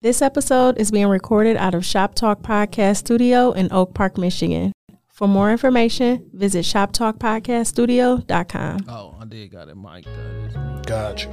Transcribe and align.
This 0.00 0.22
episode 0.22 0.78
is 0.78 0.92
being 0.92 1.08
recorded 1.08 1.56
out 1.56 1.74
of 1.74 1.84
Shop 1.84 2.14
Talk 2.14 2.40
Podcast 2.40 2.98
Studio 2.98 3.50
in 3.50 3.66
Oak 3.72 3.94
Park, 3.94 4.16
Michigan. 4.16 4.72
For 5.08 5.26
more 5.26 5.50
information, 5.50 6.30
visit 6.32 6.64
shoptalkpodcaststudio.com. 6.64 8.84
Oh, 8.88 9.16
I 9.20 9.24
did 9.24 9.50
got 9.50 9.66
it 9.68 9.76
mic'd 9.76 10.06
up. 10.06 10.86
Gotcha. 10.86 11.28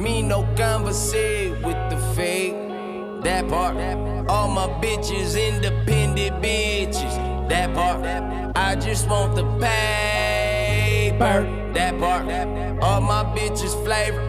Me 0.00 0.22
no 0.22 0.46
conversate 0.56 1.50
with 1.64 1.90
the 1.90 1.96
fake. 2.14 2.54
That 3.24 3.48
part. 3.48 3.74
All 4.30 4.48
my 4.48 4.68
bitches 4.80 5.34
independent 5.36 6.40
bitches. 6.40 7.39
That 7.50 7.74
part. 7.74 8.04
I 8.54 8.76
just 8.76 9.08
want 9.08 9.34
the 9.34 9.42
paper. 9.58 11.42
That 11.74 11.98
part. 11.98 12.22
All 12.80 13.00
my 13.00 13.24
bitches 13.36 13.74
flavor. 13.84 14.22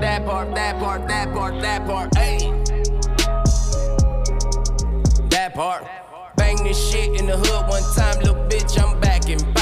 That 0.00 0.24
part, 0.24 0.54
that 0.54 0.78
part, 0.78 1.06
that 1.06 1.34
part, 1.34 1.60
that 1.60 1.86
part. 1.86 2.16
Hey. 2.16 2.38
That 5.28 5.54
part. 5.54 5.86
Bang 6.36 6.56
this 6.64 6.78
shit 6.90 7.20
in 7.20 7.26
the 7.26 7.36
hood 7.36 7.68
one 7.68 7.82
time, 7.94 8.20
little 8.20 8.42
bitch. 8.48 8.82
I'm 8.82 8.98
back 9.00 9.28
and 9.28 9.55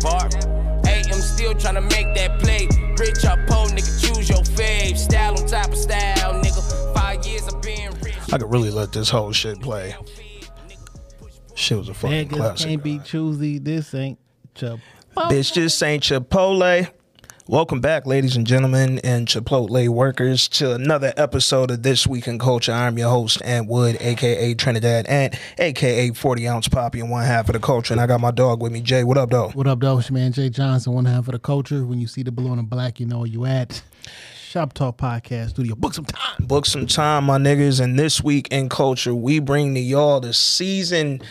That 0.00 0.02
part. 0.02 0.86
AM 0.86 1.20
still 1.20 1.54
tryna 1.54 1.82
make 1.90 2.14
that 2.14 2.38
play. 2.40 2.66
Rich 2.98 3.24
or 3.24 3.36
poor, 3.46 3.66
nigga, 3.68 4.00
choose 4.14 4.28
your 4.28 4.42
fave. 4.42 4.96
Style 4.96 5.38
on 5.38 5.46
top 5.46 5.68
of 5.68 5.76
style, 5.76 6.42
nigga. 6.42 6.94
Five 6.94 7.24
years 7.26 7.46
of 7.46 7.60
being 7.62 7.90
rich. 8.02 8.14
I 8.32 8.38
could 8.38 8.50
really 8.50 8.70
let 8.70 8.92
this 8.92 9.10
whole 9.10 9.32
shit 9.32 9.60
play. 9.60 9.94
Shit 11.54 11.78
was 11.78 11.88
a 11.88 11.94
fucking 11.94 12.28
Niggas 12.28 12.36
classic. 12.36 12.68
can't 12.68 12.82
be 12.82 12.98
choosy. 13.00 13.58
This 13.58 13.94
ain't 13.94 14.18
Chipotle. 14.54 14.80
Bitch, 15.16 15.54
this 15.54 15.82
ain't 15.82 16.02
Chipotle. 16.04 16.88
Welcome 17.50 17.80
back, 17.80 18.04
ladies 18.04 18.36
and 18.36 18.46
gentlemen, 18.46 18.98
and 18.98 19.26
Chipotle 19.26 19.88
workers, 19.88 20.48
to 20.48 20.74
another 20.74 21.14
episode 21.16 21.70
of 21.70 21.82
This 21.82 22.06
Week 22.06 22.26
in 22.28 22.38
Culture. 22.38 22.72
I'm 22.72 22.98
your 22.98 23.08
host, 23.08 23.40
Ant 23.42 23.68
Wood, 23.68 23.96
aka 24.00 24.52
Trinidad 24.52 25.06
Ant, 25.06 25.34
aka 25.56 26.10
40 26.10 26.46
ounce 26.46 26.68
Poppy, 26.68 27.00
and 27.00 27.08
one 27.08 27.24
half 27.24 27.48
of 27.48 27.54
the 27.54 27.58
culture. 27.58 27.94
And 27.94 28.02
I 28.02 28.06
got 28.06 28.20
my 28.20 28.32
dog 28.32 28.60
with 28.60 28.70
me, 28.70 28.82
Jay. 28.82 29.02
What 29.02 29.16
up, 29.16 29.30
though? 29.30 29.48
What 29.54 29.66
up, 29.66 29.80
though? 29.80 29.96
It's 29.96 30.10
your 30.10 30.18
man 30.18 30.32
Jay 30.32 30.50
Johnson, 30.50 30.92
one 30.92 31.06
half 31.06 31.26
of 31.26 31.32
the 31.32 31.38
culture. 31.38 31.86
When 31.86 31.98
you 31.98 32.06
see 32.06 32.22
the 32.22 32.30
blue 32.30 32.50
and 32.50 32.58
the 32.58 32.64
black, 32.64 33.00
you 33.00 33.06
know 33.06 33.20
where 33.20 33.28
you 33.28 33.46
at. 33.46 33.82
Shop 34.42 34.74
Talk 34.74 34.98
Podcast 34.98 35.48
Studio. 35.48 35.74
Book 35.74 35.94
some 35.94 36.04
time. 36.04 36.44
Book 36.44 36.66
some 36.66 36.86
time, 36.86 37.24
my 37.24 37.38
niggas. 37.38 37.80
And 37.80 37.98
this 37.98 38.22
week 38.22 38.48
in 38.50 38.68
culture, 38.68 39.14
we 39.14 39.38
bring 39.38 39.72
to 39.72 39.80
y'all 39.80 40.20
the 40.20 40.34
season 40.34 41.22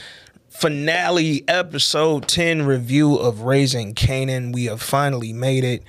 finale, 0.49 1.43
episode 1.47 2.27
10 2.27 2.63
review 2.63 3.17
of 3.17 3.41
Raising 3.41 3.93
Kanan. 3.93 4.51
We 4.51 4.65
have 4.65 4.81
finally 4.81 5.31
made 5.31 5.63
it. 5.63 5.83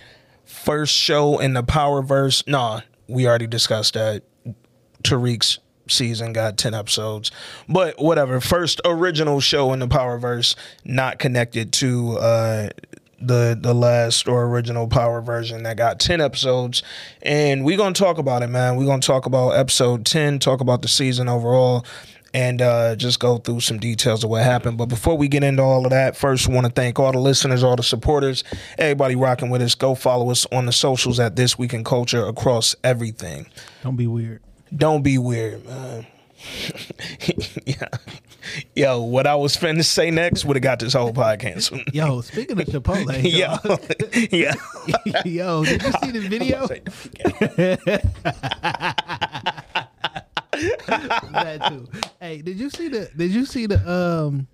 First 0.68 0.94
show 0.94 1.38
in 1.38 1.54
the 1.54 1.62
Powerverse. 1.62 2.46
Nah, 2.46 2.82
we 3.06 3.26
already 3.26 3.46
discussed 3.46 3.94
that. 3.94 4.22
Tariq's 5.02 5.60
season 5.88 6.34
got 6.34 6.58
10 6.58 6.74
episodes. 6.74 7.30
But 7.70 7.98
whatever. 7.98 8.38
First 8.38 8.82
original 8.84 9.40
show 9.40 9.72
in 9.72 9.78
the 9.78 9.88
Powerverse, 9.88 10.56
not 10.84 11.18
connected 11.18 11.72
to 11.72 12.18
uh 12.18 12.68
the 13.18 13.58
the 13.58 13.74
last 13.74 14.28
or 14.28 14.44
original 14.44 14.86
power 14.86 15.22
version 15.22 15.62
that 15.64 15.76
got 15.76 15.98
10 15.98 16.20
episodes 16.20 16.84
and 17.20 17.64
we're 17.64 17.76
gonna 17.76 17.92
talk 17.92 18.16
about 18.16 18.44
it 18.44 18.46
man 18.46 18.76
we're 18.76 18.86
gonna 18.86 19.02
talk 19.02 19.26
about 19.26 19.50
episode 19.50 20.06
10 20.06 20.38
talk 20.38 20.60
about 20.60 20.82
the 20.82 20.88
season 20.88 21.28
overall 21.28 21.84
and 22.34 22.60
uh, 22.60 22.94
just 22.96 23.18
go 23.20 23.38
through 23.38 23.60
some 23.60 23.78
details 23.78 24.22
of 24.24 24.30
what 24.30 24.42
happened 24.42 24.76
but 24.76 24.86
before 24.86 25.16
we 25.16 25.28
get 25.28 25.42
into 25.42 25.62
all 25.62 25.84
of 25.84 25.90
that 25.90 26.16
first 26.16 26.46
want 26.48 26.66
to 26.66 26.72
thank 26.72 26.98
all 26.98 27.10
the 27.12 27.18
listeners 27.18 27.62
all 27.62 27.76
the 27.76 27.82
supporters 27.82 28.44
everybody 28.78 29.14
rocking 29.16 29.48
with 29.50 29.62
us 29.62 29.74
go 29.74 29.94
follow 29.94 30.30
us 30.30 30.46
on 30.52 30.66
the 30.66 30.72
socials 30.72 31.18
at 31.18 31.36
this 31.36 31.58
week 31.58 31.72
in 31.72 31.82
culture 31.84 32.26
across 32.26 32.74
everything 32.84 33.46
Don't 33.82 33.96
be 33.96 34.06
weird. 34.06 34.42
don't 34.76 35.02
be 35.02 35.16
weird, 35.18 35.64
man. 35.66 36.06
yeah. 37.66 37.88
Yo, 38.76 39.00
what 39.02 39.26
I 39.26 39.34
was 39.34 39.56
finna 39.56 39.84
say 39.84 40.10
next 40.12 40.44
would 40.44 40.54
have 40.56 40.62
got 40.62 40.78
this 40.78 40.92
whole 40.92 41.12
pod 41.12 41.40
canceled. 41.40 41.82
Yo, 41.92 42.20
speaking 42.20 42.60
of 42.60 42.66
Chipotle, 42.66 43.20
Yo, 43.24 43.56
yeah. 44.30 44.54
yo, 45.24 45.64
did 45.64 45.82
you 45.82 45.92
see 46.00 46.10
the 46.12 46.28
video? 46.28 46.66
that 50.86 51.64
too. 51.68 51.86
Hey, 52.20 52.42
did 52.42 52.58
you 52.58 52.70
see 52.70 52.88
the? 52.88 53.10
Did 53.16 53.30
you 53.32 53.44
see 53.44 53.66
the 53.66 53.78
um 53.90 54.46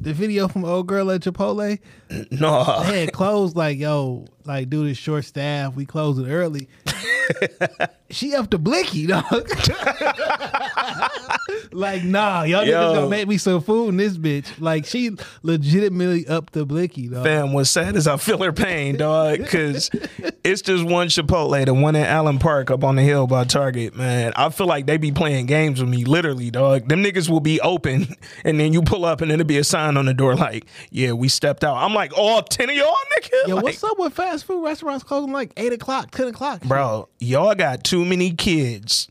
the 0.00 0.12
video 0.12 0.48
from 0.48 0.64
old 0.64 0.86
girl 0.86 1.10
at 1.10 1.22
Chipotle? 1.22 1.78
no, 2.30 2.82
They 2.84 3.04
had 3.06 3.12
closed 3.12 3.56
like 3.56 3.78
yo, 3.78 4.26
like 4.46 4.70
due 4.70 4.86
to 4.88 4.94
short 4.94 5.24
staff, 5.24 5.74
we 5.74 5.86
closed 5.86 6.20
it 6.20 6.30
early. 6.30 6.68
she 8.10 8.34
up 8.34 8.50
to 8.50 8.58
blicky, 8.58 9.06
dog. 9.06 9.24
like 11.72 12.04
nah, 12.04 12.42
y'all 12.42 12.64
Yo. 12.64 12.72
niggas 12.74 12.94
gonna 12.94 13.08
make 13.08 13.28
me 13.28 13.38
some 13.38 13.60
food 13.60 13.90
in 13.90 13.96
this 13.96 14.16
bitch. 14.16 14.46
Like 14.60 14.84
she 14.86 15.10
legitimately 15.42 16.26
up 16.26 16.50
to 16.50 16.64
blicky, 16.64 17.08
dog. 17.08 17.24
fam. 17.24 17.52
What's 17.52 17.70
sad 17.70 17.96
is 17.96 18.06
I 18.06 18.16
feel 18.16 18.42
her 18.42 18.52
pain, 18.52 18.96
dog, 18.96 19.38
because 19.38 19.90
it's 20.44 20.62
just 20.62 20.84
one 20.84 21.08
Chipotle, 21.08 21.64
the 21.64 21.74
one 21.74 21.96
in 21.96 22.04
Allen 22.04 22.38
Park 22.38 22.70
up 22.70 22.84
on 22.84 22.96
the 22.96 23.02
hill 23.02 23.26
by 23.26 23.44
Target, 23.44 23.94
man. 23.96 24.32
I 24.36 24.50
feel 24.50 24.66
like 24.66 24.86
they 24.86 24.96
be 24.96 25.12
playing 25.12 25.46
games 25.46 25.80
with 25.80 25.88
me, 25.88 26.04
literally, 26.04 26.50
dog. 26.50 26.88
Them 26.88 27.02
niggas 27.02 27.28
will 27.28 27.40
be 27.40 27.60
open, 27.60 28.14
and 28.44 28.58
then 28.60 28.72
you 28.72 28.82
pull 28.82 29.04
up, 29.04 29.20
and 29.20 29.30
then 29.30 29.40
it'll 29.40 29.48
be 29.48 29.58
a 29.58 29.64
sign 29.64 29.96
on 29.96 30.06
the 30.06 30.14
door 30.14 30.34
like, 30.36 30.66
"Yeah, 30.90 31.12
we 31.12 31.28
stepped 31.28 31.64
out." 31.64 31.76
I'm 31.76 31.94
like, 31.94 32.16
all 32.16 32.42
ten 32.42 32.68
of 32.70 32.76
y'all, 32.76 32.94
nigga. 33.18 33.48
Yo, 33.48 33.54
Like, 33.56 33.64
what's 33.64 33.84
up 33.84 33.98
with 33.98 34.12
fast 34.12 34.33
food 34.42 34.64
restaurants 34.64 35.04
closing 35.04 35.32
like 35.32 35.52
eight 35.56 35.72
o'clock, 35.72 36.10
ten 36.10 36.28
o'clock? 36.28 36.62
bro, 36.62 37.08
y'all 37.18 37.54
got 37.54 37.84
too 37.84 38.04
many 38.04 38.32
kids 38.32 39.08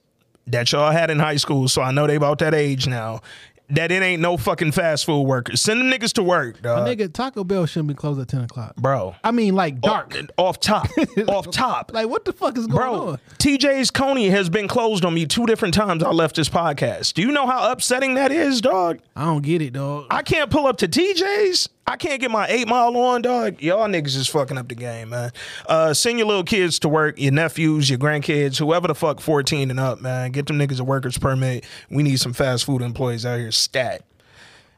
that 0.48 0.72
y'all 0.72 0.92
had 0.92 1.10
in 1.10 1.20
high 1.20 1.38
school, 1.38 1.68
so 1.68 1.82
I 1.82 1.92
know 1.92 2.06
they 2.08 2.16
about 2.16 2.40
that 2.40 2.54
age 2.54 2.88
now. 2.88 3.22
That 3.70 3.92
it 3.92 4.04
ain't 4.04 4.22
no 4.22 4.36
fucking 4.38 4.74
fast 4.74 5.06
food 5.06 5.24
workers. 5.24 5.62
Send 5.62 5.80
them 5.80 5.90
niggas 5.90 6.12
to 6.14 6.24
work, 6.24 6.62
dog. 6.62 6.86
Nigga, 6.86 7.12
Taco 7.12 7.44
Bell 7.46 7.66
shouldn't 7.66 7.88
be 7.88 7.94
closed 7.94 8.20
at 8.20 8.28
ten 8.28 8.42
o'clock. 8.42 8.76
bro. 8.76 9.16
I 9.24 9.32
mean, 9.32 9.56
like 9.56 9.76
oh, 9.78 9.88
dark. 9.88 10.16
Off 10.38 10.60
top. 10.60 10.90
off 11.30 11.50
top. 11.50 11.92
Like, 11.94 12.08
what 12.10 12.26
the 12.26 12.34
fuck 12.34 12.58
is 12.58 12.68
going 12.68 12.78
Bro, 12.78 13.08
on? 13.08 13.20
TJ's 13.40 13.90
Coney 13.90 14.30
has 14.30 14.50
been 14.50 14.68
closed 14.68 15.06
on 15.06 15.14
me 15.14 15.26
two 15.26 15.46
different 15.46 15.74
times 15.74 16.04
I 16.04 16.10
left 16.10 16.36
this 16.36 16.50
podcast. 16.50 17.14
Do 17.14 17.22
you 17.22 17.32
know 17.32 17.48
how 17.48 17.72
upsetting 17.72 18.16
that 18.16 18.32
is, 18.34 18.60
dog? 18.62 19.00
I 19.16 19.24
don't 19.24 19.42
get 19.42 19.62
it, 19.62 19.72
dog. 19.74 20.08
I 20.12 20.22
can't 20.24 20.52
pull 20.52 20.68
up 20.68 20.78
to 20.80 20.88
TJ's. 20.88 21.70
I 21.86 21.98
can't 21.98 22.22
get 22.22 22.32
my 22.32 22.48
eight 22.48 22.68
mile 22.68 22.96
on, 22.96 23.22
dog. 23.22 23.62
Y'all 23.62 23.88
niggas 23.88 24.16
is 24.16 24.28
fucking 24.28 24.58
up 24.58 24.70
the 24.70 24.76
game, 24.76 25.10
man. 25.10 25.32
Uh, 25.68 25.94
send 25.94 26.18
your 26.18 26.28
little 26.28 26.44
kids 26.44 26.80
to 26.80 26.90
work, 26.90 27.20
your 27.20 27.34
nephews, 27.34 27.90
your 27.90 28.00
grandkids, 28.00 28.58
whoever 28.58 28.88
the 28.88 28.96
fuck 28.96 29.20
14 29.20 29.70
and 29.70 29.80
up, 29.80 30.00
man. 30.00 30.32
Get 30.32 30.46
them 30.48 30.58
niggas 30.58 30.80
a 30.80 30.84
worker's 30.84 31.18
permit. 31.18 31.66
We 31.90 32.04
need 32.04 32.20
some 32.20 32.32
fast 32.32 32.64
food 32.64 32.82
employees 32.82 33.26
out 33.26 33.40
here 33.40 33.52
stat. 33.52 34.04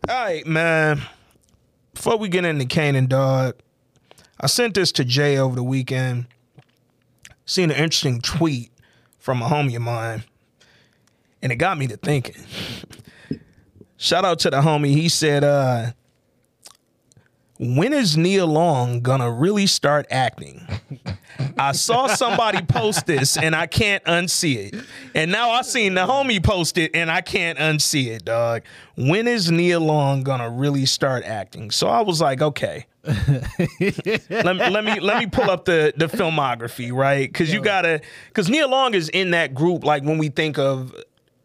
All 0.10 0.16
right, 0.16 0.46
man. 0.48 1.04
Before 1.94 2.18
we 2.18 2.28
get 2.28 2.44
into 2.44 2.66
Kanan, 2.66 3.08
dog, 3.08 3.56
I 4.40 4.48
sent 4.48 4.74
this 4.74 4.92
to 4.94 5.06
Jay 5.06 5.38
over 5.38 5.56
the 5.56 5.64
weekend. 5.64 6.26
Seen 7.46 7.70
an 7.70 7.78
interesting 7.78 8.20
tweet 8.22 8.72
from 9.20 9.42
a 9.42 9.46
homie 9.46 9.76
of 9.76 9.84
mine, 9.84 10.24
and 11.42 11.52
it 11.52 11.58
got 11.58 11.78
me 11.78 11.88
to 11.88 11.98
thinking. 11.98 12.44
Shout 13.98 14.26
out 14.26 14.40
to 14.40 14.50
the 14.50 14.58
homie. 14.58 14.88
He 14.88 15.08
said, 15.08 15.44
uh, 15.44 15.92
when 17.58 17.94
is 17.94 18.18
Nia 18.18 18.46
Long 18.46 19.02
gonna 19.02 19.32
really 19.32 19.68
start 19.68 20.06
acting? 20.12 20.68
I 21.58 21.72
saw 21.72 22.08
somebody 22.08 22.62
post 22.62 23.06
this 23.06 23.38
and 23.38 23.56
I 23.56 23.66
can't 23.68 24.04
unsee 24.04 24.74
it. 24.74 24.86
And 25.14 25.32
now 25.32 25.52
I 25.52 25.62
seen 25.62 25.94
the 25.94 26.06
homie 26.06 26.44
post 26.44 26.78
it 26.78 26.92
and 26.94 27.10
I 27.10 27.22
can't 27.22 27.58
unsee 27.58 28.08
it, 28.08 28.26
dog. 28.26 28.64
When 28.98 29.28
is 29.28 29.52
Nia 29.52 29.80
Long 29.80 30.24
gonna 30.24 30.50
really 30.50 30.86
start 30.86 31.24
acting? 31.24 31.72
So 31.72 31.88
I 31.88 32.02
was 32.02 32.20
like, 32.20 32.42
okay. 32.42 32.88
let, 33.06 34.56
me, 34.56 34.70
let 34.70 34.84
me 34.84 35.00
let 35.00 35.20
me 35.20 35.28
pull 35.28 35.50
up 35.50 35.66
the 35.66 35.94
the 35.96 36.08
filmography, 36.08 36.92
right? 36.92 37.32
Because 37.32 37.54
you 37.54 37.62
gotta 37.62 38.02
because 38.28 38.50
Nia 38.50 38.68
Long 38.68 38.96
is 38.96 39.10
in 39.10 39.32
that 39.32 39.54
group. 39.54 39.84
Like 39.86 40.04
when 40.04 40.18
we 40.18 40.30
think 40.30 40.58
of 40.58 40.94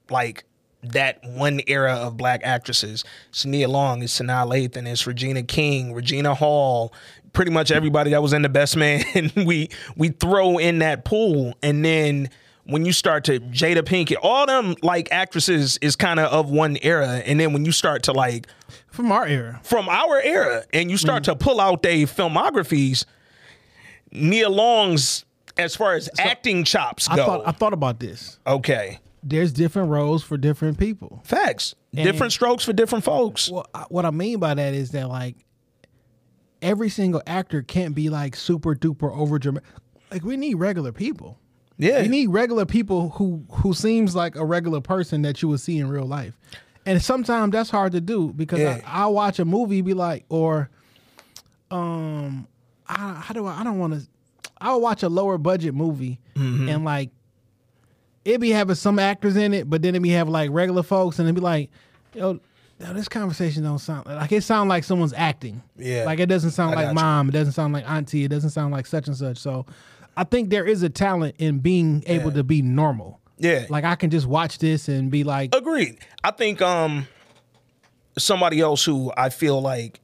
like 0.09 0.45
that 0.83 1.23
one 1.25 1.61
era 1.67 1.93
of 1.95 2.17
black 2.17 2.41
actresses. 2.45 3.05
It's 3.29 3.45
Nia 3.45 3.69
Long, 3.69 4.03
it's 4.03 4.19
Sanaa 4.19 4.47
Lathan, 4.47 4.87
it's 4.87 5.07
Regina 5.07 5.43
King, 5.43 5.93
Regina 5.93 6.35
Hall, 6.35 6.93
pretty 7.33 7.51
much 7.51 7.71
everybody 7.71 8.11
that 8.11 8.23
was 8.23 8.33
in 8.33 8.43
the 8.43 8.49
best 8.49 8.77
man. 8.77 9.05
we 9.37 9.69
we 9.97 10.09
throw 10.09 10.59
in 10.59 10.79
that 10.81 11.05
pool. 11.05 11.55
And 11.63 11.85
then 11.85 12.31
when 12.65 12.85
you 12.85 12.93
start 12.93 13.25
to 13.25 13.41
Jada 13.41 13.83
Pinkett, 13.83 14.17
all 14.23 14.47
them 14.47 14.75
like 14.83 15.09
actresses 15.11 15.79
is 15.79 15.97
kind 15.97 16.21
of 16.21 16.33
of 16.33 16.51
one 16.51 16.79
era, 16.83 17.23
and 17.27 17.39
then 17.39 17.53
when 17.53 17.65
you 17.65 17.73
start 17.73 18.05
to 18.05 18.13
like 18.13 18.47
From 18.89 19.13
our 19.13 19.27
era. 19.27 19.61
from 19.63 19.89
our 19.89 20.21
era, 20.21 20.65
and 20.73 20.91
you 20.91 20.97
start 20.97 21.23
mm. 21.23 21.27
to 21.27 21.37
pull 21.37 21.61
out 21.61 21.83
their 21.83 22.07
filmographies, 22.07 23.05
Nia 24.13 24.49
Long's 24.49 25.25
as 25.57 25.77
far 25.77 25.95
as 25.95 26.09
acting 26.19 26.65
chops 26.65 27.09
I 27.09 27.17
go. 27.17 27.27
thought 27.27 27.43
I 27.47 27.53
thought 27.53 27.73
about 27.73 27.99
this. 28.01 28.39
okay, 28.47 28.99
There's 29.23 29.53
different 29.53 29.91
roles 29.91 30.23
for 30.23 30.37
different 30.39 30.79
people. 30.79 31.23
facts, 31.25 31.75
different 31.93 32.33
strokes 32.33 32.65
for 32.65 32.73
different 32.73 33.05
folks. 33.05 33.51
Well, 33.51 33.67
what 33.89 34.05
I 34.07 34.11
mean 34.11 34.39
by 34.39 34.55
that 34.55 34.73
is 34.75 34.91
that 34.93 35.09
like 35.09 35.37
every 36.63 36.89
single 36.89 37.23
actor 37.27 37.63
can't 37.63 37.95
be 37.95 38.09
like 38.09 38.35
super 38.37 38.75
duper 38.75 39.15
over 39.17 39.39
dramatic. 39.39 39.69
Like 40.11 40.25
we 40.25 40.37
need 40.37 40.55
regular 40.55 40.93
people. 40.93 41.39
Yeah, 41.79 42.03
We 42.03 42.09
need 42.09 42.27
regular 42.29 42.67
people 42.67 43.11
who 43.11 43.45
who 43.51 43.73
seems 43.75 44.15
like 44.15 44.37
a 44.37 44.45
regular 44.45 44.81
person 44.83 45.23
that 45.23 45.41
you 45.41 45.49
would 45.49 45.61
see 45.61 45.79
in 45.79 45.89
real 45.89 46.05
life. 46.07 46.39
And 46.87 47.01
sometimes 47.03 47.53
that's 47.53 47.71
hard 47.71 47.93
to 47.93 48.01
do 48.01 48.33
because 48.35 48.59
Yeah. 48.61 48.81
I, 48.87 49.05
I 49.05 49.07
watch 49.07 49.39
a 49.39 49.45
movie 49.45 49.81
be 49.83 49.95
like 49.95 50.25
or 50.29 50.69
um 51.71 52.47
I, 52.89 53.15
how 53.23 53.35
do 53.35 53.47
I 53.47 53.61
I 53.61 53.65
don't 53.65 53.79
want 53.79 53.95
to 53.95 54.07
I'll 54.61 54.81
watch 54.81 55.03
a 55.03 55.09
lower 55.09 55.39
budget 55.39 55.75
movie 55.75 56.21
Mm-hmm. 56.35 56.69
and 56.71 56.85
like 56.85 57.11
it 58.35 58.41
be 58.41 58.51
having 58.51 58.75
some 58.77 58.99
actors 58.99 59.37
in 59.37 59.53
it, 59.55 59.69
but 59.69 59.83
then 59.83 59.95
it 59.95 60.01
be 60.01 60.11
have 60.11 60.29
like 60.29 60.51
regular 60.53 60.83
folks 60.83 61.19
and 61.19 61.29
it 61.29 61.33
be 61.35 61.41
like, 61.41 61.71
yo, 62.15 62.41
yo, 62.79 62.93
this 62.95 63.09
conversation 63.09 63.63
don't 63.63 63.79
sound 63.79 64.07
like 64.07 64.33
it 64.33 64.43
sound 64.43 64.69
like 64.69 64.85
someone's 64.85 65.13
acting. 65.13 65.63
Yeah. 65.77 66.05
Like 66.05 66.19
it 66.21 66.27
doesn't 66.27 66.51
sound 66.53 66.73
I 66.75 66.77
like 66.85 66.89
you. 66.89 66.95
mom, 66.95 67.29
it 67.29 67.33
doesn't 67.33 67.53
sound 67.53 67.73
like 67.73 67.89
auntie, 67.89 68.25
it 68.25 68.29
doesn't 68.29 68.51
sound 68.51 68.73
like 68.73 68.87
such 68.87 69.07
and 69.07 69.17
such. 69.17 69.39
So 69.39 69.67
I 70.17 70.25
think 70.25 70.51
there 70.51 70.67
is 70.67 70.83
a 70.83 70.89
talent 70.89 71.37
in 71.39 71.59
being 71.61 72.03
able 72.07 72.31
Yeah. 72.31 72.37
to 72.37 72.45
be 72.45 72.63
normal. 72.63 73.21
Yeah. 73.39 73.67
Like 73.71 73.85
I 73.85 73.95
can 73.95 74.11
just 74.11 74.27
watch 74.27 74.59
this 74.59 74.89
and 74.89 75.11
be 75.11 75.25
like, 75.25 75.55
Agreed. 75.55 75.99
I 76.25 76.31
think 76.31 76.61
um 76.61 77.07
somebody 78.19 78.61
else 78.61 78.85
who 78.85 79.13
I 79.17 79.29
feel 79.31 79.61
like 79.61 80.01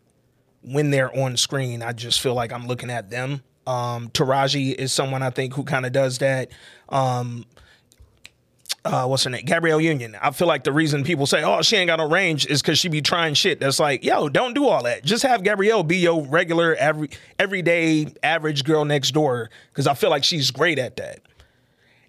when 0.62 0.90
they're 0.90 1.14
on 1.16 1.36
screen, 1.36 1.82
I 1.82 1.92
just 1.92 2.20
feel 2.20 2.34
like 2.34 2.52
I'm 2.52 2.66
looking 2.66 2.90
at 2.90 3.10
them. 3.10 3.42
Um 3.66 4.10
Taraji 4.10 4.74
is 4.74 4.92
someone 4.92 5.22
I 5.22 5.30
think 5.30 5.54
who 5.54 5.64
kind 5.64 5.84
of 5.86 5.92
does 5.92 6.18
that. 6.18 6.50
Um 6.88 7.44
uh, 8.86 9.06
what's 9.06 9.24
her 9.24 9.30
name? 9.30 9.44
Gabrielle 9.44 9.80
Union. 9.80 10.16
I 10.20 10.30
feel 10.30 10.48
like 10.48 10.64
the 10.64 10.72
reason 10.72 11.04
people 11.04 11.26
say, 11.26 11.42
"Oh, 11.42 11.62
she 11.62 11.76
ain't 11.76 11.88
got 11.88 11.98
no 11.98 12.08
range," 12.08 12.46
is 12.46 12.62
because 12.62 12.78
she 12.78 12.88
be 12.88 13.02
trying 13.02 13.34
shit. 13.34 13.60
That's 13.60 13.78
like, 13.78 14.04
yo, 14.04 14.28
don't 14.28 14.54
do 14.54 14.66
all 14.68 14.82
that. 14.84 15.04
Just 15.04 15.22
have 15.24 15.42
Gabrielle 15.42 15.82
be 15.82 15.98
your 15.98 16.24
regular, 16.24 16.74
every 16.76 17.10
everyday, 17.38 18.06
average 18.22 18.64
girl 18.64 18.84
next 18.84 19.10
door. 19.10 19.50
Because 19.72 19.86
I 19.86 19.94
feel 19.94 20.10
like 20.10 20.24
she's 20.24 20.50
great 20.50 20.78
at 20.78 20.96
that. 20.96 21.20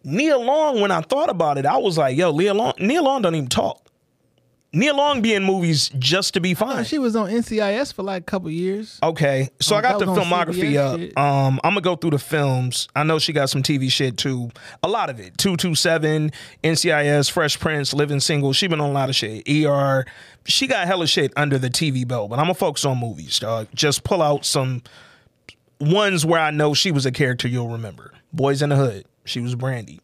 Nia 0.04 0.38
Long, 0.38 0.80
when 0.80 0.92
I 0.92 1.02
thought 1.02 1.30
about 1.30 1.58
it, 1.58 1.66
I 1.66 1.78
was 1.78 1.98
like, 1.98 2.16
yo, 2.16 2.32
Nia 2.32 2.54
Long, 2.54 2.74
Nia 2.80 3.02
Long 3.02 3.22
don't 3.22 3.36
even 3.36 3.50
talk. 3.50 3.87
Nia 4.74 4.94
Long 4.94 5.22
be 5.22 5.34
in 5.34 5.44
movies 5.44 5.90
just 5.98 6.34
to 6.34 6.42
be 6.42 6.54
fine. 6.54 6.84
she 6.84 7.00
was 7.00 7.16
on 7.16 7.30
NCIS 7.30 7.94
for 7.94 8.04
like 8.04 8.22
a 8.22 8.26
couple 8.26 8.50
years. 8.52 9.00
Okay, 9.02 9.50
so 9.62 9.76
Oh, 9.76 9.80
I 9.80 9.82
got 9.82 10.00
the 10.00 10.06
filmography 10.06 10.76
up. 10.76 11.00
shit. 11.00 11.18
Um, 11.18 11.60
I'm 11.64 11.72
gonna 11.72 11.82
go 11.82 11.96
through 11.96 12.12
the 12.12 12.20
films. 12.20 12.88
I 12.96 13.04
know 13.04 13.18
she 13.18 13.32
got 13.34 13.50
some 13.50 13.64
TV 13.64 13.90
shit 13.90 14.18
too. 14.18 14.50
A 14.84 14.88
lot 14.90 15.10
of 15.10 15.20
it. 15.20 15.38
Two 15.38 15.56
two 15.56 15.74
seven, 15.74 16.32
NCIS, 16.64 17.32
Fresh 17.32 17.60
Prince, 17.60 17.94
Living 17.94 18.20
Single. 18.20 18.52
She 18.54 18.68
been 18.68 18.82
on 18.82 18.90
a 18.90 18.94
lot 18.94 19.10
of 19.10 19.16
shit. 19.16 19.48
ER. 19.50 20.06
She 20.46 20.68
got 20.68 20.86
hella 20.86 21.08
shit 21.08 21.32
under 21.38 21.58
the 21.58 21.70
TV 21.70 22.06
belt. 22.08 22.30
But 22.30 22.40
I'm 22.40 22.44
gonna 22.46 22.54
focus 22.56 22.84
on 22.86 22.98
movies, 23.00 23.40
dog. 23.40 23.68
Just 23.74 24.04
pull 24.04 24.22
out 24.22 24.46
some 24.46 24.84
ones 25.80 26.26
where 26.26 26.40
I 26.42 26.52
know 26.52 26.74
she 26.74 26.92
was 26.92 27.06
a 27.06 27.12
character 27.12 27.48
you'll 27.48 27.70
remember. 27.70 28.12
Boys 28.34 28.62
in 28.62 28.70
the 28.70 28.76
Hood. 28.76 29.06
She 29.26 29.40
was 29.40 29.56
Brandy. 29.56 30.00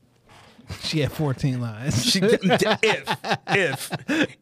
She 0.81 0.99
had 0.99 1.11
14 1.11 1.59
lines. 1.61 2.05
She, 2.05 2.19
if 2.23 3.17
if 3.47 3.91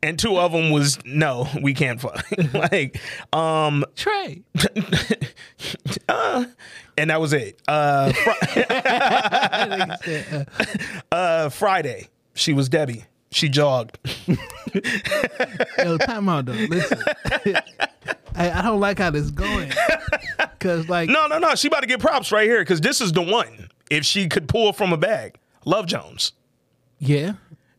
and 0.03 0.17
two 0.19 0.37
of 0.37 0.51
them 0.51 0.69
was 0.71 0.97
no, 1.05 1.47
we 1.61 1.73
can't 1.73 1.99
fuck. 2.01 2.25
like 2.53 2.99
um 3.33 3.85
Trey. 3.95 4.43
uh, 6.09 6.45
and 6.97 7.09
that 7.09 7.21
was 7.21 7.33
it. 7.33 7.61
Uh, 7.67 8.11
fri- 8.13 8.63
uh, 11.11 11.49
Friday, 11.49 12.07
she 12.33 12.53
was 12.53 12.69
Debbie. 12.69 13.05
She 13.31 13.47
jogged. 13.49 13.97
Yo, 15.77 15.97
time 15.97 16.27
out 16.27 16.45
though. 16.45 16.51
Listen. 16.53 17.01
I, 18.35 18.51
I 18.51 18.61
don't 18.61 18.79
like 18.79 18.99
how 18.99 19.09
this 19.09 19.23
is 19.23 19.31
going. 19.31 19.71
Cause 20.59 20.89
like 20.89 21.09
No, 21.09 21.27
no, 21.27 21.37
no. 21.39 21.55
She 21.55 21.67
about 21.67 21.81
to 21.81 21.87
get 21.87 21.99
props 21.99 22.31
right 22.31 22.45
here 22.47 22.59
because 22.61 22.81
this 22.81 22.99
is 22.99 23.13
the 23.13 23.21
one. 23.21 23.69
If 23.89 24.05
she 24.05 24.27
could 24.27 24.47
pull 24.47 24.73
from 24.73 24.91
a 24.93 24.97
bag, 24.97 25.35
Love 25.65 25.85
Jones. 25.85 26.33
Yeah. 26.99 27.33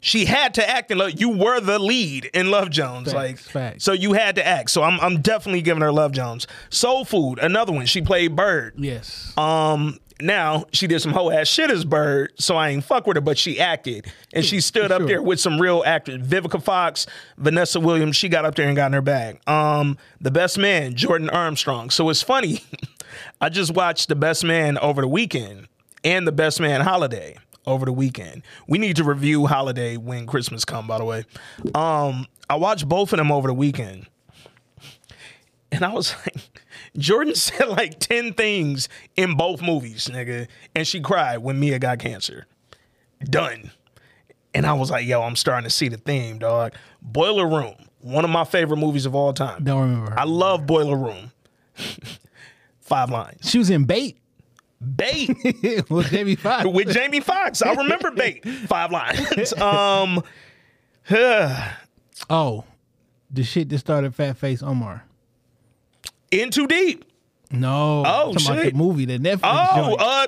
She 0.05 0.25
had 0.25 0.55
to 0.55 0.69
act 0.69 0.91
in 0.91 0.99
Love. 0.99 1.21
You 1.21 1.29
were 1.29 1.61
the 1.61 1.79
lead 1.79 2.25
in 2.35 2.51
Love 2.51 2.71
Jones, 2.71 3.13
Facts, 3.13 3.15
like 3.15 3.39
facts. 3.39 3.85
so 3.85 3.93
you 3.93 4.15
had 4.15 4.35
to 4.35 4.45
act. 4.45 4.71
So 4.71 4.83
I'm 4.83 4.99
I'm 4.99 5.21
definitely 5.21 5.63
giving 5.63 5.81
her 5.81 5.93
Love 5.93 6.11
Jones. 6.11 6.49
Soul 6.71 7.05
Food, 7.05 7.39
another 7.39 7.73
one. 7.73 7.87
She 7.87 8.03
played 8.03 8.35
Bird. 8.35 8.75
Yes. 8.77 9.33
Um, 9.39 10.01
now 10.21 10.65
she 10.73 10.89
did 10.89 11.01
some 11.01 11.13
whole 11.13 11.33
ass 11.33 11.47
shit 11.47 11.71
as 11.71 11.85
Bird, 11.85 12.33
so 12.37 12.57
I 12.57 12.71
ain't 12.71 12.83
fuck 12.83 13.07
with 13.07 13.17
her, 13.17 13.21
but 13.21 13.39
she 13.39 13.61
acted 13.61 14.07
and 14.33 14.45
she 14.45 14.61
stood 14.61 14.91
up 14.91 15.03
sure. 15.03 15.07
there 15.07 15.23
with 15.23 15.39
some 15.39 15.61
real 15.61 15.85
actors. 15.87 16.21
Vivica 16.21 16.61
Fox, 16.61 17.07
Vanessa 17.39 17.79
Williams, 17.79 18.17
she 18.17 18.29
got 18.29 18.45
up 18.45 18.57
there 18.57 18.67
and 18.67 18.75
got 18.75 18.87
in 18.87 18.93
her 18.95 19.03
bag. 19.03 19.41
Um, 19.49 19.99
the 20.21 20.33
best 20.33 20.59
man, 20.59 20.97
Jordan 20.97 21.31
Armstrong. 21.31 21.91
So 21.91 22.11
it's 22.11 22.23
funny. 22.23 22.65
I 23.41 23.51
just 23.51 23.73
watched 23.73 24.09
the 24.09 24.17
best 24.17 24.43
man 24.43 24.79
over 24.79 25.01
the 25.01 25.09
weekend 25.09 25.69
and 26.03 26.27
the 26.27 26.33
best 26.33 26.61
man 26.61 26.81
holiday 26.81 27.37
over 27.67 27.85
the 27.85 27.93
weekend. 27.93 28.43
We 28.67 28.79
need 28.79 28.97
to 28.97 29.05
review 29.05 29.47
holiday 29.47 29.97
when 29.97 30.27
Christmas 30.27 30.65
come, 30.65 30.87
by 30.87 30.99
the 30.99 31.05
way. 31.05 31.25
Um, 31.75 32.27
I 32.51 32.57
watched 32.57 32.89
both 32.89 33.13
of 33.13 33.19
them 33.19 33.31
over 33.31 33.49
the 33.49 33.55
weekend. 33.55 34.07
And 35.71 35.85
I 35.85 35.93
was 35.93 36.15
like, 36.27 36.63
Jordan 36.97 37.35
said 37.35 37.69
like 37.69 37.99
10 37.99 38.35
things 38.35 38.89
in 39.17 39.37
both 39.37 39.63
movies, 39.63 40.09
nigga. 40.13 40.49
And 40.75 40.87
she 40.87 41.01
cried 41.01 41.39
when 41.39 41.59
Mia 41.59 41.79
got 41.79 41.99
cancer. 41.99 42.47
Done. 43.25 43.71
And 44.55 44.67
I 44.67 44.75
was 44.75 44.91
like, 44.91 45.07
yo, 45.07 45.23
I'm 45.23 45.37
starting 45.37 45.65
to 45.65 45.71
see 45.71 45.89
the 45.89 45.97
theme, 45.97 46.39
dog. 46.39 46.75
Boiler 47.01 47.49
Room, 47.49 47.77
one 48.01 48.25
of 48.25 48.31
my 48.31 48.45
favorite 48.45 48.77
movies 48.77 49.07
of 49.07 49.15
all 49.15 49.33
time. 49.33 49.65
don't 49.65 49.81
remember. 49.81 50.19
I 50.19 50.25
love 50.25 50.67
Boiler 50.67 50.97
Room. 50.97 51.33
Five 52.81 53.09
lines. 53.11 53.49
she 53.49 53.57
was 53.57 53.71
in 53.71 53.85
Bait 53.85 54.19
Bait 54.97 55.29
with 55.91 56.11
Jamie 56.11 56.35
Foxx. 56.37 56.67
with 56.69 56.93
Jamie 56.93 57.21
Foxx. 57.21 57.63
I 57.63 57.73
remember 57.75 58.11
Bait. 58.11 58.45
Five 58.67 58.91
lines. 58.91 59.53
Um, 59.63 60.23
oh, 62.31 62.65
the 63.31 63.43
shit 63.43 63.69
that 63.71 63.79
started 63.79 64.15
Fat 64.15 64.37
Face 64.37 64.63
Omar. 64.63 65.05
in 66.31 66.51
too 66.51 66.67
deep. 66.67 67.05
No. 67.53 68.03
Oh, 68.07 68.37
shit. 68.37 68.73
the 68.73 68.79
movie, 68.79 69.05
the 69.05 69.19
Netflix 69.19 69.41
Oh, 69.45 69.97
uh, 69.99 70.27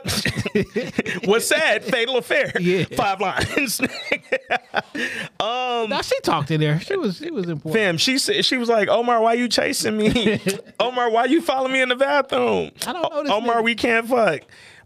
what's 1.25 1.47
sad? 1.47 1.85
Fatal 1.85 2.19
Affair. 2.19 2.53
Yeah. 2.61 2.85
Five 2.97 3.21
lines. 3.21 3.81
now 5.41 6.01
she 6.03 6.19
talked 6.21 6.51
in 6.51 6.61
there. 6.61 6.81
She 6.81 6.97
was 6.97 7.19
she 7.19 7.31
was 7.31 7.49
important. 7.49 7.75
Fam, 7.75 7.99
she 7.99 8.19
said 8.19 8.45
she 8.45 8.57
was 8.57 8.69
like, 8.69 8.89
Omar, 8.89 9.21
why 9.21 9.35
you 9.35 9.49
chasing 9.49 9.97
me? 9.97 10.41
Omar, 10.81 11.11
why 11.11 11.27
you 11.27 11.41
following 11.43 11.73
me 11.73 11.83
in 11.83 11.89
the 11.91 11.97
bathroom? 11.97 12.71
I 12.87 12.93
don't 12.93 13.03
know 13.13 13.23
this 13.23 13.33
Omar, 13.33 13.57
nigga. 13.57 13.65
we 13.65 13.75
can't 13.75 14.07
fuck. 14.09 14.41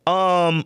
Um, 0.07 0.64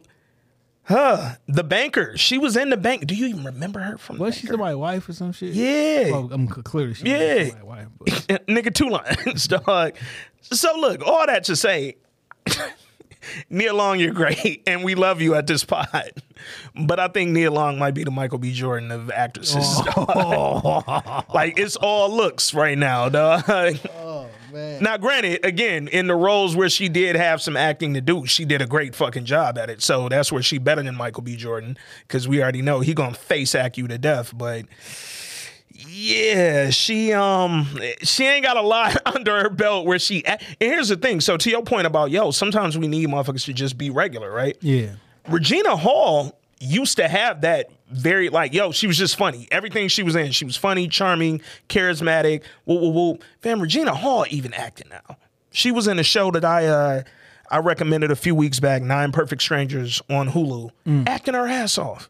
huh? 0.93 1.37
The 1.49 1.65
banker. 1.65 2.17
She 2.17 2.39
was 2.39 2.57
in 2.57 2.71
the 2.71 2.77
bank. 2.77 3.07
Do 3.07 3.15
you 3.15 3.27
even 3.27 3.45
remember 3.45 3.81
her 3.81 3.99
from? 3.99 4.19
Was 4.19 4.37
she 4.37 4.47
somebody's 4.47 4.77
wife 4.77 5.09
or 5.09 5.13
some 5.13 5.33
shit? 5.33 5.55
Yeah. 5.55 6.11
Well, 6.11 6.29
I'm 6.33 6.47
c- 6.49 6.63
clearly 6.63 6.95
she 6.95 7.07
Yeah. 7.07 7.49
somebody's 7.49 7.65
wife. 7.65 7.87
But 7.99 8.09
Nigga, 8.47 8.75
two 8.75 8.89
lines, 8.89 9.49
dog. 9.67 9.97
So 10.43 10.77
look, 10.79 11.03
all 11.07 11.27
that 11.27 11.45
to 11.45 11.57
say, 11.57 11.97
Nia 13.51 13.75
Long, 13.75 14.01
you're 14.01 14.13
great, 14.13 14.63
and 14.67 14.85
we 14.85 14.95
love 14.95 15.21
you 15.21 15.35
at 15.35 15.47
this 15.47 15.65
pod. 15.65 16.13
But 16.75 16.99
I 16.99 17.09
think 17.09 17.31
Nia 17.31 17.51
Long 17.51 17.79
might 17.79 17.95
be 17.95 18.05
the 18.05 18.11
Michael 18.11 18.39
B. 18.39 18.53
Jordan 18.53 18.91
of 18.91 19.11
actresses. 19.11 19.81
dog. 19.85 20.07
Oh. 20.09 21.25
like 21.35 21.59
it's 21.59 21.77
all 21.77 22.15
looks 22.15 22.55
right 22.55 22.77
now, 22.77 23.09
dog. 23.09 23.45
oh 23.49 24.29
man. 24.53 24.83
Now, 24.83 24.97
granted, 24.97 25.45
again, 25.45 25.89
in 25.89 26.07
the 26.07 26.15
roles 26.15 26.57
where 26.57 26.69
she 26.69 26.89
did 26.89 27.17
have 27.17 27.41
some 27.41 27.57
acting 27.57 27.95
to 27.95 28.01
do, 28.01 28.27
she 28.27 28.45
did 28.45 28.61
a 28.61 28.67
great 28.67 28.95
fucking 28.95 29.25
job 29.25 29.59
at 29.59 29.71
it. 29.71 29.83
So 29.83 30.09
that's 30.09 30.33
where 30.33 30.43
she 30.43 30.59
better 30.59 30.83
than 30.83 30.95
Michael 30.97 31.23
B. 31.23 31.37
Jordan 31.37 31.77
because 32.07 32.27
we 32.27 32.43
already 32.43 32.63
know 32.63 32.81
he 32.81 32.95
gonna 32.95 33.15
face 33.15 33.55
act 33.55 33.79
you 33.79 33.87
to 33.89 33.99
death. 33.99 34.33
But 34.37 34.67
yeah, 35.89 36.71
she 36.71 37.13
um 37.13 37.67
she 38.03 38.25
ain't 38.27 38.45
got 38.45 38.57
a 38.57 38.63
lot 38.63 38.97
under 39.15 39.43
her 39.43 39.51
belt 39.51 39.87
where 39.87 39.99
she. 39.99 40.25
And 40.25 40.41
here's 40.61 40.89
the 40.89 40.97
thing. 40.97 41.21
So 41.21 41.37
to 41.37 41.51
your 41.51 41.63
point 41.63 41.87
about 41.87 42.11
yo, 42.11 42.31
sometimes 42.31 42.77
we 42.79 42.89
need 42.89 43.09
motherfuckers 43.09 43.45
to 43.47 43.53
just 43.53 43.79
be 43.79 43.91
regular, 43.91 44.31
right? 44.31 44.57
Yeah. 44.61 44.95
Regina 45.29 45.77
Hall 45.77 46.39
used 46.61 46.97
to 46.97 47.09
have 47.09 47.41
that 47.43 47.71
very 47.91 48.29
like 48.29 48.53
yo, 48.53 48.73
she 48.73 48.87
was 48.87 48.99
just 48.99 49.17
funny. 49.17 49.49
Everything 49.51 49.89
she 49.89 50.03
was 50.03 50.17
in, 50.17 50.33
she 50.33 50.45
was 50.45 50.57
funny, 50.57 50.89
charming, 50.89 51.41
charismatic. 51.69 52.43
Woo 52.67 52.77
woo 52.77 52.91
woo. 52.91 53.19
Fam, 53.41 53.61
Regina 53.61 53.95
Hall 53.95 54.25
even 54.31 54.53
acting 54.55 54.89
now. 54.91 55.17
She 55.51 55.71
was 55.71 55.87
in 55.87 55.99
a 55.99 56.03
show 56.05 56.31
that 56.31 56.45
I 56.45 56.67
uh 56.67 57.03
I 57.51 57.59
recommended 57.59 58.11
a 58.11 58.17
few 58.17 58.35
weeks 58.35 58.61
back, 58.61 58.81
Nine 58.83 59.13
Perfect 59.13 59.43
Strangers 59.43 60.01
on 60.09 60.31
Hulu, 60.31 60.71
acting 61.07 61.35
her 61.35 61.47
ass 61.47 61.77
off. 61.77 62.09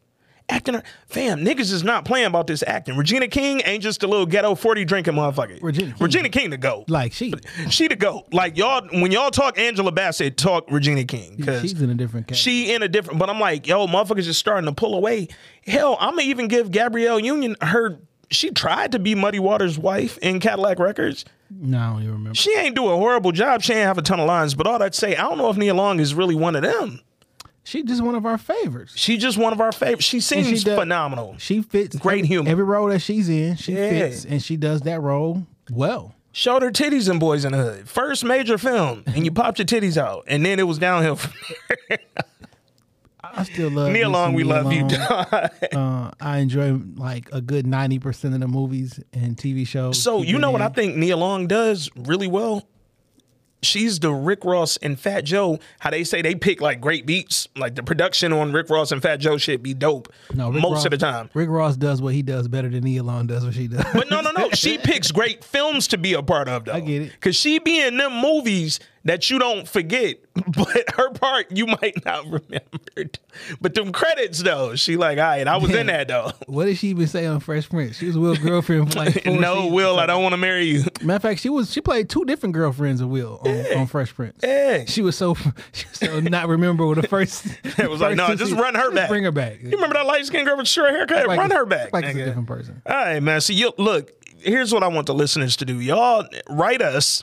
Acting. 0.48 0.82
Fam, 1.06 1.44
niggas 1.44 1.72
is 1.72 1.82
not 1.82 2.04
playing 2.04 2.26
about 2.26 2.46
this 2.46 2.62
acting. 2.66 2.96
Regina 2.96 3.28
King 3.28 3.62
ain't 3.64 3.82
just 3.82 4.02
a 4.02 4.06
little 4.06 4.26
ghetto 4.26 4.54
40 4.54 4.84
drinking 4.84 5.14
motherfucker. 5.14 5.62
Regina 5.62 5.92
King. 5.92 5.96
Regina 6.00 6.28
King 6.28 6.50
the 6.50 6.58
GOAT. 6.58 6.88
Like 6.88 7.12
she, 7.12 7.32
She 7.70 7.88
the 7.88 7.96
GOAT. 7.96 8.32
Like 8.32 8.56
y'all, 8.56 8.86
when 8.92 9.12
y'all 9.12 9.30
talk 9.30 9.58
Angela 9.58 9.92
Bassett, 9.92 10.36
talk 10.36 10.70
Regina 10.70 11.04
King. 11.04 11.42
Cause 11.44 11.60
she's 11.62 11.80
in 11.80 11.90
a 11.90 11.94
different 11.94 12.26
category. 12.28 12.38
she 12.42 12.72
in 12.72 12.82
a 12.82 12.88
different, 12.88 13.18
but 13.18 13.28
I'm 13.30 13.40
like, 13.40 13.66
yo, 13.66 13.86
motherfuckers 13.86 14.24
just 14.24 14.40
starting 14.40 14.66
to 14.66 14.72
pull 14.74 14.94
away. 14.94 15.28
Hell, 15.66 15.96
I'm 16.00 16.10
gonna 16.16 16.22
even 16.22 16.48
give 16.48 16.70
Gabrielle 16.70 17.20
Union 17.20 17.56
her. 17.60 17.98
She 18.30 18.50
tried 18.50 18.92
to 18.92 18.98
be 18.98 19.14
Muddy 19.14 19.38
Waters' 19.38 19.78
wife 19.78 20.16
in 20.18 20.40
Cadillac 20.40 20.78
Records. 20.78 21.26
no, 21.50 21.78
I 21.78 21.86
don't 21.92 22.00
even 22.02 22.12
remember. 22.14 22.34
She 22.34 22.50
ain't 22.56 22.74
do 22.74 22.86
a 22.88 22.96
horrible 22.96 23.30
job. 23.30 23.60
She 23.60 23.74
ain't 23.74 23.82
have 23.86 23.98
a 23.98 24.02
ton 24.02 24.20
of 24.20 24.26
lines, 24.26 24.54
but 24.54 24.66
all 24.66 24.78
that 24.78 24.94
say, 24.94 25.14
I 25.16 25.22
don't 25.28 25.36
know 25.36 25.50
if 25.50 25.58
Nia 25.58 25.74
Long 25.74 26.00
is 26.00 26.14
really 26.14 26.34
one 26.34 26.56
of 26.56 26.62
them. 26.62 27.00
She 27.64 27.82
just 27.84 28.02
one 28.02 28.14
of 28.16 28.26
our 28.26 28.38
favorites. 28.38 28.92
She 28.96 29.16
just 29.18 29.38
one 29.38 29.52
of 29.52 29.60
our 29.60 29.70
favorites. 29.72 30.04
She 30.04 30.20
seems 30.20 30.46
she 30.48 30.64
does- 30.64 30.78
phenomenal. 30.78 31.36
She 31.38 31.62
fits 31.62 31.96
Great 31.96 32.18
every, 32.20 32.26
human. 32.28 32.50
Every 32.50 32.64
role 32.64 32.88
that 32.88 33.00
she's 33.00 33.28
in, 33.28 33.56
she 33.56 33.72
Yeah. 33.74 33.88
fits, 33.90 34.24
and 34.24 34.42
she 34.42 34.56
does 34.56 34.80
that 34.82 35.00
role 35.00 35.46
well. 35.70 36.14
Showed 36.32 36.62
her 36.62 36.70
titties 36.70 37.10
in 37.10 37.18
Boys 37.18 37.44
in 37.44 37.52
the 37.52 37.58
Hood. 37.58 37.88
First 37.88 38.24
major 38.24 38.56
film, 38.58 39.04
and 39.06 39.24
you 39.24 39.30
popped 39.30 39.58
your 39.58 39.66
titties 39.66 39.96
out, 39.98 40.24
and 40.26 40.44
then 40.44 40.58
it 40.58 40.62
was 40.66 40.78
downhill 40.78 41.16
from 41.16 41.32
there. 41.88 41.98
I 43.22 43.44
still 43.44 43.70
love 43.70 43.92
me 43.92 44.04
Long, 44.04 44.34
we 44.34 44.44
love 44.44 44.72
you. 44.72 44.86
Long. 44.86 45.26
Uh, 45.72 46.10
I 46.20 46.38
enjoy 46.38 46.78
like 46.96 47.30
a 47.32 47.40
good 47.40 47.66
ninety 47.66 47.98
percent 47.98 48.34
of 48.34 48.40
the 48.40 48.48
movies 48.48 49.00
and 49.14 49.36
TV 49.36 49.66
shows. 49.66 50.02
So 50.02 50.20
you 50.22 50.38
know 50.38 50.50
what 50.50 50.60
I 50.60 50.68
think 50.68 50.96
Nia 50.96 51.16
Long 51.16 51.46
does 51.46 51.88
really 51.96 52.26
well? 52.26 52.66
She's 53.62 54.00
the 54.00 54.12
Rick 54.12 54.44
Ross 54.44 54.76
and 54.78 54.98
Fat 54.98 55.22
Joe. 55.24 55.60
How 55.78 55.90
they 55.90 56.02
say 56.04 56.20
they 56.20 56.34
pick 56.34 56.60
like 56.60 56.80
great 56.80 57.06
beats. 57.06 57.46
Like 57.56 57.74
the 57.76 57.82
production 57.82 58.32
on 58.32 58.52
Rick 58.52 58.70
Ross 58.70 58.90
and 58.90 59.00
Fat 59.00 59.16
Joe 59.18 59.38
shit 59.38 59.62
be 59.62 59.72
dope. 59.72 60.12
No, 60.34 60.50
Rick 60.50 60.60
most 60.62 60.72
Ross- 60.78 60.84
of 60.86 60.90
the 60.90 60.98
time. 60.98 61.30
Rick 61.32 61.48
Ross 61.48 61.76
does 61.76 62.02
what 62.02 62.12
he 62.14 62.22
does 62.22 62.48
better 62.48 62.68
than 62.68 62.86
Elon 62.86 63.28
does 63.28 63.44
what 63.44 63.54
she 63.54 63.68
does. 63.68 63.84
But 63.92 64.10
no, 64.10 64.20
no, 64.20 64.30
no. 64.36 64.48
She 64.54 64.78
picks 64.78 65.10
great 65.12 65.42
films 65.44 65.88
to 65.88 65.98
be 65.98 66.12
a 66.14 66.22
part 66.22 66.48
of, 66.48 66.64
though. 66.66 66.72
I 66.72 66.80
get 66.80 67.02
it. 67.02 67.20
Cause 67.20 67.36
she 67.36 67.58
be 67.58 67.80
in 67.80 67.96
them 67.96 68.12
movies 68.20 68.80
that 69.04 69.30
you 69.30 69.38
don't 69.38 69.66
forget, 69.66 70.16
but 70.56 70.90
her 70.96 71.10
part 71.10 71.50
you 71.50 71.66
might 71.66 72.04
not 72.04 72.24
remember. 72.24 72.78
But 73.60 73.74
them 73.74 73.92
credits 73.92 74.42
though, 74.42 74.74
she 74.76 74.96
like, 74.96 75.18
all 75.18 75.24
right, 75.24 75.46
I 75.46 75.58
was 75.58 75.74
in 75.74 75.86
that 75.88 76.08
though. 76.08 76.32
what 76.46 76.66
did 76.66 76.78
she 76.78 76.88
even 76.88 77.06
say 77.06 77.26
on 77.26 77.40
Fresh 77.40 77.68
Prince? 77.68 77.96
She 77.96 78.06
was 78.06 78.16
Will's 78.16 78.38
girlfriend 78.38 78.92
for 78.92 78.98
like 78.98 79.22
four 79.24 79.38
no, 79.38 79.56
seasons. 79.56 79.74
Will, 79.74 79.98
I 79.98 80.06
don't 80.06 80.22
want 80.22 80.32
to 80.32 80.38
marry 80.38 80.64
you. 80.64 80.84
Matter 81.02 81.16
of 81.16 81.22
fact, 81.22 81.40
she 81.40 81.50
was 81.50 81.70
she 81.70 81.82
played 81.82 82.08
two 82.08 82.24
different 82.24 82.54
girlfriends 82.54 83.02
of 83.02 83.08
Will 83.08 83.40
on, 83.44 83.78
on 83.78 83.86
Fresh 83.86 84.14
Prince. 84.14 84.38
Yeah. 84.42 84.84
She 84.86 85.02
was 85.02 85.16
so 85.16 85.34
she 85.72 85.86
was 85.88 85.98
so 85.98 86.20
not 86.20 86.48
remember 86.48 86.86
with 86.86 87.00
the 87.00 87.08
first. 87.08 87.46
It 87.64 87.90
was 87.90 88.00
like, 88.00 88.16
no, 88.16 88.28
just 88.28 88.44
seasons. 88.44 88.60
run 88.60 88.74
her 88.74 88.90
back. 88.90 89.08
Bring 89.08 89.24
her 89.24 89.32
back. 89.32 89.60
You 89.62 89.70
remember 89.70 89.94
that 89.94 90.06
light 90.06 90.24
skinned 90.24 90.46
girl 90.46 90.56
with 90.56 90.68
short 90.68 90.90
haircut? 90.90 91.26
Like 91.26 91.38
Run 91.38 91.50
her 91.50 91.66
back. 91.66 91.92
Like 91.92 92.04
it's 92.06 92.18
a 92.18 92.24
different 92.24 92.48
person. 92.48 92.80
All 92.86 92.96
right, 92.96 93.20
man. 93.20 93.40
So 93.40 93.52
you 93.52 93.72
look. 93.76 94.12
Here's 94.38 94.72
what 94.74 94.82
I 94.82 94.88
want 94.88 95.06
the 95.06 95.14
listeners 95.14 95.56
to 95.58 95.64
do. 95.64 95.78
Y'all 95.78 96.26
write 96.48 96.82
us 96.82 97.22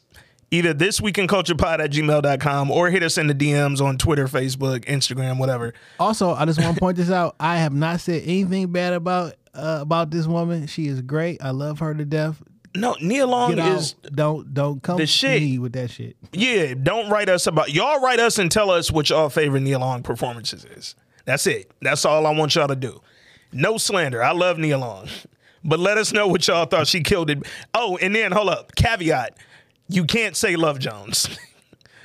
either 0.51 0.73
this 0.73 0.99
week 1.01 1.17
in 1.17 1.27
culture 1.27 1.55
pod 1.55 1.81
at 1.81 1.91
gmail.com 1.91 2.71
or 2.71 2.89
hit 2.89 3.03
us 3.03 3.17
in 3.17 3.27
the 3.27 3.35
DMs 3.35 3.81
on 3.81 3.97
Twitter, 3.97 4.27
Facebook, 4.27 4.85
Instagram, 4.85 5.37
whatever. 5.37 5.73
Also, 5.99 6.31
I 6.31 6.45
just 6.45 6.59
want 6.61 6.75
to 6.75 6.79
point 6.79 6.97
this 6.97 7.11
out. 7.11 7.35
I 7.39 7.57
have 7.57 7.73
not 7.73 7.99
said 7.99 8.23
anything 8.23 8.71
bad 8.71 8.93
about 8.93 9.35
uh, 9.53 9.79
about 9.81 10.11
this 10.11 10.27
woman. 10.27 10.67
She 10.67 10.87
is 10.87 11.01
great. 11.01 11.43
I 11.43 11.51
love 11.51 11.79
her 11.79 11.93
to 11.93 12.05
death. 12.05 12.41
No, 12.75 12.95
Nia 13.01 13.25
Long 13.25 13.55
Get 13.55 13.67
is 13.67 13.95
out. 14.05 14.15
Don't 14.15 14.53
don't 14.53 14.83
come 14.83 14.97
the 14.97 15.07
shit. 15.07 15.41
me 15.41 15.57
with 15.57 15.73
that 15.73 15.89
shit. 15.89 16.15
yeah. 16.33 16.73
Don't 16.75 17.09
write 17.09 17.27
us 17.29 17.47
about 17.47 17.73
y'all. 17.73 17.99
Write 17.99 18.19
us 18.19 18.37
and 18.37 18.51
tell 18.51 18.69
us 18.69 18.91
what 18.91 19.09
y'all 19.09 19.29
favorite 19.29 19.61
Nia 19.61 19.79
Long 19.79 20.03
performances 20.03 20.65
is. 20.65 20.95
That's 21.25 21.45
it. 21.47 21.71
That's 21.81 22.05
all 22.05 22.27
I 22.27 22.31
want 22.31 22.55
y'all 22.55 22.67
to 22.67 22.75
do. 22.75 23.01
No 23.51 23.77
slander. 23.77 24.23
I 24.23 24.31
love 24.33 24.59
Nia 24.59 24.77
Long, 24.77 25.07
but 25.63 25.79
let 25.79 25.97
us 25.97 26.13
know 26.13 26.27
what 26.27 26.47
y'all 26.47 26.65
thought 26.67 26.87
she 26.87 27.01
killed 27.01 27.31
it. 27.31 27.39
Oh, 27.73 27.97
and 27.97 28.13
then 28.13 28.31
hold 28.31 28.49
up. 28.49 28.75
Caveat: 28.75 29.31
You 29.89 30.05
can't 30.05 30.37
say 30.37 30.55
Love 30.55 30.79
Jones. 30.79 31.27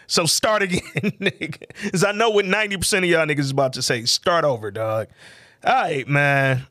So 0.07 0.27
start 0.27 0.63
again, 0.63 0.83
nigga. 0.93 1.63
Because 1.83 2.05
I 2.05 2.13
know 2.13 2.29
what 2.29 2.45
90% 2.45 2.99
of 2.99 3.05
y'all 3.07 3.27
niggas 3.27 3.39
is 3.39 3.51
about 3.53 3.73
to 3.73 3.83
say. 3.83 4.05
Start 4.05 4.45
over, 4.45 4.71
dog. 4.71 5.09
All 5.65 5.73
right, 5.75 6.07
man. 6.07 6.67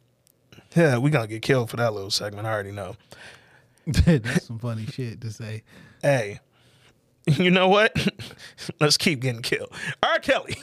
Yeah, 0.76 1.00
we 1.00 1.10
gonna 1.10 1.26
get 1.26 1.42
killed 1.42 1.72
for 1.72 1.78
that 1.78 1.94
little 1.94 2.12
segment. 2.12 2.46
I 2.46 2.54
already 2.54 2.72
know. 2.72 2.96
That's 3.88 4.46
some 4.46 4.60
funny 4.60 4.86
shit 4.86 5.20
to 5.22 5.32
say. 5.32 5.64
Hey, 6.02 6.42
you 7.26 7.50
know 7.50 7.68
what? 7.68 7.96
Let's 8.80 8.98
keep 8.98 9.22
getting 9.22 9.42
killed. 9.42 9.72
R. 10.02 10.20
Kelly. 10.20 10.58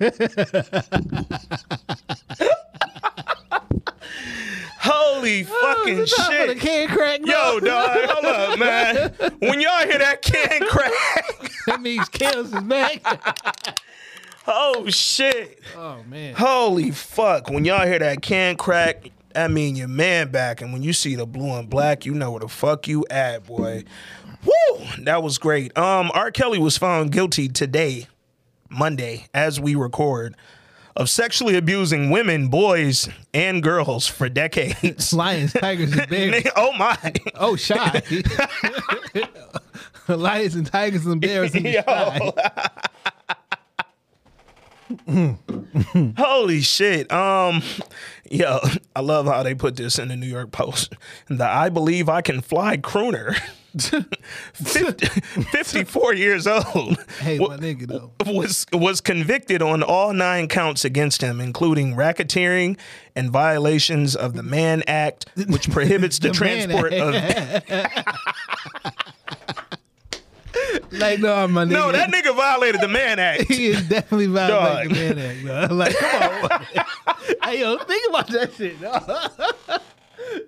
Holy 4.80 5.42
fucking 5.44 5.98
It's 5.98 6.16
time 6.16 6.46
the 6.48 6.54
shit. 6.54 6.60
can 6.60 6.88
crack. 6.88 7.20
Yo, 7.24 7.60
dog, 7.60 7.90
hold 8.04 8.24
up, 8.24 8.58
man. 8.58 9.12
When 9.40 9.60
y'all 9.60 9.86
hear 9.86 9.98
that 9.98 10.22
can 10.22 10.60
crack, 10.68 10.92
that 11.66 11.80
means 11.80 12.08
Chaos 12.08 12.46
is 12.52 12.60
back. 12.62 13.02
oh 14.46 14.88
shit. 14.88 15.60
oh 15.76 16.02
man. 16.08 16.34
Holy 16.34 16.90
fuck. 16.92 17.50
When 17.50 17.64
y'all 17.64 17.86
hear 17.86 17.98
that 17.98 18.22
can 18.22 18.56
crack, 18.56 19.10
I 19.34 19.48
mean 19.48 19.76
your 19.76 19.88
man 19.88 20.30
back. 20.30 20.60
And 20.62 20.72
when 20.72 20.82
you 20.82 20.92
see 20.92 21.16
the 21.16 21.26
blue 21.26 21.52
and 21.58 21.68
black, 21.68 22.06
you 22.06 22.14
know 22.14 22.30
where 22.30 22.40
the 22.40 22.48
fuck 22.48 22.86
you 22.88 23.04
at, 23.10 23.46
boy. 23.46 23.84
Woo! 24.44 24.84
That 25.00 25.22
was 25.22 25.36
great. 25.38 25.76
Um, 25.76 26.10
R. 26.14 26.30
Kelly 26.30 26.60
was 26.60 26.78
found 26.78 27.10
guilty 27.10 27.48
today, 27.48 28.06
Monday, 28.68 29.26
as 29.34 29.60
we 29.60 29.74
record, 29.74 30.34
of 30.96 31.08
sexually 31.08 31.56
abusing 31.56 32.10
women, 32.10 32.48
boys, 32.48 33.08
and 33.32 33.62
girls 33.62 34.06
for 34.06 34.28
decades. 34.28 35.12
Lions, 35.14 35.52
tigers, 35.52 35.92
and 35.92 36.08
bears. 36.08 36.44
Oh 36.56 36.72
my. 36.72 36.96
Oh, 37.36 37.54
shy. 37.56 38.02
Lions 40.08 40.54
and 40.54 40.66
tigers 40.66 41.06
and 41.06 41.20
bears 41.20 41.54
in 41.54 41.62
the. 41.62 41.82
Holy 46.16 46.60
shit. 46.62 47.12
Um 47.12 47.62
yo, 48.30 48.58
I 48.96 49.00
love 49.00 49.26
how 49.26 49.42
they 49.42 49.54
put 49.54 49.76
this 49.76 49.98
in 49.98 50.08
the 50.08 50.16
New 50.16 50.26
York 50.26 50.50
Post. 50.50 50.94
The 51.28 51.44
I 51.44 51.68
believe 51.68 52.08
I 52.08 52.22
can 52.22 52.40
fly 52.40 52.76
crooner. 52.78 53.38
50, 53.76 55.06
54 55.06 56.14
years 56.14 56.46
old. 56.46 56.96
Hey, 57.20 57.38
my 57.38 57.56
nigga 57.56 57.86
though. 57.86 58.12
was 58.26 58.64
was 58.72 59.00
convicted 59.00 59.60
on 59.62 59.82
all 59.82 60.12
nine 60.12 60.48
counts 60.48 60.84
against 60.84 61.20
him, 61.22 61.40
including 61.40 61.94
racketeering 61.94 62.78
and 63.14 63.30
violations 63.30 64.16
of 64.16 64.34
the 64.34 64.42
Mann 64.42 64.82
Act, 64.86 65.26
which 65.48 65.70
prohibits 65.70 66.18
the, 66.18 66.28
The 66.28 66.34
transport 66.34 66.92
of 66.94 67.14
Like 70.90 71.20
no, 71.20 71.46
my 71.48 71.64
nigga. 71.64 71.70
No, 71.70 71.92
that 71.92 72.10
nigga 72.10 72.34
violated 72.34 72.80
the 72.80 72.88
Mann 72.88 73.18
Act. 73.18 73.42
he 73.48 73.66
is 73.68 73.86
definitely 73.88 74.26
violating 74.26 74.94
Dog. 74.94 74.98
the 74.98 75.14
man 75.14 75.18
act. 75.18 75.46
dog. 75.68 75.70
Like, 75.78 75.96
come 75.96 76.44
on. 76.50 76.66
hey, 77.44 77.60
yo, 77.60 77.78
think 77.78 78.08
about 78.08 78.28
that 78.28 78.54
shit. 78.54 78.76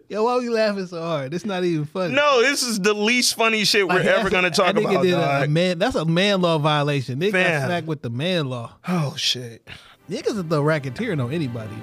Yo, 0.08 0.24
why 0.24 0.32
are 0.32 0.38
we 0.40 0.48
laughing 0.48 0.86
so 0.86 1.00
hard? 1.00 1.34
It's 1.34 1.44
not 1.44 1.64
even 1.64 1.84
funny. 1.84 2.14
No, 2.14 2.40
this 2.42 2.62
is 2.62 2.80
the 2.80 2.94
least 2.94 3.34
funny 3.34 3.64
shit 3.64 3.86
we're 3.86 4.00
ever 4.00 4.30
gonna 4.30 4.50
talk 4.50 4.76
about. 4.76 5.04
a- 5.04 5.44
a 5.44 5.48
man, 5.48 5.78
that's 5.78 5.96
a 5.96 6.04
man 6.04 6.40
law 6.40 6.58
violation. 6.58 7.20
Nigga 7.20 7.32
Fam. 7.32 7.60
got 7.60 7.66
smacked 7.66 7.86
with 7.86 8.02
the 8.02 8.10
man 8.10 8.48
law. 8.48 8.72
Oh 8.88 9.14
shit. 9.16 9.66
Niggas 10.10 10.36
is 10.36 10.44
the 10.44 10.60
racketeering 10.60 11.24
on 11.24 11.32
anybody, 11.32 11.74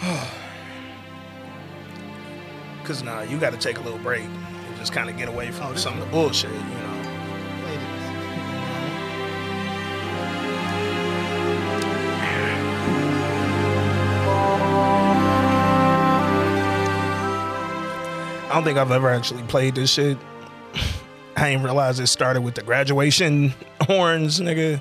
dog. 0.00 0.28
Cause 2.84 3.02
nah, 3.02 3.22
you 3.22 3.38
got 3.38 3.52
to 3.52 3.58
take 3.58 3.78
a 3.78 3.80
little 3.80 3.98
break 3.98 4.22
and 4.22 4.76
just 4.76 4.92
kind 4.92 5.08
of 5.08 5.16
get 5.16 5.28
away 5.28 5.50
from 5.50 5.72
oh, 5.72 5.74
some 5.74 5.94
of 5.94 6.00
the 6.00 6.06
bullshit, 6.10 6.52
you 6.52 6.58
know. 6.58 6.93
I 18.54 18.58
don't 18.58 18.64
think 18.66 18.78
I've 18.78 18.92
ever 18.92 19.10
actually 19.10 19.42
played 19.42 19.74
this 19.74 19.90
shit. 19.90 20.16
I 21.36 21.50
didn't 21.50 21.64
realize 21.64 21.98
it 21.98 22.06
started 22.06 22.42
with 22.42 22.54
the 22.54 22.62
graduation 22.62 23.52
horns, 23.80 24.38
nigga. 24.38 24.80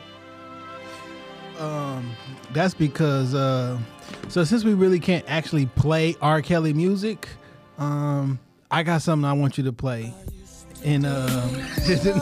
Um, 1.58 2.12
that's 2.52 2.76
because 2.76 3.34
uh, 3.34 3.80
so 4.28 4.44
since 4.44 4.64
we 4.64 4.76
really 4.76 5.00
can't 5.00 5.26
actually 5.28 5.66
play 5.66 6.16
R. 6.22 6.44
Kelly 6.44 6.72
music, 6.72 7.28
um, 7.80 8.38
I 8.70 8.84
got 8.84 9.02
something 9.02 9.26
I 9.26 9.34
want 9.34 9.58
you 9.58 9.64
to 9.64 9.74
play. 9.74 10.14
And 10.86 11.08
um, 11.08 11.52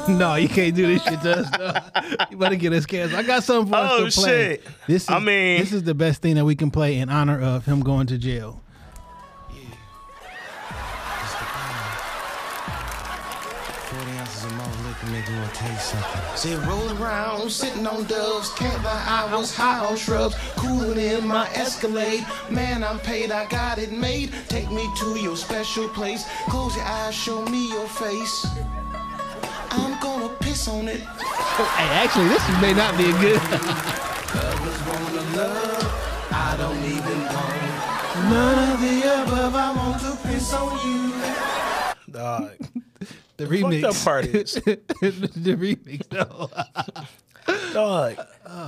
no, 0.18 0.36
you 0.36 0.48
can't 0.48 0.74
do 0.74 0.88
this 0.88 1.04
shit 1.04 1.20
to 1.24 1.40
us. 1.40 1.52
No. 1.60 2.26
You 2.32 2.38
better 2.38 2.56
get 2.56 2.72
us 2.72 2.86
canceled. 2.86 3.20
I 3.20 3.24
got 3.24 3.44
something 3.44 3.74
for 3.74 3.78
Oh, 3.78 4.06
us 4.06 4.16
to 4.16 4.22
play. 4.22 4.30
shit. 4.30 4.68
This 4.88 5.04
is, 5.04 5.10
I 5.10 5.20
mean- 5.20 5.60
this 5.60 5.74
is 5.74 5.84
the 5.84 5.96
best 5.96 6.22
thing 6.22 6.36
that 6.36 6.46
we 6.46 6.56
can 6.56 6.72
play 6.72 6.96
in 7.00 7.10
honor 7.10 7.42
of 7.42 7.66
him 7.66 7.82
going 7.82 8.08
to 8.08 8.18
jail. 8.18 8.62
Tell 15.62 15.72
you 15.72 15.80
something. 15.80 16.22
Say 16.36 16.56
roll 16.68 16.90
around, 16.98 17.50
sitting 17.52 17.86
on 17.86 18.04
doves. 18.06 18.50
Can't 18.54 18.84
lie, 18.84 19.06
I 19.08 19.36
was 19.36 19.56
high 19.56 19.80
on 19.86 19.96
shrubs. 19.96 20.36
Cooling 20.56 20.98
in 20.98 21.28
my 21.28 21.48
Escalade. 21.54 22.26
Man, 22.50 22.84
I'm 22.84 23.00
paid, 23.00 23.32
I 23.32 23.46
got 23.46 23.78
it 23.78 23.92
made. 23.92 24.34
Take 24.48 24.72
me 24.72 24.90
to 25.00 25.20
your 25.20 25.38
special 25.38 25.88
place. 25.90 26.26
Close 26.50 26.76
your 26.76 26.86
eyes, 26.86 27.16
show 27.16 27.46
me 27.46 27.70
your 27.70 27.88
face. 27.88 28.48
I'm 29.72 30.00
gonna 30.00 30.30
piss 30.40 30.68
on 30.68 30.88
it. 30.88 31.02
Oh, 31.06 31.74
hey, 31.78 31.90
actually, 32.04 32.30
this 32.30 32.44
may 32.62 32.74
not 32.74 32.98
be 32.98 33.06
a 33.06 33.16
good. 33.20 33.42
Others 34.34 34.80
wanna 34.88 35.24
love, 35.38 36.32
I 36.32 36.56
don't 36.58 36.84
even 36.84 37.20
want 37.34 37.62
none 38.32 38.60
of 38.72 38.82
the 38.82 38.96
above. 39.24 39.56
I 39.56 39.74
want 39.76 40.02
to 40.02 40.28
piss 40.28 40.54
on 40.54 40.72
you. 40.86 41.02
Dog. 42.12 42.52
The 43.46 43.58
fucked 43.60 43.74
remix. 43.74 43.84
up 43.84 43.96
part 44.04 44.26
is- 44.26 44.54
the 44.56 45.56
remix. 45.56 46.08
though. 46.10 46.50
Dog, 47.74 48.18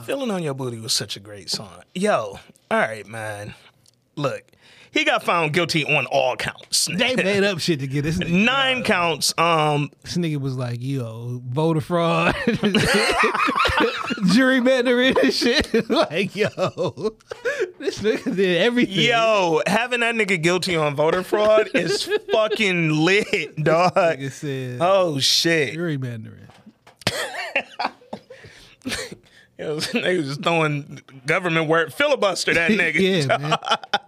feeling 0.05 0.31
on 0.31 0.41
your 0.43 0.53
booty 0.53 0.79
was 0.79 0.93
such 0.93 1.15
a 1.15 1.19
great 1.19 1.49
song. 1.49 1.81
Yo, 1.93 2.39
all 2.71 2.77
right, 2.79 3.05
man. 3.05 3.53
Look, 4.15 4.43
he 4.91 5.03
got 5.05 5.23
found 5.23 5.53
guilty 5.53 5.85
on 5.85 6.05
all 6.07 6.35
counts. 6.35 6.85
they 6.97 7.15
made 7.15 7.43
up 7.43 7.59
shit 7.59 7.79
to 7.81 7.87
get 7.87 8.01
this. 8.03 8.17
Nigga. 8.17 8.43
Nine 8.45 8.83
counts. 8.83 9.33
Um, 9.37 9.91
This 10.03 10.17
nigga 10.17 10.37
was 10.37 10.55
like, 10.55 10.77
yo, 10.81 11.41
voter 11.47 11.81
fraud, 11.81 12.35
gerrymandering 14.03 15.21
and 15.21 15.33
shit. 15.33 15.89
like, 15.89 16.35
yo, 16.35 16.49
this 17.79 17.99
nigga 17.99 18.35
did 18.35 18.61
everything. 18.61 19.05
yo, 19.05 19.61
having 19.67 19.99
that 20.01 20.15
nigga 20.15 20.41
guilty 20.41 20.75
on 20.75 20.95
voter 20.95 21.23
fraud 21.23 21.69
is 21.73 22.03
fucking 22.31 22.89
lit, 23.05 23.55
dog. 23.63 23.93
nigga 23.95 24.31
said 24.31 24.77
Oh 24.81 25.19
shit. 25.19 25.75
gerrymandering. 25.77 26.39
Yo, 29.59 29.79
they 29.79 30.17
was 30.17 30.27
just 30.27 30.41
throwing 30.43 30.99
government 31.27 31.69
work 31.69 31.91
filibuster 31.91 32.53
that 32.55 32.71
nigga. 32.71 33.27
yeah, 33.27 33.37
man. 33.37 33.57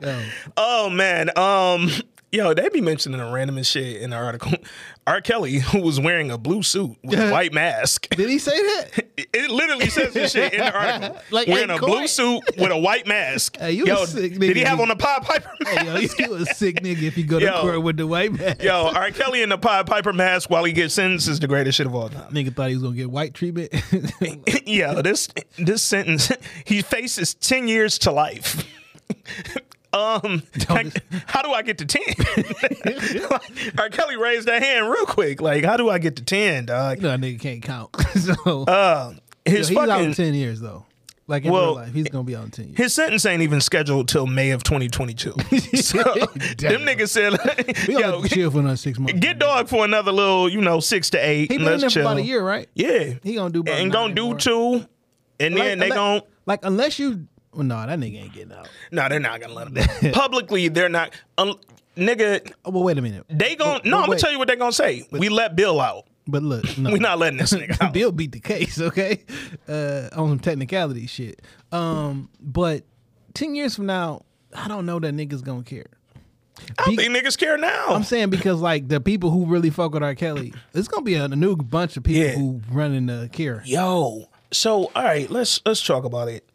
Yo, 0.01 0.23
Oh 0.57 0.89
man, 0.89 1.29
um, 1.37 1.89
yo, 2.35 2.53
they 2.53 2.69
be 2.69 2.81
mentioning 2.81 3.19
the 3.19 3.25
randomest 3.25 3.71
shit 3.71 4.01
in 4.01 4.11
the 4.11 4.15
article. 4.15 4.51
R. 5.07 5.21
Kelly, 5.21 5.59
who 5.59 5.81
was 5.81 5.99
wearing 5.99 6.31
a 6.31 6.37
blue 6.37 6.63
suit 6.63 6.97
with 7.03 7.19
a 7.19 7.29
white 7.31 7.53
mask. 7.53 8.09
did 8.15 8.27
he 8.27 8.39
say 8.39 8.51
that? 8.59 9.05
It 9.17 9.29
it 9.33 9.51
literally 9.51 9.87
says 9.89 10.13
this 10.15 10.31
shit 10.31 10.53
in 10.53 10.59
the 10.61 10.71
article. 10.75 11.17
Like, 11.29 11.47
wearing 11.47 11.65
in 11.65 11.69
a 11.69 11.77
blue 11.77 12.07
suit 12.07 12.41
with 12.57 12.71
a 12.71 12.77
white 12.77 13.05
mask. 13.05 13.57
Hey, 13.57 13.73
you 13.73 13.83
a 13.83 13.87
yo, 13.87 14.05
sick 14.05 14.39
did 14.39 14.55
he 14.55 14.63
have 14.63 14.79
on 14.79 14.89
a 14.89 14.95
Pied 14.95 15.21
Piper 15.21 15.51
Hey, 15.63 15.85
yo, 15.85 15.93
mask? 15.93 16.19
you 16.19 16.33
a 16.33 16.45
sick 16.47 16.77
nigga 16.81 17.03
if 17.03 17.17
you 17.19 17.23
go 17.23 17.37
to 17.39 17.45
Yo. 17.45 17.61
court 17.61 17.81
with 17.83 17.97
the 17.97 18.07
white 18.07 18.33
man. 18.33 18.55
Yo, 18.59 18.87
R. 18.95 19.11
Kelly 19.11 19.43
in 19.43 19.49
the 19.49 19.57
Pied 19.59 19.85
Piper 19.85 20.11
mask 20.11 20.49
while 20.49 20.63
he 20.63 20.73
gets 20.73 20.95
sentenced 20.95 21.27
is 21.27 21.39
the 21.39 21.47
greatest 21.47 21.77
shit 21.77 21.85
of 21.85 21.93
all 21.93 22.09
time. 22.09 22.33
Nigga 22.33 22.55
thought 22.55 22.69
he 22.69 22.75
was 22.75 22.81
gonna 22.83 22.95
get 22.95 23.11
white 23.11 23.33
treatment. 23.35 23.71
Yo, 24.65 25.01
this 25.03 25.29
this 25.59 25.83
sentence, 25.83 26.31
he 26.65 26.81
faces 26.81 27.35
ten 27.35 27.67
years 27.67 27.99
to 27.99 28.11
life. 28.11 28.65
Um, 29.95 30.43
how 31.27 31.41
do 31.41 31.51
I 31.51 31.61
get 31.61 31.77
to 31.79 31.85
ten? 31.85 32.03
R. 33.77 33.89
Kelly 33.89 34.17
raised 34.17 34.47
that 34.47 34.61
hand 34.61 34.89
real 34.89 35.05
quick. 35.05 35.41
Like, 35.41 35.63
how 35.63 35.77
do 35.77 35.89
I 35.89 35.97
get 35.99 36.17
to 36.17 36.23
ten, 36.23 36.65
dog? 36.65 36.97
you 36.97 37.03
know 37.03 37.09
that 37.09 37.19
nigga 37.21 37.39
can't 37.39 37.61
count. 37.61 37.95
so 38.19 38.63
Uh, 38.63 39.13
yo, 39.13 39.51
his 39.51 39.69
he's 39.69 39.77
out 39.77 39.87
fucking 39.87 40.05
in 40.05 40.13
ten 40.13 40.33
years 40.33 40.59
though. 40.59 40.85
Like 41.27 41.43
in 41.45 41.51
Well, 41.51 41.65
real 41.67 41.75
life, 41.75 41.93
he's 41.93 42.09
gonna 42.09 42.23
be 42.23 42.35
out 42.35 42.45
in 42.45 42.51
ten 42.51 42.65
years. 42.67 42.77
his 42.77 42.93
sentence 42.93 43.25
ain't 43.25 43.41
even 43.41 43.59
scheduled 43.61 44.07
till 44.07 44.27
May 44.27 44.51
of 44.51 44.61
2022. 44.63 45.31
so 45.81 45.97
them 46.03 46.81
niggas 46.83 47.09
said, 47.09 47.33
We 47.87 47.95
"Yo, 47.95 48.11
gonna 48.17 48.29
chill 48.29 48.51
for 48.51 48.59
another 48.59 48.75
six 48.77 48.99
months. 48.99 49.19
get 49.19 49.39
dog 49.39 49.67
for 49.67 49.85
another 49.85 50.11
little, 50.11 50.47
you 50.49 50.61
know, 50.61 50.79
six 50.79 51.09
to 51.11 51.17
eight. 51.17 51.51
He 51.51 51.57
been 51.57 51.67
in 51.73 51.79
there 51.79 51.89
for 51.89 52.01
about 52.01 52.17
a 52.17 52.21
year, 52.21 52.43
right? 52.43 52.69
Yeah, 52.75 53.13
He 53.23 53.33
gonna 53.35 53.49
do 53.51 53.61
about 53.61 53.79
and 53.79 53.91
gonna 53.91 54.13
do 54.13 54.25
more. 54.25 54.35
two, 54.37 54.85
and 55.39 55.55
then 55.57 55.79
they 55.79 55.89
gonna 55.89 56.21
like 56.45 56.59
unless 56.63 56.99
you. 56.99 57.27
Well, 57.55 57.63
no, 57.63 57.85
that 57.85 57.97
nigga 57.99 58.23
ain't 58.23 58.33
getting 58.33 58.51
out. 58.53 58.67
No, 58.91 59.07
they're 59.09 59.19
not 59.19 59.39
gonna 59.41 59.53
let 59.53 59.67
him. 60.03 60.11
Publicly, 60.13 60.67
they're 60.67 60.89
not. 60.89 61.11
Um, 61.37 61.55
nigga, 61.97 62.51
Oh, 62.65 62.71
well, 62.71 62.83
wait 62.83 62.97
a 62.97 63.01
minute. 63.01 63.25
they 63.29 63.55
gon' 63.55 63.77
But- 63.77 63.85
no. 63.85 63.97
but 63.97 64.03
I'm 64.03 64.07
gonna 64.09 64.19
tell 64.19 64.31
you 64.31 64.37
what 64.39 64.47
they're 64.47 64.57
gonna 64.57 64.71
say. 64.71 65.07
We 65.11 65.29
let 65.29 65.55
Bill 65.55 65.79
out. 65.79 66.05
But 66.27 66.41
look, 66.43 66.77
no. 66.77 66.91
We 66.91 66.99
not 66.99 67.19
letting 67.19 67.37
this 67.37 67.53
nigga 67.53 67.79
out. 67.81 67.93
Bill 67.93 68.11
beat 68.11 68.31
the 68.31 68.39
case, 68.39 68.79
okay? 68.81 69.23
Uh, 69.67 70.09
on 70.13 70.29
some 70.29 70.39
technicality 70.39 71.05
shit. 71.07 71.41
Um, 71.71 72.29
but 72.39 72.83
ten 73.33 73.55
years 73.55 73.75
from 73.75 73.85
now, 73.85 74.23
I 74.53 74.67
don't 74.67 74.85
know 74.85 74.99
that 74.99 75.13
niggas 75.13 75.43
gonna 75.43 75.63
care. 75.63 75.85
I 76.79 76.83
don't 76.85 76.95
think 76.95 77.15
niggas 77.15 77.37
care 77.37 77.57
now. 77.57 77.87
I'm 77.89 78.03
saying 78.03 78.29
because 78.29 78.59
like 78.61 78.87
the 78.87 78.99
people 79.01 79.29
who 79.29 79.45
really 79.45 79.69
fuck 79.69 79.93
with 79.93 80.01
R. 80.03 80.15
Kelly, 80.15 80.53
it's 80.73 80.87
gonna 80.87 81.03
be 81.03 81.15
a, 81.15 81.27
new 81.27 81.55
bunch 81.55 81.95
of 81.97 82.03
people 82.03 82.21
Yeah. 82.23 82.31
who 82.31 82.61
running 82.71 83.05
the 83.07 83.29
care. 83.31 83.61
Yo, 83.65 84.29
so 84.51 84.85
all 84.95 85.03
right, 85.03 85.29
let's 85.29 85.61
let's 85.65 85.85
talk 85.85 86.05
about 86.05 86.29
it. 86.29 86.49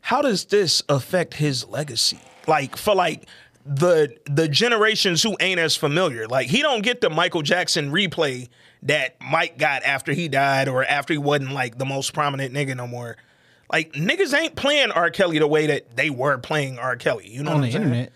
How 0.00 0.22
does 0.22 0.46
this 0.46 0.82
affect 0.88 1.34
his 1.34 1.66
legacy? 1.68 2.20
Like 2.46 2.76
for 2.76 2.94
like 2.94 3.26
the 3.66 4.16
the 4.24 4.48
generations 4.48 5.22
who 5.22 5.36
ain't 5.40 5.60
as 5.60 5.76
familiar. 5.76 6.26
Like 6.26 6.48
he 6.48 6.62
don't 6.62 6.82
get 6.82 7.00
the 7.00 7.10
Michael 7.10 7.42
Jackson 7.42 7.92
replay 7.92 8.48
that 8.82 9.16
Mike 9.20 9.58
got 9.58 9.82
after 9.82 10.12
he 10.12 10.28
died 10.28 10.68
or 10.68 10.84
after 10.84 11.12
he 11.12 11.18
wasn't 11.18 11.52
like 11.52 11.78
the 11.78 11.84
most 11.84 12.12
prominent 12.14 12.54
nigga 12.54 12.76
no 12.76 12.86
more. 12.86 13.16
Like 13.70 13.92
niggas 13.92 14.36
ain't 14.36 14.56
playing 14.56 14.90
R. 14.90 15.10
Kelly 15.10 15.38
the 15.38 15.46
way 15.46 15.66
that 15.66 15.96
they 15.96 16.10
were 16.10 16.38
playing 16.38 16.78
R. 16.78 16.96
Kelly. 16.96 17.28
You 17.28 17.42
know 17.42 17.52
on 17.52 17.60
what 17.60 17.62
the 17.62 17.66
I'm 17.68 17.72
saying? 17.72 17.84
internet. 17.84 18.12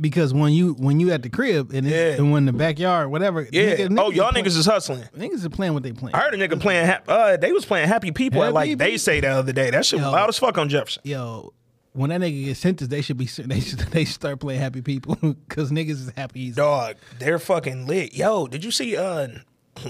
Because 0.00 0.34
when 0.34 0.52
you 0.52 0.74
when 0.74 1.00
you 1.00 1.10
at 1.12 1.22
the 1.22 1.30
crib 1.30 1.72
and, 1.72 1.86
it's, 1.86 1.94
Yeah. 1.94 2.22
and 2.22 2.30
when 2.32 2.44
the 2.44 2.52
backyard 2.52 3.10
whatever 3.10 3.48
Yeah. 3.50 3.76
nigga- 3.76 3.98
oh, 3.98 4.10
y'all 4.10 4.26
are 4.26 4.32
play- 4.32 4.42
niggas 4.42 4.56
is 4.58 4.66
hustling. 4.66 5.04
niggas 5.16 5.44
are 5.44 5.48
playing 5.50 5.72
what 5.74 5.82
they 5.82 5.92
playing. 5.92 6.14
I 6.14 6.20
heard 6.20 6.34
a 6.34 6.36
nigga 6.48 6.60
playing. 6.60 6.90
Uh, 7.08 7.36
they 7.38 7.52
was 7.52 7.64
playing 7.64 7.88
Happy 7.88 8.10
People 8.12 8.42
at 8.44 8.52
like 8.52 8.68
Happy 8.68 8.74
they 8.74 8.96
say 8.98 9.20
the 9.20 9.28
other 9.28 9.52
day. 9.52 9.70
That 9.70 9.86
shit 9.86 9.98
was 10.00 10.06
Yo. 10.06 10.12
loud 10.12 10.28
as 10.28 10.38
fuck 10.38 10.58
on 10.58 10.68
Jefferson. 10.68 11.02
Yo, 11.04 11.52
when 11.92 12.10
that 12.10 12.20
nigga 12.20 12.44
gets 12.46 12.60
sentenced, 12.60 12.90
they 12.90 13.00
should 13.00 13.16
be 13.16 13.24
they 13.38 13.60
should 13.60 13.78
they 13.78 14.04
should 14.04 14.14
start 14.14 14.40
playing 14.40 14.60
happy 14.60 14.82
people 14.82 15.14
because 15.48 15.70
niggas 15.70 15.90
is 15.90 16.12
happy. 16.16 16.50
As, 16.50 16.56
Dog, 16.56 16.96
they're 17.18 17.38
fucking 17.38 17.86
lit. 17.86 18.14
Yo, 18.14 18.46
did 18.48 18.64
you 18.64 18.70
see 18.70 18.96
uh 18.96 19.28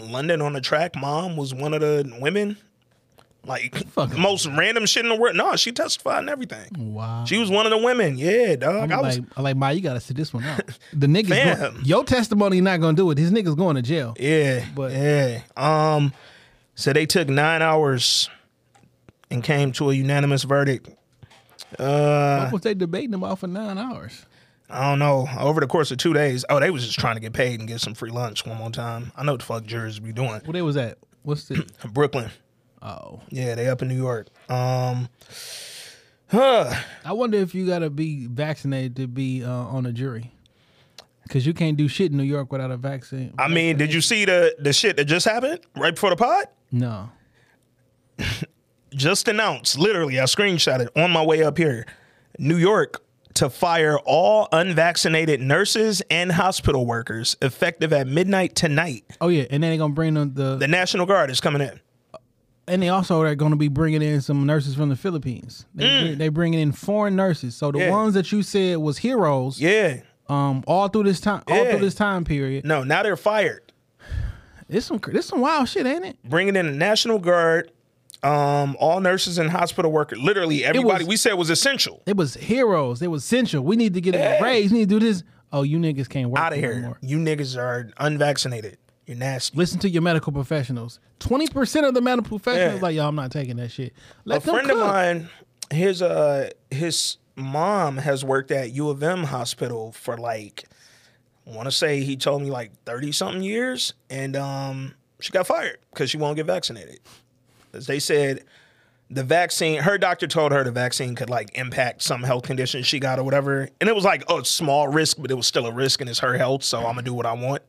London 0.01 0.41
on 0.43 0.53
the 0.53 0.61
track? 0.61 0.95
Mom 0.97 1.37
was 1.37 1.53
one 1.55 1.75
of 1.75 1.81
the 1.81 2.17
women. 2.21 2.59
Like 3.47 3.87
Fuck. 3.93 4.17
most 4.19 4.47
random 4.47 4.87
shit 4.87 5.05
in 5.05 5.09
the 5.11 5.17
world. 5.17 5.37
No, 5.37 5.55
she 5.57 5.71
testified 5.73 6.19
and 6.19 6.29
everything. 6.29 6.93
wow. 6.95 7.25
She 7.25 7.39
was 7.39 7.49
one 7.51 7.65
of 7.65 7.71
the 7.71 7.79
women. 7.79 8.19
Yeah, 8.19 8.57
dog. 8.57 8.91
I'm 8.91 8.99
I 8.99 9.01
was 9.01 9.19
like, 9.19 9.29
I'm 9.37 9.45
like, 9.45 9.57
Ma, 9.57 9.69
you 9.71 9.81
gotta 9.81 10.01
sit 10.01 10.17
this 10.17 10.35
one 10.35 10.45
out. 10.45 10.61
The 10.93 11.07
niggas, 11.07 11.29
Fam. 11.29 11.59
going, 11.75 11.85
your 11.85 12.05
testimony 12.05 12.61
not 12.61 12.81
gonna 12.81 12.97
do 12.97 13.11
it. 13.11 13.19
His 13.19 13.31
niggas 13.31 13.57
going 13.57 13.77
to 13.77 13.83
jail. 13.83 14.15
Yeah, 14.19 14.65
But- 14.75 14.93
yeah. 14.93 15.41
Um, 15.57 16.13
so 16.75 16.93
they 16.93 17.07
took 17.07 17.29
nine 17.29 17.63
hours 17.63 18.29
and 19.31 19.43
came 19.43 19.73
to 19.73 19.91
a 19.91 19.95
unanimous 19.95 20.43
verdict. 20.45 20.89
Uh, 21.79 22.43
What 22.45 22.53
was 22.53 22.63
they 22.63 22.75
debating 22.75 23.15
about 23.15 23.39
for 23.39 23.47
nine 23.47 23.79
hours? 23.79 24.25
I 24.69 24.91
don't 24.91 24.99
know. 24.99 25.29
Over 25.39 25.61
the 25.61 25.67
course 25.67 25.91
of 25.91 25.99
two 25.99 26.13
days, 26.13 26.45
oh, 26.51 26.59
they 26.61 26.71
was 26.71 26.85
just 26.85 26.99
trying 26.99 27.15
to 27.17 27.21
get 27.21 27.33
paid 27.33 27.61
and 27.61 27.69
get 27.69 27.81
some 27.81 27.95
free 27.95 28.11
lunch 28.11 28.45
one 28.47 28.57
more 28.57 28.71
time. 28.71 29.13
I 29.17 29.23
know 29.25 29.33
what 29.33 29.41
the 29.41 29.47
fuck 29.47 29.65
jurors 29.65 29.99
be 30.01 30.13
doing. 30.13 30.31
What 30.45 30.53
they 30.53 30.63
was 30.63 30.77
at? 30.77 30.99
What's 31.23 31.45
the? 31.45 31.65
Brooklyn. 31.93 32.31
Oh, 32.83 33.21
Yeah, 33.31 33.55
they 33.55 33.69
up 33.69 33.83
in 33.83 33.89
New 33.89 33.97
York. 33.97 34.29
Um, 34.49 35.09
huh. 36.29 36.75
I 37.05 37.13
wonder 37.13 37.39
if 37.39 37.55
you 37.55 37.67
gotta 37.67 37.91
be 37.91 38.27
vaccinated 38.27 38.97
to 38.97 39.07
be 39.07 39.43
uh, 39.45 39.51
on 39.51 39.87
a 39.87 39.93
jury. 39.93 40.33
Cause 41.29 41.45
you 41.45 41.55
can't 41.55 41.77
do 41.77 41.89
shit 41.89 42.13
in 42.13 42.17
New 42.17 42.23
York 42.23 42.53
without 42.53 42.71
a 42.71 42.77
vaccine. 42.77 43.35
I 43.37 43.49
mean, 43.49 43.77
did 43.77 43.93
you 43.93 44.01
see 44.01 44.25
the 44.25 44.55
the 44.61 44.73
shit 44.73 44.97
that 44.97 45.07
just 45.07 45.27
happened 45.27 45.59
right 45.77 45.93
before 45.93 46.11
the 46.11 46.17
pod? 46.17 46.47
No. 46.71 47.11
Just 48.95 49.29
announced, 49.29 49.79
literally, 49.79 50.19
I 50.21 50.25
screenshot 50.25 50.81
it 50.81 50.89
on 50.97 51.11
my 51.11 51.23
way 51.23 51.43
up 51.43 51.59
here. 51.59 51.85
New 52.39 52.57
York 52.57 53.03
to 53.35 53.51
fire 53.51 53.99
all 54.07 54.49
unvaccinated 54.53 55.41
nurses 55.41 56.03
and 56.11 56.33
hospital 56.33 56.87
workers 56.87 57.37
effective 57.43 57.93
at 57.93 58.07
midnight 58.07 58.55
tonight. 58.55 59.05
Oh 59.21 59.29
yeah, 59.29 59.45
and 59.51 59.63
then 59.63 59.71
they 59.73 59.77
gonna 59.77 59.93
bring 59.93 60.15
them 60.15 60.33
the, 60.33 60.57
The 60.57 60.69
National 60.69 61.05
Guard 61.05 61.31
is 61.31 61.41
coming 61.41 61.61
in. 61.61 61.79
And 62.69 62.83
they 62.83 62.89
also 62.89 63.21
are 63.23 63.35
gonna 63.35 63.57
be 63.57 63.69
bringing 63.69 64.03
in 64.03 64.21
some 64.21 64.45
nurses 64.47 64.75
from 64.75 64.89
the 64.89 64.97
Philippines. 64.97 65.67
They 65.75 65.87
bring, 66.03 66.19
they 66.19 66.29
bringing 66.29 66.61
in 66.61 66.73
foreign 66.73 67.17
nurses. 67.17 67.55
So 67.55 67.71
the 67.73 67.79
Mm. 67.79 67.83
Yeah. 67.83 67.91
ones 67.91 68.15
that 68.15 68.31
you 68.33 68.43
said 68.43 68.79
was 68.79 68.99
heroes, 68.99 69.61
Yeah. 69.61 69.99
um, 70.29 70.65
all 70.67 70.89
through 70.89 71.05
this 71.05 71.21
time, 71.21 71.43
all 71.49 71.57
Yeah. 71.65 71.71
through 71.73 71.81
this 71.81 71.95
time 71.95 72.25
period. 72.25 72.65
No, 72.65 72.83
now 72.85 73.03
they're 73.03 73.17
fired. 73.17 73.63
It's 74.69 74.87
some 74.87 75.01
this 75.13 75.27
some 75.27 75.41
wild 75.41 75.69
shit, 75.69 75.87
ain't 75.87 76.05
it? 76.05 76.17
Bringing 76.25 76.57
in 76.57 76.67
the 76.67 76.73
National 76.73 77.19
Guard, 77.21 77.71
um, 78.25 78.77
all 78.81 78.99
nurses 79.01 79.39
and 79.39 79.51
hospital 79.51 79.93
workers. 79.93 80.19
Literally 80.19 80.65
everybody 80.65 81.05
we 81.05 81.17
said 81.17 81.35
was 81.35 81.51
essential. 81.51 82.03
It 82.07 82.17
was 82.17 82.35
heroes. 82.35 83.01
It 83.01 83.07
was 83.11 83.23
essential. 83.23 83.63
We 83.63 83.77
need 83.77 83.95
to 83.95 84.01
get 84.01 84.15
a 84.17 84.43
raise. 84.43 84.73
We 84.73 84.79
need 84.81 84.89
to 84.89 84.99
do 84.99 85.07
this. 85.07 85.23
Oh, 85.53 85.63
you 85.63 85.79
niggas 85.79 86.09
can't 86.09 86.31
work 86.31 86.41
Out 86.41 86.53
of 86.53 86.59
here. 86.59 86.81
more. 86.81 86.99
You 87.01 87.19
niggas 87.19 87.57
are 87.57 87.91
unvaccinated. 87.99 88.79
You're 89.07 89.17
nasty. 89.17 89.57
Listen 89.57 89.79
to 89.79 89.89
your 89.89 90.03
medical 90.03 90.33
professionals. 90.33 90.99
Twenty 91.19 91.47
percent 91.49 91.87
of 91.87 91.95
the 91.95 92.01
medical 92.01 92.39
professionals 92.39 92.75
Yeah. 92.81 92.81
like, 92.83 92.95
yo, 92.95 93.09
I'm 93.09 93.15
not 93.15 93.31
taking 93.33 93.57
that 93.57 93.71
shit. 93.71 93.93
Let 94.25 94.39
a 94.39 94.41
friend 94.41 94.71
of 94.71 94.79
mine, 94.79 95.29
his 95.71 96.03
uh 96.03 96.51
his 96.71 97.17
mom 97.37 97.99
has 97.99 98.25
worked 98.25 98.51
at 98.51 98.73
U 98.73 98.91
of 98.91 99.03
M 99.03 99.25
hospital 99.25 99.93
for 99.93 100.17
like 100.17 100.65
want 101.45 101.67
to 101.67 101.73
say 101.73 102.01
he 102.01 102.17
told 102.17 102.43
me 102.43 102.51
like 102.51 102.73
30 102.85 103.13
something 103.13 103.43
years 103.43 103.95
and 104.11 104.37
um 104.37 104.95
She 105.21 105.31
got 105.33 105.47
fired 105.47 105.79
because 105.91 106.11
she 106.11 106.17
won't 106.19 106.37
get 106.37 106.47
vaccinated. 106.47 107.01
As 107.73 107.87
they 107.87 107.99
said, 108.01 108.45
the 109.09 109.23
vaccine, 109.23 109.83
her 109.83 109.97
doctor 109.99 110.27
told 110.27 110.51
her 110.53 110.65
the 110.65 110.73
vaccine 110.73 111.15
could 111.15 111.31
like 111.31 111.51
impact 111.57 112.03
some 112.03 112.23
health 112.25 112.43
condition 112.45 112.83
she 112.83 112.99
got 112.99 113.19
or 113.19 113.23
whatever. 113.23 113.69
And 113.81 113.89
it 113.89 113.95
was 113.95 114.05
like 114.05 114.29
a 114.31 114.45
small 114.45 114.89
risk, 114.89 115.19
but 115.21 115.31
it 115.31 115.35
was 115.35 115.47
still 115.47 115.67
a 115.67 115.73
risk 115.73 116.01
and 116.01 116.11
it's 116.11 116.19
her 116.19 116.37
health. 116.37 116.65
So 116.65 116.79
I'm 116.85 116.97
to 116.97 117.03
do 117.03 117.15
what 117.15 117.27
I 117.27 117.33
want. 117.33 117.63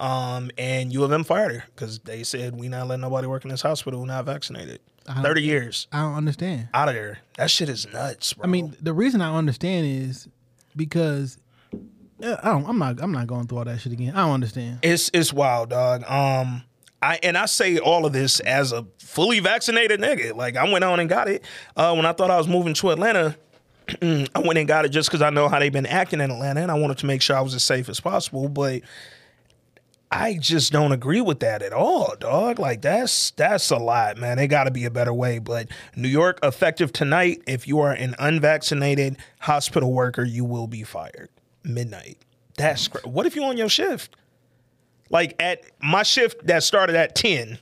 Um, 0.00 0.50
and 0.56 0.92
U 0.92 1.04
of 1.04 1.12
M 1.12 1.24
fired 1.24 1.52
her 1.52 1.64
because 1.74 1.98
they 2.00 2.24
said, 2.24 2.58
we 2.58 2.68
not 2.68 2.88
letting 2.88 3.02
nobody 3.02 3.26
work 3.26 3.44
in 3.44 3.50
this 3.50 3.60
hospital 3.62 4.00
who 4.00 4.06
not 4.06 4.24
vaccinated. 4.24 4.80
30 5.06 5.42
years 5.42 5.88
I 5.92 6.02
don't 6.02 6.14
understand. 6.14 6.68
out 6.72 6.88
of 6.88 6.94
there. 6.94 7.18
That 7.36 7.50
shit 7.50 7.68
is 7.68 7.86
nuts, 7.92 8.32
bro. 8.32 8.44
I 8.44 8.46
mean, 8.46 8.76
the 8.80 8.92
reason 8.92 9.20
I 9.20 9.36
understand 9.36 9.86
is 9.86 10.28
because 10.76 11.36
uh, 12.22 12.36
I 12.42 12.50
don't, 12.50 12.66
I'm 12.66 12.78
not 12.78 13.02
I'm 13.02 13.12
not 13.12 13.26
going 13.26 13.46
through 13.46 13.58
all 13.58 13.64
that 13.64 13.80
shit 13.80 13.92
again. 13.92 14.14
I 14.14 14.24
don't 14.24 14.34
understand. 14.34 14.78
It's 14.82 15.10
it's 15.12 15.32
wild, 15.32 15.70
dog. 15.70 16.04
Um, 16.04 16.62
I 17.02 17.18
and 17.22 17.36
I 17.36 17.46
say 17.46 17.78
all 17.78 18.06
of 18.06 18.12
this 18.12 18.40
as 18.40 18.72
a 18.72 18.86
fully 18.98 19.40
vaccinated 19.40 20.00
nigga. 20.00 20.34
Like 20.36 20.56
I 20.56 20.70
went 20.70 20.84
on 20.84 21.00
and 21.00 21.08
got 21.08 21.28
it 21.28 21.44
uh, 21.76 21.92
when 21.94 22.06
I 22.06 22.12
thought 22.12 22.30
I 22.30 22.38
was 22.38 22.46
moving 22.46 22.74
to 22.74 22.90
Atlanta. 22.90 23.36
I 24.02 24.38
went 24.44 24.58
and 24.58 24.68
got 24.68 24.84
it 24.84 24.90
just 24.90 25.08
because 25.08 25.22
I 25.22 25.30
know 25.30 25.48
how 25.48 25.58
they've 25.58 25.72
been 25.72 25.86
acting 25.86 26.20
in 26.20 26.30
Atlanta, 26.30 26.60
and 26.60 26.70
I 26.70 26.78
wanted 26.78 26.98
to 26.98 27.06
make 27.06 27.22
sure 27.22 27.36
I 27.36 27.40
was 27.40 27.54
as 27.54 27.64
safe 27.64 27.88
as 27.88 27.98
possible. 27.98 28.48
But 28.48 28.82
I 30.12 30.34
just 30.34 30.72
don't 30.72 30.90
agree 30.90 31.20
with 31.20 31.40
that 31.40 31.62
at 31.62 31.72
all, 31.72 32.14
dog. 32.18 32.58
Like 32.58 32.82
that's 32.82 33.30
that's 33.32 33.70
a 33.70 33.76
lot, 33.76 34.16
man. 34.16 34.38
They 34.38 34.48
got 34.48 34.64
to 34.64 34.72
be 34.72 34.84
a 34.84 34.90
better 34.90 35.12
way. 35.12 35.38
But 35.38 35.68
New 35.94 36.08
York, 36.08 36.40
effective 36.42 36.92
tonight, 36.92 37.42
if 37.46 37.68
you 37.68 37.78
are 37.80 37.92
an 37.92 38.16
unvaccinated 38.18 39.18
hospital 39.38 39.92
worker, 39.92 40.24
you 40.24 40.44
will 40.44 40.66
be 40.66 40.82
fired 40.82 41.28
midnight. 41.62 42.18
That's 42.56 42.88
what 43.04 43.26
if 43.26 43.36
you 43.36 43.44
on 43.44 43.56
your 43.56 43.68
shift? 43.68 44.16
Like 45.10 45.40
at 45.40 45.64
my 45.80 46.02
shift 46.02 46.46
that 46.46 46.64
started 46.64 46.96
at 46.96 47.14
ten, 47.14 47.58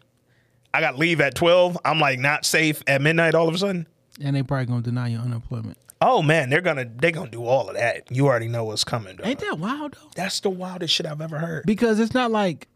I 0.73 0.81
got 0.81 0.99
leave 0.99 1.21
at 1.21 1.35
twelve. 1.35 1.77
I'm 1.85 2.01
like 2.01 2.19
not 2.19 2.47
safe 2.47 2.83
at 2.87 3.03
midnight 3.03 3.35
all 3.35 3.49
of 3.49 3.55
a 3.55 3.59
sudden. 3.59 3.87
And 4.23 4.35
they 4.35 4.43
probably 4.43 4.67
gonna 4.67 4.83
deny 4.83 5.09
you 5.09 5.19
unemployment. 5.19 5.77
Oh 6.01 6.23
man, 6.23 6.49
they're 6.51 6.61
gonna 6.61 6.87
they're 6.97 7.11
gonna 7.11 7.31
do 7.31 7.45
all 7.45 7.69
of 7.69 7.75
that. 7.77 8.11
You 8.11 8.27
already 8.27 8.49
know 8.49 8.65
what's 8.65 8.85
coming. 8.85 9.17
Dog. 9.17 9.27
Ain't 9.27 9.41
that 9.41 9.59
wild 9.59 9.95
though? 9.95 10.11
That's 10.15 10.41
the 10.41 10.51
wildest 10.51 10.95
shit 10.95 11.07
I've 11.07 11.21
ever 11.21 11.39
heard. 11.39 11.65
Because 11.67 11.99
it's 11.99 12.15
not 12.15 12.31
like 12.31 12.69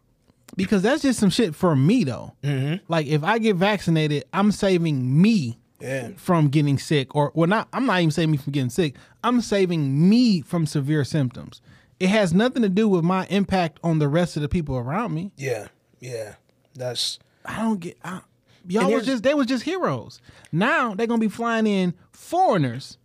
because 0.56 0.82
that's 0.82 1.02
just 1.02 1.18
some 1.20 1.30
shit 1.30 1.54
for 1.54 1.76
me 1.76 2.04
though. 2.04 2.32
Mm-hmm. 2.42 2.84
Like 2.88 3.06
if 3.06 3.22
I 3.22 3.38
get 3.38 3.56
vaccinated, 3.56 4.24
I'm 4.32 4.50
saving 4.50 5.20
me 5.22 5.58
Yeah. 5.80 6.10
from 6.16 6.48
getting 6.48 6.78
sick, 6.78 7.14
or 7.14 7.30
well, 7.34 7.48
not. 7.48 7.68
I'm 7.72 7.86
not 7.86 8.00
even 8.00 8.10
saving 8.10 8.32
me 8.32 8.38
from 8.38 8.52
getting 8.52 8.70
sick. 8.70 8.96
I'm 9.22 9.40
saving 9.40 10.08
me 10.08 10.40
from 10.40 10.66
severe 10.66 11.04
symptoms. 11.04 11.60
It 12.00 12.08
has 12.08 12.34
nothing 12.34 12.62
to 12.62 12.68
do 12.68 12.88
with 12.88 13.04
my 13.04 13.26
impact 13.30 13.78
on 13.84 14.00
the 14.00 14.08
rest 14.08 14.34
of 14.36 14.42
the 14.42 14.48
people 14.48 14.76
around 14.76 15.14
me. 15.14 15.30
Yeah, 15.36 15.68
yeah. 16.00 16.34
That's 16.74 17.20
I 17.46 17.60
don't 17.62 17.78
get. 17.78 17.96
I, 18.04 18.20
y'all 18.66 18.90
was 18.90 19.06
just 19.06 19.22
they 19.22 19.34
was 19.34 19.46
just 19.46 19.62
heroes. 19.62 20.20
Now 20.50 20.94
they're 20.94 21.06
gonna 21.06 21.20
be 21.20 21.28
flying 21.28 21.68
in 21.68 21.94
foreigners, 22.10 22.98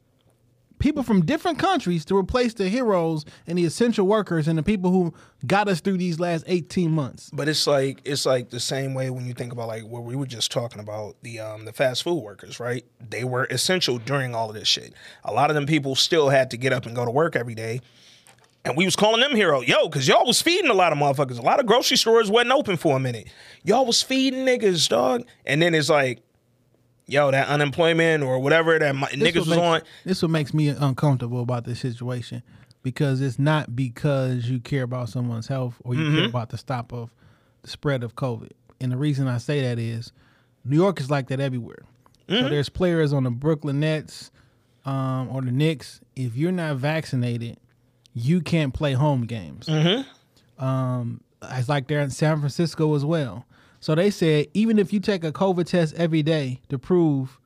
people 0.79 1.03
from 1.03 1.25
different 1.25 1.59
countries 1.59 2.05
to 2.05 2.15
replace 2.17 2.53
the 2.53 2.69
heroes 2.69 3.25
and 3.47 3.57
the 3.57 3.65
essential 3.65 4.05
workers 4.07 4.47
and 4.47 4.57
the 4.57 4.63
people 4.63 4.91
who 4.91 5.13
got 5.45 5.67
us 5.67 5.81
through 5.81 5.97
these 5.97 6.19
last 6.19 6.43
eighteen 6.47 6.91
months. 6.91 7.29
but 7.33 7.47
it's 7.47 7.65
like 7.67 8.01
it's 8.05 8.25
like 8.25 8.49
the 8.49 8.59
same 8.59 8.93
way 8.93 9.09
when 9.09 9.25
you 9.25 9.33
think 9.33 9.51
about 9.51 9.67
like 9.67 9.83
what 9.83 10.03
we 10.03 10.15
were 10.15 10.25
just 10.25 10.51
talking 10.51 10.79
about 10.79 11.15
the 11.23 11.39
um 11.39 11.65
the 11.65 11.73
fast 11.73 12.03
food 12.03 12.21
workers, 12.21 12.59
right? 12.59 12.85
They 13.09 13.23
were 13.23 13.45
essential 13.45 13.97
during 13.97 14.35
all 14.35 14.49
of 14.49 14.55
this 14.55 14.67
shit. 14.67 14.93
A 15.23 15.33
lot 15.33 15.49
of 15.49 15.55
them 15.55 15.65
people 15.65 15.95
still 15.95 16.29
had 16.29 16.51
to 16.51 16.57
get 16.57 16.73
up 16.73 16.85
and 16.85 16.95
go 16.95 17.05
to 17.05 17.11
work 17.11 17.35
every 17.35 17.55
day. 17.55 17.81
And 18.65 18.75
we 18.75 18.83
was 18.83 18.97
calling 18.97 19.21
them 19.21 19.33
hero, 19.33 19.61
yo, 19.61 19.87
because 19.87 20.09
y'all 20.09 20.25
was 20.25 20.41
feeding 20.41 20.69
a 20.69 20.73
lot 20.73 20.91
of 20.91 20.97
motherfuckers. 20.97 21.39
A 21.39 21.41
lot 21.41 21.61
of 21.61 21.65
grocery 21.65 21.95
stores 21.95 22.29
wasn't 22.29 22.51
open 22.51 22.75
for 22.75 22.97
a 22.97 22.99
minute. 22.99 23.29
Y'all 23.63 23.85
was 23.85 24.01
feeding 24.01 24.45
niggas, 24.45 24.89
dog. 24.89 25.25
And 25.45 25.61
then 25.61 25.73
it's 25.73 25.89
like, 25.89 26.21
yo, 27.07 27.31
that 27.31 27.47
unemployment 27.47 28.23
or 28.23 28.39
whatever 28.39 28.77
that 28.79 28.95
my, 28.95 29.07
niggas 29.09 29.35
was 29.35 29.47
makes- 29.49 29.61
on. 29.61 29.81
This 30.05 30.21
what 30.21 30.31
makes 30.31 30.53
me 30.53 30.67
uncomfortable 30.69 31.41
about 31.41 31.63
this 31.65 31.79
situation 31.79 32.43
because 32.83 33.21
it's 33.21 33.39
not 33.39 33.75
because 33.75 34.49
you 34.49 34.59
care 34.59 34.83
about 34.83 35.09
someone's 35.09 35.47
health 35.47 35.75
or 35.83 35.95
you 35.95 36.01
Mm-hmm. 36.01 36.17
care 36.17 36.25
about 36.27 36.49
the 36.49 36.57
stop 36.57 36.93
of 36.93 37.13
the 37.63 37.69
spread 37.69 38.03
of 38.03 38.15
COVID. 38.15 38.51
And 38.79 38.91
the 38.91 38.97
reason 38.97 39.27
I 39.27 39.37
say 39.39 39.61
that 39.61 39.79
is 39.79 40.11
New 40.63 40.75
York 40.77 40.99
is 40.99 41.09
like 41.09 41.27
that 41.29 41.39
everywhere. 41.39 41.83
Mm-hmm. 42.29 42.43
So 42.43 42.49
there's 42.49 42.69
players 42.69 43.13
on 43.13 43.23
the 43.23 43.31
Brooklyn 43.31 43.79
Nets 43.79 44.31
um, 44.85 45.29
or 45.31 45.41
the 45.41 45.51
Knicks. 45.51 46.01
If 46.15 46.35
you're 46.37 46.51
not 46.51 46.75
vaccinated, 46.77 47.57
you 48.13 48.41
can't 48.41 48.73
play 48.73 48.93
home 48.93 49.25
games. 49.25 49.67
Um, 50.59 51.21
it's 51.41 51.69
like 51.69 51.87
they're 51.87 52.01
in 52.01 52.09
San 52.09 52.39
Francisco 52.39 52.95
as 52.95 53.05
well. 53.05 53.45
So 53.79 53.95
they 53.95 54.09
said 54.09 54.47
even 54.53 54.79
if 54.79 54.91
you 54.91 54.99
take 54.99 55.23
a 55.23 55.31
COVID 55.31 55.65
test 55.65 55.95
every 55.95 56.23
day 56.23 56.61
to 56.69 56.79
prove 56.79 57.39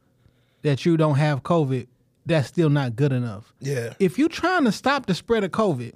that 0.62 0.86
you 0.86 0.98
don't 0.98 1.16
have 1.16 1.44
COVID, 1.44 1.88
that's 2.26 2.48
still 2.48 2.70
not 2.70 2.96
good 2.96 3.12
enough. 3.12 3.54
Yeah. 3.60 3.94
If 4.00 4.18
you're 4.18 4.30
trying 4.30 4.66
to 4.66 4.72
stop 4.72 5.06
the 5.06 5.16
spread 5.16 5.44
of 5.44 5.52
COVID, 5.52 5.94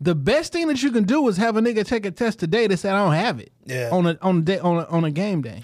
the 0.00 0.14
best 0.14 0.52
thing 0.52 0.68
that 0.68 0.82
you 0.82 0.90
can 0.90 1.04
do 1.04 1.28
is 1.28 1.36
have 1.36 1.56
a 1.56 1.60
nigga 1.60 1.86
take 1.86 2.06
a 2.06 2.10
test 2.10 2.38
today 2.40 2.66
that 2.66 2.76
said 2.78 2.94
I 2.94 3.04
don't 3.04 3.14
have 3.14 3.38
it. 3.40 3.52
Yeah. 3.64 3.90
On 3.92 4.06
a 4.06 4.18
on 4.22 4.38
a 4.38 4.42
day 4.42 4.58
on 4.58 4.78
a, 4.78 4.84
on 4.86 5.04
a 5.04 5.10
game 5.10 5.42
day. 5.42 5.62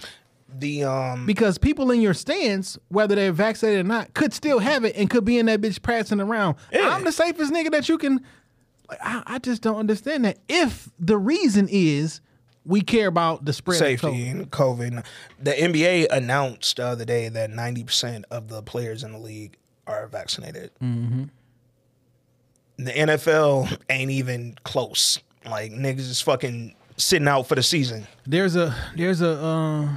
The 0.58 0.84
um 0.84 1.26
Because 1.26 1.58
people 1.58 1.90
in 1.90 2.00
your 2.00 2.14
stands, 2.14 2.78
whether 2.88 3.14
they're 3.14 3.32
vaccinated 3.32 3.84
or 3.84 3.88
not, 3.88 4.14
could 4.14 4.32
still 4.32 4.58
have 4.58 4.84
it 4.84 4.96
and 4.96 5.10
could 5.10 5.24
be 5.24 5.38
in 5.38 5.46
that 5.46 5.60
bitch 5.60 5.82
passing 5.82 6.20
around. 6.20 6.56
Yeah. 6.72 6.88
I'm 6.88 7.04
the 7.04 7.12
safest 7.12 7.52
nigga 7.52 7.70
that 7.72 7.88
you 7.88 7.98
can. 7.98 8.20
Like, 8.88 8.98
I, 9.02 9.22
I 9.26 9.38
just 9.38 9.60
don't 9.60 9.76
understand 9.76 10.24
that. 10.24 10.38
If 10.48 10.88
the 10.98 11.18
reason 11.18 11.68
is 11.70 12.20
we 12.68 12.82
care 12.82 13.08
about 13.08 13.44
the 13.44 13.52
spread 13.52 13.76
of 13.76 13.78
safety 13.80 14.06
COVID. 14.06 14.30
and 14.30 14.50
COVID. 14.52 15.04
The 15.42 15.50
NBA 15.52 16.06
announced 16.12 16.76
the 16.76 16.84
other 16.86 17.04
day 17.04 17.28
that 17.28 17.50
ninety 17.50 17.82
percent 17.82 18.26
of 18.30 18.46
the 18.48 18.62
players 18.62 19.02
in 19.02 19.10
the 19.12 19.18
league 19.18 19.56
are 19.86 20.06
vaccinated. 20.06 20.70
Mm-hmm. 20.80 21.24
The 22.76 22.92
NFL 22.92 23.76
ain't 23.90 24.10
even 24.10 24.56
close. 24.62 25.18
Like 25.44 25.72
niggas 25.72 26.00
is 26.00 26.20
fucking 26.20 26.74
sitting 26.96 27.26
out 27.26 27.46
for 27.48 27.54
the 27.54 27.62
season. 27.62 28.06
There's 28.26 28.54
a 28.54 28.74
there's 28.96 29.20
a 29.22 29.30
uh, 29.30 29.88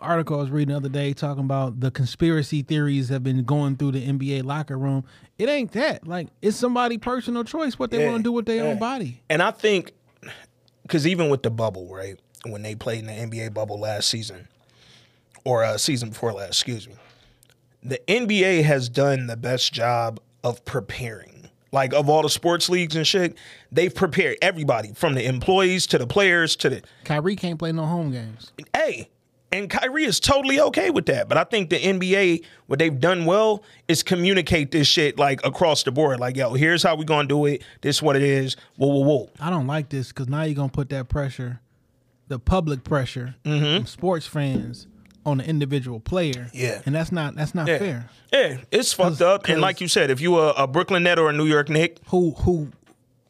article 0.00 0.38
I 0.38 0.42
was 0.42 0.50
reading 0.50 0.72
the 0.72 0.76
other 0.76 0.88
day 0.88 1.12
talking 1.14 1.44
about 1.44 1.80
the 1.80 1.90
conspiracy 1.90 2.62
theories 2.62 3.08
have 3.08 3.22
been 3.22 3.44
going 3.44 3.76
through 3.76 3.92
the 3.92 4.06
NBA 4.06 4.44
locker 4.44 4.76
room. 4.76 5.04
It 5.38 5.48
ain't 5.48 5.72
that. 5.72 6.06
Like 6.06 6.28
it's 6.42 6.56
somebody 6.56 6.98
personal 6.98 7.44
choice 7.44 7.78
what 7.78 7.90
they 7.90 8.00
Yeah, 8.02 8.10
want 8.10 8.18
to 8.18 8.22
do 8.24 8.32
with 8.32 8.46
their 8.46 8.64
yeah. 8.64 8.70
own 8.70 8.78
body. 8.78 9.22
And 9.30 9.42
I 9.42 9.50
think, 9.50 9.92
because 10.86 11.06
even 11.06 11.28
with 11.28 11.42
the 11.42 11.50
bubble, 11.50 11.92
right, 11.92 12.18
when 12.44 12.62
they 12.62 12.74
played 12.74 13.00
in 13.00 13.06
the 13.06 13.12
NBA 13.38 13.52
bubble 13.52 13.78
last 13.80 14.08
season, 14.08 14.48
or 15.44 15.64
uh, 15.64 15.78
season 15.78 16.10
before 16.10 16.32
last, 16.32 16.48
excuse 16.48 16.88
me, 16.88 16.94
the 17.82 18.00
NBA 18.08 18.62
has 18.64 18.88
done 18.88 19.26
the 19.26 19.36
best 19.36 19.72
job 19.72 20.20
of 20.44 20.64
preparing. 20.64 21.48
Like 21.72 21.92
of 21.92 22.08
all 22.08 22.22
the 22.22 22.30
sports 22.30 22.68
leagues 22.68 22.96
and 22.96 23.06
shit, 23.06 23.36
they've 23.70 23.94
prepared 23.94 24.38
everybody 24.40 24.92
from 24.94 25.14
the 25.14 25.26
employees 25.26 25.86
to 25.88 25.98
the 25.98 26.06
players 26.06 26.56
to 26.56 26.70
the 26.70 26.82
Kyrie 27.04 27.36
can't 27.36 27.58
play 27.58 27.72
no 27.72 27.84
home 27.84 28.12
games. 28.12 28.52
hey. 28.74 29.10
And 29.52 29.70
Kyrie 29.70 30.04
is 30.04 30.18
totally 30.20 30.60
okay 30.60 30.90
with 30.90 31.06
that. 31.06 31.28
But 31.28 31.38
I 31.38 31.44
think 31.44 31.70
the 31.70 31.78
NBA, 31.78 32.44
what 32.66 32.78
they've 32.78 32.98
done 32.98 33.24
well 33.26 33.62
is 33.88 34.02
communicate 34.02 34.72
this 34.72 34.86
shit 34.88 35.18
like 35.18 35.44
across 35.46 35.84
the 35.84 35.92
board. 35.92 36.18
Like, 36.18 36.36
yo, 36.36 36.54
here's 36.54 36.82
how 36.82 36.96
we 36.96 37.04
gonna 37.04 37.28
do 37.28 37.46
it. 37.46 37.62
This 37.80 37.96
is 37.96 38.02
what 38.02 38.16
it 38.16 38.22
is. 38.22 38.56
Whoa, 38.76 38.88
whoa, 38.88 39.00
whoa. 39.06 39.30
I 39.40 39.50
don't 39.50 39.66
like 39.68 39.88
this 39.88 40.08
because 40.08 40.28
now 40.28 40.42
you're 40.42 40.56
gonna 40.56 40.68
put 40.68 40.88
that 40.90 41.08
pressure, 41.08 41.60
the 42.28 42.38
public 42.40 42.82
pressure, 42.84 43.36
from 43.44 43.86
sports 43.86 44.26
fans 44.26 44.88
on 45.24 45.38
the 45.38 45.44
individual 45.48 46.00
player. 46.00 46.32
Mm-hmm. 46.32 46.56
Yeah. 46.58 46.82
and 46.84 46.94
that's 46.94 47.12
not 47.12 47.36
that's 47.36 47.54
not 47.54 47.68
Yeah. 47.68 47.78
fair. 47.78 48.10
Yeah, 48.32 48.56
it's 48.72 48.92
fucked 48.92 49.22
up. 49.22 49.48
And 49.48 49.60
like 49.60 49.80
you 49.80 49.88
said, 49.88 50.10
if 50.10 50.20
you 50.20 50.34
are 50.36 50.54
a 50.56 50.66
Brooklyn 50.66 51.04
Net 51.04 51.18
or 51.20 51.30
a 51.30 51.32
New 51.32 51.46
York 51.46 51.68
Knick, 51.68 51.98
Who 52.08 52.32
who 52.32 52.70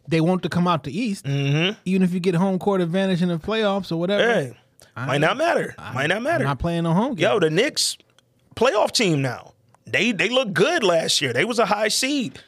they 0.09 0.21
want 0.23 0.43
to 0.45 0.49
come 0.49 0.67
out 0.67 0.85
the 0.85 0.99
East, 0.99 1.27
Mm-hmm. 1.27 1.79
even 1.85 2.03
if 2.03 2.13
you 2.15 2.21
get 2.21 2.35
home 2.37 2.59
court 2.59 2.81
advantage 2.81 3.21
in 3.23 3.29
the 3.29 3.39
playoffs 3.39 3.93
or 3.93 3.97
whatever. 3.99 4.57
Hey, 4.97 5.07
might 5.07 5.21
not 5.21 5.37
matter. 5.37 5.75
might 5.95 6.07
not 6.09 6.23
matter. 6.23 6.45
I'm 6.45 6.51
not 6.51 6.59
playing 6.59 6.85
no 6.85 6.93
home 6.93 7.15
game. 7.15 7.29
Yo, 7.31 7.41
the 7.41 7.51
Knicks 7.51 7.97
playoff 8.55 8.93
team 8.93 9.23
now. 9.23 9.53
They 9.87 10.13
they 10.13 10.29
look 10.29 10.53
good 10.53 10.83
last 10.83 11.21
year. 11.21 11.33
They 11.33 11.45
was 11.45 11.59
a 11.59 11.67
high 11.67 11.89
seed. 11.89 12.39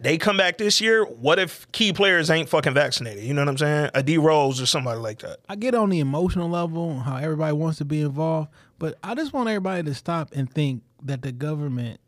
They 0.00 0.18
come 0.18 0.36
back 0.36 0.58
this 0.58 0.80
year. 0.80 1.04
What 1.04 1.38
if 1.38 1.70
key 1.72 1.92
players 1.92 2.28
ain't 2.30 2.48
fucking 2.48 2.74
vaccinated? 2.74 3.24
You 3.24 3.34
know 3.34 3.42
what 3.42 3.48
I'm 3.48 3.58
saying? 3.58 3.90
A 3.94 4.02
D 4.02 4.18
Rose 4.18 4.60
or 4.60 4.66
somebody 4.66 4.98
like 5.00 5.20
that. 5.20 5.38
I 5.48 5.56
get 5.56 5.74
on 5.74 5.90
the 5.90 6.00
emotional 6.00 6.48
level, 6.48 6.90
and 6.90 7.02
how 7.02 7.16
everybody 7.16 7.52
wants 7.52 7.78
to 7.78 7.84
be 7.84 8.00
involved, 8.00 8.48
but 8.78 8.98
I 9.02 9.14
just 9.14 9.32
want 9.32 9.48
everybody 9.48 9.82
to 9.84 9.94
stop 9.94 10.30
and 10.34 10.50
think 10.52 10.82
that 11.04 11.22
the 11.22 11.32
government, 11.32 12.00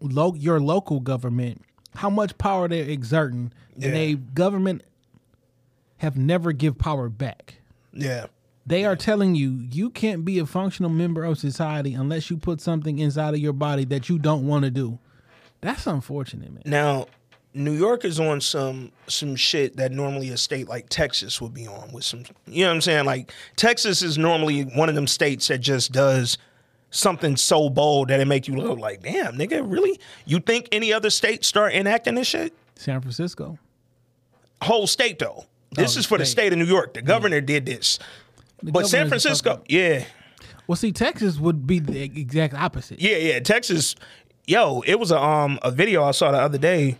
lo- 0.00 0.34
your 0.36 0.60
local 0.60 1.00
government, 1.00 1.62
how 1.94 2.10
much 2.10 2.36
power 2.38 2.68
they're 2.68 2.84
exerting, 2.88 3.52
Yeah. 3.76 3.86
and 3.88 3.96
they 3.96 4.14
government 4.14 4.82
have 5.98 6.16
never 6.16 6.52
give 6.52 6.78
power 6.78 7.08
back. 7.08 7.56
Yeah. 7.92 8.26
They 8.64 8.84
are 8.84 8.94
telling 8.96 9.34
you 9.34 9.66
you 9.70 9.90
can't 9.90 10.24
be 10.24 10.38
a 10.38 10.46
functional 10.46 10.90
member 10.90 11.24
of 11.24 11.38
society 11.38 11.94
unless 11.94 12.30
you 12.30 12.36
put 12.36 12.60
something 12.60 12.98
inside 12.98 13.34
of 13.34 13.40
your 13.40 13.52
body 13.52 13.84
that 13.86 14.08
you 14.08 14.18
don't 14.18 14.46
want 14.46 14.64
to 14.64 14.70
do. 14.70 14.98
That's 15.60 15.86
unfortunate, 15.86 16.52
man. 16.52 16.62
Now, 16.66 17.06
New 17.54 17.72
York 17.72 18.04
is 18.04 18.18
on 18.20 18.40
some 18.40 18.92
some 19.08 19.36
shit 19.36 19.76
that 19.76 19.92
normally 19.92 20.30
a 20.30 20.36
state 20.36 20.68
like 20.68 20.88
Texas 20.88 21.40
would 21.40 21.52
be 21.52 21.66
on 21.66 21.92
with 21.92 22.04
some 22.04 22.22
you 22.46 22.62
know 22.64 22.68
what 22.70 22.74
I'm 22.76 22.80
saying? 22.80 23.04
Like 23.04 23.32
Texas 23.56 24.00
is 24.00 24.16
normally 24.16 24.62
one 24.62 24.88
of 24.88 24.94
them 24.94 25.06
states 25.06 25.48
that 25.48 25.58
just 25.58 25.92
does 25.92 26.38
something 26.90 27.36
so 27.36 27.68
bold 27.68 28.08
that 28.08 28.20
it 28.20 28.26
make 28.28 28.46
you 28.48 28.54
look 28.56 28.78
like, 28.78 29.02
damn, 29.02 29.34
nigga, 29.34 29.62
really? 29.70 29.98
You 30.24 30.40
think 30.40 30.68
any 30.72 30.92
other 30.92 31.10
state 31.10 31.44
start 31.44 31.72
enacting 31.74 32.14
this 32.14 32.26
shit? 32.28 32.54
San 32.76 33.00
Francisco. 33.00 33.58
Whole 34.62 34.86
state 34.86 35.18
though. 35.18 35.44
This 35.72 35.96
Oh, 35.96 36.00
is 36.00 36.06
for 36.06 36.18
the 36.18 36.24
state. 36.26 36.32
state 36.44 36.52
of 36.52 36.58
New 36.58 36.64
York. 36.66 36.94
The 36.94 37.02
governor 37.02 37.40
did 37.40 37.66
this. 37.66 37.98
But 38.62 38.86
San 38.86 39.08
Francisco, 39.08 39.62
yeah. 39.68 40.04
Well, 40.66 40.76
see, 40.76 40.92
Texas 40.92 41.38
would 41.38 41.66
be 41.66 41.80
the 41.80 42.02
exact 42.02 42.54
opposite. 42.54 43.00
Yeah, 43.00 43.16
yeah. 43.16 43.40
Texas, 43.40 43.96
yo, 44.46 44.82
it 44.86 44.98
was 44.98 45.10
a 45.10 45.18
um 45.20 45.58
a 45.62 45.70
video 45.70 46.04
I 46.04 46.12
saw 46.12 46.30
the 46.32 46.38
other 46.38 46.58
day. 46.58 46.98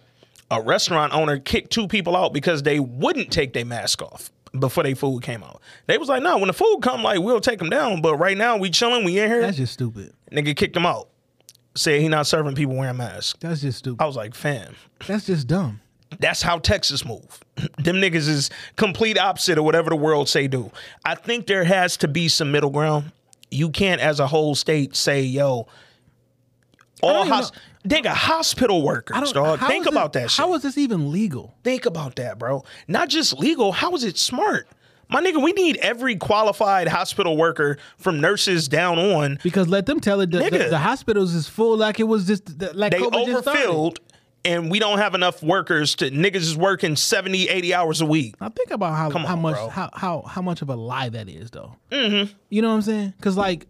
A 0.50 0.60
restaurant 0.60 1.14
owner 1.14 1.38
kicked 1.38 1.72
two 1.72 1.88
people 1.88 2.14
out 2.14 2.34
because 2.34 2.62
they 2.62 2.78
wouldn't 2.78 3.32
take 3.32 3.54
their 3.54 3.64
mask 3.64 4.02
off 4.02 4.30
before 4.58 4.84
their 4.84 4.94
food 4.94 5.22
came 5.22 5.42
out. 5.42 5.62
They 5.86 5.96
was 5.96 6.08
like, 6.08 6.22
no, 6.22 6.36
when 6.36 6.48
the 6.48 6.52
food 6.52 6.80
come, 6.82 7.02
like 7.02 7.20
we'll 7.20 7.40
take 7.40 7.58
them 7.58 7.70
down. 7.70 8.02
But 8.02 8.16
right 8.16 8.36
now 8.36 8.56
we 8.58 8.68
chilling, 8.70 9.04
we 9.04 9.18
in 9.18 9.30
here. 9.30 9.40
That's 9.40 9.56
just 9.56 9.72
stupid. 9.72 10.12
Nigga 10.30 10.54
kicked 10.54 10.74
them 10.74 10.86
out. 10.86 11.08
Said 11.74 12.02
he 12.02 12.08
not 12.08 12.26
serving 12.26 12.54
people 12.54 12.76
wearing 12.76 12.98
masks. 12.98 13.38
That's 13.40 13.62
just 13.62 13.78
stupid. 13.78 14.02
I 14.02 14.06
was 14.06 14.16
like, 14.16 14.34
fam, 14.34 14.74
That's 15.06 15.24
just 15.24 15.46
dumb. 15.46 15.80
That's 16.18 16.42
how 16.42 16.58
Texas 16.58 17.04
move. 17.04 17.40
Them 17.78 17.96
niggas 17.96 18.28
is 18.28 18.50
complete 18.76 19.18
opposite 19.18 19.58
of 19.58 19.64
whatever 19.64 19.90
the 19.90 19.96
world 19.96 20.28
say 20.28 20.48
do. 20.48 20.70
I 21.04 21.14
think 21.14 21.46
there 21.46 21.64
has 21.64 21.96
to 21.98 22.08
be 22.08 22.28
some 22.28 22.50
middle 22.50 22.70
ground. 22.70 23.12
You 23.50 23.70
can't, 23.70 24.00
as 24.00 24.18
a 24.20 24.26
whole 24.26 24.54
state, 24.54 24.96
say, 24.96 25.22
yo, 25.22 25.66
all 27.02 27.26
hos- 27.26 27.52
nigga, 27.86 28.06
hospital 28.06 28.82
workers, 28.82 29.32
dog. 29.32 29.60
Think 29.60 29.86
about 29.86 30.12
that 30.14 30.30
shit. 30.30 30.38
How 30.44 30.54
is 30.54 30.62
this 30.62 30.78
even 30.78 31.12
legal? 31.12 31.54
Think 31.64 31.84
about 31.84 32.16
that, 32.16 32.38
bro. 32.38 32.64
Not 32.88 33.08
just 33.08 33.38
legal. 33.38 33.72
How 33.72 33.94
is 33.94 34.04
it 34.04 34.16
smart? 34.16 34.68
My 35.08 35.20
nigga, 35.22 35.42
we 35.42 35.52
need 35.52 35.76
every 35.78 36.16
qualified 36.16 36.88
hospital 36.88 37.36
worker 37.36 37.76
from 37.98 38.20
nurses 38.20 38.66
down 38.66 38.98
on. 38.98 39.38
Because 39.42 39.68
let 39.68 39.84
them 39.84 40.00
tell 40.00 40.22
it, 40.22 40.30
the, 40.30 40.38
the, 40.38 40.68
the 40.70 40.78
hospitals 40.78 41.34
is 41.34 41.46
full 41.46 41.76
like 41.76 42.00
it 42.00 42.04
was 42.04 42.26
just 42.26 42.48
like 42.74 42.92
They 42.92 42.98
COVID 43.00 43.26
just 43.26 43.46
overfilled, 43.46 44.00
and 44.44 44.70
we 44.70 44.78
don't 44.78 44.98
have 44.98 45.14
enough 45.14 45.42
workers 45.42 45.94
to 45.96 46.10
niggas 46.10 46.36
is 46.36 46.56
working 46.56 46.96
70, 46.96 47.48
80 47.48 47.74
hours 47.74 48.00
a 48.00 48.06
week. 48.06 48.40
Now 48.40 48.48
think 48.48 48.70
about 48.70 48.94
how 48.94 49.10
Come 49.10 49.24
how 49.24 49.34
on, 49.34 49.42
much 49.42 49.56
bro. 49.56 49.68
how, 49.68 49.90
how 49.92 50.22
how 50.22 50.42
much 50.42 50.62
of 50.62 50.68
a 50.68 50.76
lie 50.76 51.08
that 51.08 51.28
is 51.28 51.50
though. 51.50 51.76
Mm-hmm. 51.90 52.32
You 52.48 52.62
know 52.62 52.68
what 52.70 52.74
I'm 52.76 52.82
saying? 52.82 53.14
Because 53.16 53.36
like 53.36 53.66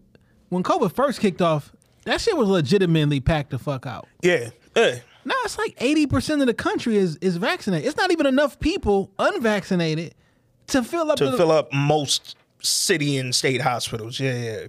when 0.49 0.63
COVID 0.63 0.95
first 0.95 1.21
kicked 1.21 1.43
off, 1.43 1.73
that 2.05 2.21
shit 2.21 2.37
was 2.37 2.49
legitimately 2.49 3.21
packed 3.21 3.51
the 3.51 3.59
fuck 3.59 3.87
out. 3.87 4.07
Yeah. 4.23 4.51
Eh. 4.77 4.99
Now 5.25 5.35
it's 5.45 5.59
like 5.59 5.75
eighty 5.79 6.07
percent 6.07 6.41
of 6.41 6.47
the 6.47 6.55
country 6.55 6.97
is 6.97 7.17
is 7.17 7.37
vaccinated. 7.37 7.87
It's 7.87 7.97
not 7.97 8.11
even 8.11 8.27
enough 8.27 8.59
people 8.59 9.11
unvaccinated 9.19 10.15
to 10.69 10.83
fill 10.83 11.11
up 11.11 11.19
to 11.19 11.31
the, 11.31 11.37
fill 11.37 11.53
up 11.53 11.73
most 11.73 12.37
city 12.61 13.19
and 13.19 13.35
state 13.35 13.61
hospitals. 13.61 14.19
Yeah, 14.19 14.43
yeah. 14.43 14.67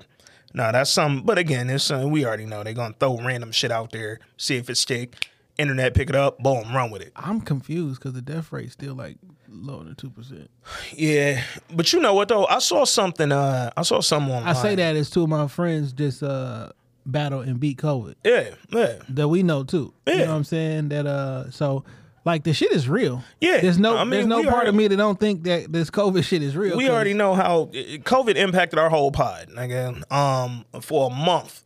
No, 0.54 0.72
that's 0.72 0.92
some. 0.92 1.24
But 1.24 1.38
again, 1.40 1.70
it's 1.70 1.90
uh, 1.90 2.06
we 2.08 2.26
already 2.26 2.46
know 2.46 2.64
they're 2.64 2.74
gonna 2.74 2.94
throw 3.00 3.18
random 3.18 3.52
shit 3.52 3.72
out 3.72 3.92
there, 3.92 4.20
see 4.38 4.58
if 4.58 4.70
it 4.70 4.76
stick. 4.76 5.28
Internet 5.58 5.94
pick 5.94 6.10
it 6.10 6.16
up, 6.16 6.40
boom, 6.40 6.74
run 6.74 6.90
with 6.90 7.02
it. 7.04 7.12
I'm 7.16 7.40
confused 7.40 8.00
because 8.00 8.14
the 8.14 8.22
death 8.22 8.52
rate's 8.52 8.74
still 8.74 8.96
like 8.96 9.18
lower 9.48 9.84
than 9.84 9.96
two 9.96 10.10
percent. 10.10 10.50
Yeah, 10.96 11.44
but 11.72 11.94
you 11.94 12.00
know 12.00 12.14
what 12.16 12.28
though? 12.28 12.46
I 12.48 12.58
saw 12.60 12.86
something. 12.86 13.32
Uh, 13.32 13.70
I 13.78 13.84
saw 13.84 14.02
someone. 14.02 14.44
I 14.44 14.54
say 14.54 14.74
that 14.76 14.96
as 14.96 15.10
two 15.12 15.24
of 15.24 15.30
my 15.30 15.48
friends 15.48 15.94
just 15.94 16.24
uh 16.24 16.70
battle 17.06 17.42
and 17.42 17.60
beat 17.60 17.78
COVID 17.78 18.16
Yeah, 18.24 18.52
yeah. 18.72 18.96
that 19.10 19.28
we 19.28 19.44
know 19.44 19.64
too. 19.64 19.94
You 20.08 20.14
Yeah. 20.14 20.20
know 20.26 20.32
what 20.32 20.38
I'm 20.38 20.44
saying? 20.46 20.90
That 20.90 21.06
uh 21.06 21.52
so 21.52 21.84
like 22.26 22.44
the 22.46 22.54
shit 22.54 22.72
is 22.72 22.88
real. 22.90 23.24
Yeah. 23.42 23.60
There's 23.60 23.78
no 23.78 23.96
I 23.98 24.06
mean, 24.06 24.12
there's 24.12 24.26
no 24.26 24.42
part 24.44 24.54
already- 24.56 24.70
of 24.70 24.76
me 24.76 24.88
that 24.88 24.96
don't 24.96 25.20
think 25.20 25.44
that 25.44 25.72
this 25.72 25.90
COVID 25.92 26.24
shit 26.24 26.42
is 26.42 26.56
real. 26.56 26.78
We 26.78 26.90
already 26.90 27.14
know 27.14 27.36
how 27.36 27.66
COVID 27.74 28.38
impacted 28.38 28.80
our 28.80 28.90
whole 28.90 29.12
pod. 29.12 29.50
Nigga. 29.50 30.10
Um, 30.12 30.66
for 30.82 31.12
a 31.12 31.14
month, 31.14 31.64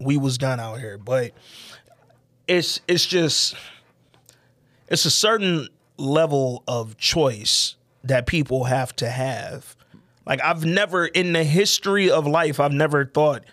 we 0.00 0.16
was 0.16 0.38
done 0.38 0.58
out 0.60 0.78
here, 0.78 0.96
but 0.98 1.32
it's 2.48 2.80
it's 2.88 3.06
just 3.06 3.56
it's 4.88 5.04
a 5.04 5.10
certain 5.10 5.68
level 5.96 6.62
of 6.68 6.96
choice 6.96 7.76
that 8.04 8.26
people 8.26 8.64
have 8.64 8.94
to 8.96 9.08
have. 9.08 9.76
Like 10.26 10.40
I've 10.42 10.64
never 10.64 11.06
in 11.06 11.32
the 11.32 11.44
history 11.44 12.10
of 12.10 12.26
life, 12.26 12.60
I've 12.60 12.72
never 12.72 13.04
thought, 13.06 13.44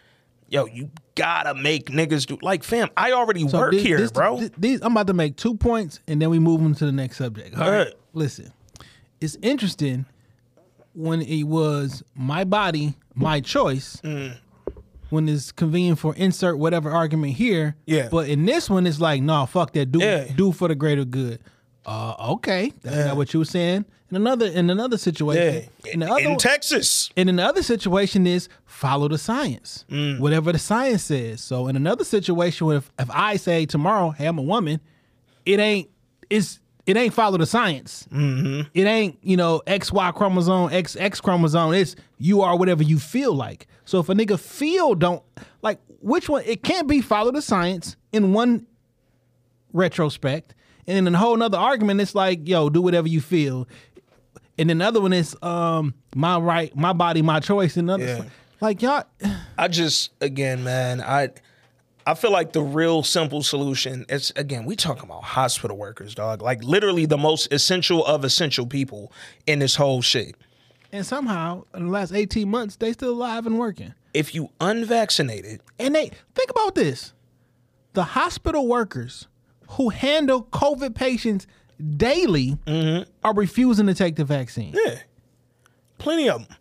yo, 0.49 0.65
you 0.65 0.89
gotta 1.15 1.53
make 1.53 1.87
niggas 1.89 2.25
do 2.25 2.37
like 2.41 2.63
fam, 2.63 2.89
I 2.97 3.11
already 3.11 3.47
So 3.47 3.59
work 3.59 3.71
this- 3.73 3.83
here, 3.83 3.97
this- 3.97 4.11
bro. 4.11 4.39
th- 4.39 4.51
these, 4.57 4.81
I'm 4.81 4.91
about 4.93 5.07
to 5.07 5.13
make 5.13 5.35
two 5.37 5.55
points 5.55 5.99
and 6.07 6.21
then 6.21 6.29
we 6.29 6.39
move 6.39 6.61
on 6.61 6.73
to 6.75 6.85
the 6.85 6.91
next 6.91 7.17
subject. 7.17 7.55
All 7.57 7.69
right. 7.71 7.93
Listen, 8.13 8.51
it's 9.21 9.37
interesting 9.41 10.05
when 10.93 11.21
it 11.21 11.43
was 11.43 12.03
my 12.15 12.43
body, 12.43 12.93
my 13.15 13.39
choice. 13.39 13.97
Mm. 14.03 14.37
When 15.13 15.29
it's 15.29 15.51
convenient 15.51 15.99
for 15.99 16.15
insert 16.15 16.57
whatever 16.57 16.89
argument 16.89 17.33
here. 17.33 17.75
Yeah. 17.85 18.07
But 18.09 18.29
in 18.29 18.45
this 18.47 18.67
one, 18.67 18.87
it's 18.87 18.99
like, 18.99 19.21
nah, 19.21 19.45
fuck 19.45 19.73
that. 19.73 19.91
Do 19.91 19.99
Yeah. 19.99 20.25
do 20.35 20.51
for 20.51 20.67
the 20.67 20.73
greater 20.73 21.05
good. 21.05 21.39
Uh, 21.85 22.15
okay, 22.31 22.73
that's 22.81 23.05
not 23.07 23.17
what 23.17 23.31
you 23.33 23.39
were 23.39 23.45
saying. 23.45 23.85
In 24.09 24.15
another 24.15 24.47
in 24.47 24.69
another 24.71 24.97
situation, 24.97 25.69
yeah. 25.85 25.91
in 25.93 25.99
the 25.99 26.05
In, 26.07 26.11
other 26.11 26.29
one- 26.29 26.37
Texas. 26.39 27.11
and 27.15 27.29
in 27.29 27.35
the 27.35 27.43
other 27.45 27.61
situation 27.61 28.25
is 28.25 28.47
follow 28.65 29.07
the 29.07 29.17
science, 29.19 29.85
Mm. 29.91 30.19
whatever 30.19 30.51
the 30.51 30.59
science 30.59 31.03
says. 31.03 31.41
So 31.41 31.67
in 31.67 31.75
another 31.75 32.03
situation, 32.05 32.71
if 32.71 32.91
if 32.97 33.09
I 33.11 33.35
say 33.37 33.65
tomorrow, 33.67 34.11
hey, 34.11 34.25
I'm 34.25 34.39
a 34.39 34.41
woman, 34.43 34.79
it 35.45 35.59
ain't 35.59 35.89
it's 36.29 36.59
it 36.85 36.97
ain't 36.97 37.13
follow 37.13 37.37
the 37.37 37.45
science. 37.45 38.07
Mm-hmm. 38.11 38.61
It 38.73 38.83
ain't 38.85 39.17
you 39.21 39.37
know 39.37 39.61
X 39.67 39.91
Y 39.91 40.11
chromosome 40.11 40.71
X 40.73 40.95
X 40.95 41.21
chromosome. 41.21 41.73
It's 41.73 41.95
you 42.17 42.41
are 42.41 42.57
whatever 42.57 42.83
you 42.83 42.99
feel 42.99 43.33
like. 43.33 43.67
So 43.85 43.99
if 43.99 44.09
a 44.09 44.13
nigga 44.13 44.39
feel 44.39 44.95
don't 44.95 45.23
like 45.61 45.79
which 46.01 46.27
one, 46.29 46.43
it 46.45 46.63
can't 46.63 46.87
be 46.87 47.01
follow 47.01 47.31
the 47.31 47.41
science 47.41 47.95
in 48.11 48.33
one 48.33 48.65
retrospect, 49.71 50.53
and 50.87 51.07
in 51.07 51.15
a 51.15 51.17
whole 51.17 51.35
nother 51.37 51.57
argument, 51.57 52.01
it's 52.01 52.15
like 52.15 52.47
yo 52.47 52.69
do 52.69 52.81
whatever 52.81 53.07
you 53.07 53.21
feel. 53.21 53.67
And 54.57 54.69
then 54.69 54.77
the 54.79 54.85
other 54.85 55.01
one 55.01 55.13
is 55.13 55.35
um 55.41 55.93
my 56.15 56.37
right, 56.37 56.75
my 56.75 56.93
body, 56.93 57.21
my 57.21 57.39
choice. 57.39 57.77
And 57.77 57.89
other 57.89 58.05
Yeah. 58.05 58.23
like 58.61 58.81
y'all, 58.81 59.03
I 59.57 59.67
just 59.67 60.11
again, 60.21 60.63
man, 60.63 61.01
I 61.01 61.29
I 62.05 62.15
feel 62.15 62.31
like 62.31 62.51
the 62.53 62.61
real 62.61 63.03
simple 63.03 63.43
solution 63.43 64.05
is 64.09 64.31
again, 64.35 64.65
we 64.65 64.75
talking 64.75 65.03
about 65.03 65.23
hospital 65.23 65.77
workers, 65.77 66.13
dog. 66.15 66.41
Like 66.41 66.63
literally 66.63 67.05
the 67.05 67.17
most 67.17 67.51
essential 67.53 68.05
of 68.05 68.23
essential 68.25 68.65
people 68.67 69.11
in 69.47 69.59
this 69.59 69.75
whole 69.75 70.01
shit. 70.01 70.35
and 70.91 71.05
somehow 71.05 71.63
in 71.73 71.85
the 71.85 71.91
last 71.91 72.13
eighteen 72.13 72.49
months 72.49 72.75
they 72.75 72.93
still 72.93 73.11
alive 73.11 73.45
and 73.45 73.57
working. 73.57 73.93
If 74.13 74.35
you 74.35 74.49
unvaccinated, 74.59 75.61
And 75.79 75.95
they 75.95 76.11
think 76.35 76.51
about 76.51 76.75
this: 76.75 77.13
the 77.93 78.03
hospital 78.03 78.67
workers 78.67 79.27
who 79.69 79.89
handle 79.89 80.43
COVID 80.43 80.93
patients 80.93 81.47
daily 81.97 82.57
mm-hmm. 82.67 83.09
are 83.23 83.33
refusing 83.33 83.87
to 83.87 83.93
take 83.95 84.15
the 84.17 84.25
vaccine, 84.25 84.75
yeah, 84.85 84.99
plenty 85.97 86.29
of 86.29 86.47
them 86.47 86.57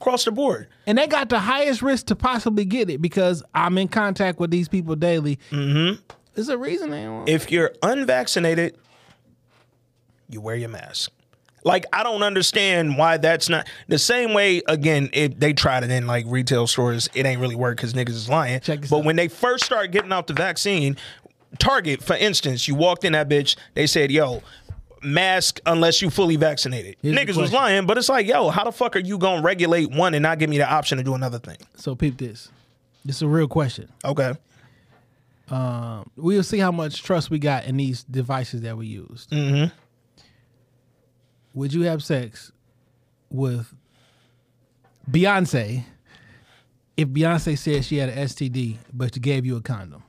across 0.00 0.24
the 0.24 0.32
board. 0.32 0.66
and 0.86 0.96
they 0.96 1.06
got 1.06 1.28
the 1.28 1.38
highest 1.38 1.82
risk 1.82 2.06
to 2.06 2.16
possibly 2.16 2.64
get 2.64 2.88
it 2.88 3.02
because 3.02 3.42
I'm 3.54 3.76
in 3.78 3.88
contact 3.88 4.40
with 4.40 4.50
these 4.50 4.68
people 4.68 4.96
daily. 4.96 5.38
Mm-hmm. 5.50 6.00
There's 6.34 6.48
a 6.48 6.56
reason 6.56 6.90
they 6.90 7.02
don't. 7.02 7.28
If 7.28 7.50
you're 7.50 7.72
unvaccinated, 7.82 8.76
you 10.28 10.40
wear 10.40 10.56
your 10.56 10.70
mask. 10.70 11.10
Like 11.64 11.84
I 11.92 12.02
don't 12.02 12.22
understand 12.22 12.96
why 12.96 13.18
that's 13.18 13.50
not 13.50 13.68
the 13.88 13.98
same 13.98 14.32
way. 14.32 14.62
Again, 14.66 15.10
if 15.12 15.38
they 15.38 15.52
tried 15.52 15.84
it 15.84 15.90
in 15.90 16.06
like 16.06 16.24
retail 16.26 16.66
stores, 16.66 17.10
it 17.14 17.26
ain't 17.26 17.40
really 17.40 17.56
work 17.56 17.76
because 17.76 17.92
niggas 17.92 18.10
is 18.10 18.28
lying. 18.30 18.60
Check 18.60 18.80
this 18.80 18.90
but 18.90 19.00
out. 19.00 19.04
when 19.04 19.16
they 19.16 19.28
first 19.28 19.64
started 19.66 19.92
getting 19.92 20.12
out 20.12 20.26
the 20.26 20.32
vaccine, 20.32 20.96
Target, 21.58 22.02
for 22.02 22.16
instance, 22.16 22.66
you 22.66 22.74
walked 22.74 23.04
in 23.04 23.12
that 23.12 23.28
bitch, 23.28 23.56
they 23.74 23.86
said, 23.86 24.10
"Yo." 24.10 24.42
Mask 25.02 25.60
unless 25.66 26.02
you 26.02 26.10
fully 26.10 26.36
vaccinated. 26.36 26.96
Here's 27.02 27.16
Niggas 27.16 27.36
was 27.36 27.52
lying, 27.52 27.86
but 27.86 27.96
it's 27.98 28.08
like, 28.08 28.26
yo, 28.26 28.50
how 28.50 28.64
the 28.64 28.72
fuck 28.72 28.96
are 28.96 29.00
you 29.00 29.18
gonna 29.18 29.42
regulate 29.42 29.90
one 29.90 30.14
and 30.14 30.22
not 30.22 30.38
give 30.38 30.50
me 30.50 30.58
the 30.58 30.70
option 30.70 30.98
to 30.98 31.04
do 31.04 31.14
another 31.14 31.38
thing? 31.38 31.56
so 31.76 31.94
peep 31.94 32.18
this. 32.18 32.50
This 33.04 33.16
is 33.16 33.22
a 33.22 33.28
real 33.28 33.48
question. 33.48 33.88
Okay. 34.04 34.34
we'll 36.16 36.42
see 36.42 36.58
how 36.58 36.70
much 36.70 37.02
trust 37.02 37.30
we 37.30 37.38
got 37.38 37.64
in 37.64 37.76
these 37.76 38.04
devices 38.04 38.60
that 38.62 38.76
we 38.76 38.86
used. 38.86 39.30
Mm-hmm. 39.30 39.74
Would 41.54 41.72
you 41.72 41.82
have 41.82 42.02
sex 42.02 42.52
with 43.30 43.72
Beyonce 45.10 45.84
if 46.96 47.08
Beyonce 47.08 47.56
said 47.58 47.84
she 47.84 47.96
had 47.96 48.10
an 48.10 48.18
STD 48.26 48.76
but 48.92 49.14
she 49.14 49.20
gave 49.20 49.46
you 49.46 49.56
a 49.56 49.60
condom? 49.60 50.02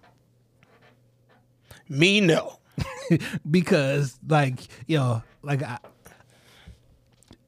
Me 1.90 2.22
no. 2.22 2.61
Because, 3.50 4.18
like, 4.28 4.60
you 4.88 4.98
know, 4.98 5.24
like, 5.44 5.64
I, 5.64 5.78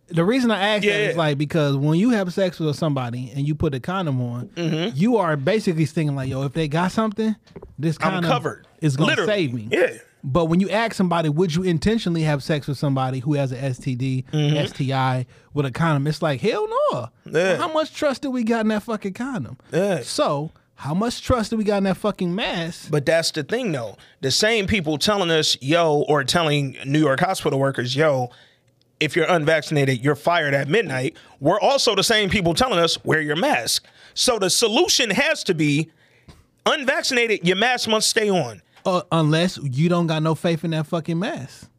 the 0.08 0.24
reason 0.24 0.52
I 0.52 0.76
ask 0.76 0.84
Yeah, 0.84 0.94
that 0.94 1.10
is 1.12 1.18
like 1.18 1.38
because 1.38 1.76
when 1.76 1.98
you 1.98 2.12
have 2.12 2.32
sex 2.34 2.60
with 2.60 2.76
somebody 2.76 3.32
and 3.36 3.48
you 3.48 3.56
put 3.56 3.74
a 3.74 3.80
condom 3.80 4.22
on, 4.22 4.48
Mm-hmm. 4.50 4.96
you 4.98 5.18
are 5.18 5.36
basically 5.36 5.86
thinking 5.86 6.16
like, 6.16 6.30
yo, 6.30 6.44
if 6.44 6.54
they 6.54 6.68
got 6.68 6.92
something, 6.92 7.36
this 7.80 7.98
I'm 8.02 8.12
condom 8.12 8.30
covered. 8.32 8.68
is 8.82 8.96
gonna 8.96 9.12
Literally. 9.12 9.32
save 9.34 9.54
me. 9.54 9.68
Yeah. 9.72 9.98
But 10.26 10.46
when 10.46 10.60
you 10.62 10.70
ask 10.70 10.94
somebody, 10.94 11.28
would 11.30 11.54
you 11.54 11.64
intentionally 11.64 12.22
have 12.22 12.42
sex 12.44 12.66
with 12.68 12.78
somebody 12.78 13.20
who 13.20 13.34
has 13.34 13.52
an 13.52 13.60
STD, 13.74 14.24
STI 14.70 15.26
with 15.54 15.66
a 15.66 15.72
condom? 15.72 16.06
It's 16.08 16.22
like 16.22 16.40
hell 16.42 16.66
no. 16.92 17.10
Yeah. 17.26 17.58
How 17.58 17.72
much 17.74 17.94
trust 17.94 18.22
do 18.22 18.30
we 18.32 18.44
got 18.44 18.62
in 18.62 18.68
that 18.70 18.84
fucking 18.84 19.14
condom? 19.14 19.58
Yeah. 19.72 20.02
So 20.02 20.52
how 20.84 20.94
much 20.94 21.22
trust 21.22 21.50
do 21.50 21.56
we 21.56 21.64
got 21.64 21.78
in 21.78 21.86
that 21.86 21.96
fucking 21.96 22.36
mask? 22.36 22.92
But 22.92 23.06
that's 23.06 23.32
the 23.32 23.42
thing, 23.42 23.72
though. 23.72 23.96
The 24.20 24.32
same 24.32 24.68
people 24.68 24.98
telling 24.98 25.32
us, 25.32 25.58
yo, 25.62 26.04
or 26.10 26.26
telling 26.26 26.76
New 26.86 27.00
York 27.00 27.22
hospital 27.22 27.58
workers, 27.58 27.96
yo, 27.96 28.32
if 29.00 29.16
you're 29.16 29.30
unvaccinated, 29.30 30.04
you're 30.04 30.18
fired 30.18 30.54
at 30.54 30.68
midnight. 30.68 31.16
We're 31.40 31.60
also 31.62 31.96
the 31.96 32.04
same 32.04 32.30
people 32.30 32.54
telling 32.54 32.80
us, 32.80 33.02
wear 33.06 33.22
your 33.22 33.38
mask. 33.38 33.86
So 34.14 34.38
the 34.38 34.50
solution 34.50 35.10
has 35.12 35.42
to 35.46 35.54
be 35.54 35.90
unvaccinated, 36.66 37.48
your 37.48 37.56
mask 37.56 37.88
must 37.88 38.10
stay 38.10 38.30
on. 38.30 38.62
Uh, 38.86 39.04
unless 39.10 39.58
you 39.64 39.88
don't 39.88 40.08
got 40.08 40.22
no 40.22 40.36
faith 40.36 40.66
in 40.66 40.72
that 40.72 40.88
fucking 40.88 41.18
mask. 41.18 41.70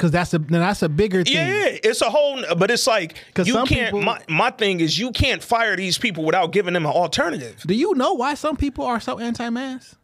Cause 0.00 0.10
that's 0.12 0.32
a 0.32 0.38
then 0.38 0.60
that's 0.60 0.80
a 0.82 0.88
bigger 0.88 1.22
thing. 1.22 1.34
Yeah, 1.34 1.46
yeah, 1.46 1.78
it's 1.84 2.00
a 2.00 2.08
whole, 2.08 2.42
but 2.56 2.70
it's 2.70 2.86
like 2.86 3.16
you 3.36 3.44
some 3.52 3.66
can't. 3.66 3.88
people- 3.88 4.00
my, 4.00 4.18
my 4.30 4.50
thing 4.50 4.80
is, 4.80 4.98
you 4.98 5.12
can't 5.12 5.42
fire 5.42 5.76
these 5.76 5.98
people 5.98 6.24
without 6.24 6.52
giving 6.52 6.72
them 6.72 6.86
an 6.86 6.92
alternative. 6.92 7.62
Do 7.66 7.74
you 7.74 7.94
know 7.94 8.14
why 8.14 8.32
some 8.32 8.56
people 8.56 8.86
are 8.86 8.98
so 8.98 9.18
anti-mask? 9.18 9.98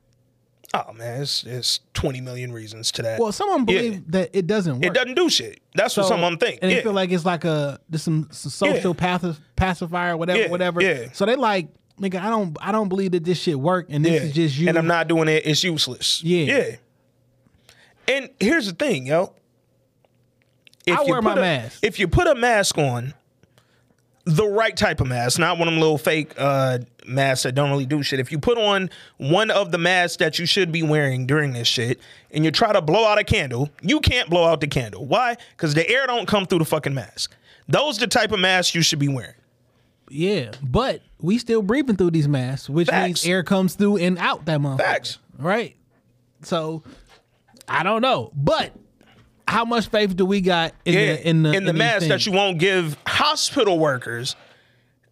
Oh 0.74 0.92
man, 0.92 1.22
it's, 1.22 1.44
it's 1.44 1.80
twenty 1.94 2.20
million 2.20 2.52
reasons 2.52 2.92
to 2.92 3.02
that. 3.02 3.18
Well, 3.18 3.32
some 3.32 3.48
of 3.48 3.54
them 3.64 3.74
Yeah. 3.74 3.80
believe 3.82 4.10
that 4.12 4.30
it 4.34 4.46
doesn't 4.46 4.74
work. 4.74 4.84
it 4.84 4.92
doesn't 4.92 5.14
do 5.14 5.30
shit. 5.30 5.60
That's 5.74 5.96
what 5.96 6.02
So- 6.02 6.08
some 6.10 6.22
of 6.22 6.28
them 6.30 6.38
think. 6.38 6.58
And 6.60 6.70
yeah. 6.70 6.76
they 6.78 6.82
feel 6.82 6.92
like 6.92 7.10
it's 7.10 7.24
like 7.24 7.44
a 7.46 7.80
just 7.90 8.04
some, 8.04 8.28
some 8.32 8.50
social 8.50 8.94
Yeah. 8.98 9.18
paci- 9.18 9.38
pacifier, 9.56 10.14
whatever, 10.16 10.40
Yeah, 10.40 10.48
whatever. 10.50 10.82
yeah. 10.82 11.06
So 11.14 11.24
they 11.24 11.36
like, 11.36 11.68
nigga, 11.98 12.20
I 12.20 12.28
don't, 12.28 12.54
I 12.60 12.70
don't 12.70 12.90
believe 12.90 13.12
that 13.12 13.24
this 13.24 13.38
shit 13.40 13.58
work, 13.58 13.86
and 13.88 14.04
this 14.04 14.12
yeah. 14.20 14.28
is 14.28 14.32
just 14.34 14.58
you. 14.58 14.68
and 14.68 14.76
I'm 14.76 14.86
not 14.86 15.08
doing 15.08 15.28
it. 15.28 15.46
It's 15.46 15.64
useless. 15.64 16.22
Yeah. 16.22 16.44
yeah. 16.44 16.76
And 18.08 18.28
here's 18.38 18.66
the 18.66 18.74
thing, 18.74 19.06
yo. 19.06 19.32
If 20.86 20.98
I 20.98 21.02
you 21.02 21.10
wear 21.12 21.22
my 21.22 21.32
a- 21.32 21.36
mask. 21.36 21.80
If 21.82 21.98
you 21.98 22.08
put 22.08 22.26
a 22.26 22.34
mask 22.34 22.78
on, 22.78 23.14
the 24.24 24.46
right 24.46 24.76
type 24.76 25.00
of 25.00 25.06
mask, 25.06 25.38
not 25.38 25.56
one 25.58 25.68
of 25.68 25.74
them 25.74 25.80
little 25.80 25.98
fake 25.98 26.32
uh, 26.36 26.78
masks 27.06 27.44
that 27.44 27.54
don't 27.54 27.70
really 27.70 27.86
do 27.86 28.02
shit. 28.02 28.18
If 28.18 28.32
you 28.32 28.40
put 28.40 28.58
on 28.58 28.90
one 29.18 29.52
of 29.52 29.70
the 29.70 29.78
masks 29.78 30.16
that 30.16 30.38
you 30.40 30.46
should 30.46 30.72
be 30.72 30.82
wearing 30.82 31.26
during 31.26 31.52
this 31.52 31.68
shit, 31.68 32.00
and 32.32 32.44
you 32.44 32.50
try 32.50 32.72
to 32.72 32.82
blow 32.82 33.04
out 33.04 33.18
a 33.18 33.24
candle, 33.24 33.70
you 33.82 34.00
can't 34.00 34.28
blow 34.28 34.44
out 34.44 34.60
the 34.60 34.66
candle. 34.66 35.06
Why? 35.06 35.36
Because 35.56 35.74
the 35.74 35.88
air 35.88 36.06
don't 36.08 36.26
come 36.26 36.44
through 36.44 36.58
the 36.58 36.64
fucking 36.64 36.92
mask. 36.94 37.34
Those 37.68 37.98
the 37.98 38.08
type 38.08 38.32
of 38.32 38.40
masks 38.40 38.74
you 38.74 38.82
should 38.82 38.98
be 38.98 39.08
wearing. 39.08 39.34
Yeah, 40.08 40.52
but 40.62 41.02
we 41.20 41.38
still 41.38 41.62
breathing 41.62 41.96
through 41.96 42.12
these 42.12 42.28
masks, 42.28 42.68
which 42.68 42.90
means 42.90 43.24
air 43.26 43.42
comes 43.42 43.74
through 43.74 43.98
and 43.98 44.18
out 44.18 44.44
that 44.46 44.60
motherfucker. 44.60 44.78
Facts. 44.78 45.18
Right. 45.38 45.76
So 46.42 46.82
I 47.68 47.82
don't 47.82 48.02
know, 48.02 48.30
but 48.34 48.72
how 49.48 49.64
much 49.64 49.88
faith 49.88 50.16
do 50.16 50.26
we 50.26 50.40
got 50.40 50.72
in 50.84 50.94
yeah, 50.94 51.12
the 51.14 51.28
in 51.28 51.42
the 51.42 51.52
in 51.52 51.64
the 51.64 51.72
these 51.72 51.78
mask 51.78 52.08
that 52.08 52.26
you 52.26 52.32
won't 52.32 52.58
give 52.58 52.96
hospital 53.06 53.78
workers 53.78 54.34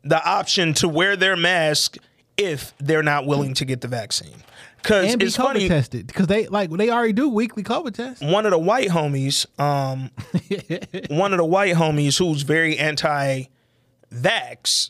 the 0.02 0.22
option 0.28 0.74
to 0.74 0.88
wear 0.88 1.16
their 1.16 1.36
mask 1.36 1.96
if 2.36 2.74
they're 2.78 3.02
not 3.02 3.26
willing 3.26 3.54
to 3.54 3.64
get 3.64 3.80
the 3.80 3.88
vaccine. 3.88 4.34
Because 4.82 5.16
be 5.16 5.24
it's 5.24 5.36
COVID 5.38 5.42
funny, 5.44 5.68
tested 5.68 6.06
because 6.06 6.26
they 6.26 6.46
like 6.48 6.70
they 6.70 6.90
already 6.90 7.14
do 7.14 7.28
weekly 7.30 7.62
COVID 7.62 7.94
tests. 7.94 8.22
one 8.22 8.44
of 8.44 8.50
the 8.50 8.58
white 8.58 8.88
homies, 8.90 9.46
um, 9.58 10.10
one 11.16 11.32
of 11.32 11.38
the 11.38 11.44
white 11.44 11.74
homies 11.74 12.18
who's 12.18 12.42
very 12.42 12.76
anti-vax, 12.78 13.48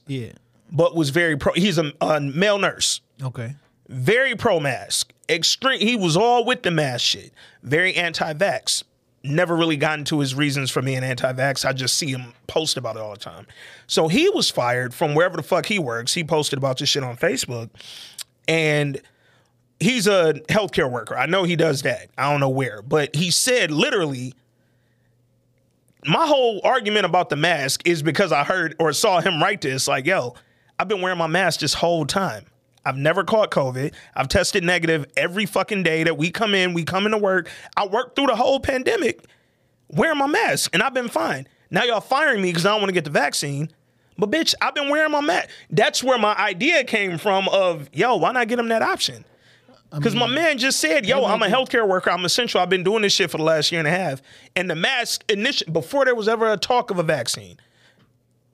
Yeah. 0.07 0.33
but 0.73 0.97
was 0.97 1.11
very 1.11 1.37
pro. 1.37 1.53
He's 1.53 1.79
a, 1.79 1.93
a 2.01 2.21
male 2.21 2.59
nurse, 2.59 3.03
Okay. 3.23 3.55
very 3.89 4.35
pro 4.35 4.59
mask, 4.59 5.13
extreme. 5.29 5.79
He 5.81 5.95
was 5.97 6.17
all 6.17 6.45
with 6.45 6.63
the 6.63 6.71
mask 6.73 7.05
shit. 7.05 7.33
Very 7.63 7.95
anti-vax. 7.95 8.83
Never 9.27 9.57
really 9.57 9.79
got 9.79 9.99
into 9.99 10.21
his 10.21 10.35
reasons 10.35 10.71
for 10.71 10.83
being 10.83 11.03
anti-vax. 11.03 11.65
I 11.65 11.73
just 11.73 11.97
see 11.97 12.11
him 12.11 12.35
post 12.47 12.77
about 12.77 12.97
it 12.97 13.01
all 13.01 13.13
the 13.13 13.19
time. 13.19 13.47
So 13.87 14.07
he 14.07 14.29
was 14.29 14.51
fired 14.51 14.93
from 14.93 15.15
wherever 15.15 15.39
the 15.39 15.43
fuck 15.43 15.65
he 15.65 15.79
works. 15.79 16.13
He 16.13 16.23
posted 16.23 16.59
about 16.59 16.77
this 16.77 16.91
shit 16.91 17.03
on 17.03 17.17
Facebook, 17.17 17.71
and 18.47 19.01
he's 19.81 20.07
a 20.07 20.35
healthcare 20.51 20.91
worker. 20.91 21.17
I 21.17 21.25
know 21.25 21.45
he 21.45 21.57
does 21.57 21.81
that. 21.83 22.11
I 22.19 22.31
don't 22.31 22.41
know 22.41 22.51
where, 22.51 22.83
but 22.83 23.17
he 23.17 23.31
said 23.31 23.71
literally. 23.71 24.35
My 26.07 26.27
whole 26.27 26.61
argument 26.63 27.07
about 27.07 27.31
the 27.31 27.37
mask 27.37 27.89
is 27.89 28.03
because 28.03 28.31
I 28.31 28.45
heard 28.45 28.77
or 28.79 28.93
saw 28.93 29.23
him 29.23 29.43
write 29.43 29.63
this. 29.63 29.89
Like, 29.89 30.05
yo, 30.05 30.35
I've 30.79 30.87
been 30.87 31.01
wearing 31.01 31.17
my 31.17 31.29
mask 31.29 31.61
this 31.61 31.73
whole 31.73 32.05
time. 32.05 32.45
I've 32.85 32.97
never 32.97 33.25
caught 33.25 33.51
COVID. 33.51 33.93
I've 34.15 34.29
tested 34.29 34.65
negative 34.65 35.07
every 35.17 35.47
fucking 35.47 35.83
day 35.83 36.05
that 36.05 36.17
we 36.17 36.31
come 36.31 36.55
in. 36.55 36.75
We 36.75 36.85
come 36.85 37.07
into 37.07 37.19
work. 37.19 37.49
I 37.77 37.87
worked 37.87 38.17
through 38.17 38.27
the 38.27 38.37
whole 38.37 38.61
pandemic 38.61 39.25
wearing 39.89 40.19
my 40.19 40.27
mask, 40.27 40.75
and 40.75 40.83
I've 40.83 40.95
been 40.95 41.09
fine. 41.09 41.47
Now 41.71 41.85
y'all 41.85 42.01
firing 42.01 42.43
me 42.43 42.51
because 42.51 42.67
I 42.67 42.71
don't 42.71 42.81
want 42.81 42.91
to 42.91 42.95
get 42.95 43.05
the 43.05 43.11
vaccine. 43.11 43.71
But 44.17 44.31
bitch, 44.31 44.55
I've 44.61 44.75
been 44.75 44.89
wearing 44.89 45.13
my 45.13 45.21
mask. 45.21 45.49
That's 45.71 46.03
where 46.03 46.19
my 46.19 46.35
idea 46.37 46.85
came 46.85 47.19
from. 47.19 47.49
Of 47.49 47.89
yo, 47.93 48.17
why 48.17 48.33
not 48.33 48.49
get 48.49 48.59
him 48.59 48.69
that 48.69 48.83
option? 48.83 49.25
Because 49.93 50.15
my 50.17 50.27
man 50.27 50.59
just 50.59 50.81
said, 50.81 51.07
"Yo, 51.07 51.25
I'm 51.25 51.43
a 51.43 51.47
healthcare 51.47 51.87
worker. 51.87 52.11
I'm 52.11 52.25
essential. 52.25 52.61
I've 52.61 52.69
been 52.69 52.83
doing 52.83 53.03
this 53.03 53.13
shit 53.13 53.31
for 53.31 53.39
the 53.39 53.45
last 53.45 53.71
year 53.71 53.79
and 53.79 53.87
a 53.87 53.93
half." 53.93 54.23
And 54.57 54.69
the 54.69 54.75
mask, 54.75 55.25
initially, 55.29 55.71
before 55.71 56.05
there 56.05 56.17
was 56.17 56.29
ever 56.29 56.53
a 56.53 56.57
talk 56.57 56.91
of 56.91 56.99
a 56.99 57.05
vaccine, 57.05 57.59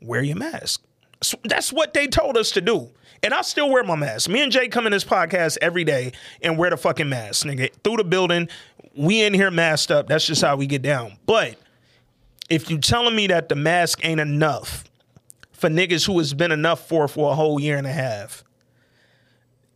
wear 0.02 0.22
your 0.22 0.36
mask. 0.36 0.82
So 1.22 1.38
that's 1.44 1.72
what 1.72 1.94
they 1.94 2.06
told 2.06 2.36
us 2.36 2.50
to 2.52 2.60
do. 2.60 2.90
And 3.22 3.34
I 3.34 3.42
still 3.42 3.68
wear 3.70 3.84
my 3.84 3.96
mask. 3.96 4.28
Me 4.30 4.42
and 4.42 4.50
Jay 4.50 4.68
come 4.68 4.86
in 4.86 4.92
this 4.92 5.04
podcast 5.04 5.58
every 5.60 5.84
day 5.84 6.12
and 6.42 6.56
wear 6.56 6.70
the 6.70 6.76
fucking 6.76 7.08
mask, 7.08 7.46
nigga. 7.46 7.70
Through 7.84 7.98
the 7.98 8.04
building, 8.04 8.48
we 8.96 9.22
in 9.22 9.34
here 9.34 9.50
masked 9.50 9.90
up. 9.90 10.06
That's 10.08 10.26
just 10.26 10.40
how 10.42 10.56
we 10.56 10.66
get 10.66 10.80
down. 10.82 11.18
But 11.26 11.56
if 12.48 12.70
you 12.70 12.78
telling 12.78 13.14
me 13.14 13.26
that 13.26 13.48
the 13.50 13.56
mask 13.56 14.00
ain't 14.04 14.20
enough 14.20 14.84
for 15.52 15.68
niggas 15.68 16.06
who 16.06 16.16
has 16.18 16.32
been 16.32 16.50
enough 16.50 16.88
for 16.88 17.06
for 17.08 17.30
a 17.32 17.34
whole 17.34 17.60
year 17.60 17.76
and 17.76 17.86
a 17.86 17.92
half, 17.92 18.42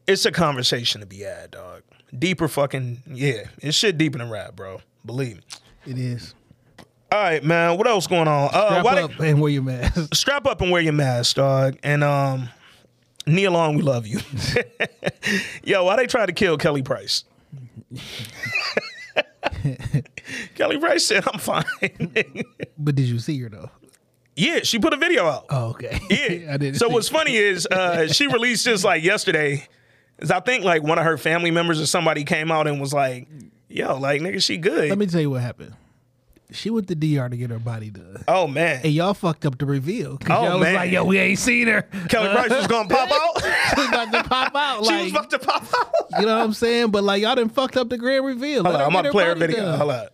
it's 0.06 0.24
a 0.24 0.32
conversation 0.32 1.00
to 1.00 1.06
be 1.06 1.20
had, 1.20 1.50
dog. 1.50 1.82
Deeper 2.18 2.48
fucking 2.48 3.02
yeah. 3.06 3.44
It's 3.58 3.76
shit 3.76 3.98
deeper 3.98 4.18
than 4.18 4.30
rap, 4.30 4.56
bro. 4.56 4.80
Believe 5.04 5.36
me. 5.36 5.42
It 5.86 5.98
is. 5.98 6.34
All 7.12 7.20
right, 7.22 7.44
man. 7.44 7.76
What 7.76 7.86
else 7.86 8.06
going 8.06 8.26
on? 8.28 8.50
Uh, 8.52 8.80
Strap 8.80 8.96
up 8.96 9.16
they- 9.18 9.30
and 9.30 9.40
wear 9.40 9.50
your 9.50 9.62
mask. 9.62 10.14
strap 10.14 10.46
up 10.46 10.60
and 10.62 10.70
wear 10.70 10.80
your 10.80 10.92
mask, 10.94 11.36
dog. 11.36 11.76
And 11.82 12.02
um, 12.02 12.48
Nia 13.26 13.50
Long, 13.50 13.76
we 13.76 13.82
love 13.82 14.06
you. 14.06 14.20
Yo, 15.64 15.84
why 15.84 15.96
they 15.96 16.06
try 16.06 16.26
to 16.26 16.32
kill 16.32 16.58
Kelly 16.58 16.82
Price? 16.82 17.24
Kelly 20.54 20.78
Price 20.78 21.06
said, 21.06 21.24
"I'm 21.32 21.38
fine." 21.38 21.64
but 22.78 22.94
did 22.94 23.06
you 23.06 23.18
see 23.18 23.40
her 23.40 23.48
though? 23.48 23.70
yeah, 24.36 24.60
she 24.62 24.78
put 24.78 24.92
a 24.92 24.96
video 24.96 25.26
out. 25.26 25.46
Oh, 25.48 25.70
okay. 25.70 26.00
Yeah. 26.10 26.54
I 26.54 26.56
didn't. 26.56 26.76
So 26.76 26.88
what's 26.88 27.08
funny 27.08 27.36
is 27.36 27.66
uh, 27.66 28.08
she 28.08 28.26
released 28.26 28.64
this 28.64 28.84
like 28.84 29.02
yesterday. 29.02 29.66
Is 30.18 30.30
I 30.30 30.40
think 30.40 30.64
like 30.64 30.82
one 30.82 30.98
of 30.98 31.04
her 31.04 31.16
family 31.18 31.50
members 31.50 31.80
or 31.80 31.86
somebody 31.86 32.24
came 32.24 32.50
out 32.50 32.66
and 32.66 32.80
was 32.80 32.92
like, 32.92 33.28
"Yo, 33.68 33.96
like 33.98 34.20
nigga, 34.20 34.42
she 34.42 34.56
good." 34.58 34.88
Let 34.88 34.98
me 34.98 35.06
tell 35.06 35.20
you 35.20 35.30
what 35.30 35.42
happened. 35.42 35.74
She 36.54 36.70
went 36.70 36.88
to 36.88 36.94
DR 36.94 37.28
to 37.28 37.36
get 37.36 37.50
her 37.50 37.58
body 37.58 37.90
done. 37.90 38.24
oh 38.28 38.46
man, 38.46 38.80
And 38.84 38.92
y'all 38.92 39.12
fucked 39.14 39.44
up 39.44 39.58
the 39.58 39.66
reveal. 39.66 40.16
Cause 40.18 40.30
Oh, 40.30 40.44
y'all 40.44 40.60
was 40.60 40.72
like, 40.72 40.90
yo, 40.90 41.04
we 41.04 41.18
ain't 41.18 41.38
seen 41.38 41.66
her. 41.66 41.82
Kelly 42.08 42.32
Price 42.32 42.50
was 42.50 42.66
gonna 42.66 42.88
pop 42.88 43.10
out. 43.12 43.42
she 43.74 43.80
was 43.80 43.88
about 43.88 44.12
to 44.12 44.24
pop 44.28 44.54
out. 44.54 44.84
she 44.86 44.94
was 45.02 45.10
about 45.10 45.30
to 45.30 45.38
pop 45.40 45.62
out. 45.74 46.20
you 46.20 46.26
know 46.26 46.38
what 46.38 46.44
I'm 46.44 46.52
saying? 46.52 46.90
But 46.90 47.04
like, 47.04 47.22
y'all 47.22 47.34
done 47.34 47.48
fucked 47.48 47.76
up 47.76 47.88
the 47.88 47.98
grand 47.98 48.24
reveal. 48.24 48.62
Hold 48.62 48.76
on, 48.76 48.80
I'm 48.82 48.86
her 48.90 48.96
gonna 48.96 49.02
get 49.04 49.12
play 49.12 49.24
her 49.24 49.34
body 49.34 49.46
video. 49.48 49.64
done. 49.64 49.78
Hold 49.78 49.90
on. 49.90 50.06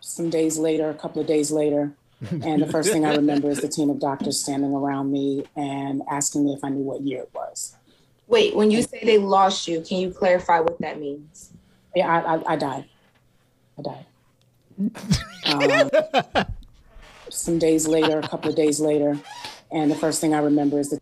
some 0.00 0.30
days 0.30 0.58
later, 0.58 0.88
a 0.90 0.94
couple 0.94 1.20
of 1.20 1.26
days 1.28 1.50
later, 1.50 1.92
and 2.30 2.62
the 2.62 2.66
first 2.66 2.90
thing 2.90 3.04
I 3.04 3.14
remember 3.14 3.50
is 3.50 3.60
the 3.60 3.68
team 3.68 3.90
of 3.90 4.00
doctors 4.00 4.40
standing 4.40 4.72
around 4.72 5.12
me 5.12 5.44
and 5.54 6.02
asking 6.10 6.46
me 6.46 6.54
if 6.54 6.64
I 6.64 6.70
knew 6.70 6.82
what 6.82 7.02
year 7.02 7.22
it 7.22 7.30
was. 7.34 7.76
Wait, 8.26 8.56
when 8.56 8.70
you 8.70 8.82
say 8.82 9.00
they 9.04 9.18
lost 9.18 9.68
you, 9.68 9.82
can 9.82 9.98
you 9.98 10.10
clarify 10.10 10.60
what 10.60 10.80
that 10.80 10.98
means? 10.98 11.50
Yeah, 11.94 12.08
I, 12.08 12.36
I, 12.36 12.52
I 12.54 12.56
died. 12.56 12.86
I 13.78 13.82
died. 13.82 14.06
Um, 15.46 15.90
some 17.30 17.58
days 17.58 17.86
later, 17.86 18.18
a 18.18 18.28
couple 18.28 18.50
of 18.50 18.56
days 18.56 18.80
later, 18.80 19.18
and 19.72 19.90
the 19.90 19.94
first 19.94 20.20
thing 20.20 20.34
I 20.34 20.38
remember 20.38 20.78
is 20.78 20.90
the 20.90 21.00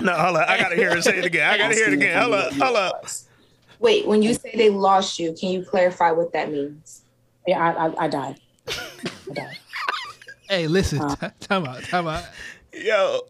No, 0.00 0.12
hold 0.14 0.36
on. 0.36 0.44
I 0.44 0.58
gotta 0.58 0.76
hear 0.76 0.94
her 0.94 1.02
say 1.02 1.18
it 1.18 1.24
again. 1.24 1.48
I 1.48 1.58
gotta 1.58 1.74
hear 1.74 1.84
it 1.84 1.94
asking 1.94 1.98
me 2.00 2.06
if 2.06 2.10
again. 2.12 2.22
Hold 2.22 2.34
up, 2.34 2.52
hold 2.52 2.76
up. 2.76 3.06
Wait, 3.80 4.06
when 4.06 4.22
you 4.22 4.34
say 4.34 4.52
they 4.54 4.70
lost 4.70 5.18
you, 5.18 5.34
can 5.38 5.50
you 5.50 5.64
clarify 5.64 6.12
what 6.12 6.32
that 6.32 6.50
means? 6.50 7.02
Yeah, 7.46 7.58
I, 7.60 7.86
I, 7.86 8.04
I 8.04 8.08
died. 8.08 8.36
I 8.68 9.32
died. 9.34 9.58
Hey, 10.48 10.66
listen. 10.68 11.00
t- 11.16 11.26
time 11.40 11.66
out. 11.66 11.82
Time 11.84 12.06
out. 12.06 12.24
Yo, 12.72 13.20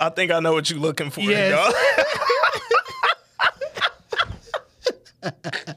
I 0.00 0.10
think 0.10 0.30
I 0.30 0.40
know 0.40 0.52
what 0.52 0.68
you're 0.70 0.78
looking 0.80 1.10
for, 1.10 1.20
Yes. 1.22 1.50
dog. 1.50 1.74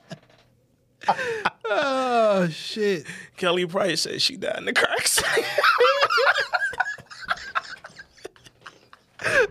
Oh 1.68 2.48
shit. 2.52 3.06
Kelly 3.38 3.66
Price 3.66 4.02
said 4.02 4.22
she 4.22 4.38
died 4.38 4.58
in 4.60 4.66
the 4.66 4.74
cracks. 4.74 5.22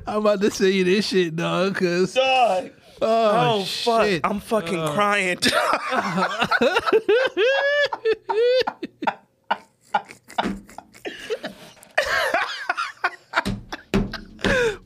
I'm 0.07 0.19
about 0.19 0.41
to 0.43 0.51
send 0.51 0.73
you 0.75 0.85
this 0.85 1.07
shit, 1.09 1.35
dog. 1.35 1.75
Cause 1.77 2.15
dog. 2.15 2.71
Oh, 3.03 3.59
Oh, 3.61 3.65
fuck! 3.65 4.21
I'm 4.23 4.39
fucking 4.41 4.79
Uh. 4.79 4.93
crying. 4.93 5.39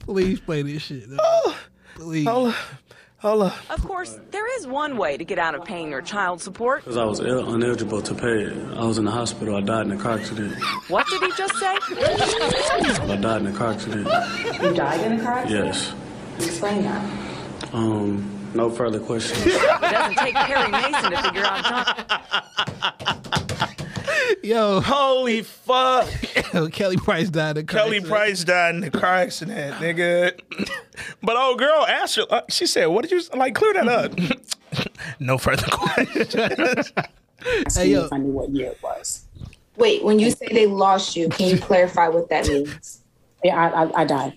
Please 0.01 0.41
play 0.41 0.62
this 0.62 0.83
shit. 0.83 1.09
dog. 1.14 1.55
Please. 1.97 2.26
hold 2.26 2.55
up, 3.19 3.23
hold 3.23 3.43
up. 3.43 3.71
Of 3.71 3.85
course, 3.85 4.19
there 4.31 4.47
is 4.59 4.66
one 4.66 4.97
way 4.97 5.16
to 5.16 5.25
get 5.25 5.39
out 5.39 5.55
of 5.55 5.64
paying 5.64 5.91
your 5.91 6.03
child 6.03 6.41
support. 6.41 6.85
Because 6.85 6.97
I 6.97 7.05
was 7.05 7.21
Ill, 7.21 7.45
uneligible 7.45 8.03
to 8.05 8.14
pay 8.14 8.43
it. 8.45 8.57
I 8.77 8.85
was 8.85 8.99
in 8.99 9.05
the 9.05 9.11
hospital. 9.11 9.57
I 9.57 9.61
died 9.61 9.87
in 9.87 9.93
a 9.93 9.97
car 9.97 10.19
accident. 10.19 10.55
What 10.89 11.07
did 11.09 11.23
he 11.23 11.33
just 11.37 11.55
say? 11.57 11.77
I 13.12 13.16
died 13.21 13.43
in 13.43 13.47
a 13.49 13.53
car 13.53 13.73
accident. 13.73 14.07
You 14.62 14.75
died 14.75 15.01
in 15.01 15.21
a 15.21 15.23
car 15.23 15.39
accident? 15.39 15.66
Yes. 15.66 15.95
Explain 16.39 16.83
that. 16.83 17.05
Um, 17.73 18.51
no 18.55 18.71
further 18.71 19.01
questions. 19.01 19.45
It 19.45 19.61
doesn't 19.81 20.16
take 20.19 20.35
Perry 20.35 20.71
Mason 20.71 21.11
to 21.11 21.23
figure 21.23 21.45
out 21.45 21.64
time. 21.64 23.75
Yo, 24.43 24.81
Holy 24.81 25.43
fuck! 25.43 26.09
Kelly 26.72 26.97
Price 26.97 27.31
died 27.31 27.59
of 27.59 27.66
car 27.66 27.81
Kelly 27.81 27.97
accident. 27.99 28.09
Price 28.11 28.45
died 28.45 28.74
in 28.76 28.85
a 28.85 28.91
car 28.91 29.14
accident, 29.16 29.76
nigga. 29.76 30.39
But 31.22 31.37
old 31.37 31.59
girl 31.59 31.87
asked 31.87 32.16
her, 32.16 32.26
uh, 32.31 32.43
she 32.49 32.66
said, 32.66 32.87
"What 32.87 33.03
did 33.09 33.11
you 33.12 33.22
like? 33.39 33.55
Clear 33.55 33.74
that 33.74 33.89
up." 33.89 34.89
no 35.20 35.39
further 35.39 35.66
questions. 35.70 36.35
Asking 36.35 36.93
Hey, 37.74 37.85
me 37.85 37.93
yo. 37.93 38.05
if 38.07 38.12
I 38.12 38.18
knew 38.18 38.33
what 38.33 38.49
year 38.51 38.70
it 38.72 38.79
was. 38.83 39.26
Wait, 39.76 40.03
when 40.05 40.18
you 40.18 40.31
say 40.31 40.49
they 40.51 40.66
lost 40.66 41.14
you, 41.16 41.29
can 41.29 41.49
you 41.49 41.59
clarify 41.59 42.09
what 42.09 42.29
that 42.31 42.49
means? 42.49 43.03
Yeah, 43.45 43.57
I, 43.57 43.85
I, 43.85 44.01
I 44.01 44.05
died. 44.05 44.37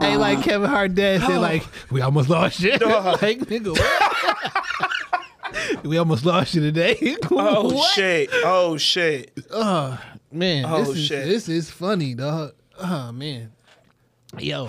Hey, 0.00 0.16
like 0.16 0.42
Kevin 0.42 0.68
Hart 0.68 0.94
dad 0.96 1.20
said, 1.20 1.38
like, 1.38 1.62
we 1.90 2.00
almost 2.00 2.28
lost 2.28 2.58
you. 2.60 2.76
Dog. 2.78 3.04
like, 3.22 3.38
nigga, 3.40 3.78
what? 3.78 4.90
we 5.84 5.98
almost 5.98 6.24
lost 6.24 6.54
you 6.54 6.60
today. 6.60 7.16
oh 7.30 7.74
What? 7.74 7.94
shit! 7.94 8.30
Oh 8.32 8.76
shit! 8.76 9.32
Oh 9.50 9.98
man, 10.30 10.64
Oh, 10.66 10.78
this 10.84 10.96
is 10.96 11.06
shit. 11.06 11.26
this 11.26 11.48
is 11.48 11.70
funny, 11.70 12.14
dog. 12.14 12.52
Oh 12.78 13.12
man. 13.12 13.52
Yo, 14.38 14.66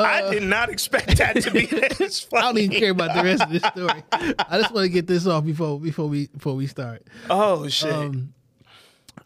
I 0.00 0.30
did 0.30 0.42
not 0.42 0.68
expect 0.68 1.16
that 1.18 1.40
to 1.42 1.50
be 1.50 1.66
this 1.98 2.20
funny. 2.20 2.42
I 2.42 2.52
don't 2.52 2.58
even 2.58 2.78
care 2.80 2.90
about 2.90 3.14
the 3.14 3.22
rest 3.22 3.42
of 3.42 3.50
this 3.50 3.62
story. 3.62 4.02
I 4.12 4.58
just 4.60 4.72
want 4.74 4.84
to 4.84 4.88
get 4.88 5.06
this 5.06 5.26
off 5.26 5.44
before 5.44 5.78
before 5.80 6.08
we 6.08 6.26
before 6.28 6.54
we 6.54 6.66
start. 6.66 7.02
Oh 7.30 7.68
shit! 7.68 7.92
Um, 7.92 8.32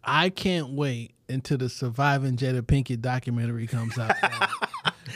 I 0.04 0.28
can't 0.30 0.70
wait 0.70 1.14
until 1.28 1.56
the 1.58 1.68
Surviving 1.70 2.36
Jada 2.36 2.60
Pinkett 2.60 3.00
documentary 3.00 3.66
comes 3.66 3.98
out. 3.98 4.14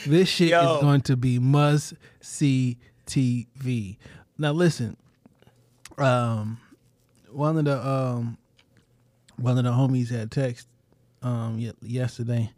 this 0.06 0.28
shit 0.30 0.48
Yo. 0.48 0.76
is 0.76 0.80
going 0.80 1.02
to 1.02 1.16
be 1.16 1.38
must 1.38 1.92
see 2.20 2.78
TV. 3.06 3.98
Now 4.38 4.52
listen, 4.52 4.96
um, 5.98 6.58
one 7.30 7.58
of 7.58 7.64
the 7.64 7.86
um, 7.86 8.38
one 9.36 9.58
of 9.58 9.64
the 9.64 9.70
homies 9.70 10.10
had 10.10 10.30
text 10.30 10.68
um 11.22 11.58
ye- 11.58 11.72
yesterday, 11.82 12.50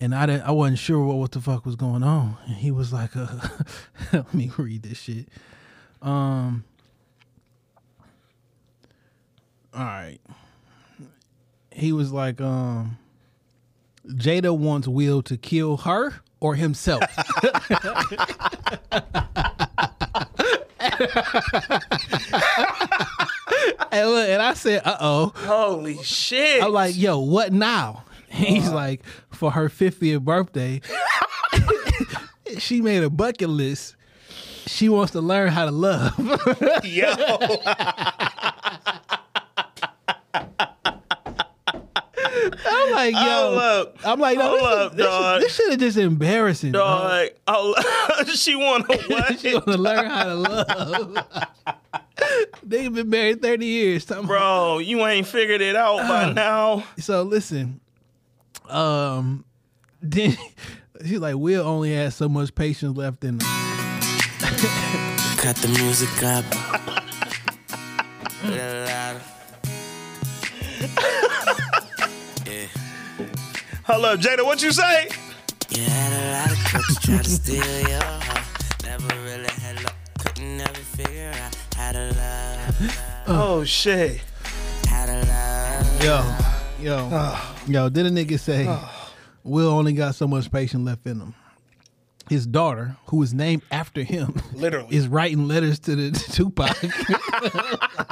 and 0.00 0.14
I 0.14 0.26
didn't, 0.26 0.42
I 0.42 0.50
wasn't 0.50 0.78
sure 0.78 1.04
what 1.04 1.16
what 1.16 1.32
the 1.32 1.40
fuck 1.40 1.64
was 1.66 1.76
going 1.76 2.02
on, 2.02 2.36
and 2.46 2.56
he 2.56 2.70
was 2.70 2.92
like, 2.92 3.16
uh, 3.16 3.26
"Let 4.12 4.32
me 4.34 4.50
read 4.56 4.82
this 4.82 4.98
shit." 4.98 5.28
Um. 6.00 6.64
All 9.74 9.84
right. 9.84 10.18
He 11.70 11.92
was 11.92 12.12
like, 12.12 12.40
um, 12.42 12.98
Jada 14.06 14.54
wants 14.54 14.86
Will 14.86 15.22
to 15.22 15.38
kill 15.38 15.78
her 15.78 16.20
or 16.40 16.54
himself. 16.56 17.02
and, 23.90 24.10
look, 24.10 24.28
and 24.28 24.42
I 24.42 24.54
said, 24.54 24.82
uh 24.84 24.96
oh. 25.00 25.32
Holy 25.34 26.02
shit! 26.02 26.62
I'm 26.62 26.72
like, 26.72 26.96
yo, 26.96 27.18
what 27.18 27.52
now? 27.52 28.04
He's 28.28 28.70
like, 28.70 29.02
for 29.30 29.50
her 29.50 29.68
50th 29.68 30.22
birthday, 30.22 30.80
she 32.58 32.80
made 32.80 33.02
a 33.02 33.10
bucket 33.10 33.50
list. 33.50 33.96
She 34.66 34.88
wants 34.88 35.12
to 35.12 35.20
learn 35.20 35.48
how 35.50 35.66
to 35.66 35.70
love. 35.70 36.18
yo, 36.84 37.14
I'm 42.82 42.92
like, 42.92 43.14
yo. 43.14 43.20
Hold 43.20 43.58
up. 43.58 43.96
I'm 44.04 44.20
like, 44.20 44.38
no, 44.38 44.48
Hold 44.48 44.60
this, 44.60 44.66
up, 44.66 44.90
is, 44.92 44.96
this, 44.96 45.06
dog. 45.06 45.36
Is, 45.36 45.42
this 45.44 45.54
shit 45.54 45.68
is 45.70 45.76
just 45.76 45.96
embarrassing. 45.98 46.72
dog. 46.72 47.28
dog. 47.46 47.74
Oh, 47.84 48.24
she 48.34 48.54
want 48.56 48.88
to 48.88 48.96
what? 49.08 49.38
she 49.40 49.52
want 49.54 49.66
to 49.66 49.76
learn 49.78 50.06
how 50.06 50.24
to 50.24 50.34
love. 50.34 51.16
They've 52.62 52.92
been 52.92 53.10
married 53.10 53.42
30 53.42 53.66
years. 53.66 54.06
Something. 54.06 54.26
Bro, 54.26 54.78
you 54.78 55.04
ain't 55.06 55.26
figured 55.26 55.60
it 55.60 55.76
out 55.76 55.98
by 56.08 56.32
now. 56.34 56.84
So 56.98 57.22
listen, 57.22 57.80
um, 58.68 59.44
then 60.00 60.36
she's 61.04 61.18
like, 61.18 61.36
Will 61.36 61.66
only 61.66 61.94
has 61.94 62.14
so 62.14 62.28
much 62.28 62.54
patience 62.54 62.96
left 62.96 63.24
in 63.24 63.34
him. 63.34 63.48
Cut 65.38 65.56
the 65.56 65.68
music 65.68 66.22
up. 66.22 66.44
Hold 73.84 74.04
up, 74.04 74.20
Jada. 74.20 74.44
What 74.44 74.62
you 74.62 74.70
say? 74.70 75.08
You 75.70 75.82
had 75.82 76.12
a 76.12 76.22
lot 76.38 76.52
of 76.52 76.64
crooks 76.64 77.00
try 77.00 77.18
to 77.18 77.28
steal 77.28 77.88
your 77.88 78.00
heart. 78.00 78.46
Never 78.84 79.08
really 79.24 79.48
had 79.60 79.82
luck. 79.82 79.96
Couldn't 80.18 80.60
ever 80.60 80.74
figure 80.74 81.32
out 81.34 81.56
how 81.74 81.92
to 81.92 82.12
love. 82.16 83.24
Oh 83.26 83.64
shit! 83.64 84.20
How 84.86 85.06
to 85.06 85.18
love. 85.26 86.04
Yo, 86.04 86.90
yo, 86.90 87.08
ah. 87.12 87.56
yo. 87.66 87.88
Did 87.88 88.06
a 88.06 88.10
nigga 88.10 88.38
say 88.38 88.66
ah. 88.68 89.10
Will 89.42 89.70
only 89.70 89.92
got 89.92 90.14
so 90.14 90.28
much 90.28 90.50
patience 90.52 90.84
left 90.84 91.04
in 91.06 91.20
him? 91.20 91.34
His 92.32 92.46
daughter, 92.46 92.96
who 93.08 93.22
is 93.22 93.34
named 93.34 93.60
after 93.70 94.02
him, 94.02 94.40
Literally. 94.54 94.96
is 94.96 95.06
writing 95.06 95.46
letters 95.48 95.78
to 95.80 95.94
the 95.94 96.10
Tupac. 96.32 96.74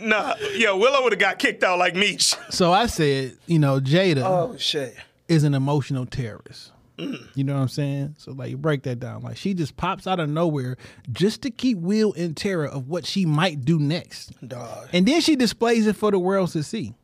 Nah, 0.00 0.34
yo, 0.54 0.76
Willow 0.76 1.02
would 1.02 1.12
have 1.12 1.18
got 1.18 1.38
kicked 1.38 1.64
out 1.64 1.78
like 1.78 1.94
Meech. 1.94 2.34
so 2.50 2.72
I 2.72 2.86
said, 2.86 3.36
you 3.46 3.58
know, 3.58 3.80
Jada 3.80 4.22
Oh 4.24 4.56
shit! 4.58 4.94
is 5.28 5.44
an 5.44 5.54
emotional 5.54 6.06
terrorist. 6.06 6.72
Mm. 6.98 7.26
You 7.34 7.44
know 7.44 7.54
what 7.54 7.62
I'm 7.62 7.68
saying? 7.68 8.16
So 8.18 8.32
like, 8.32 8.50
you 8.50 8.56
break 8.58 8.82
that 8.82 9.00
down. 9.00 9.22
Like, 9.22 9.36
she 9.36 9.54
just 9.54 9.76
pops 9.76 10.06
out 10.06 10.20
of 10.20 10.28
nowhere 10.28 10.76
just 11.12 11.42
to 11.42 11.50
keep 11.50 11.78
Will 11.78 12.12
in 12.12 12.34
terror 12.34 12.66
of 12.66 12.88
what 12.88 13.06
she 13.06 13.24
might 13.24 13.64
do 13.64 13.78
next. 13.78 14.32
Dog. 14.46 14.88
And 14.92 15.06
then 15.06 15.20
she 15.20 15.36
displays 15.36 15.86
it 15.86 15.96
for 15.96 16.10
the 16.10 16.18
world 16.18 16.50
to 16.52 16.62
see. 16.62 16.94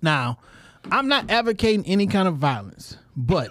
Now, 0.00 0.38
I'm 0.90 1.08
not 1.08 1.30
advocating 1.30 1.84
any 1.86 2.06
kind 2.06 2.28
of 2.28 2.36
violence, 2.36 2.96
but 3.16 3.50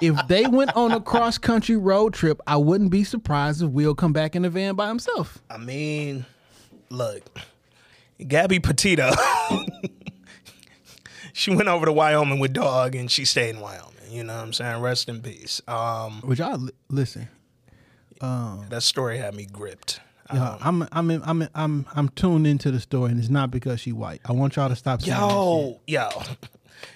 if 0.00 0.16
they 0.28 0.46
went 0.46 0.74
on 0.76 0.92
a 0.92 1.00
cross 1.00 1.38
country 1.38 1.76
road 1.76 2.14
trip, 2.14 2.40
I 2.46 2.56
wouldn't 2.56 2.90
be 2.90 3.04
surprised 3.04 3.62
if 3.62 3.70
Will 3.70 3.94
come 3.94 4.12
back 4.12 4.34
in 4.34 4.42
the 4.42 4.50
van 4.50 4.74
by 4.74 4.88
himself. 4.88 5.38
I 5.48 5.56
mean, 5.58 6.26
look, 6.88 7.22
Gabby 8.26 8.58
Petito. 8.58 9.10
she 11.32 11.54
went 11.54 11.68
over 11.68 11.86
to 11.86 11.92
Wyoming 11.92 12.38
with 12.38 12.52
dog, 12.52 12.94
and 12.94 13.10
she 13.10 13.24
stayed 13.24 13.50
in 13.50 13.60
Wyoming. 13.60 13.94
You 14.10 14.24
know 14.24 14.34
what 14.34 14.42
I'm 14.42 14.52
saying? 14.52 14.82
Rest 14.82 15.08
in 15.08 15.22
peace. 15.22 15.60
Um, 15.68 16.20
Which 16.22 16.40
I 16.40 16.54
li- 16.54 16.72
listen. 16.88 17.28
Um, 18.20 18.66
that 18.68 18.82
story 18.82 19.18
had 19.18 19.34
me 19.34 19.46
gripped. 19.46 20.00
Yo, 20.32 20.58
I'm 20.60 20.86
I'm 20.92 21.10
in, 21.10 21.22
I'm 21.24 21.42
in, 21.42 21.48
I'm 21.54 21.86
I'm 21.94 22.08
tuned 22.10 22.46
into 22.46 22.70
the 22.70 22.78
story, 22.78 23.10
and 23.10 23.18
it's 23.18 23.30
not 23.30 23.50
because 23.50 23.80
she 23.80 23.92
white. 23.92 24.20
I 24.24 24.32
want 24.32 24.56
y'all 24.56 24.68
to 24.68 24.76
stop 24.76 25.02
saying 25.02 25.18
that 25.18 25.28
shit. 25.28 25.30
Yo, 25.30 25.80
yo. 25.86 26.08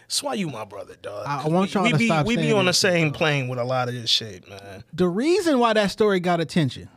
That's 0.03 0.23
why 0.23 0.35
you 0.35 0.49
my 0.49 0.65
brother, 0.65 0.95
dog. 1.01 1.25
I- 1.27 1.45
I 1.45 1.49
want 1.49 1.75
y'all 1.75 1.85
we 1.85 1.93
to 1.93 1.99
be, 1.99 2.07
stop 2.07 2.27
We 2.27 2.37
be 2.37 2.53
on 2.53 2.67
the 2.67 2.73
shit, 2.73 2.93
same 2.93 3.13
plane 3.13 3.49
with 3.49 3.59
a 3.59 3.65
lot 3.65 3.89
of 3.89 3.95
this 3.95 4.11
shit, 4.11 4.49
man. 4.49 4.85
The 4.93 5.09
reason 5.09 5.59
why 5.59 5.73
that 5.73 5.91
story 5.91 6.21
got 6.21 6.41
attention 6.41 6.89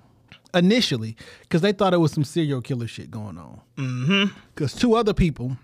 initially, 0.54 1.16
because 1.42 1.62
they 1.62 1.72
thought 1.72 1.94
it 1.94 1.98
was 1.98 2.12
some 2.12 2.24
serial 2.24 2.62
killer 2.62 2.88
shit 2.88 3.12
going 3.12 3.38
on. 3.38 3.62
Mm-hmm. 3.78 4.38
Because 4.54 4.74
two 4.74 4.96
other 4.96 5.14
people 5.14 5.58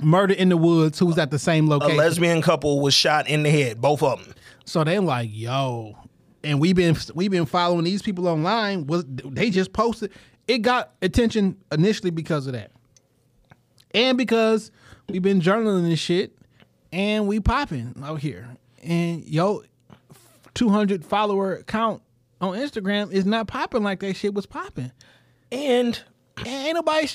murdered 0.00 0.38
in 0.38 0.48
the 0.48 0.56
woods 0.56 0.98
who 0.98 1.06
was 1.06 1.18
at 1.18 1.30
the 1.30 1.38
same 1.38 1.68
location. 1.68 1.94
A 1.96 1.98
lesbian 1.98 2.42
couple 2.42 2.80
was 2.80 2.94
shot 2.94 3.28
in 3.28 3.42
the 3.42 3.50
head, 3.50 3.80
both 3.80 4.02
of 4.02 4.24
them. 4.24 4.34
So 4.64 4.84
they 4.84 4.98
like, 4.98 5.28
yo, 5.32 5.96
and 6.42 6.60
we've 6.60 6.76
been 6.76 6.96
we've 7.14 7.30
been 7.30 7.46
following 7.46 7.84
these 7.84 8.02
people 8.02 8.26
online. 8.28 8.86
Was 8.86 9.04
they 9.06 9.50
just 9.50 9.72
posted? 9.72 10.10
It 10.48 10.58
got 10.58 10.92
attention 11.02 11.56
initially 11.70 12.10
because 12.10 12.46
of 12.46 12.54
that, 12.54 12.70
and 13.92 14.16
because 14.16 14.70
we've 15.12 15.22
been 15.22 15.40
journaling 15.40 15.88
this 15.88 15.98
shit, 15.98 16.36
and 16.92 17.26
we 17.26 17.40
popping 17.40 17.94
out 18.02 18.20
here. 18.20 18.48
And 18.82 19.24
yo, 19.24 19.62
two 20.54 20.68
hundred 20.68 21.04
follower 21.04 21.62
count 21.64 22.02
on 22.40 22.56
Instagram 22.56 23.12
is 23.12 23.26
not 23.26 23.46
popping 23.46 23.82
like 23.82 24.00
that 24.00 24.16
shit 24.16 24.34
was 24.34 24.46
popping. 24.46 24.92
And 25.52 26.00
And 26.38 26.48
ain't 26.48 26.74
nobody. 26.74 27.08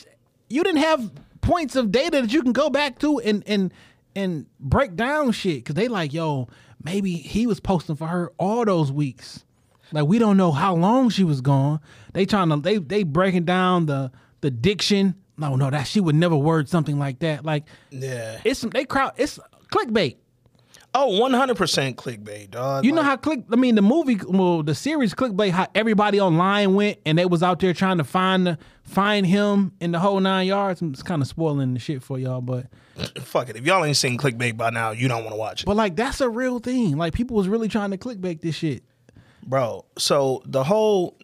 You 0.49 0.63
didn't 0.63 0.81
have 0.81 1.11
points 1.41 1.75
of 1.75 1.91
data 1.91 2.21
that 2.21 2.33
you 2.33 2.43
can 2.43 2.53
go 2.53 2.69
back 2.69 2.99
to 2.99 3.19
and 3.19 3.43
and 3.47 3.73
and 4.15 4.45
break 4.59 4.95
down 4.95 5.31
shit 5.31 5.57
because 5.57 5.75
they 5.75 5.87
like, 5.87 6.13
yo, 6.13 6.47
maybe 6.83 7.13
he 7.13 7.47
was 7.47 7.59
posting 7.59 7.95
for 7.95 8.07
her 8.07 8.31
all 8.37 8.65
those 8.65 8.91
weeks. 8.91 9.43
Like 9.91 10.05
we 10.05 10.19
don't 10.19 10.37
know 10.37 10.51
how 10.51 10.75
long 10.75 11.09
she 11.09 11.23
was 11.23 11.41
gone. 11.41 11.79
They 12.13 12.25
trying 12.25 12.49
to 12.49 12.57
they 12.57 12.77
they 12.77 13.03
breaking 13.03 13.45
down 13.45 13.85
the 13.85 14.11
the 14.41 14.51
diction. 14.51 15.15
No, 15.37 15.55
no, 15.55 15.69
that 15.69 15.83
she 15.87 15.99
would 15.99 16.15
never 16.15 16.35
word 16.35 16.69
something 16.69 16.97
like 16.97 17.19
that. 17.19 17.43
Like 17.45 17.65
Yeah. 17.91 18.39
it's 18.43 18.61
they 18.61 18.85
crowd 18.85 19.13
it's 19.17 19.39
clickbait. 19.71 20.17
Oh, 20.97 21.09
100% 21.21 21.95
clickbait, 21.95 22.51
dog. 22.51 22.85
You 22.85 22.93
know 22.93 23.01
how 23.03 23.17
click? 23.17 23.41
I 23.51 23.57
mean, 23.57 23.75
the 23.75 23.81
movie, 23.81 24.17
well, 24.29 24.63
the 24.63 24.73
series 24.73 25.13
clickbait. 25.13 25.49
How 25.51 25.67
everybody 25.75 26.21
online 26.21 26.73
went 26.73 26.99
and 27.05 27.17
they 27.17 27.25
was 27.25 27.43
out 27.43 27.59
there 27.59 27.73
trying 27.73 27.97
to 27.97 28.05
find 28.05 28.47
the, 28.47 28.57
find 28.83 29.25
him 29.25 29.73
in 29.81 29.91
the 29.91 29.99
whole 29.99 30.21
nine 30.21 30.47
yards. 30.47 30.81
It's 30.81 31.03
kind 31.03 31.21
of 31.21 31.27
spoiling 31.27 31.73
the 31.73 31.81
shit 31.81 32.01
for 32.01 32.17
y'all, 32.17 32.39
but 32.39 32.67
fuck 33.19 33.49
it. 33.49 33.57
If 33.57 33.65
y'all 33.65 33.83
ain't 33.83 33.97
seen 33.97 34.17
clickbait 34.17 34.55
by 34.55 34.69
now, 34.69 34.91
you 34.91 35.09
don't 35.09 35.25
want 35.25 35.33
to 35.33 35.37
watch 35.37 35.63
it. 35.63 35.65
but 35.65 35.75
like 35.75 35.97
that's 35.97 36.21
a 36.21 36.29
real 36.29 36.59
thing. 36.59 36.95
Like 36.95 37.13
people 37.13 37.35
was 37.35 37.49
really 37.49 37.67
trying 37.67 37.91
to 37.91 37.97
clickbait 37.97 38.39
this 38.39 38.55
shit. 38.55 38.81
bro. 39.45 39.83
So 39.97 40.43
the 40.45 40.63
whole 40.63 41.17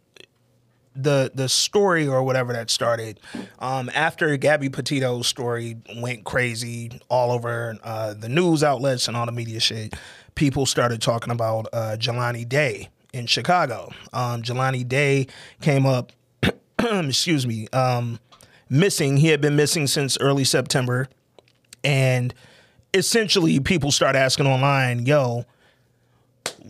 the 0.95 1.31
the 1.33 1.47
story 1.47 2.07
or 2.07 2.23
whatever 2.23 2.53
that 2.53 2.69
started 2.69 3.19
um, 3.59 3.89
after 3.93 4.35
Gabby 4.37 4.69
Petito's 4.69 5.27
story 5.27 5.77
went 5.97 6.23
crazy 6.25 6.99
all 7.09 7.31
over 7.31 7.77
uh, 7.83 8.13
the 8.13 8.29
news 8.29 8.63
outlets 8.63 9.07
and 9.07 9.15
all 9.15 9.25
the 9.25 9.31
media 9.31 9.59
shit. 9.59 9.93
People 10.35 10.65
started 10.65 11.01
talking 11.01 11.31
about 11.31 11.67
uh, 11.73 11.95
Jelani 11.97 12.47
Day 12.47 12.89
in 13.13 13.25
Chicago. 13.25 13.91
Um, 14.13 14.41
Jelani 14.41 14.87
Day 14.87 15.27
came 15.61 15.85
up, 15.85 16.11
excuse 16.79 17.45
me, 17.45 17.67
um, 17.73 18.19
missing. 18.69 19.17
He 19.17 19.27
had 19.27 19.41
been 19.41 19.55
missing 19.55 19.87
since 19.87 20.17
early 20.19 20.43
September, 20.43 21.07
and 21.83 22.33
essentially 22.93 23.59
people 23.59 23.91
start 23.91 24.15
asking 24.15 24.47
online, 24.47 25.05
"Yo." 25.05 25.45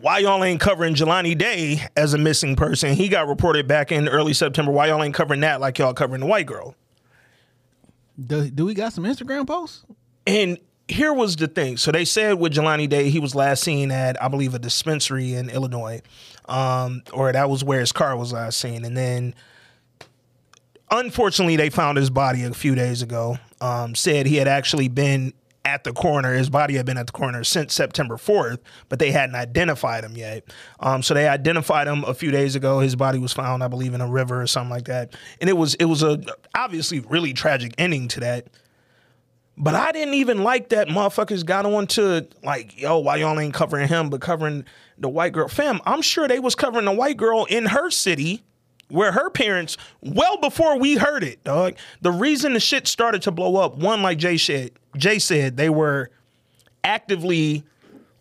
Why 0.02 0.20
y'all 0.20 0.44
ain't 0.44 0.60
covering 0.60 0.96
Jelani 0.96 1.38
Day 1.38 1.82
as 1.96 2.14
a 2.14 2.18
missing 2.18 2.56
person? 2.56 2.94
He 2.94 3.08
got 3.08 3.28
reported 3.28 3.68
back 3.68 3.92
in 3.92 4.08
early 4.08 4.34
September. 4.34 4.72
Why 4.72 4.88
y'all 4.88 5.04
ain't 5.04 5.14
covering 5.14 5.42
that 5.42 5.62
like 5.62 5.78
y'all 5.78 5.94
covering 5.94 6.22
the 6.22 6.28
white 6.28 6.48
girl? 6.48 6.76
Do, 8.20 8.50
do 8.50 8.66
we 8.66 8.74
got 8.74 8.94
some 8.94 9.04
Instagram 9.04 9.48
posts? 9.48 9.84
And 10.26 10.58
here 10.88 11.14
was 11.14 11.36
the 11.36 11.48
thing. 11.48 11.78
So 11.78 11.92
they 11.92 12.06
said 12.06 12.40
with 12.40 12.54
Jelani 12.54 12.90
Day, 12.90 13.10
he 13.10 13.20
was 13.20 13.36
last 13.36 13.64
seen 13.64 13.92
at, 13.92 14.22
I 14.22 14.28
believe, 14.28 14.54
a 14.54 14.60
dispensary 14.60 15.34
in 15.34 15.50
Illinois, 15.50 16.02
um, 16.48 17.04
or 17.14 17.32
that 17.32 17.50
was 17.50 17.64
where 17.64 17.80
his 17.80 17.92
car 17.92 18.18
was 18.18 18.34
last 18.34 18.60
seen. 18.60 18.86
And 18.86 18.96
then, 18.98 19.34
unfortunately, 20.90 21.56
they 21.56 21.70
found 21.70 21.98
his 21.98 22.10
body 22.10 22.44
a 22.44 22.54
few 22.54 22.76
days 22.76 23.02
ago. 23.02 23.38
Um, 23.62 23.94
said 23.94 24.26
he 24.26 24.38
had 24.38 24.48
actually 24.48 24.88
been 24.88 25.34
at 25.66 25.84
the 25.84 25.94
corner. 25.94 26.34
His 26.34 26.50
body 26.50 26.76
had 26.76 26.86
been 26.86 26.98
at 26.98 27.08
the 27.08 27.14
corner 27.14 27.44
since 27.44 27.74
September 27.74 28.18
4th, 28.18 28.60
but 28.90 29.00
they 29.00 29.12
hadn't 29.12 29.36
identified 29.36 30.04
him 30.04 30.16
yet. 30.16 30.44
Um, 30.80 31.04
so 31.04 31.14
they 31.14 31.28
identified 31.28 31.88
him 31.88 32.04
a 32.06 32.14
few 32.14 32.32
days 32.32 32.56
ago. 32.56 32.80
His 32.80 32.96
body 32.96 33.20
was 33.20 33.34
found, 33.34 33.64
I 33.64 33.68
believe, 33.68 33.94
in 33.94 34.02
a 34.02 34.10
river 34.10 34.42
or 34.42 34.48
something 34.48 34.72
like 34.72 34.86
that. 34.86 35.14
And 35.40 35.50
it 35.50 35.54
was 35.54 35.76
it 35.76 35.86
was 35.86 36.04
a 36.04 36.22
obviously 36.56 37.00
really 37.02 37.34
tragic 37.34 37.74
ending 37.78 38.08
to 38.10 38.20
that. 38.22 38.48
But 39.58 39.76
I 39.76 39.92
didn't 39.92 40.16
even 40.16 40.44
like 40.44 40.70
that 40.70 40.88
motherfuckers 40.88 41.46
got 41.46 41.66
on 41.66 41.86
to 41.88 42.28
like, 42.42 42.80
yo, 42.82 43.00
why 43.00 43.18
y'all 43.18 43.40
ain't 43.40 43.54
covering 43.54 43.88
him 43.88 44.10
but 44.10 44.22
covering 44.22 44.66
the 44.98 45.10
white 45.10 45.34
girl? 45.34 45.48
Fam, 45.48 45.82
I'm 45.86 46.02
sure 46.02 46.28
they 46.28 46.40
was 46.40 46.56
covering 46.56 46.86
the 46.86 46.92
white 46.92 47.18
girl 47.18 47.46
in 47.46 47.68
her 47.68 47.92
city 47.92 48.44
where 48.92 49.12
her 49.12 49.30
parents, 49.30 49.78
well 50.02 50.38
before 50.38 50.78
we 50.78 50.96
heard 50.96 51.24
it, 51.24 51.44
dog. 51.44 51.76
The 52.02 52.12
reason 52.12 52.54
the 52.54 52.60
shit 52.60 52.88
started 52.88 53.22
to 53.24 53.32
blow 53.32 53.58
up, 53.58 53.78
one, 53.78 54.02
like 54.02 54.18
Jay 54.18 54.38
said, 54.38 54.72
Jay 54.98 55.20
said, 55.20 55.58
they 55.58 55.70
were 55.70 56.12
actively 56.84 57.64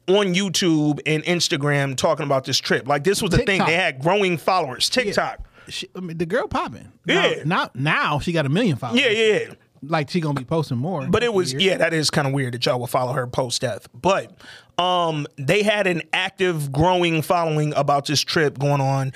on 0.09 0.35
YouTube 0.35 1.01
and 1.07 1.23
Instagram 1.25 1.97
talking 1.97 2.27
about 2.27 2.45
this 2.45 2.59
trip. 2.59 2.87
Like 2.87 3.05
this 3.05 3.23
was 3.23 3.31
the 3.31 3.39
thing. 3.39 3.65
They 3.65 3.75
had 3.75 4.01
growing 4.01 4.39
followers. 4.39 4.89
TikTok. 4.89 5.41
She, 5.69 5.89
I 5.95 6.01
mean, 6.01 6.19
the 6.19 6.27
girl 6.27 6.49
popping. 6.49 6.93
Yeah. 7.07 7.43
Now, 7.45 7.45
now, 7.45 7.71
now 7.75 8.19
she 8.19 8.33
got 8.33 8.47
a 8.47 8.49
million 8.49 8.77
followers. 8.77 9.01
Yeah, 9.01 9.11
yeah, 9.11 9.39
yeah. 9.39 9.55
Like 9.83 10.11
she 10.11 10.21
gonna 10.21 10.39
be 10.39 10.45
posting 10.45 10.77
more. 10.77 11.07
But 11.07 11.23
it 11.23 11.33
was 11.33 11.55
yeah, 11.55 11.79
that 11.79 11.95
is 11.95 12.11
kind 12.11 12.27
of 12.27 12.35
weird 12.35 12.55
that 12.55 12.67
y'all 12.67 12.79
would 12.81 12.91
follow 12.91 13.13
her 13.13 13.27
post 13.27 13.63
death. 13.63 13.89
But 13.95 14.33
um 14.79 15.27
they 15.37 15.63
had 15.63 15.87
an 15.87 16.03
active 16.13 16.71
growing 16.71 17.23
following 17.23 17.73
about 17.75 18.07
this 18.07 18.21
trip 18.21 18.59
going 18.59 18.81
on. 18.81 19.13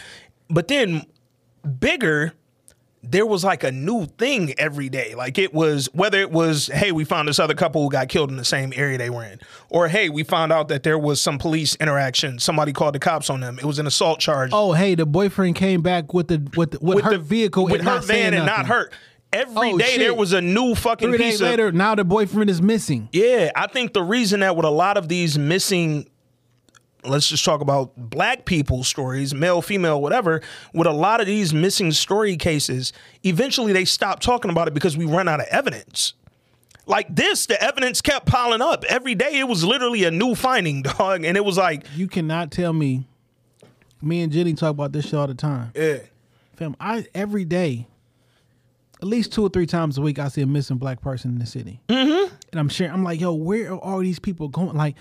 But 0.49 0.69
then 0.69 1.05
bigger 1.65 2.33
there 3.07 3.27
was 3.27 3.45
like 3.45 3.63
a 3.65 3.71
new 3.71 4.07
thing 4.07 4.55
every 4.59 4.89
day. 4.89 5.15
Like 5.15 5.37
it 5.39 5.53
was 5.53 5.89
whether 5.93 6.21
it 6.21 6.31
was, 6.31 6.69
hey, 6.69 6.91
we 6.91 7.05
found 7.05 7.29
this 7.29 7.39
other 7.39 7.55
couple 7.55 7.83
who 7.83 7.91
got 7.91 8.09
killed 8.09 8.31
in 8.31 8.37
the 8.37 8.45
same 8.45 8.73
area 8.75 8.97
they 8.97 9.11
were 9.11 9.25
in, 9.25 9.41
or 9.69 9.89
hey, 9.89 10.09
we 10.09 10.23
found 10.25 10.53
out 10.53 10.69
that 10.69 10.85
there 10.85 10.99
was 10.99 11.21
some 11.21 11.39
police 11.39 11.75
interaction. 11.77 12.39
Somebody 12.39 12.73
called 12.73 12.95
the 12.95 12.99
cops 12.99 13.29
on 13.29 13.41
them. 13.41 13.59
It 13.59 13.65
was 13.65 13.79
an 13.79 13.87
assault 13.87 14.21
charge 14.21 14.51
Oh, 14.53 14.73
hey, 14.73 14.95
the 14.95 15.07
boyfriend 15.07 15.57
came 15.57 15.83
back 15.83 16.15
with 16.15 16.29
the 16.29 16.39
with 16.57 16.73
the, 16.73 16.79
with, 16.79 16.97
with 16.97 17.05
her 17.05 17.11
the 17.13 17.19
vehicle 17.19 17.65
with 17.65 17.75
and 17.75 17.83
her 17.83 17.95
not 17.97 18.05
van 18.05 18.33
and 18.35 18.47
not 18.47 18.67
her. 18.67 18.91
Every 19.35 19.73
Oh, 19.73 19.79
day 19.79 19.85
shit. 19.85 19.99
there 19.99 20.15
was 20.15 20.33
a 20.33 20.41
new 20.41 20.75
fucking 20.77 21.09
Three 21.09 21.19
piece 21.19 21.27
days 21.33 21.41
of 21.41 21.49
later, 21.49 21.73
now 21.73 21.97
the 21.97 22.05
boyfriend 22.05 22.49
is 22.49 22.63
missing. 22.63 23.09
Yeah, 23.13 23.51
I 23.57 23.67
think 23.67 23.93
the 23.93 24.03
reason 24.03 24.41
that 24.41 24.55
with 24.57 24.65
a 24.65 24.71
lot 24.71 24.97
of 24.97 25.09
these 25.09 25.37
missing, 25.37 26.09
let's 27.07 27.29
just 27.29 27.45
talk 27.45 27.61
about 27.61 27.93
black 27.97 28.45
people 28.45 28.85
stories, 28.85 29.35
male, 29.35 29.63
female, 29.63 30.01
whatever, 30.01 30.41
with 30.73 30.87
a 30.87 30.93
lot 30.93 31.21
of 31.21 31.27
these 31.27 31.53
missing 31.55 31.93
story 31.93 32.37
cases, 32.37 32.93
eventually 33.23 33.73
they 33.73 33.85
stop 33.85 34.21
talking 34.21 34.51
about 34.51 34.69
it 34.69 34.75
because 34.75 34.97
we 34.97 35.05
run 35.05 35.29
out 35.29 35.41
of 35.41 35.47
evidence. 35.51 36.15
Like 36.87 37.15
this, 37.15 37.47
the 37.47 37.61
evidence 37.63 38.03
kept 38.03 38.27
piling 38.27 38.61
up. 38.61 38.85
Every 38.85 39.15
day 39.15 39.39
it 39.39 39.49
was 39.49 39.65
literally 39.65 40.05
a 40.05 40.11
new 40.11 40.35
finding, 40.35 40.83
dog. 40.83 41.25
And 41.25 41.37
it 41.37 41.45
was 41.45 41.57
like, 41.57 41.87
You 41.95 42.09
cannot 42.09 42.51
tell 42.51 42.73
me. 42.73 43.07
Me 44.03 44.21
and 44.21 44.31
Jenny 44.31 44.53
talk 44.53 44.71
about 44.71 44.93
this 44.93 45.07
shit 45.07 45.15
all 45.15 45.27
the 45.27 45.35
time. 45.35 45.73
yeah. 45.75 45.99
Fam, 46.57 46.77
I 46.79 47.07
every 47.15 47.45
day, 47.45 47.89
at 49.01 49.09
least 49.09 49.33
two 49.33 49.43
or 49.43 49.49
three 49.49 49.67
times 49.67 49.99
a 49.99 50.03
week, 50.03 50.19
I 50.19 50.29
see 50.29 50.43
a 50.43 50.47
missing 50.47 50.77
black 50.77 51.01
person 51.01 51.33
in 51.33 51.39
the 51.39 51.47
city. 51.47 51.81
Mm-hmm. 51.89 52.35
And 52.53 52.61
I'm 52.61 52.69
sharing. 52.69 52.93
I'm 52.93 53.03
like, 53.03 53.21
yo, 53.21 53.33
where 53.33 53.73
are 53.73 53.79
all 53.79 53.99
these 54.01 54.19
people 54.21 54.49
going? 54.49 54.77
Like, 54.77 54.95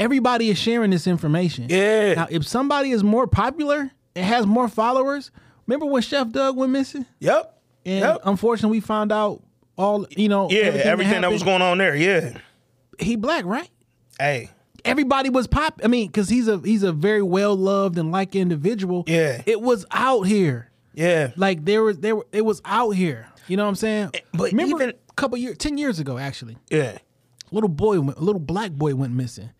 everybody 0.00 0.50
is 0.50 0.58
sharing 0.58 0.90
this 0.90 1.06
information. 1.06 1.66
Yeah. 1.68 2.14
Now, 2.14 2.26
if 2.30 2.46
somebody 2.46 2.90
is 2.90 3.04
more 3.04 3.26
popular 3.28 3.90
and 4.16 4.24
has 4.26 4.46
more 4.46 4.68
followers, 4.68 5.30
remember 5.66 5.86
when 5.86 6.02
Chef 6.02 6.30
Doug 6.30 6.56
went 6.56 6.72
missing? 6.72 7.06
Yep. 7.20 7.56
And 7.86 8.00
Yep. 8.00 8.20
unfortunately, 8.24 8.78
we 8.78 8.80
found 8.80 9.12
out 9.12 9.42
all 9.78 10.06
you 10.10 10.28
know. 10.28 10.50
Yeah, 10.50 10.62
everything, 10.84 11.20
that 11.22 11.30
was 11.30 11.42
going 11.42 11.62
on 11.62 11.78
there. 11.78 11.94
Yeah. 11.94 12.36
He 12.98 13.16
black, 13.16 13.44
right? 13.44 13.70
Hey. 14.18 14.50
everybody 14.84 15.28
was 15.30 15.46
pop. 15.46 15.80
I 15.84 15.88
mean, 15.88 16.06
because 16.08 16.28
he's 16.28 16.48
a 16.48 16.58
he's 16.58 16.82
a 16.82 16.92
very 16.92 17.22
well 17.22 17.54
loved 17.56 17.96
and 17.98 18.10
liked 18.10 18.34
individual. 18.34 19.04
Yeah. 19.06 19.42
it 19.46 19.60
was 19.60 19.86
out 19.90 20.22
here. 20.22 20.70
Yeah. 20.94 21.30
Like 21.36 21.64
there 21.64 21.82
was 21.82 21.98
there 21.98 22.16
were 22.16 22.26
it 22.32 22.44
was 22.44 22.60
out 22.64 22.90
here. 22.90 23.28
You 23.46 23.56
know 23.56 23.62
what 23.64 23.70
I'm 23.70 23.74
saying? 23.76 24.10
Eh, 24.14 24.20
but 24.32 24.50
remember 24.52 24.76
even- 24.82 24.90
a 24.90 25.12
couple 25.14 25.36
years, 25.38 25.56
ten 25.58 25.76
years 25.78 25.98
ago, 26.00 26.18
actually, 26.18 26.56
Yeah. 26.70 26.98
little 27.50 27.68
boy, 27.68 28.00
went, 28.00 28.18
a 28.18 28.22
little 28.22 28.40
black 28.40 28.70
boy 28.72 28.94
went 28.94 29.12
missing. 29.14 29.50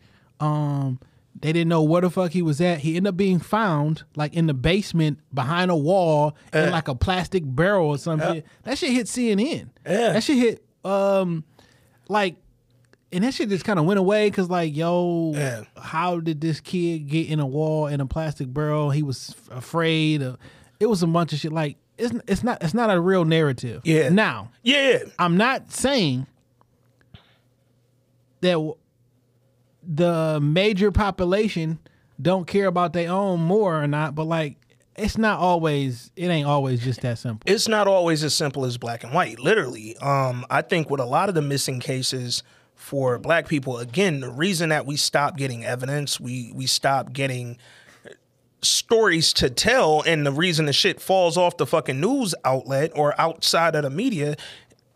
Um, 0.41 0.99
they 1.39 1.53
didn't 1.53 1.69
know 1.69 1.83
where 1.83 2.01
the 2.03 2.11
fuck 2.11 2.33
he 2.33 2.43
was 2.43 2.61
at. 2.61 2.81
He 2.81 2.97
ended 2.97 3.11
up 3.11 3.17
being 3.17 3.39
found 3.39 4.03
like 4.17 4.35
in 4.35 4.47
the 4.47 4.55
basement 4.55 5.19
behind 5.33 5.71
a 5.71 5.77
wall 5.77 6.37
in 6.53 6.71
like 6.71 6.89
a 6.89 6.95
plastic 6.95 7.43
barrel 7.47 7.89
or 7.89 7.99
something. 7.99 8.43
That 8.65 8.77
shit 8.79 8.91
hit 8.91 9.07
CNN. 9.07 9.69
Yeah. 9.87 10.13
That 10.15 10.23
shit 10.23 10.37
hit 10.39 10.65
um 10.85 11.45
like 12.09 12.37
and 13.13 13.23
that 13.25 13.35
shit 13.35 13.49
just 13.49 13.65
kind 13.65 13.79
of 13.79 13.85
went 13.85 13.99
away 14.01 14.29
because 14.31 14.49
like 14.51 14.75
yo 14.75 15.33
Yeah. 15.35 15.63
how 15.81 16.21
did 16.21 16.41
this 16.41 16.61
kid 16.61 17.07
get 17.07 17.29
in 17.29 17.39
a 17.39 17.47
wall 17.47 17.87
in 17.87 18.01
a 18.01 18.07
plastic 18.07 18.53
barrel 18.53 18.91
he 18.91 19.03
was 19.03 19.35
afraid 19.51 20.23
of, 20.23 20.39
it 20.79 20.87
was 20.87 21.03
a 21.03 21.07
bunch 21.07 21.33
of 21.35 21.39
shit 21.39 21.53
like 21.53 21.77
it's, 21.99 22.15
it's 22.27 22.43
not 22.43 22.63
it's 22.63 22.73
not 22.75 22.89
a 22.91 22.99
real 23.01 23.25
narrative 23.27 23.83
Yeah. 23.85 24.09
now 24.09 24.51
Yeah. 24.63 25.01
I'm 25.19 25.37
not 25.37 25.71
saying 25.71 26.27
that 28.41 28.75
the 29.93 30.39
major 30.41 30.93
population 30.93 31.81
don't 32.23 32.47
care 32.47 32.67
about 32.67 32.93
their 32.93 33.11
own 33.11 33.41
more 33.41 33.83
or 33.83 33.89
not, 33.89 34.15
but 34.15 34.25
like 34.25 34.57
it's 34.97 35.19
not 35.19 35.41
always 35.41 36.11
it 36.15 36.29
ain't 36.29 36.47
always 36.47 36.83
just 36.83 37.01
that 37.01 37.19
simple. 37.19 37.43
it's 37.53 37.67
not 37.67 37.89
always 37.89 38.23
as 38.23 38.35
simple 38.35 38.65
as 38.65 38.79
black 38.79 39.03
and 39.03 39.13
white 39.13 39.41
literally. 39.41 39.97
Um 39.99 40.45
i 40.51 40.63
think 40.63 40.91
with 40.91 41.01
a 41.01 41.05
lot 41.05 41.29
of 41.29 41.35
the 41.35 41.43
missing 41.43 41.81
cases 41.81 42.43
for 42.75 43.19
black 43.19 43.49
people 43.49 43.79
again 43.79 44.21
the 44.21 44.31
reason 44.31 44.69
that 44.69 44.87
we 44.87 44.97
stop 44.97 45.37
getting 45.37 45.65
evidence 45.65 46.21
we 46.21 46.53
we 46.55 46.67
stop 46.67 47.13
getting 47.13 47.57
stories 48.63 49.33
to 49.33 49.49
tell 49.49 50.03
and 50.03 50.27
the 50.27 50.33
reason 50.33 50.67
the 50.67 50.73
shit 50.73 51.01
falls 51.01 51.37
off 51.37 51.57
the 51.57 51.67
fucking 51.67 51.99
news 52.01 52.35
outlet 52.45 52.91
or 52.95 53.19
outside 53.19 53.75
of 53.75 53.83
the 53.83 53.91
media 53.91 54.37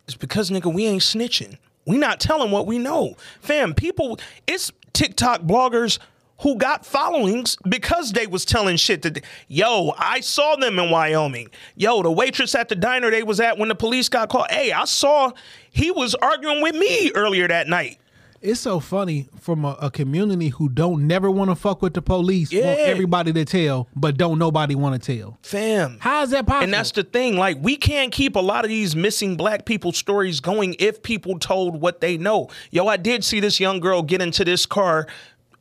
is 0.06 0.16
because 0.16 0.50
nigga 0.50 0.72
we 0.72 0.84
ain't 0.86 1.02
snitching. 1.02 1.56
We 1.86 1.98
not 1.98 2.20
telling 2.20 2.50
what 2.50 2.66
we 2.66 2.78
know. 2.78 3.14
Fam 3.40 3.74
people 3.74 4.18
it's 4.46 4.70
tiktok 4.94 5.42
bloggers 5.42 5.98
who 6.40 6.56
got 6.56 6.84
followings 6.84 7.56
because 7.68 8.12
they 8.12 8.26
was 8.26 8.44
telling 8.44 8.76
shit 8.76 9.02
that 9.02 9.22
yo 9.48 9.92
i 9.98 10.20
saw 10.20 10.56
them 10.56 10.78
in 10.78 10.90
wyoming. 10.90 11.48
Yo 11.76 12.02
the 12.02 12.10
waitress 12.10 12.54
at 12.54 12.68
the 12.68 12.74
diner 12.74 13.10
they 13.10 13.22
was 13.22 13.40
at 13.40 13.58
when 13.58 13.68
the 13.68 13.74
police 13.74 14.08
got 14.08 14.28
called 14.30 14.46
hey 14.50 14.72
i 14.72 14.84
saw 14.84 15.30
he 15.70 15.90
was 15.90 16.14
arguing 16.16 16.62
with 16.62 16.74
me 16.74 17.12
earlier 17.14 17.46
that 17.46 17.68
night 17.68 17.98
It's 18.44 18.60
so 18.60 18.78
funny 18.78 19.26
from 19.40 19.64
a, 19.64 19.70
a 19.80 19.90
community 19.90 20.48
who 20.50 20.68
don't 20.68 21.06
never 21.06 21.30
want 21.30 21.50
to 21.50 21.54
fuck 21.56 21.80
with 21.80 21.94
the 21.94 22.02
police, 22.02 22.52
want 22.52 22.78
everybody 22.80 23.32
to 23.32 23.44
tell, 23.46 23.88
but 23.96 24.18
don't 24.18 24.38
nobody 24.38 24.74
want 24.74 25.02
to 25.02 25.18
tell. 25.18 25.38
Fam. 25.42 25.96
How 25.98 26.22
is 26.24 26.30
that 26.30 26.46
possible? 26.46 26.64
And 26.64 26.74
that's 26.74 26.90
the 26.92 27.04
thing. 27.04 27.36
Like, 27.38 27.56
we 27.62 27.76
can't 27.78 28.12
keep 28.12 28.36
a 28.36 28.40
lot 28.40 28.66
of 28.66 28.68
these 28.68 28.94
missing 28.94 29.38
black 29.38 29.64
people 29.64 29.92
stories 29.92 30.40
going 30.40 30.76
if 30.78 31.02
people 31.02 31.38
told 31.38 31.80
what 31.80 32.02
they 32.02 32.18
know. 32.18 32.50
Yo, 32.70 32.86
I 32.86 32.98
did 32.98 33.24
see 33.24 33.40
this 33.40 33.58
young 33.60 33.80
girl 33.80 34.02
get 34.02 34.20
into 34.20 34.44
this 34.44 34.66
car 34.66 35.06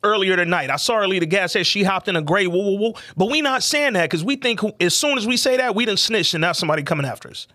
earlier 0.02 0.36
tonight. 0.36 0.68
I 0.68 0.76
saw 0.76 0.96
her 0.98 1.08
leave 1.08 1.20
the 1.20 1.26
gas 1.26 1.52
station. 1.52 1.64
She 1.64 1.84
hopped 1.84 2.08
in 2.08 2.16
a 2.16 2.22
gray 2.22 2.46
woo 2.46 2.58
woo 2.62 2.78
woo. 2.78 2.92
But 3.16 3.30
we 3.30 3.40
not 3.40 3.62
saying 3.62 3.94
that 3.94 4.02
because 4.10 4.22
we 4.22 4.36
think 4.36 4.60
who- 4.60 4.74
as 4.78 4.94
soon 4.94 5.16
as 5.16 5.26
we 5.26 5.38
say 5.38 5.56
that, 5.56 5.74
we 5.74 5.86
done 5.86 5.96
snitched 5.96 6.34
and 6.34 6.42
now 6.42 6.52
somebody 6.52 6.82
coming 6.82 7.06
after 7.06 7.30
us. 7.30 7.46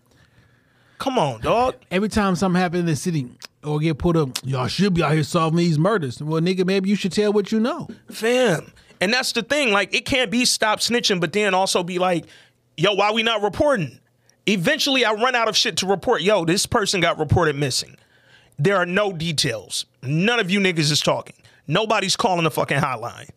Come 1.00 1.18
on, 1.18 1.39
dog. 1.41 1.76
Every 1.89 2.10
time 2.10 2.36
something 2.36 2.60
happen 2.60 2.82
in 2.82 2.86
the 2.86 2.95
city 2.95 3.28
or 3.64 3.80
get 3.80 3.97
put 3.97 4.18
up, 4.18 4.38
y'all 4.43 4.68
should 4.68 4.93
be 4.93 5.02
out 5.02 5.14
here 5.14 5.24
solving 5.24 5.58
these 5.58 5.80
murders. 5.80 6.22
Well, 6.22 6.41
nigga, 6.41 6.66
maybe 6.66 6.89
you 6.89 6.95
should 6.95 7.14
tell 7.14 7.32
what 7.32 7.52
you 7.52 7.60
know. 7.60 7.88
Fam. 8.12 8.72
And 9.00 9.14
that's 9.14 9.32
the 9.32 9.41
thing. 9.41 9.72
Like, 9.72 9.95
it 9.95 10.06
can't 10.06 10.30
be 10.30 10.43
stop 10.43 10.80
snitching, 10.80 11.22
but 11.22 11.32
then 11.32 11.54
also 11.54 11.84
be 11.84 12.00
like, 12.00 12.26
yo, 12.76 12.93
why 12.93 13.12
we 13.12 13.24
not 13.24 13.41
reporting? 13.41 14.00
Eventually, 14.45 15.06
I 15.06 15.14
run 15.14 15.36
out 15.36 15.47
of 15.47 15.56
shit 15.56 15.78
to 15.78 15.88
report. 15.88 16.22
Yo, 16.22 16.43
this 16.43 16.66
person 16.66 17.00
got 17.00 17.18
reported 17.18 17.56
missing. 17.56 17.95
There 18.58 18.76
are 18.76 18.86
no 18.86 19.14
details. 19.14 19.86
None 20.04 20.39
of 20.39 20.52
you 20.52 20.60
niggas 20.60 20.91
is 20.91 21.00
talking. 21.00 21.36
Nobody's 21.66 22.18
calling 22.18 22.43
the 22.43 22.52
fucking 22.52 22.80
hotline. 22.80 23.30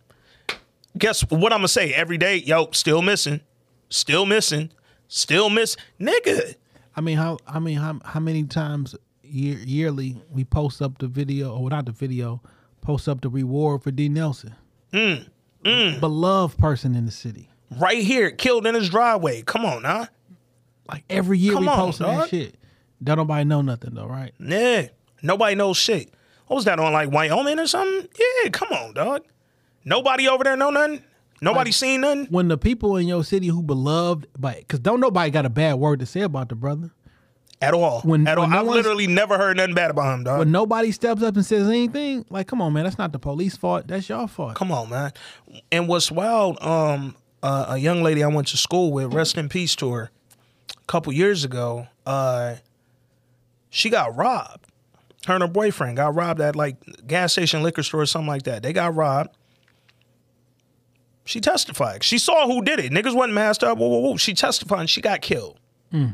Guess 0.99 1.23
what 1.31 1.53
I'm 1.53 1.59
gonna 1.59 1.69
say 1.69 1.93
every 1.95 2.19
day? 2.19 2.37
Yo, 2.37 2.71
still 2.73 3.03
missing, 3.03 3.41
still 3.89 4.27
missing, 4.27 4.71
still 5.07 5.49
miss, 5.49 5.77
nigga. 6.01 6.57
I 6.97 7.01
mean, 7.01 7.17
how 7.17 7.39
I 7.47 7.59
mean, 7.59 7.79
how 7.79 8.01
how 8.05 8.21
many 8.21 8.45
times 8.45 8.95
year, 9.23 9.59
yearly 9.59 10.23
we 10.31 10.45
post 10.45 10.83
up 10.83 10.99
the 10.99 11.09
video 11.09 11.57
or 11.57 11.71
not 11.71 11.87
the 11.87 11.93
video, 11.93 12.43
post 12.81 13.09
up 13.09 13.21
the 13.21 13.29
reward 13.29 13.83
for 13.83 13.91
D 13.91 14.09
Nelson, 14.09 14.55
Mm, 14.93 15.27
mm. 15.65 16.01
beloved 16.01 16.59
person 16.59 16.95
in 16.95 17.07
the 17.07 17.13
city. 17.13 17.49
Right 17.79 18.03
here, 18.03 18.31
killed 18.31 18.67
in 18.67 18.75
his 18.75 18.91
driveway. 18.91 19.43
Come 19.43 19.65
on, 19.65 19.83
now. 19.83 20.09
Like 20.89 21.05
every 21.09 21.39
year 21.39 21.55
Come 21.55 21.65
we 21.65 21.69
post 21.71 22.01
that 22.01 22.29
shit. 22.29 22.57
Don't 23.03 23.17
nobody 23.17 23.45
know 23.45 23.63
nothing 23.63 23.95
though, 23.95 24.07
right? 24.07 24.33
Yeah. 24.39 24.89
Nobody 25.23 25.55
knows 25.55 25.77
shit. 25.77 26.13
What 26.47 26.57
was 26.57 26.65
that 26.67 26.79
on 26.79 26.93
like 26.93 27.11
Wyoming 27.11 27.59
or 27.59 27.67
something? 27.67 28.09
Yeah, 28.19 28.51
come 28.51 28.69
on, 28.73 28.93
dog. 28.93 29.23
Nobody 29.85 30.29
over 30.29 30.45
there 30.45 30.57
know 30.57 30.71
nothing. 30.71 31.03
Nobody 31.43 31.69
Like- 31.69 31.75
seen 31.75 32.01
nothing. 32.03 32.27
When 32.31 32.49
the 32.49 32.57
people 32.57 32.97
in 32.97 33.07
your 33.09 33.25
city 33.25 33.49
who 33.49 33.63
beloved, 33.63 34.29
but 34.39 34.59
because 34.59 34.79
don't 34.79 35.01
nobody 35.01 35.31
got 35.31 35.45
a 35.45 35.51
bad 35.51 35.75
word 35.75 35.99
to 36.01 36.07
say 36.07 36.21
about 36.23 36.49
the 36.49 36.55
brother. 36.55 36.93
At 37.61 37.75
all. 37.75 38.01
When- 38.03 38.27
At 38.27 38.39
all. 38.39 38.45
when 38.45 38.51
no 38.53 38.61
I've 38.61 38.67
literally 38.67 39.07
never 39.07 39.37
heard 39.39 39.57
nothing 39.57 39.75
bad 39.75 39.91
about 39.91 40.15
him, 40.15 40.25
dog. 40.25 40.39
When 40.39 40.51
nobody 40.53 40.91
steps 40.93 41.23
up 41.23 41.35
and 41.37 41.45
says 41.45 41.69
anything, 41.69 42.25
like, 42.31 42.47
come 42.47 42.61
on, 42.63 42.73
man, 42.73 42.85
that's 42.85 42.99
not 42.99 43.13
the 43.13 43.19
police 43.19 43.57
fault. 43.57 43.87
That's 43.89 44.09
your 44.09 44.27
fault. 44.29 44.55
Come 44.55 44.73
on, 44.73 44.89
man. 44.89 45.13
And 45.71 45.87
what's 45.89 46.11
wild, 46.11 46.61
um, 46.63 47.15
uh, 47.43 47.67
a 47.71 47.77
young 47.79 48.03
lady 48.03 48.23
I 48.25 48.29
went 48.29 48.49
to 48.49 48.57
school 48.57 48.93
with, 48.93 49.13
rest 49.13 49.37
in 49.37 49.49
peace 49.49 49.75
to 49.77 49.93
her, 49.93 50.11
a 50.77 50.85
couple 50.87 51.13
years 51.13 51.45
ago, 51.45 51.87
uh, 52.07 52.55
she 53.71 53.91
got 53.91 54.17
robbed. 54.17 54.67
Her 55.27 55.35
and 55.35 55.43
her 55.43 55.49
boyfriend 55.49 55.97
got 55.97 56.15
robbed 56.17 56.41
at 56.41 56.57
like 56.57 56.77
gas 57.07 57.33
station, 57.33 57.63
liquor 57.63 57.83
store, 57.85 58.01
or 58.03 58.07
something 58.07 58.27
like 58.29 58.43
that. 58.43 58.63
They 58.65 58.73
got 58.73 58.95
robbed. 58.95 59.31
She 61.25 61.41
testified. 61.41 62.03
She 62.03 62.19
saw 62.19 62.47
who 62.47 62.63
did 62.63 62.81
it. 62.81 62.91
Niggas 62.93 63.15
wasn't 63.15 63.35
masked 63.35 63.63
up. 63.63 63.79
Whoa, 63.79 63.89
whoa, 63.89 63.99
whoa. 63.99 64.17
She 64.17 64.35
testified 64.35 64.81
and 64.81 64.91
she 64.91 65.01
got 65.01 65.21
killed. 65.21 65.59
Hmm. 65.91 66.09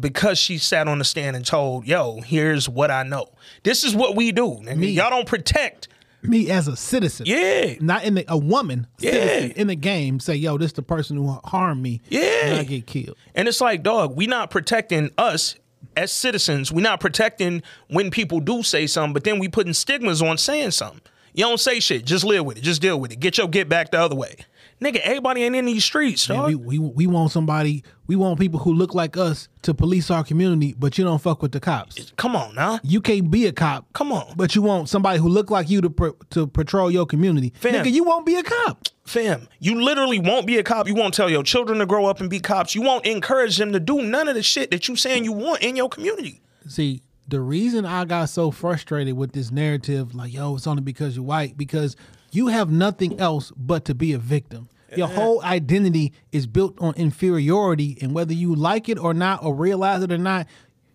Because 0.00 0.38
she 0.38 0.56
sat 0.56 0.88
on 0.88 0.98
the 0.98 1.04
stand 1.04 1.36
and 1.36 1.44
told, 1.44 1.86
yo, 1.86 2.20
here's 2.22 2.68
what 2.68 2.90
I 2.90 3.02
know. 3.02 3.26
This 3.64 3.84
is 3.84 3.94
what 3.94 4.16
we 4.16 4.32
do. 4.32 4.60
Nigga. 4.62 4.94
Y'all 4.94 5.10
don't 5.10 5.26
protect 5.28 5.88
Me 6.22 6.50
as 6.50 6.66
a 6.68 6.74
citizen, 6.76 7.26
Yeah. 7.26 7.74
not 7.80 8.02
in 8.04 8.14
the 8.14 8.24
a 8.28 8.38
woman, 8.38 8.86
Yeah. 8.98 9.40
in 9.56 9.66
the 9.66 9.74
game, 9.76 10.20
say, 10.20 10.34
yo, 10.36 10.56
this 10.56 10.72
the 10.72 10.80
person 10.82 11.18
who 11.18 11.38
harmed 11.44 11.82
me, 11.82 12.00
Yeah. 12.08 12.22
and 12.46 12.60
I 12.60 12.64
get 12.64 12.86
killed. 12.86 13.18
And 13.34 13.46
it's 13.46 13.60
like, 13.60 13.82
dog, 13.82 14.16
we 14.16 14.26
not 14.26 14.48
protecting 14.50 15.10
us 15.18 15.56
as 15.98 16.10
citizens. 16.12 16.72
we 16.72 16.80
not 16.80 16.98
protecting 16.98 17.62
when 17.88 18.10
people 18.10 18.40
do 18.40 18.62
say 18.62 18.86
something, 18.86 19.12
but 19.12 19.24
then 19.24 19.38
we 19.38 19.48
putting 19.48 19.74
stigmas 19.74 20.22
on 20.22 20.38
saying 20.38 20.70
something. 20.70 21.02
You 21.34 21.44
don't 21.44 21.58
say 21.60 21.80
shit. 21.80 22.04
Just 22.04 22.24
live 22.24 22.44
with 22.46 22.56
it. 22.58 22.62
Just 22.62 22.80
deal 22.80 22.98
with 22.98 23.12
it. 23.12 23.20
Get 23.20 23.38
your 23.38 23.48
get 23.48 23.68
back 23.68 23.90
the 23.90 23.98
other 24.00 24.14
way. 24.14 24.36
Nigga, 24.80 24.96
everybody 24.98 25.42
ain't 25.44 25.54
in 25.54 25.66
these 25.66 25.84
streets, 25.84 26.28
Man, 26.28 26.38
dog. 26.38 26.48
we, 26.48 26.54
we 26.56 26.78
we 26.78 27.06
want 27.06 27.30
somebody, 27.30 27.84
we 28.06 28.16
want 28.16 28.38
people 28.40 28.58
who 28.60 28.74
look 28.74 28.92
like 28.94 29.16
us 29.16 29.48
to 29.62 29.72
police 29.72 30.10
our 30.10 30.24
community, 30.24 30.74
but 30.78 30.98
you 30.98 31.04
don't 31.04 31.20
fuck 31.20 31.42
with 31.42 31.52
the 31.52 31.60
cops. 31.60 32.12
Come 32.16 32.34
on 32.36 32.54
now. 32.54 32.80
You 32.82 33.00
can't 33.00 33.30
be 33.30 33.46
a 33.46 33.52
cop. 33.52 33.92
Come 33.92 34.12
on. 34.12 34.34
But 34.36 34.54
you 34.54 34.62
want 34.62 34.88
somebody 34.88 35.18
who 35.20 35.28
look 35.28 35.50
like 35.50 35.70
you 35.70 35.80
to 35.80 35.90
pr- 35.90 36.08
to 36.30 36.46
patrol 36.46 36.90
your 36.90 37.06
community. 37.06 37.52
Fam. 37.56 37.74
Nigga, 37.74 37.92
you 37.92 38.04
won't 38.04 38.26
be 38.26 38.34
a 38.36 38.42
cop. 38.42 38.88
Fam, 39.04 39.48
you 39.60 39.80
literally 39.80 40.18
won't 40.18 40.46
be 40.46 40.58
a 40.58 40.62
cop. 40.62 40.88
You 40.88 40.94
won't 40.94 41.14
tell 41.14 41.30
your 41.30 41.42
children 41.42 41.78
to 41.78 41.86
grow 41.86 42.06
up 42.06 42.20
and 42.20 42.28
be 42.30 42.40
cops. 42.40 42.74
You 42.74 42.82
won't 42.82 43.06
encourage 43.06 43.56
them 43.58 43.72
to 43.72 43.80
do 43.80 44.02
none 44.02 44.28
of 44.28 44.34
the 44.34 44.42
shit 44.42 44.70
that 44.70 44.88
you 44.88 44.96
saying 44.96 45.24
you 45.24 45.32
want 45.32 45.62
in 45.62 45.76
your 45.76 45.88
community. 45.88 46.40
See, 46.66 47.02
the 47.28 47.40
reason 47.40 47.84
I 47.86 48.04
got 48.04 48.28
so 48.28 48.50
frustrated 48.50 49.14
with 49.16 49.32
this 49.32 49.50
narrative, 49.50 50.14
like, 50.14 50.32
yo, 50.32 50.54
it's 50.56 50.66
only 50.66 50.82
because 50.82 51.16
you're 51.16 51.24
white, 51.24 51.56
because 51.56 51.96
you 52.32 52.48
have 52.48 52.70
nothing 52.70 53.18
else 53.20 53.52
but 53.56 53.84
to 53.86 53.94
be 53.94 54.12
a 54.12 54.18
victim. 54.18 54.68
Your 54.96 55.08
whole 55.08 55.42
identity 55.42 56.12
is 56.30 56.46
built 56.46 56.80
on 56.80 56.94
inferiority, 56.94 57.98
and 58.00 58.14
whether 58.14 58.32
you 58.32 58.54
like 58.54 58.88
it 58.88 58.96
or 58.98 59.12
not, 59.12 59.42
or 59.42 59.52
realize 59.52 60.02
it 60.04 60.12
or 60.12 60.18
not, 60.18 60.46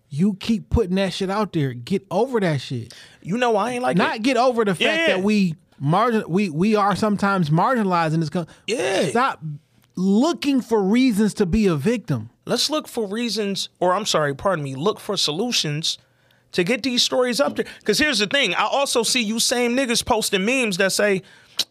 you 0.08 0.34
keep 0.34 0.70
putting 0.70 0.94
that 0.96 1.12
shit 1.12 1.28
out 1.30 1.52
there. 1.52 1.74
Get 1.74 2.06
over 2.10 2.40
that 2.40 2.62
shit. 2.62 2.94
You 3.20 3.36
know 3.36 3.56
I 3.56 3.72
ain't 3.72 3.82
like 3.82 3.98
Not 3.98 4.16
it. 4.16 4.22
get 4.22 4.38
over 4.38 4.64
the 4.64 4.74
fact 4.74 4.80
Yeah. 4.80 5.16
that 5.16 5.22
we 5.22 5.54
margin 5.78 6.24
we 6.28 6.48
we 6.48 6.74
are 6.76 6.96
sometimes 6.96 7.50
marginalized 7.50 8.14
in 8.14 8.20
this 8.20 8.30
country. 8.30 8.52
Yeah. 8.66 9.06
Stop 9.10 9.42
looking 9.96 10.60
for 10.62 10.82
reasons 10.82 11.34
to 11.34 11.46
be 11.46 11.66
a 11.66 11.76
victim. 11.76 12.30
Let's 12.46 12.70
look 12.70 12.88
for 12.88 13.06
reasons, 13.06 13.68
or 13.80 13.92
I'm 13.94 14.06
sorry, 14.06 14.34
pardon 14.34 14.64
me, 14.64 14.74
look 14.74 14.98
for 14.98 15.16
solutions 15.16 15.98
to 16.52 16.64
get 16.64 16.82
these 16.82 17.02
stories 17.02 17.40
up 17.40 17.56
there. 17.56 17.66
Because 17.78 17.98
here's 17.98 18.18
the 18.18 18.26
thing 18.26 18.54
I 18.54 18.64
also 18.64 19.02
see 19.02 19.22
you 19.22 19.38
same 19.38 19.76
niggas 19.76 20.04
posting 20.04 20.44
memes 20.44 20.76
that 20.78 20.92
say, 20.92 21.22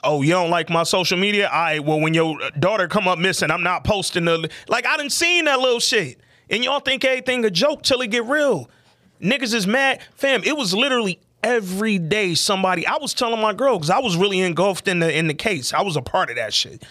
Oh, 0.04 0.22
you 0.22 0.32
don't 0.32 0.50
like 0.50 0.70
my 0.70 0.84
social 0.84 1.18
media? 1.18 1.50
Right, 1.52 1.84
well, 1.84 2.00
when 2.00 2.14
your 2.14 2.38
daughter 2.60 2.88
come 2.88 3.08
up 3.08 3.18
missing, 3.18 3.52
I'm 3.52 3.64
not 3.64 3.84
posting 3.84 4.26
the 4.26 4.50
like. 4.68 4.86
I 4.86 4.98
done 4.98 5.10
seen 5.10 5.46
that 5.46 5.60
little 5.60 5.80
shit, 5.80 6.20
and 6.50 6.64
y'all 6.64 6.80
think 6.80 7.04
everything 7.04 7.44
a 7.46 7.50
joke 7.50 7.82
till 7.84 8.02
it 8.02 8.08
get 8.08 8.26
real. 8.26 8.70
Niggas 9.22 9.54
is 9.54 9.68
mad, 9.68 10.02
fam. 10.16 10.44
It 10.44 10.56
was 10.56 10.74
literally 10.74 11.20
every 11.44 11.98
day 11.98 12.36
somebody. 12.36 12.86
I 12.86 12.98
was 12.98 13.14
telling 13.14 13.42
my 13.42 13.54
girl 13.54 13.78
because 13.78 13.90
I 13.90 14.00
was 14.00 14.16
really 14.16 14.40
engulfed 14.40 14.88
in 14.88 15.00
the 15.00 15.16
in 15.16 15.28
the 15.28 15.34
case. 15.34 15.74
I 15.74 15.82
was 15.82 15.96
a 15.96 16.02
part 16.02 16.30
of 16.30 16.36
that 16.36 16.54
shit. 16.54 16.84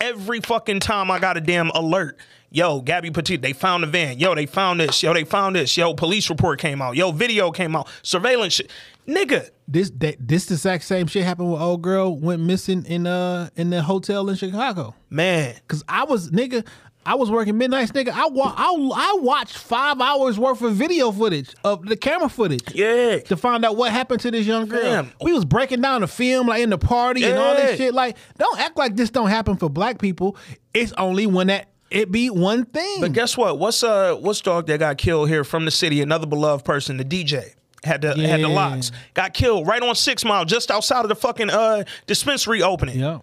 Every 0.00 0.40
fucking 0.40 0.80
time 0.80 1.10
I 1.10 1.18
got 1.18 1.36
a 1.36 1.40
damn 1.40 1.70
alert. 1.70 2.18
Yo, 2.56 2.80
Gabby 2.80 3.10
Petit, 3.10 3.36
they 3.36 3.52
found 3.52 3.82
the 3.82 3.86
van. 3.86 4.18
Yo, 4.18 4.34
they 4.34 4.46
found 4.46 4.80
this. 4.80 5.02
Yo, 5.02 5.12
they 5.12 5.24
found 5.24 5.54
this. 5.56 5.76
Yo, 5.76 5.92
police 5.92 6.30
report 6.30 6.58
came 6.58 6.80
out. 6.80 6.96
Yo, 6.96 7.12
video 7.12 7.50
came 7.50 7.76
out. 7.76 7.86
Surveillance 8.02 8.54
shit. 8.54 8.70
Nigga, 9.06 9.50
This 9.68 9.90
that 9.98 10.16
this 10.26 10.46
the 10.46 10.54
exact 10.54 10.84
same 10.84 11.06
shit 11.06 11.22
happened 11.24 11.52
with 11.52 11.60
old 11.60 11.82
girl 11.82 12.16
went 12.16 12.40
missing 12.40 12.86
in 12.86 13.06
uh 13.06 13.50
in 13.56 13.68
the 13.68 13.82
hotel 13.82 14.30
in 14.30 14.36
Chicago. 14.36 14.94
man. 15.10 15.54
Cause 15.68 15.84
I 15.86 16.04
was 16.04 16.30
nigga, 16.30 16.66
I 17.04 17.14
was 17.16 17.30
working 17.30 17.58
midnights, 17.58 17.92
nigga. 17.92 18.08
I 18.08 18.26
wa- 18.28 18.54
I, 18.56 18.72
I 18.72 19.18
watched 19.20 19.58
five 19.58 20.00
hours 20.00 20.38
worth 20.38 20.62
of 20.62 20.72
video 20.76 21.12
footage 21.12 21.54
of 21.62 21.84
the 21.84 21.94
camera 21.94 22.30
footage. 22.30 22.74
Yeah. 22.74 23.18
To 23.18 23.36
find 23.36 23.66
out 23.66 23.76
what 23.76 23.92
happened 23.92 24.20
to 24.22 24.30
this 24.30 24.46
young 24.46 24.66
girl. 24.66 24.80
Fam. 24.80 25.12
We 25.20 25.34
was 25.34 25.44
breaking 25.44 25.82
down 25.82 26.00
the 26.00 26.08
film 26.08 26.46
like 26.48 26.62
in 26.62 26.70
the 26.70 26.78
party 26.78 27.22
and 27.22 27.38
all 27.38 27.52
Yeah. 27.52 27.66
this 27.66 27.76
shit. 27.76 27.92
Like, 27.92 28.16
don't 28.38 28.58
act 28.58 28.78
like 28.78 28.96
this 28.96 29.10
don't 29.10 29.28
happen 29.28 29.58
for 29.58 29.68
black 29.68 29.98
people. 29.98 30.38
It's 30.72 30.92
only 30.94 31.26
when 31.26 31.48
that 31.48 31.68
it 31.90 32.10
be 32.10 32.30
one 32.30 32.64
thing. 32.64 33.00
But 33.00 33.12
guess 33.12 33.36
what? 33.36 33.58
What's 33.58 33.82
uh 33.82 34.14
what's 34.16 34.40
dog 34.40 34.66
that 34.66 34.78
got 34.78 34.98
killed 34.98 35.28
here 35.28 35.44
from 35.44 35.64
the 35.64 35.70
city? 35.70 36.00
Another 36.02 36.26
beloved 36.26 36.64
person, 36.64 36.96
the 36.96 37.04
DJ. 37.04 37.54
Had 37.84 38.02
the 38.02 38.16
had 38.26 38.40
the 38.40 38.48
locks. 38.48 38.90
Got 39.14 39.34
killed 39.34 39.66
right 39.66 39.82
on 39.82 39.94
Six 39.94 40.24
Mile, 40.24 40.44
just 40.44 40.70
outside 40.70 41.04
of 41.04 41.08
the 41.08 41.14
fucking 41.14 41.50
uh 41.50 41.84
dispensary 42.06 42.62
opening. 42.62 42.98
yeah. 42.98 43.18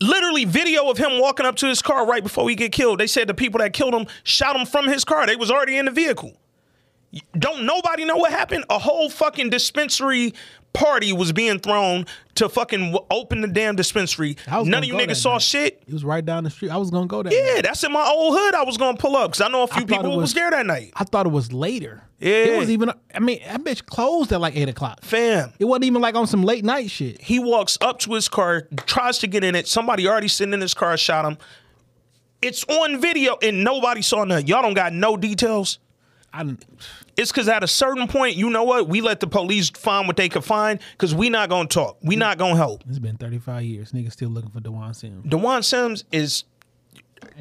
literally 0.00 0.44
video 0.44 0.90
of 0.90 0.98
him 0.98 1.18
walking 1.18 1.46
up 1.46 1.56
to 1.56 1.66
his 1.66 1.80
car 1.80 2.06
right 2.06 2.22
before 2.22 2.48
he 2.48 2.54
get 2.54 2.70
killed. 2.72 3.00
They 3.00 3.06
said 3.06 3.26
the 3.28 3.34
people 3.34 3.58
that 3.60 3.72
killed 3.72 3.94
him 3.94 4.06
shot 4.24 4.54
him 4.56 4.66
from 4.66 4.86
his 4.86 5.04
car. 5.04 5.26
They 5.26 5.36
was 5.36 5.50
already 5.50 5.78
in 5.78 5.86
the 5.86 5.90
vehicle. 5.90 6.34
Don't 7.38 7.64
nobody 7.64 8.04
know 8.04 8.18
what 8.18 8.30
happened? 8.32 8.66
A 8.68 8.78
whole 8.78 9.08
fucking 9.08 9.48
dispensary 9.48 10.34
party 10.72 11.12
was 11.12 11.32
being 11.32 11.58
thrown 11.58 12.06
to 12.36 12.48
fucking 12.48 12.96
open 13.10 13.40
the 13.40 13.48
damn 13.48 13.74
dispensary. 13.74 14.36
None 14.48 14.74
of 14.74 14.84
you 14.84 14.94
niggas 14.94 15.16
saw 15.16 15.32
night. 15.34 15.42
shit. 15.42 15.82
It 15.86 15.92
was 15.92 16.04
right 16.04 16.24
down 16.24 16.44
the 16.44 16.50
street. 16.50 16.70
I 16.70 16.76
was 16.76 16.90
gonna 16.90 17.06
go 17.06 17.22
there. 17.22 17.32
Yeah, 17.32 17.62
that's 17.62 17.82
in 17.82 17.92
my 17.92 18.06
old 18.06 18.38
hood. 18.38 18.54
I 18.54 18.62
was 18.62 18.76
gonna 18.76 18.96
pull 18.96 19.16
up 19.16 19.32
because 19.32 19.40
I 19.40 19.48
know 19.48 19.64
a 19.64 19.66
few 19.66 19.86
people 19.86 20.10
was, 20.10 20.16
was- 20.16 20.34
there 20.34 20.50
that 20.50 20.66
night. 20.66 20.92
I 20.94 21.04
thought 21.04 21.26
it 21.26 21.32
was 21.32 21.52
later. 21.52 22.02
Yeah. 22.20 22.30
It 22.30 22.58
was 22.58 22.70
even 22.70 22.92
I 23.14 23.18
mean, 23.20 23.40
that 23.46 23.62
bitch 23.62 23.86
closed 23.86 24.32
at 24.32 24.40
like 24.40 24.56
eight 24.56 24.68
o'clock. 24.68 25.02
Fam, 25.02 25.52
It 25.58 25.64
wasn't 25.64 25.84
even 25.84 26.02
like 26.02 26.14
on 26.14 26.26
some 26.26 26.42
late 26.42 26.64
night 26.64 26.90
shit. 26.90 27.20
he 27.22 27.38
walks 27.38 27.78
up 27.80 27.98
to 28.00 28.12
his 28.14 28.28
car, 28.28 28.68
tries 28.86 29.18
to 29.18 29.26
get 29.26 29.44
in 29.44 29.54
it. 29.54 29.66
Somebody 29.68 30.06
already 30.08 30.28
sitting 30.28 30.52
in 30.54 30.60
his 30.60 30.74
car 30.74 30.96
shot 30.96 31.24
him. 31.24 31.38
It's 32.40 32.62
on 32.64 33.00
video 33.00 33.36
and 33.42 33.64
nobody 33.64 34.02
saw 34.02 34.22
nothing. 34.24 34.46
Y'all 34.46 34.62
don't 34.62 34.74
got 34.74 34.92
no 34.92 35.16
details. 35.16 35.78
I. 36.32 36.56
It's 37.16 37.32
because 37.32 37.48
at 37.48 37.64
a 37.64 37.66
certain 37.66 38.08
point, 38.08 38.36
you 38.36 38.50
know 38.50 38.64
what? 38.64 38.88
We 38.88 39.00
let 39.00 39.20
the 39.20 39.26
police 39.26 39.70
find 39.70 40.06
what 40.06 40.16
they 40.16 40.28
could 40.28 40.44
find 40.44 40.80
because 40.92 41.14
we 41.14 41.30
not 41.30 41.48
gonna 41.48 41.68
talk. 41.68 41.98
We 42.02 42.16
not 42.16 42.38
gonna 42.38 42.56
help. 42.56 42.84
It's 42.88 42.98
been 42.98 43.16
35 43.16 43.64
years. 43.64 43.92
Niggas 43.92 44.12
still 44.12 44.30
looking 44.30 44.50
for 44.50 44.60
Dewan 44.60 44.94
Sims. 44.94 45.24
Dewan 45.28 45.62
Sims 45.62 46.04
is 46.12 46.44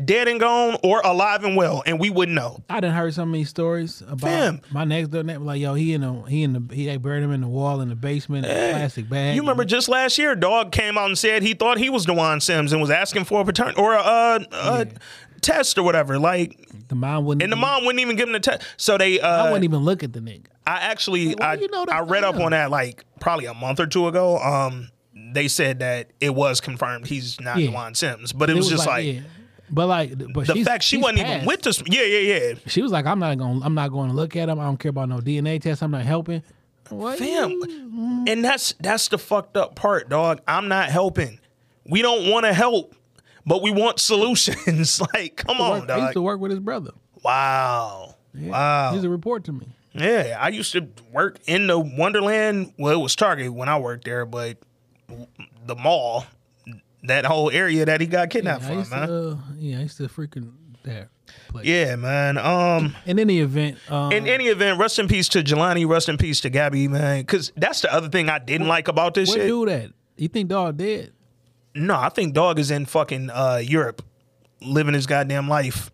dead 0.04 0.28
and 0.28 0.40
gone 0.40 0.78
or 0.84 1.02
alive 1.04 1.44
and 1.44 1.56
well, 1.56 1.84
and 1.86 2.00
we 2.00 2.10
wouldn't 2.10 2.36
know. 2.36 2.64
I 2.70 2.80
done 2.80 2.94
heard 2.94 3.14
so 3.14 3.26
many 3.26 3.44
stories 3.44 4.02
about 4.02 4.22
Fam. 4.22 4.62
my 4.72 4.84
next 4.84 5.10
door 5.10 5.24
neighbor. 5.24 5.44
Like, 5.44 5.60
yo, 5.60 5.74
he 5.74 5.94
in 5.94 6.02
the 6.02 6.22
he 6.24 6.44
in 6.44 6.54
the 6.54 6.76
he 6.76 6.86
they 6.86 6.98
buried 6.98 7.24
him 7.24 7.32
in 7.32 7.42
the 7.42 7.48
wall 7.48 7.82
in 7.82 7.90
the 7.90 7.96
basement, 7.96 8.46
in 8.46 8.52
a 8.52 8.72
plastic 8.72 9.10
bag. 9.10 9.36
You 9.36 9.42
remember 9.42 9.66
just 9.66 9.90
last 9.90 10.18
year, 10.18 10.36
dog 10.36 10.72
came 10.72 10.98
out 10.98 11.08
and 11.08 11.18
said 11.18 11.44
he 11.44 11.54
thought 11.54 11.78
he 11.78 11.90
was 11.90 12.06
Dewan 12.06 12.42
Sims 12.42 12.72
and 12.72 12.82
was 12.82 12.92
asking 12.92 13.26
for 13.26 13.42
a 13.42 13.46
patern 13.46 13.74
or 13.78 13.94
a, 13.94 14.00
uh, 14.00 14.40
a 14.52 14.88
test 15.42 15.78
or 15.78 15.84
whatever. 15.84 16.20
Like, 16.20 16.70
the 16.88 16.96
mom 16.96 17.26
wouldn't. 17.26 17.44
and 17.44 17.52
the 17.52 17.56
mom 17.56 17.86
wouldn't 17.86 18.00
even 18.00 18.16
give 18.16 18.28
him 18.28 18.34
the 18.34 18.40
test. 18.40 18.64
So 18.78 18.98
they, 18.98 19.20
uh, 19.20 19.28
I 19.28 19.44
wouldn't 19.46 19.64
even 19.64 19.80
look 19.80 20.04
at 20.04 20.14
the 20.14 20.20
nigga. 20.20 20.48
I 20.66 20.80
actually, 20.80 21.40
I, 21.40 21.54
you 21.56 21.70
know 21.70 21.86
I 21.90 22.02
read 22.02 22.24
up 22.24 22.36
on 22.36 22.52
that 22.52 22.70
like 22.70 23.06
probably 23.20 23.46
a 23.46 23.54
month 23.54 23.80
or 23.80 23.88
two 23.88 24.08
ago. 24.08 24.38
Um, 24.38 24.90
they 25.34 25.48
said 25.48 25.80
that 25.80 26.12
it 26.20 26.36
was 26.36 26.60
confirmed 26.60 27.08
he's 27.08 27.40
not 27.40 27.58
Yeah. 27.58 27.68
Dewan 27.68 27.96
Sims, 27.96 28.34
but 28.34 28.50
it, 28.50 28.56
was, 28.56 28.70
just 28.70 28.86
like, 28.86 29.06
yeah. 29.06 29.22
But 29.70 29.88
like, 29.88 30.34
but 30.34 30.48
the 30.48 30.64
fact 30.64 30.84
she 30.84 30.98
wasn't 30.98 31.20
passed. 31.20 31.36
even 31.36 31.46
with 31.46 31.62
this. 31.62 31.84
Yeah, 31.88 32.04
yeah, 32.04 32.36
yeah. 32.40 32.54
She 32.68 32.82
was 32.82 32.92
like, 32.92 33.06
I'm 33.06 33.20
not 33.20 33.38
going. 33.38 33.60
to 33.60 33.66
I'm 33.66 33.74
not 33.74 33.92
going 33.92 34.10
to 34.10 34.16
look 34.16 34.36
at 34.36 34.50
him. 34.50 34.60
I 34.60 34.64
don't 34.64 34.78
care 34.78 34.90
about 34.90 35.10
no 35.10 35.18
DNA 35.18 35.62
test. 35.62 35.84
I'm 35.84 35.92
not 35.92 36.04
helping. 36.04 36.42
What? 36.90 37.20
Fam, 37.20 37.62
and 38.28 38.44
that's 38.46 38.74
that's 38.80 39.10
the 39.10 39.18
fucked 39.18 39.58
up 39.58 39.76
part, 39.76 40.08
dog. 40.10 40.42
I'm 40.48 40.70
not 40.70 40.90
helping. 40.90 41.40
We 41.86 42.02
don't 42.02 42.30
want 42.30 42.46
to 42.46 42.54
help, 42.54 42.96
but 43.48 43.64
we 43.64 43.72
want 43.72 44.00
solutions. 44.00 45.02
like, 45.14 45.38
come 45.38 45.58
I 45.58 45.80
on, 45.82 46.02
used 46.02 46.14
to 46.14 46.22
work 46.22 46.39
with 46.39 46.52
his 46.52 46.60
brother. 46.60 46.91
Wow, 47.24 48.16
wow. 48.36 48.93
He's 48.93 49.04
a 49.04 49.10
report 49.10 49.45
to 49.45 49.54
me. 49.54 49.68
Yeah, 49.93 50.38
I 50.39 50.50
used 50.50 50.74
to 50.74 50.88
work 51.12 51.39
in 51.48 51.66
the 51.66 51.80
Wonderland. 51.80 52.74
Well, 52.78 52.93
it 52.93 53.02
was 53.02 53.16
Target 53.16 53.52
when 53.52 53.68
I 53.70 53.80
worked 53.80 54.06
there, 54.06 54.26
but 54.28 54.58
the 55.66 55.76
mall, 55.76 56.26
that 57.04 57.26
whole 57.26 57.50
area 57.50 57.86
that 57.86 58.02
he 58.02 58.06
got 58.06 58.30
kidnapped 58.30 58.64
I 58.66 58.84
from, 58.84 58.89
man. 58.89 59.08
to, 59.08 59.30
uh, 59.32 59.38
yeah, 59.58 59.80
I 59.80 59.82
used 59.82 59.98
to 59.98 60.04
freaking 60.08 60.52
there. 60.84 61.10
Place. 61.50 61.66
yeah, 61.66 61.95
man. 61.95 62.38
Um, 62.38 62.95
In 63.06 63.20
any 63.20 63.39
event, 63.39 63.78
um, 63.89 64.12
in 64.12 64.28
any 64.28 64.45
event, 64.48 64.80
rest 64.80 65.00
in 65.00 65.08
peace 65.08 65.28
to 65.30 65.43
Jelani. 65.43 65.88
Rest 65.88 66.10
in 66.10 66.18
peace 66.18 66.41
to 66.41 66.50
Gabby, 66.50 66.88
man. 66.88 67.22
Because 67.22 67.52
that's 67.58 67.82
the 67.82 67.93
other 67.93 68.10
thing 68.10 68.30
I 68.30 68.39
didn't 68.39 68.68
like 68.68 68.88
about 68.88 69.14
this 69.14 69.30
what 69.30 69.36
shit. 69.39 69.48
do 69.48 69.66
that? 69.66 69.91
You 70.16 70.28
think 70.28 70.50
dog 70.50 70.78
dead? 70.78 71.12
No, 71.78 71.95
I 71.95 72.09
think 72.09 72.34
dog 72.34 72.59
is 72.59 72.71
in 72.71 72.86
fucking 72.86 73.30
uh, 73.30 73.61
Europe, 73.63 74.01
living 74.61 74.93
his 74.93 75.05
goddamn 75.05 75.47
life 75.47 75.91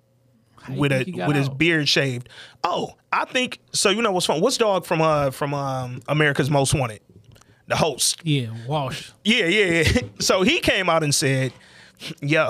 with 0.69 0.91
a 0.91 0.97
think 0.97 1.07
he 1.07 1.11
got 1.13 1.27
with 1.27 1.37
his 1.37 1.49
beard 1.49 1.89
shaved. 1.89 2.29
Oh, 2.63 2.91
I 3.11 3.25
think 3.25 3.59
so. 3.73 3.89
You 3.89 4.01
know 4.01 4.11
what's 4.11 4.25
fun? 4.25 4.41
What's 4.41 4.57
dog 4.57 4.85
from 4.85 5.01
uh 5.01 5.31
from 5.31 5.53
um 5.53 6.01
America's 6.07 6.49
Most 6.49 6.73
Wanted? 6.73 7.01
The 7.67 7.75
host. 7.75 8.21
Yeah, 8.23 8.47
Walsh. 8.67 9.11
Yeah, 9.23 9.45
yeah, 9.45 9.83
yeah. 9.83 10.01
So 10.19 10.41
he 10.41 10.59
came 10.59 10.89
out 10.89 11.03
and 11.03 11.13
said, 11.13 11.53
"Yo, 12.21 12.49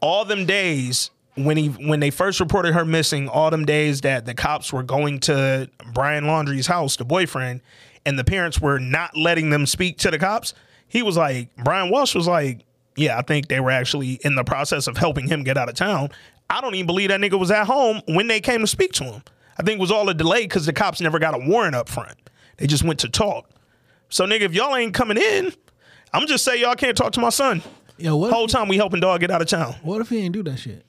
all 0.00 0.24
them 0.24 0.46
days 0.46 1.10
when 1.34 1.56
he 1.56 1.68
when 1.68 2.00
they 2.00 2.10
first 2.10 2.40
reported 2.40 2.74
her 2.74 2.84
missing, 2.84 3.28
all 3.28 3.50
them 3.50 3.64
days 3.64 4.02
that 4.02 4.26
the 4.26 4.34
cops 4.34 4.72
were 4.72 4.82
going 4.82 5.20
to 5.20 5.70
Brian 5.92 6.26
Laundrie's 6.26 6.66
house, 6.66 6.96
the 6.96 7.04
boyfriend, 7.04 7.60
and 8.04 8.18
the 8.18 8.24
parents 8.24 8.60
were 8.60 8.78
not 8.78 9.16
letting 9.16 9.50
them 9.50 9.66
speak 9.66 9.98
to 9.98 10.10
the 10.10 10.18
cops. 10.18 10.54
He 10.92 11.00
was 11.02 11.16
like, 11.16 11.48
Brian 11.56 11.90
Walsh 11.90 12.14
was 12.14 12.28
like, 12.28 12.66
yeah, 12.96 13.18
I 13.18 13.22
think 13.22 13.48
they 13.48 13.60
were 13.60 13.70
actually 13.70 14.20
in 14.24 14.34
the 14.34 14.44
process 14.44 14.86
of 14.86 14.98
helping 14.98 15.26
him 15.26 15.42
get 15.42 15.56
out 15.56 15.70
of 15.70 15.74
town. 15.74 16.10
I 16.50 16.60
don't 16.60 16.74
even 16.74 16.86
believe 16.86 17.08
that 17.08 17.18
nigga 17.18 17.38
was 17.38 17.50
at 17.50 17.64
home 17.64 18.02
when 18.08 18.28
they 18.28 18.40
came 18.40 18.60
to 18.60 18.66
speak 18.66 18.92
to 18.92 19.04
him. 19.04 19.22
I 19.58 19.62
think 19.62 19.78
it 19.78 19.80
was 19.80 19.90
all 19.90 20.06
a 20.10 20.14
delay 20.14 20.42
because 20.42 20.66
the 20.66 20.72
cops 20.74 21.00
never 21.00 21.18
got 21.18 21.34
a 21.34 21.38
warrant 21.38 21.74
up 21.74 21.88
front. 21.88 22.18
They 22.58 22.66
just 22.66 22.84
went 22.84 23.00
to 23.00 23.08
talk. 23.08 23.48
So 24.10 24.26
nigga, 24.26 24.42
if 24.42 24.52
y'all 24.52 24.76
ain't 24.76 24.92
coming 24.92 25.16
in, 25.16 25.54
I'm 26.12 26.26
just 26.26 26.44
say 26.44 26.60
y'all 26.60 26.74
can't 26.74 26.94
talk 26.94 27.12
to 27.12 27.20
my 27.20 27.30
son. 27.30 27.62
Yo, 27.96 28.14
what? 28.14 28.30
Whole 28.30 28.46
time 28.46 28.68
we 28.68 28.76
helping 28.76 29.00
dog 29.00 29.20
get 29.20 29.30
out 29.30 29.40
of 29.40 29.48
town. 29.48 29.74
What 29.82 30.02
if 30.02 30.10
he 30.10 30.18
ain't 30.18 30.34
do 30.34 30.42
that 30.42 30.58
shit? 30.58 30.84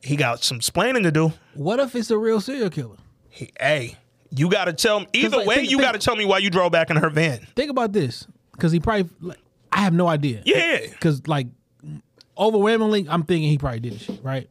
He 0.00 0.14
got 0.14 0.44
some 0.44 0.60
splaining 0.60 1.02
to 1.02 1.10
do. 1.10 1.32
What 1.54 1.80
if 1.80 1.96
it's 1.96 2.12
a 2.12 2.18
real 2.18 2.40
serial 2.40 2.70
killer? 2.70 2.96
He, 3.30 3.50
hey, 3.58 3.96
you 4.30 4.48
got 4.48 4.66
to 4.66 4.72
tell 4.72 5.00
me. 5.00 5.06
Either 5.12 5.38
like, 5.38 5.46
way, 5.48 5.54
think- 5.56 5.70
you 5.70 5.78
got 5.78 5.92
to 5.92 5.98
tell 5.98 6.14
me 6.14 6.24
why 6.24 6.38
you 6.38 6.50
drove 6.50 6.70
back 6.70 6.90
in 6.90 6.96
her 6.96 7.10
van. 7.10 7.46
Think 7.56 7.70
about 7.70 7.92
this, 7.92 8.26
because 8.56 8.72
he 8.72 8.80
probably. 8.80 9.08
Like, 9.20 9.38
I 9.72 9.80
have 9.80 9.92
no 9.92 10.08
idea. 10.08 10.42
Yeah. 10.44 10.78
Because 10.90 11.26
like, 11.28 11.48
overwhelmingly, 12.38 13.06
I'm 13.08 13.24
thinking 13.24 13.50
he 13.50 13.58
probably 13.58 13.80
did 13.80 14.00
shit, 14.00 14.20
right? 14.22 14.48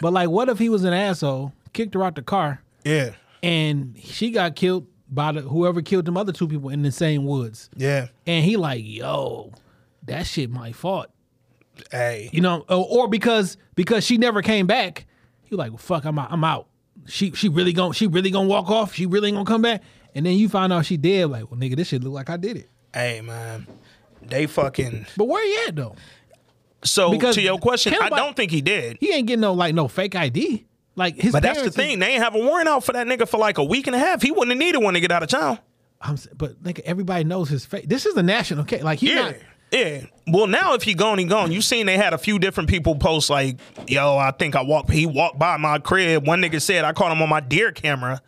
But 0.00 0.12
like, 0.12 0.28
what 0.28 0.48
if 0.48 0.58
he 0.58 0.68
was 0.68 0.84
an 0.84 0.92
asshole, 0.92 1.52
kicked 1.72 1.94
her 1.94 2.04
out 2.04 2.14
the 2.14 2.22
car, 2.22 2.62
Yeah, 2.84 3.12
and 3.42 3.96
she 3.98 4.30
got 4.30 4.56
killed 4.56 4.86
by 5.08 5.32
the 5.32 5.42
whoever 5.42 5.82
killed 5.82 6.04
them 6.04 6.16
other 6.16 6.32
two 6.32 6.48
people 6.48 6.70
in 6.70 6.82
the 6.82 6.92
same 6.92 7.24
woods, 7.24 7.70
yeah. 7.76 8.08
and 8.26 8.44
he 8.44 8.56
like, 8.56 8.82
yo, 8.84 9.52
that 10.04 10.26
shit 10.26 10.50
my 10.50 10.72
fault. 10.72 11.08
Hey, 11.90 12.28
you 12.32 12.40
know, 12.40 12.64
or, 12.68 12.86
or 12.88 13.08
because 13.08 13.56
because 13.74 14.04
she 14.04 14.18
never 14.18 14.42
came 14.42 14.66
back, 14.66 15.06
he 15.44 15.56
like, 15.56 15.70
well, 15.70 15.78
fuck, 15.78 16.04
I'm 16.04 16.18
out. 16.18 16.28
I'm 16.30 16.44
out. 16.44 16.66
She 17.06 17.32
she 17.32 17.48
really 17.48 17.72
gonna 17.72 17.94
she 17.94 18.06
really 18.06 18.30
gonna 18.30 18.48
walk 18.48 18.70
off. 18.70 18.94
She 18.94 19.06
really 19.06 19.30
gonna 19.32 19.44
come 19.44 19.62
back, 19.62 19.82
and 20.14 20.24
then 20.26 20.36
you 20.36 20.48
find 20.48 20.72
out 20.72 20.86
she 20.86 20.96
dead. 20.96 21.30
Like, 21.30 21.50
well, 21.50 21.58
nigga, 21.58 21.76
this 21.76 21.88
shit 21.88 22.02
look 22.02 22.12
like 22.12 22.28
I 22.30 22.36
did 22.36 22.56
it. 22.58 22.68
Hey, 22.94 23.20
man. 23.20 23.66
They 24.22 24.46
fucking. 24.46 25.06
But 25.16 25.24
where 25.26 25.44
he 25.44 25.68
at 25.68 25.76
though? 25.76 25.96
So 26.82 27.10
Because 27.10 27.34
to 27.34 27.42
your 27.42 27.58
question, 27.58 27.94
I 28.00 28.08
don't 28.08 28.34
think 28.36 28.50
he 28.50 28.60
did. 28.62 28.96
He 29.00 29.12
ain't 29.12 29.26
getting 29.26 29.40
no 29.40 29.52
like 29.52 29.74
no 29.74 29.88
fake 29.88 30.14
ID. 30.14 30.66
Like 30.96 31.16
his. 31.16 31.32
But 31.32 31.42
that's 31.42 31.62
the 31.62 31.70
thing. 31.70 31.92
is- 31.94 31.98
They 32.00 32.12
ain't 32.14 32.22
have 32.22 32.34
a 32.34 32.38
warrant 32.38 32.68
out 32.68 32.84
for 32.84 32.92
that 32.92 33.06
nigga 33.06 33.28
for 33.28 33.38
like 33.38 33.58
a 33.58 33.64
week 33.64 33.86
and 33.86 33.96
a 33.96 33.98
half. 33.98 34.22
He 34.22 34.30
wouldn't 34.30 34.50
have 34.50 34.58
needed 34.58 34.78
one 34.78 34.94
to 34.94 35.00
get 35.00 35.10
out 35.12 35.22
of 35.22 35.28
town. 35.28 35.58
I'm, 36.02 36.16
but 36.36 36.62
nigga, 36.62 36.80
everybody 36.80 37.24
knows 37.24 37.48
his 37.50 37.64
face. 37.66 37.84
This 37.86 38.06
is 38.06 38.16
a 38.16 38.22
national 38.22 38.64
case. 38.64 38.82
Like 38.82 38.98
he 39.00 39.10
Yeah. 39.14 39.22
not. 39.22 39.34
Yeah. 39.72 40.00
Well, 40.26 40.46
now 40.48 40.74
if 40.74 40.82
he 40.82 40.94
gone, 40.94 41.18
he 41.18 41.24
gone. 41.26 41.52
You 41.52 41.60
seen 41.62 41.86
they 41.86 41.96
had 41.96 42.12
a 42.12 42.18
few 42.18 42.38
different 42.38 42.68
people 42.68 42.96
post 42.96 43.30
like, 43.30 43.58
"Yo, 43.86 44.16
I 44.16 44.32
think 44.32 44.56
I 44.56 44.62
walked. 44.62 44.90
He 44.90 45.06
walked 45.06 45.38
by 45.38 45.56
my 45.58 45.78
crib." 45.78 46.26
One 46.26 46.40
nigga 46.42 46.60
said 46.60 46.84
I 46.84 46.92
caught 46.92 47.12
him 47.12 47.22
on 47.22 47.28
my 47.28 47.40
deer 47.40 47.70
camera, 47.70 48.20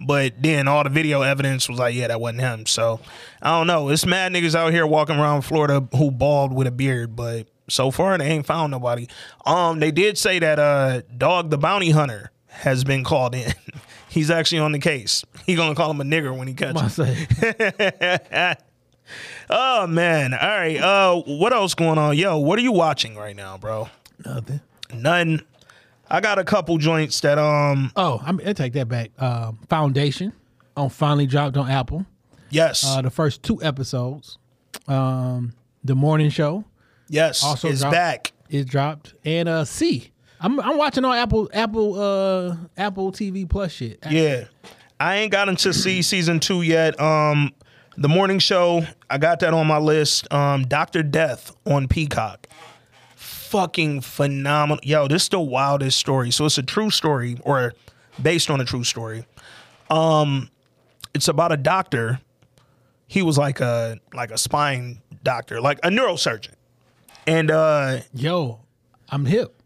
but 0.00 0.34
then 0.42 0.68
all 0.68 0.84
the 0.84 0.90
video 0.90 1.22
evidence 1.22 1.68
was 1.68 1.78
like, 1.78 1.94
"Yeah, 1.94 2.08
that 2.08 2.20
wasn't 2.20 2.40
him." 2.40 2.66
So 2.66 3.00
I 3.42 3.58
don't 3.58 3.66
know. 3.66 3.88
It's 3.88 4.06
mad 4.06 4.32
niggas 4.32 4.54
out 4.54 4.72
here 4.72 4.86
walking 4.86 5.16
around 5.16 5.42
Florida 5.42 5.86
who 5.96 6.10
bald 6.10 6.52
with 6.52 6.66
a 6.66 6.70
beard, 6.70 7.16
but 7.16 7.46
so 7.68 7.90
far 7.90 8.16
they 8.18 8.26
ain't 8.26 8.46
found 8.46 8.70
nobody. 8.70 9.06
Um, 9.44 9.78
they 9.80 9.90
did 9.90 10.16
say 10.18 10.38
that 10.38 10.58
uh, 10.58 11.02
Dog 11.16 11.50
the 11.50 11.58
Bounty 11.58 11.90
Hunter 11.90 12.30
has 12.48 12.84
been 12.84 13.04
called 13.04 13.34
in. 13.34 13.52
He's 14.08 14.30
actually 14.30 14.60
on 14.60 14.72
the 14.72 14.78
case. 14.78 15.24
He 15.44 15.54
gonna 15.54 15.74
call 15.74 15.90
him 15.90 16.00
a 16.00 16.04
nigger 16.04 16.36
when 16.36 16.48
he 16.48 16.54
catch 16.54 16.76
I 16.76 17.04
him. 17.04 18.56
Oh 19.50 19.86
man. 19.86 20.34
All 20.34 20.40
right. 20.40 20.76
Uh 20.76 21.22
what 21.22 21.52
else 21.52 21.74
going 21.74 21.98
on? 21.98 22.16
Yo, 22.16 22.36
what 22.38 22.58
are 22.58 22.62
you 22.62 22.72
watching 22.72 23.16
right 23.16 23.34
now, 23.34 23.56
bro? 23.56 23.88
nothing. 24.24 24.60
None. 24.92 25.42
I 26.10 26.20
got 26.20 26.38
a 26.38 26.44
couple 26.44 26.78
joints 26.78 27.20
that 27.20 27.38
um 27.38 27.92
Oh, 27.96 28.20
I'm, 28.24 28.40
I 28.44 28.52
take 28.52 28.72
that 28.74 28.88
back. 28.88 29.10
Um, 29.20 29.58
Foundation 29.68 30.32
on 30.76 30.88
finally 30.90 31.26
dropped 31.26 31.56
on 31.56 31.70
Apple. 31.70 32.06
yes. 32.50 32.84
Uh, 32.86 33.02
the 33.02 33.10
first 33.10 33.42
two 33.42 33.62
episodes. 33.62 34.38
Um, 34.86 35.52
the 35.84 35.94
morning 35.94 36.30
show 36.30 36.64
yes. 37.08 37.42
also 37.42 37.68
it's 37.68 37.80
dropped. 37.80 37.92
back. 37.94 38.32
is 38.48 38.64
dropped, 38.66 39.14
and 39.24 39.48
uh, 39.48 39.64
C. 39.64 40.10
I'm 40.40 40.58
I'm 40.60 40.76
watching 40.78 41.04
on 41.04 41.16
Apple 41.16 41.50
Apple 41.52 42.00
uh 42.00 42.56
Apple 42.76 43.10
TV 43.12 43.48
Plus 43.48 43.72
shit. 43.72 43.98
Yeah. 44.08 44.44
I 45.00 45.16
ain't 45.16 45.30
gotten 45.32 45.56
to 45.56 45.72
see 45.72 46.00
season 46.02 46.40
two 46.40 46.62
yet. 46.62 46.98
Um 47.00 47.52
the 47.96 48.08
morning 48.08 48.38
show, 48.38 48.82
I 49.10 49.18
got 49.18 49.40
that 49.40 49.52
on 49.52 49.66
my 49.66 49.78
list. 49.78 50.32
Um 50.32 50.62
Dr. 50.62 51.02
Death 51.02 51.54
on 51.66 51.88
Peacock. 51.88 52.46
Fucking 53.48 54.02
phenomenal. 54.02 54.80
Yo, 54.82 55.08
this 55.08 55.24
is 55.24 55.28
the 55.30 55.40
wildest 55.40 55.98
story. 55.98 56.30
So 56.30 56.44
it's 56.44 56.58
a 56.58 56.62
true 56.62 56.90
story 56.90 57.38
or 57.42 57.72
based 58.22 58.50
on 58.50 58.60
a 58.60 58.64
true 58.64 58.84
story. 58.84 59.24
Um 59.90 60.50
it's 61.14 61.28
about 61.28 61.50
a 61.52 61.56
doctor. 61.56 62.20
He 63.06 63.22
was 63.22 63.38
like 63.38 63.60
a 63.60 63.98
like 64.12 64.30
a 64.30 64.38
spine 64.38 65.00
doctor, 65.22 65.60
like 65.60 65.78
a 65.82 65.88
neurosurgeon. 65.88 66.52
And 67.26 67.50
uh 67.50 68.00
Yo, 68.12 68.60
I'm 69.08 69.24
hip 69.24 69.57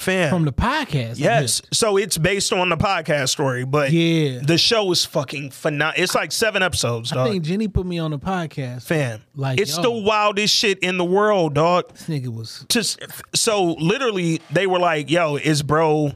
fam 0.00 0.30
from 0.30 0.44
the 0.44 0.52
podcast. 0.52 1.18
Yes. 1.18 1.62
So 1.72 1.96
it's 1.96 2.16
based 2.18 2.52
on 2.52 2.68
the 2.70 2.76
podcast 2.76 3.28
story, 3.28 3.64
but 3.64 3.92
Yeah. 3.92 4.40
the 4.42 4.56
show 4.58 4.90
is 4.92 5.04
fucking 5.04 5.50
phenomenal. 5.50 6.02
It's 6.02 6.14
like 6.14 6.32
seven 6.32 6.62
episodes, 6.62 7.12
I 7.12 7.16
dog. 7.16 7.28
think 7.30 7.44
Jenny 7.44 7.68
put 7.68 7.86
me 7.86 7.98
on 7.98 8.10
the 8.10 8.18
podcast. 8.18 8.82
Fam, 8.82 9.22
Like, 9.34 9.60
it's 9.60 9.76
yo. 9.76 9.82
the 9.82 9.90
wildest 9.90 10.54
shit 10.54 10.78
in 10.80 10.96
the 10.96 11.04
world, 11.04 11.54
dog. 11.54 11.92
This 11.92 12.08
nigga 12.08 12.28
was 12.34 12.64
Just 12.68 13.00
so 13.34 13.74
literally, 13.78 14.40
they 14.50 14.66
were 14.66 14.78
like, 14.78 15.10
"Yo, 15.10 15.36
is 15.36 15.62
bro 15.62 16.12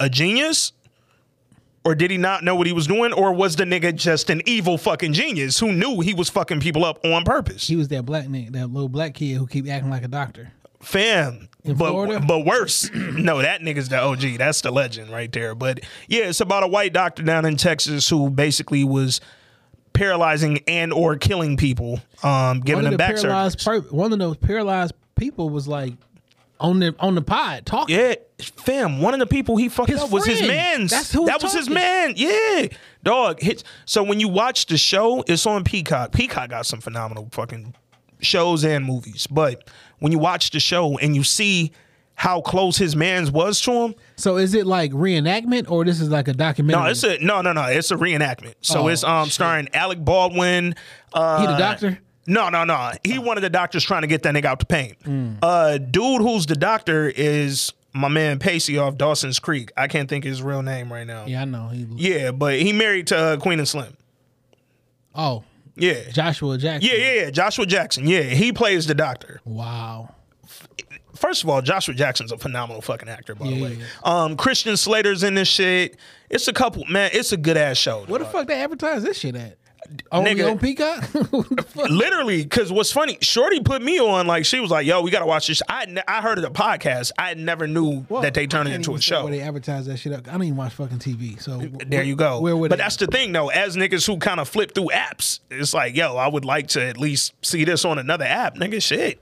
a 0.00 0.08
genius?" 0.08 0.72
Or 1.84 1.94
did 1.94 2.10
he 2.10 2.18
not 2.18 2.44
know 2.44 2.54
what 2.54 2.66
he 2.66 2.72
was 2.74 2.86
doing? 2.86 3.12
Or 3.14 3.32
was 3.32 3.56
the 3.56 3.64
nigga 3.64 3.94
just 3.94 4.28
an 4.28 4.42
evil 4.44 4.76
fucking 4.76 5.14
genius 5.14 5.58
who 5.58 5.72
knew 5.72 6.00
he 6.00 6.12
was 6.12 6.28
fucking 6.28 6.60
people 6.60 6.84
up 6.84 6.98
on 7.04 7.24
purpose? 7.24 7.66
he 7.66 7.76
was 7.76 7.88
that 7.88 8.04
black 8.04 8.26
nigga, 8.26 8.52
that 8.52 8.66
little 8.66 8.90
black 8.90 9.14
kid 9.14 9.36
who 9.38 9.46
keep 9.46 9.66
acting 9.68 9.88
like 9.88 10.02
a 10.04 10.08
doctor. 10.08 10.52
Fam. 10.88 11.48
In 11.64 11.76
but 11.76 11.90
Florida? 11.90 12.24
but 12.26 12.44
worse. 12.46 12.90
no, 12.94 13.42
that 13.42 13.60
nigga's 13.60 13.88
the 13.88 13.98
OG. 13.98 14.38
That's 14.38 14.62
the 14.62 14.70
legend 14.70 15.10
right 15.10 15.30
there. 15.30 15.54
But 15.54 15.80
yeah, 16.06 16.24
it's 16.24 16.40
about 16.40 16.62
a 16.62 16.68
white 16.68 16.92
doctor 16.92 17.22
down 17.22 17.44
in 17.44 17.56
Texas 17.56 18.08
who 18.08 18.30
basically 18.30 18.84
was 18.84 19.20
paralyzing 19.92 20.60
and 20.66 20.92
or 20.92 21.16
killing 21.16 21.56
people, 21.56 22.00
um, 22.22 22.60
giving 22.60 22.76
one 22.76 22.84
them 22.84 22.92
the 22.92 22.98
back 22.98 23.16
paralyzed 23.16 23.64
per- 23.64 23.80
one 23.80 24.12
of 24.12 24.18
those 24.18 24.36
paralyzed 24.36 24.94
people 25.16 25.50
was 25.50 25.66
like 25.66 25.94
on 26.60 26.78
the 26.78 26.94
on 27.00 27.14
the 27.14 27.22
pod 27.22 27.66
talking. 27.66 27.96
Yeah, 27.96 28.14
fam. 28.38 29.00
One 29.00 29.12
of 29.12 29.20
the 29.20 29.26
people 29.26 29.56
he 29.56 29.68
fucked 29.68 29.90
His 29.90 30.00
up 30.00 30.10
was 30.10 30.24
his 30.24 30.40
man's. 30.40 30.90
That's 30.90 31.12
who 31.12 31.26
that 31.26 31.42
was 31.42 31.52
his 31.52 31.68
man. 31.68 32.14
Yeah, 32.16 32.68
dog. 33.02 33.40
So 33.84 34.02
when 34.02 34.20
you 34.20 34.28
watch 34.28 34.66
the 34.66 34.78
show, 34.78 35.24
it's 35.26 35.44
on 35.44 35.64
Peacock. 35.64 36.12
Peacock 36.12 36.50
got 36.50 36.66
some 36.66 36.80
phenomenal 36.80 37.28
fucking 37.32 37.74
shows 38.20 38.64
and 38.64 38.84
movies. 38.84 39.26
But 39.26 39.68
when 39.98 40.12
you 40.12 40.18
watch 40.18 40.50
the 40.50 40.60
show 40.60 40.98
and 40.98 41.14
you 41.16 41.22
see 41.24 41.72
how 42.14 42.40
close 42.40 42.76
his 42.76 42.96
man's 42.96 43.30
was 43.30 43.60
to 43.60 43.70
him, 43.72 43.94
So 44.16 44.38
is 44.38 44.54
it 44.54 44.66
like 44.66 44.90
reenactment 44.92 45.70
or 45.70 45.84
this 45.84 46.00
is 46.00 46.08
like 46.08 46.26
a 46.28 46.32
documentary? 46.32 46.82
no, 46.82 46.90
it's 46.90 47.04
a 47.04 47.18
no, 47.24 47.40
no, 47.42 47.52
no. 47.52 47.64
It's 47.66 47.90
a 47.92 47.96
reenactment. 47.96 48.54
So 48.60 48.80
Oh, 48.82 48.88
it's 48.88 49.04
um 49.04 49.28
starring 49.30 49.68
Alec 49.72 50.04
Baldwin. 50.04 50.74
Uh, 51.12 51.40
He 51.40 51.46
the 51.46 51.56
doctor? 51.56 51.98
No, 52.26 52.48
no, 52.50 52.64
no. 52.64 52.92
He 53.04 53.18
one 53.18 53.38
of 53.38 53.42
the 53.42 53.50
doctors 53.50 53.84
trying 53.84 54.02
to 54.02 54.08
get 54.08 54.22
that 54.24 54.34
nigga 54.34 54.44
out 54.46 54.58
the 54.58 54.66
pain. 54.66 54.96
Mm. 55.04 55.38
Uh, 55.40 55.78
dude, 55.78 56.20
who's 56.20 56.44
the 56.46 56.56
doctor 56.56 57.08
is 57.08 57.72
my 57.94 58.08
man 58.08 58.38
Pacey 58.38 58.76
off 58.78 58.96
Dawson's 58.98 59.38
Creek. 59.38 59.72
I 59.76 59.86
can't 59.88 60.08
think 60.08 60.24
his 60.24 60.42
real 60.42 60.62
name 60.62 60.92
right 60.92 61.06
now. 61.06 61.24
Yeah, 61.26 61.42
I 61.42 61.44
know. 61.46 61.68
He, 61.68 61.86
Yeah, 61.96 62.32
but 62.32 62.58
he 62.60 62.72
married 62.72 63.06
to 63.08 63.16
uh, 63.16 63.36
Queen 63.38 63.58
and 63.60 63.66
Slim. 63.68 63.96
oh, 65.14 65.44
Yeah. 65.78 66.10
Joshua 66.10 66.58
Jackson. 66.58 66.90
Yeah, 66.90 66.96
yeah, 66.98 67.12
yeah. 67.24 67.30
Joshua 67.30 67.66
Jackson. 67.66 68.06
Yeah, 68.06 68.22
he 68.22 68.52
plays 68.52 68.86
the 68.86 68.94
doctor. 68.94 69.40
Wow. 69.44 70.14
First 71.14 71.42
of 71.42 71.48
all, 71.50 71.60
Joshua 71.62 71.94
Jackson's 71.94 72.30
a 72.30 72.38
phenomenal 72.38 72.80
fucking 72.80 73.08
actor, 73.08 73.34
by 73.34 73.48
the 73.48 73.60
way. 73.62 73.72
yeah. 73.74 73.84
Um, 74.04 74.36
Christian 74.36 74.76
Slater's 74.76 75.24
in 75.24 75.34
this 75.34 75.48
shit. 75.48 75.96
It's 76.30 76.46
a 76.46 76.52
couple, 76.52 76.84
man. 76.86 77.10
It's 77.12 77.32
a 77.32 77.36
good 77.36 77.56
ass 77.56 77.76
show. 77.76 78.04
What 78.06 78.18
the 78.20 78.26
fuck 78.26 78.46
they 78.46 78.54
advertise 78.62 79.02
this 79.02 79.18
shit 79.18 79.34
at? 79.34 79.57
Only 80.12 80.34
Nigga. 80.34 80.50
on 80.52 80.58
Peacock? 80.58 81.04
What 81.30 81.48
the 81.56 81.62
fuck? 81.62 81.88
Literally, 81.90 82.42
because 82.42 82.72
what's 82.72 82.90
funny, 82.92 83.18
Shorty 83.20 83.60
put 83.60 83.82
me 83.82 83.98
on. 84.00 84.26
Like 84.26 84.44
she 84.44 84.60
was 84.60 84.70
like, 84.70 84.86
"Yo, 84.86 85.02
we 85.02 85.10
gotta 85.10 85.26
watch 85.26 85.46
this." 85.46 85.62
I 85.68 85.86
ne- 85.86 86.02
I 86.08 86.20
heard 86.22 86.38
of 86.38 86.44
the 86.44 86.50
podcast. 86.50 87.12
I 87.18 87.34
never 87.34 87.66
knew 87.66 88.04
Well, 88.08 88.22
that 88.22 88.34
they 88.34 88.46
turned 88.46 88.68
it 88.68 88.74
into 88.74 88.94
a 88.94 89.00
show. 89.00 89.24
Where 89.24 89.32
they 89.32 89.40
advertise 89.40 89.86
that 89.86 89.98
shit 89.98 90.12
up. 90.12 90.28
I 90.28 90.32
don't 90.32 90.44
even 90.44 90.56
watch 90.56 90.72
fucking 90.74 90.98
TV. 90.98 91.40
So 91.40 91.58
There 91.86 92.02
you 92.02 92.16
go. 92.16 92.40
Where 92.40 92.56
would 92.56 92.70
but 92.70 92.78
that's 92.78 92.96
the 92.96 93.06
thing, 93.06 93.32
though. 93.32 93.48
As 93.48 93.76
niggas 93.76 94.06
who 94.06 94.18
kind 94.18 94.40
of 94.40 94.48
flip 94.48 94.74
through 94.74 94.88
apps, 94.92 95.40
it's 95.50 95.74
like, 95.74 95.96
yo, 95.96 96.16
I 96.16 96.28
would 96.28 96.44
like 96.44 96.68
to 96.68 96.82
at 96.84 96.96
least 96.98 97.32
see 97.42 97.64
this 97.64 97.84
on 97.84 97.98
another 97.98 98.24
app, 98.24 98.56
nigga. 98.56 98.82
Shit. 98.82 99.20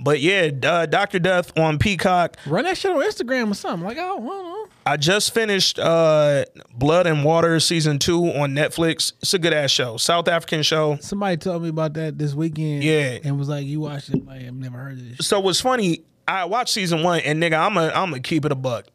But 0.00 0.20
yeah, 0.20 0.50
uh, 0.62 0.86
Doctor 0.86 1.18
Death 1.18 1.56
on 1.58 1.78
Peacock. 1.78 2.36
run 2.46 2.64
that 2.64 2.78
shit 2.78 2.92
on 2.92 2.98
Instagram 3.02 3.50
or 3.50 3.54
something. 3.54 3.86
Like, 3.86 3.98
oh, 3.98 4.02
I 4.02 4.06
don't 4.20 4.24
know. 4.24 4.66
I 4.88 4.96
just 4.96 5.34
finished 5.34 5.78
uh, 5.78 6.46
Blood 6.72 7.06
and 7.06 7.22
Water 7.22 7.60
season 7.60 7.98
two 7.98 8.24
on 8.24 8.54
Netflix. 8.54 9.12
It's 9.20 9.34
a 9.34 9.38
good 9.38 9.52
ass 9.52 9.70
show, 9.70 9.98
South 9.98 10.28
African 10.28 10.62
show. 10.62 10.96
Somebody 11.02 11.36
told 11.36 11.62
me 11.62 11.68
about 11.68 11.92
that 11.92 12.16
this 12.16 12.32
weekend. 12.32 12.82
Yeah. 12.82 13.18
And 13.22 13.38
was 13.38 13.50
like, 13.50 13.66
you 13.66 13.80
watched 13.80 14.08
it. 14.08 14.24
Like, 14.24 14.46
I've 14.46 14.54
never 14.54 14.78
heard 14.78 14.92
of 14.92 15.18
this. 15.18 15.28
So 15.28 15.40
what's 15.40 15.60
funny? 15.60 16.04
I 16.26 16.46
watched 16.46 16.72
season 16.72 17.02
one, 17.02 17.20
and 17.20 17.42
nigga, 17.42 17.58
I'm 17.58 17.76
a 17.76 17.88
I'm 17.88 18.08
gonna 18.08 18.20
keep 18.20 18.46
it 18.46 18.52
a 18.52 18.54
buck. 18.54 18.86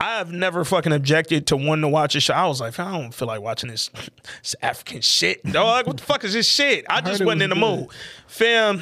I've 0.00 0.32
never 0.32 0.64
fucking 0.64 0.92
objected 0.94 1.48
to 1.48 1.56
wanting 1.58 1.82
to 1.82 1.88
watch 1.88 2.14
a 2.14 2.20
show. 2.20 2.32
I 2.32 2.46
was 2.46 2.62
like, 2.62 2.80
I 2.80 2.98
don't 2.98 3.12
feel 3.12 3.28
like 3.28 3.42
watching 3.42 3.68
this, 3.68 3.90
this 4.42 4.56
African 4.62 5.02
shit, 5.02 5.44
dog. 5.44 5.86
What 5.86 5.98
the 5.98 6.02
fuck 6.02 6.24
is 6.24 6.32
this 6.32 6.48
shit? 6.48 6.86
I 6.88 7.00
just 7.02 7.22
wasn't 7.22 7.26
was 7.26 7.42
in 7.42 7.50
the 7.50 7.56
good. 7.56 7.80
mood, 7.80 7.88
fam. 8.26 8.80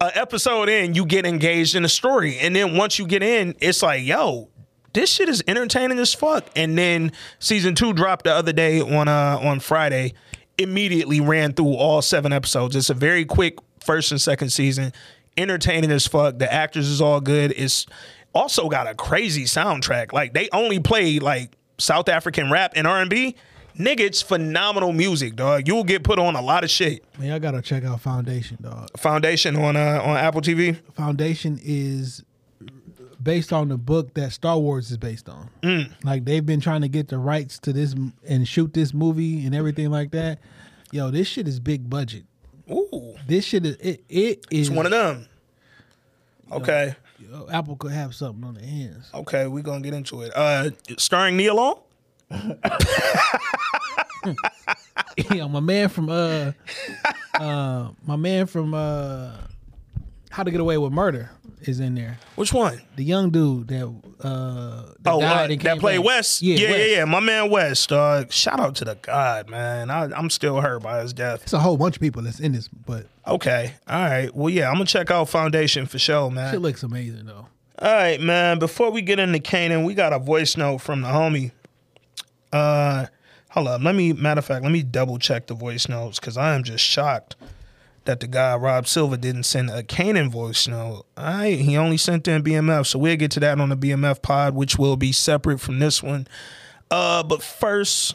An 0.00 0.10
episode 0.14 0.70
in, 0.70 0.94
you 0.94 1.04
get 1.04 1.26
engaged 1.26 1.74
in 1.74 1.82
the 1.82 1.88
story, 1.90 2.38
and 2.38 2.56
then 2.56 2.76
once 2.76 2.98
you 2.98 3.06
get 3.06 3.22
in, 3.22 3.54
it's 3.60 3.82
like, 3.82 4.02
yo, 4.02 4.48
this 4.94 5.10
shit 5.10 5.28
is 5.28 5.44
entertaining 5.46 5.98
as 5.98 6.14
fuck. 6.14 6.46
And 6.56 6.78
then 6.78 7.12
season 7.38 7.74
two 7.74 7.92
dropped 7.92 8.24
the 8.24 8.32
other 8.32 8.52
day 8.52 8.80
on 8.80 9.08
uh 9.08 9.38
on 9.42 9.60
Friday. 9.60 10.14
Immediately 10.56 11.20
ran 11.20 11.52
through 11.52 11.74
all 11.74 12.00
seven 12.00 12.32
episodes. 12.32 12.76
It's 12.76 12.88
a 12.88 12.94
very 12.94 13.24
quick 13.24 13.58
first 13.84 14.12
and 14.12 14.20
second 14.20 14.50
season. 14.50 14.92
Entertaining 15.36 15.90
as 15.90 16.06
fuck. 16.06 16.38
The 16.38 16.50
actors 16.50 16.88
is 16.88 17.00
all 17.00 17.20
good. 17.20 17.52
It's 17.56 17.86
also 18.34 18.68
got 18.68 18.86
a 18.86 18.94
crazy 18.94 19.44
soundtrack. 19.44 20.12
Like 20.12 20.32
they 20.32 20.48
only 20.52 20.78
play 20.78 21.18
like 21.18 21.50
South 21.78 22.08
African 22.08 22.50
rap 22.50 22.72
and 22.76 22.86
R 22.86 23.00
and 23.00 23.10
B. 23.10 23.36
Nigga, 23.76 24.00
it's 24.00 24.22
phenomenal 24.22 24.92
music, 24.92 25.34
dog. 25.34 25.66
You'll 25.66 25.82
get 25.82 26.04
put 26.04 26.20
on 26.20 26.36
a 26.36 26.40
lot 26.40 26.62
of 26.62 26.70
shit. 26.70 27.04
Man, 27.18 27.28
y'all 27.28 27.40
gotta 27.40 27.60
check 27.60 27.82
out 27.84 28.00
Foundation, 28.00 28.56
dog. 28.62 28.88
Foundation 28.96 29.56
on 29.56 29.74
uh 29.76 30.00
on 30.04 30.16
Apple 30.16 30.40
TV. 30.40 30.78
Foundation 30.94 31.58
is 31.64 32.22
based 33.24 33.52
on 33.52 33.68
the 33.68 33.76
book 33.78 34.14
that 34.14 34.32
Star 34.32 34.58
Wars 34.58 34.90
is 34.90 34.98
based 34.98 35.28
on. 35.28 35.50
Mm. 35.62 35.90
Like 36.04 36.24
they've 36.24 36.44
been 36.44 36.60
trying 36.60 36.82
to 36.82 36.88
get 36.88 37.08
the 37.08 37.18
rights 37.18 37.58
to 37.60 37.72
this 37.72 37.94
and 38.28 38.46
shoot 38.46 38.72
this 38.74 38.94
movie 38.94 39.44
and 39.46 39.54
everything 39.54 39.90
like 39.90 40.10
that. 40.12 40.38
Yo, 40.92 41.10
this 41.10 41.26
shit 41.26 41.48
is 41.48 41.58
big 41.58 41.88
budget. 41.90 42.24
Ooh, 42.70 43.16
This 43.26 43.44
shit 43.44 43.66
is 43.66 43.76
it. 43.76 44.04
It 44.08 44.46
is 44.50 44.68
it's 44.68 44.70
one 44.70 44.86
of 44.86 44.92
them. 44.92 45.26
Okay. 46.52 46.94
Yo, 47.18 47.48
Apple 47.50 47.76
could 47.76 47.92
have 47.92 48.14
something 48.14 48.44
on 48.44 48.54
the 48.54 48.64
hands. 48.64 49.10
Okay, 49.12 49.46
we're 49.46 49.62
gonna 49.62 49.80
get 49.80 49.94
into 49.94 50.22
it. 50.22 50.32
Uh 50.34 50.70
starring 50.98 51.36
Nia 51.36 51.54
Long? 51.54 51.80
Yo, 55.34 55.48
my 55.48 55.60
man 55.60 55.88
from 55.88 56.08
uh, 56.08 56.52
uh, 57.34 57.90
my 58.06 58.16
man 58.16 58.46
from 58.46 58.74
uh, 58.74 59.32
How 60.30 60.42
to 60.42 60.50
Get 60.50 60.60
Away 60.60 60.78
with 60.78 60.92
Murder 60.92 61.30
is 61.68 61.80
in 61.80 61.94
there. 61.94 62.18
Which 62.36 62.52
one? 62.52 62.80
The 62.96 63.04
young 63.04 63.30
dude 63.30 63.68
that 63.68 63.84
uh, 64.20 64.92
that 65.02 65.12
Oh, 65.12 65.20
died 65.20 65.50
uh, 65.52 65.62
that 65.62 65.78
played 65.80 65.98
back. 65.98 66.04
West. 66.06 66.42
Yeah, 66.42 66.56
yeah, 66.56 66.70
West. 66.70 66.90
yeah, 66.90 67.04
My 67.04 67.20
man 67.20 67.50
West. 67.50 67.92
Uh, 67.92 68.24
shout 68.30 68.60
out 68.60 68.74
to 68.76 68.84
the 68.84 68.94
God, 68.96 69.48
man. 69.50 69.90
I, 69.90 70.04
I'm 70.16 70.30
still 70.30 70.60
hurt 70.60 70.82
by 70.82 71.00
his 71.02 71.12
death. 71.12 71.42
It's 71.42 71.52
a 71.52 71.58
whole 71.60 71.76
bunch 71.76 71.96
of 71.96 72.00
people 72.02 72.22
that's 72.22 72.40
in 72.40 72.52
this, 72.52 72.68
but 72.68 73.06
Okay, 73.26 73.74
all 73.88 74.00
right. 74.02 74.34
Well, 74.34 74.50
yeah, 74.50 74.68
I'm 74.68 74.74
gonna 74.74 74.84
check 74.86 75.10
out 75.10 75.28
Foundation 75.28 75.86
for 75.86 75.98
sure, 75.98 76.30
man. 76.30 76.52
shit 76.52 76.60
looks 76.60 76.82
amazing 76.82 77.26
though. 77.26 77.46
All 77.78 77.92
right, 77.92 78.20
man. 78.20 78.58
Before 78.58 78.90
we 78.90 79.02
get 79.02 79.18
into 79.18 79.38
Kanan, 79.38 79.84
we 79.84 79.94
got 79.94 80.12
a 80.12 80.18
voice 80.18 80.56
note 80.56 80.78
from 80.78 81.00
the 81.00 81.08
homie. 81.08 81.50
Uh, 82.52 83.06
hold 83.50 83.68
up. 83.68 83.82
Let 83.82 83.94
me. 83.94 84.12
Matter 84.12 84.38
of 84.38 84.44
fact, 84.44 84.62
let 84.62 84.72
me 84.72 84.82
double 84.82 85.18
check 85.18 85.46
the 85.46 85.54
voice 85.54 85.88
notes 85.88 86.20
because 86.20 86.36
I 86.36 86.54
am 86.54 86.62
just 86.62 86.84
shocked 86.84 87.36
that 88.04 88.20
the 88.20 88.26
guy 88.26 88.54
Rob 88.56 88.86
Silva 88.86 89.16
didn't 89.16 89.44
send 89.44 89.70
a 89.70 89.82
Kanan 89.82 90.30
voice 90.30 90.68
note. 90.68 91.06
I 91.16 91.50
he 91.50 91.76
only 91.76 91.96
sent 91.96 92.28
in 92.28 92.42
BMF, 92.42 92.86
so 92.86 92.98
we'll 92.98 93.16
get 93.16 93.30
to 93.32 93.40
that 93.40 93.60
on 93.60 93.70
the 93.70 93.76
BMF 93.76 94.22
pod, 94.22 94.54
which 94.54 94.78
will 94.78 94.96
be 94.96 95.12
separate 95.12 95.60
from 95.60 95.78
this 95.78 96.02
one. 96.02 96.26
Uh, 96.90 97.22
but 97.22 97.42
first, 97.42 98.14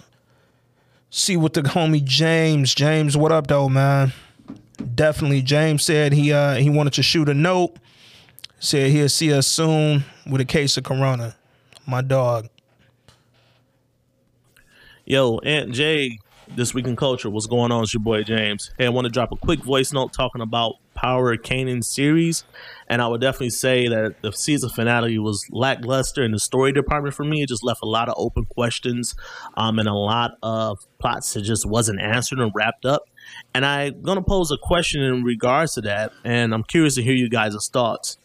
see 1.10 1.36
what 1.36 1.54
the 1.54 1.62
homie 1.62 2.04
James. 2.04 2.74
James, 2.74 3.18
what 3.18 3.32
up, 3.32 3.48
though, 3.48 3.70
man? 3.70 4.14
Definitely, 4.96 5.42
James 5.42 5.84
said 5.84 6.14
he 6.14 6.32
uh 6.32 6.56
he 6.56 6.70
wanted 6.70 6.94
to 6.94 7.04
shoot 7.04 7.28
a 7.28 7.34
note. 7.34 7.76
Said 8.60 8.92
he'll 8.92 9.10
see 9.10 9.34
us 9.34 9.48
soon 9.48 10.04
with 10.30 10.42
a 10.42 10.46
case 10.46 10.78
of 10.78 10.84
corona. 10.84 11.36
My 11.86 12.02
dog. 12.02 12.50
Yo, 15.06 15.40
Aunt 15.40 15.72
Jay, 15.72 16.20
this 16.56 16.74
week 16.74 16.88
in 16.88 16.96
culture, 16.96 17.30
what's 17.30 17.48
going 17.48 17.72
on? 17.72 17.84
It's 17.84 17.94
your 17.94 18.02
boy 18.02 18.24
James. 18.24 18.72
Hey, 18.78 18.86
I 18.86 18.90
want 18.90 19.06
to 19.06 19.12
drop 19.12 19.32
a 19.32 19.36
quick 19.36 19.64
voice 19.64 19.94
note 19.94 20.14
talking 20.14 20.42
about 20.42 20.76
Power 20.94 21.38
Kanan 21.38 21.84
series, 21.84 22.44
and 22.88 23.02
I 23.02 23.08
would 23.08 23.22
definitely 23.22 23.52
say 23.52 23.88
that 23.88 24.16
the 24.22 24.32
season 24.32 24.70
finale 24.70 25.18
was 25.20 25.46
lackluster 25.52 26.24
in 26.24 26.32
the 26.32 26.40
story 26.40 26.72
department 26.72 27.16
for 27.16 27.24
me. 27.24 27.42
It 27.44 27.50
just 27.50 27.64
left 27.64 27.82
a 27.84 27.88
lot 27.88 28.10
of 28.10 28.16
open 28.18 28.46
questions, 28.46 29.16
um, 29.56 29.80
and 29.80 29.88
a 29.88 29.94
lot 29.94 30.38
of 30.44 30.80
plots 31.00 31.34
that 31.34 31.42
just 31.42 31.66
wasn't 31.66 32.02
answered 32.02 32.40
and 32.40 32.52
wrapped 32.54 32.86
up. 32.86 33.04
And 33.54 33.66
I'm 33.66 34.02
gonna 34.02 34.22
pose 34.22 34.52
a 34.52 34.58
question 34.58 35.02
in 35.02 35.24
regards 35.24 35.74
to 35.76 35.82
that, 35.82 36.12
and 36.24 36.54
I'm 36.54 36.64
curious 36.64 36.96
to 36.96 37.04
hear 37.04 37.16
you 37.16 37.30
guys' 37.30 37.70
thoughts. 37.72 38.18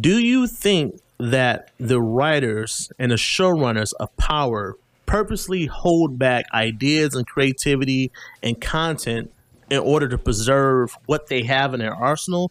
Do 0.00 0.18
you 0.18 0.46
think 0.46 1.00
that 1.18 1.70
the 1.78 2.00
writers 2.00 2.90
and 2.98 3.10
the 3.10 3.16
showrunners 3.16 3.92
of 3.98 4.14
Power 4.16 4.76
purposely 5.06 5.66
hold 5.66 6.18
back 6.18 6.46
ideas 6.52 7.14
and 7.14 7.26
creativity 7.26 8.12
and 8.42 8.60
content 8.60 9.32
in 9.70 9.78
order 9.78 10.08
to 10.08 10.18
preserve 10.18 10.96
what 11.06 11.28
they 11.28 11.42
have 11.44 11.74
in 11.74 11.80
their 11.80 11.94
arsenal? 11.94 12.50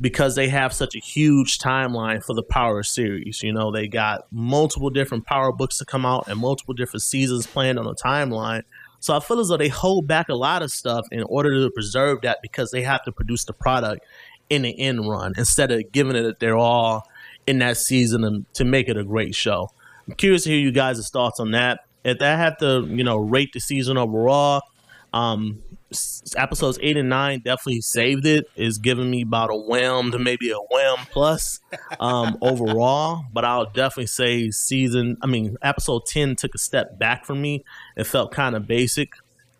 Because 0.00 0.34
they 0.34 0.48
have 0.48 0.72
such 0.72 0.96
a 0.96 0.98
huge 0.98 1.58
timeline 1.58 2.24
for 2.24 2.34
the 2.34 2.42
Power 2.42 2.82
series. 2.82 3.42
You 3.42 3.52
know, 3.52 3.70
they 3.70 3.86
got 3.86 4.26
multiple 4.32 4.90
different 4.90 5.24
Power 5.24 5.52
books 5.52 5.78
to 5.78 5.84
come 5.84 6.04
out 6.04 6.26
and 6.28 6.38
multiple 6.40 6.74
different 6.74 7.02
seasons 7.02 7.46
planned 7.46 7.78
on 7.78 7.84
the 7.84 7.94
timeline. 7.94 8.62
So 8.98 9.16
I 9.16 9.20
feel 9.20 9.38
as 9.38 9.48
though 9.48 9.56
they 9.56 9.68
hold 9.68 10.08
back 10.08 10.28
a 10.28 10.34
lot 10.34 10.62
of 10.62 10.72
stuff 10.72 11.06
in 11.12 11.22
order 11.24 11.62
to 11.62 11.70
preserve 11.70 12.22
that 12.22 12.38
because 12.42 12.70
they 12.70 12.82
have 12.82 13.04
to 13.04 13.12
produce 13.12 13.44
the 13.44 13.52
product 13.52 14.04
in 14.50 14.62
the 14.62 14.78
end 14.78 15.08
run 15.08 15.34
instead 15.36 15.70
of 15.70 15.92
giving 15.92 16.16
it 16.16 16.40
their 16.40 16.56
all 16.56 17.06
in 17.46 17.58
that 17.58 17.76
season 17.76 18.46
to 18.54 18.64
make 18.64 18.88
it 18.88 18.96
a 18.96 19.04
great 19.04 19.34
show. 19.34 19.70
I'm 20.08 20.14
curious 20.14 20.44
to 20.44 20.50
hear 20.50 20.58
you 20.58 20.72
guys' 20.72 21.08
thoughts 21.10 21.40
on 21.40 21.50
that. 21.52 21.80
If 22.04 22.20
I 22.22 22.36
have 22.36 22.58
to, 22.58 22.86
you 22.88 23.04
know, 23.04 23.16
rate 23.16 23.52
the 23.52 23.60
season 23.60 23.96
overall, 23.96 24.62
um, 25.12 25.62
episodes 26.36 26.78
eight 26.82 26.96
and 26.96 27.08
nine 27.08 27.40
definitely 27.44 27.80
saved 27.80 28.26
it. 28.26 28.46
Is 28.56 28.78
giving 28.78 29.10
me 29.10 29.22
about 29.22 29.50
a 29.50 29.56
wham 29.56 30.10
to 30.12 30.18
maybe 30.18 30.50
a 30.50 30.58
wham 30.58 30.98
plus 31.10 31.60
um, 32.00 32.36
overall. 32.42 33.24
But 33.32 33.44
I'll 33.44 33.66
definitely 33.66 34.06
say 34.06 34.50
season. 34.50 35.16
I 35.22 35.26
mean, 35.26 35.56
episode 35.62 36.06
ten 36.06 36.36
took 36.36 36.54
a 36.54 36.58
step 36.58 36.98
back 36.98 37.24
for 37.24 37.34
me. 37.34 37.64
It 37.96 38.04
felt 38.04 38.32
kind 38.32 38.56
of 38.56 38.66
basic. 38.66 39.12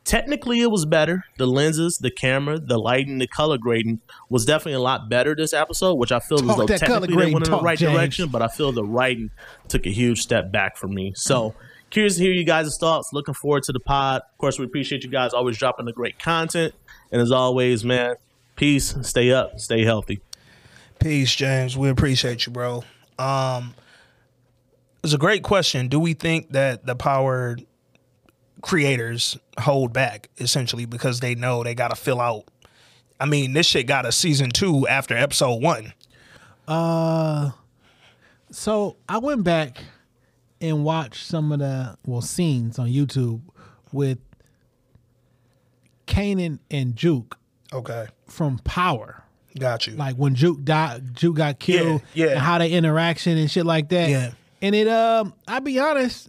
Technically, 0.05 0.61
it 0.61 0.71
was 0.71 0.85
better. 0.85 1.25
The 1.39 1.47
lenses, 1.47 1.97
the 1.97 2.11
camera, 2.11 2.59
the 2.59 2.77
lighting, 2.77 3.19
the 3.19 3.27
color 3.27 3.57
grading 3.57 4.01
was 4.29 4.45
definitely 4.45 4.75
a 4.75 4.81
lot 4.81 5.09
better 5.09 5.35
this 5.35 5.55
episode, 5.55 5.95
which 5.95 6.13
I 6.13 6.21
feel 6.21 6.51
as 6.51 6.57
though 6.59 6.67
technically 6.67 7.09
they 7.09 7.33
went 7.33 7.47
in 7.47 7.51
the 7.51 7.61
right 7.61 7.79
James. 7.79 7.95
direction, 7.95 8.29
but 8.29 8.43
I 8.43 8.49
feel 8.49 8.71
the 8.71 8.85
writing 8.85 9.31
took 9.69 9.87
a 9.87 9.91
huge 9.91 10.21
step 10.21 10.53
back 10.53 10.77
for 10.77 10.89
me. 10.89 11.15
So, 11.17 11.55
curious 11.95 12.17
to 12.17 12.23
hear 12.23 12.33
you 12.33 12.45
guys' 12.45 12.77
thoughts. 12.77 13.13
Looking 13.13 13.35
forward 13.35 13.63
to 13.63 13.73
the 13.73 13.79
pod. 13.79 14.23
Of 14.33 14.39
course, 14.39 14.59
we 14.59 14.65
appreciate 14.67 15.05
you 15.05 15.11
guys 15.11 15.33
always 15.33 15.57
dropping 15.57 15.87
the 15.87 15.93
great 15.93 16.19
content. 16.19 16.75
And 17.13 17.23
as 17.23 17.31
always, 17.31 17.85
man, 17.85 18.17
peace, 18.57 18.97
stay 19.03 19.31
up, 19.31 19.61
stay 19.61 19.85
healthy. 19.85 20.21
Peace, 20.99 21.35
James. 21.35 21.79
We 21.79 21.89
appreciate 21.89 22.47
you, 22.47 22.53
bro. 22.53 22.83
Um, 23.17 23.75
it's 25.05 25.13
a 25.13 25.19
great 25.19 25.45
question. 25.45 25.87
Do 25.87 26.01
we 26.01 26.15
think 26.15 26.51
that 26.51 26.85
the 26.85 26.97
power 26.97 27.57
creators 28.61 29.39
hold 29.61 29.93
back 29.93 30.31
essentially 30.39 30.87
because 30.87 31.21
they 31.21 31.37
know 31.37 31.63
they 31.63 31.77
got 31.77 31.89
to 31.89 31.97
fill 31.97 32.21
out? 32.21 32.45
I 33.21 33.27
mean, 33.27 33.53
this 33.53 33.67
shit 33.67 33.87
got 33.87 34.05
a 34.05 34.11
season 34.11 34.51
two 34.51 34.89
after 34.89 35.17
episode 35.17 35.63
one. 35.63 35.93
Uh, 36.67 37.53
so 38.51 38.97
I 39.09 39.19
went 39.19 39.45
back 39.45 39.79
and 40.69 40.85
watched 40.85 41.27
some 41.27 41.53
of 41.53 41.59
the 41.61 41.97
well 42.07 42.21
scenes 42.23 42.79
on 42.79 42.89
YouTube 42.89 43.41
with 43.93 44.19
Kanan 46.07 46.59
and 46.71 46.97
Juke 46.97 47.39
Okay, 47.73 48.07
from 48.29 48.59
Power. 48.61 49.25
got 49.59 49.87
you. 49.87 49.95
Like 49.95 50.17
when 50.17 50.35
Juke 50.35 50.63
died, 50.65 51.15
Juke 51.17 51.37
got 51.37 51.59
killed, 51.59 52.03
Yeah, 52.15 52.27
yeah. 52.27 52.31
and 52.33 52.39
how 52.41 52.59
they 52.59 52.71
interaction 52.71 53.37
and 53.37 53.51
shit 53.51 53.67
like 53.67 53.89
that. 53.89 54.09
Yeah. 54.11 54.31
And 54.63 54.75
it, 54.75 54.87
um, 54.87 55.35
I'll 55.49 55.61
be 55.61 55.79
honest, 55.81 56.29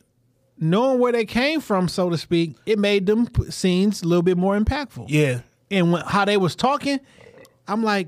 knowing 0.60 1.00
where 1.00 1.12
they 1.12 1.26
came 1.26 1.62
from, 1.62 1.88
so 1.88 2.10
to 2.10 2.18
speak, 2.18 2.56
it 2.66 2.80
made 2.80 3.06
them 3.06 3.28
scenes 3.50 4.02
a 4.02 4.08
little 4.08 4.24
bit 4.24 4.38
more 4.38 4.58
impactful. 4.58 5.06
yeah, 5.10 5.42
And 5.70 5.92
when, 5.92 6.02
how 6.06 6.26
they 6.26 6.38
was 6.38 6.56
talking, 6.56 7.00
I'm 7.68 7.84
like, 7.84 8.08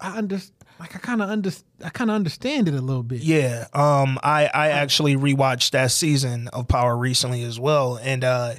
I 0.00 0.16
under, 0.16 0.38
like 0.80 0.94
I 0.96 0.98
kind 0.98 1.22
of 1.22 1.30
under, 1.30 1.50
I 1.84 1.90
kind 1.90 2.10
of 2.10 2.16
understand 2.16 2.68
it 2.68 2.74
a 2.74 2.80
little 2.80 3.02
bit. 3.02 3.22
yeah. 3.22 3.66
Um, 3.72 4.18
I 4.22 4.46
I 4.52 4.68
actually 4.70 5.16
rewatched 5.16 5.70
that 5.70 5.90
season 5.92 6.48
of 6.48 6.68
Power 6.68 6.96
recently 6.96 7.42
as 7.44 7.58
well, 7.60 7.96
and 8.02 8.24
uh, 8.24 8.54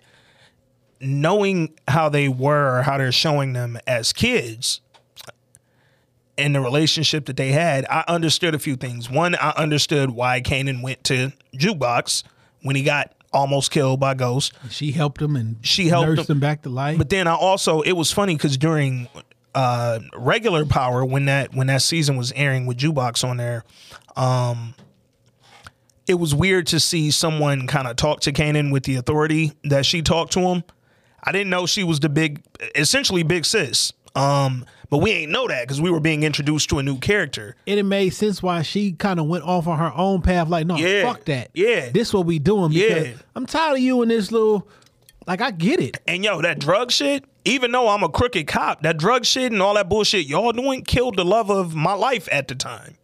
knowing 1.00 1.74
how 1.88 2.10
they 2.10 2.28
were, 2.30 2.82
how 2.84 2.98
they're 2.98 3.12
showing 3.12 3.54
them 3.54 3.78
as 3.86 4.14
kids, 4.14 4.82
and 6.38 6.56
the 6.56 6.62
relationship 6.62 7.26
that 7.26 7.38
they 7.38 7.52
had, 7.52 7.86
I 7.90 8.04
understood 8.08 8.56
a 8.56 8.60
few 8.60 8.76
things. 8.76 9.10
One, 9.10 9.36
I 9.36 9.52
understood 9.52 10.12
why 10.12 10.42
Kanan 10.42 10.82
went 10.82 11.04
to 11.06 11.32
Jukebox 11.56 12.24
when 12.62 12.76
he 12.76 12.84
got 12.84 13.14
almost 13.32 13.72
killed 13.72 14.00
by 14.00 14.14
Ghost. 14.16 14.54
She 14.70 14.92
helped 14.92 15.22
him 15.22 15.36
and 15.36 15.58
She 15.62 15.88
helped 15.88 16.08
nursed 16.10 16.30
him. 16.30 16.38
him 16.38 16.40
back 16.42 16.62
to 16.64 16.70
life. 16.70 16.98
But 16.98 17.10
then 17.10 17.28
I 17.28 17.36
also 17.36 17.82
it 17.82 17.92
was 17.94 18.12
funny 18.12 18.36
because 18.36 18.58
during 18.58 19.08
uh 19.56 20.00
regular 20.16 20.66
power 20.66 21.04
when 21.04 21.26
that 21.26 21.56
when 21.56 21.68
that 21.68 21.82
season 21.82 22.16
was 22.18 22.32
airing 22.34 22.66
with 22.68 22.78
Jukebox 22.78 23.28
on 23.28 23.38
there, 23.38 23.64
um 24.16 24.76
it 26.08 26.16
was 26.16 26.36
weird 26.36 26.68
to 26.68 26.80
see 26.80 27.10
someone 27.10 27.66
kind 27.66 27.88
of 27.88 27.96
talk 27.96 28.20
to 28.22 28.32
Kanan 28.32 28.72
with 28.72 28.84
the 28.84 28.96
authority 28.98 29.54
that 29.64 29.86
she 29.88 30.04
talked 30.04 30.34
to 30.34 30.40
him. 30.42 30.64
I 31.24 31.32
didn't 31.32 31.50
know 31.50 31.66
she 31.66 31.84
was 31.84 32.00
the 32.00 32.10
big 32.10 32.44
essentially 32.76 33.24
big 33.24 33.46
sis. 33.46 33.92
Um 34.16 34.66
but 34.92 35.00
we 35.00 35.10
ain't 35.12 35.32
know 35.32 35.48
that 35.48 35.64
because 35.64 35.82
we 35.82 35.90
were 35.90 36.00
being 36.00 36.22
introduced 36.22 36.70
to 36.70 36.78
a 36.80 36.84
new 36.84 37.00
character. 37.00 37.56
and 37.66 37.80
it 37.80 37.84
made 37.84 38.10
sense 38.12 38.44
why 38.44 38.62
she 38.62 38.92
kind 38.92 39.20
of 39.20 39.26
went 39.26 39.44
off 39.44 39.66
on 39.68 39.80
her 39.80 39.92
own 39.96 40.22
path. 40.22 40.48
Like, 40.48 40.68
no, 40.68 40.76
Yeah. 40.78 41.02
fuck 41.12 41.26
that. 41.26 41.50
Yeah. 41.56 41.90
this 41.90 42.14
what 42.14 42.28
we 42.28 42.38
doing. 42.38 42.70
Because 42.72 43.08
Yeah. 43.08 43.14
I'm 43.36 43.48
tired 43.48 43.74
of 43.78 43.80
you 43.80 44.02
and 44.04 44.12
this 44.12 44.32
little. 44.32 44.68
Like, 45.26 45.42
I 45.42 45.50
get 45.50 45.80
it. 45.80 45.98
And 46.08 46.24
yo, 46.24 46.40
that 46.44 46.60
drug 46.60 46.92
shit, 46.92 47.26
even 47.46 47.72
though 47.72 47.88
I'm 47.88 48.04
a 48.04 48.10
crooked 48.10 48.48
cop, 48.48 48.82
that 48.82 48.98
drug 48.98 49.26
shit 49.26 49.52
and 49.52 49.62
all 49.62 49.76
that 49.76 49.88
bullshit 49.88 50.26
y'all 50.26 50.52
doing 50.52 50.84
killed 50.84 51.16
the 51.16 51.24
love 51.24 51.50
of 51.50 51.76
my 51.76 51.94
life 51.94 52.28
at 52.32 52.48
the 52.48 52.56
time. 52.56 52.98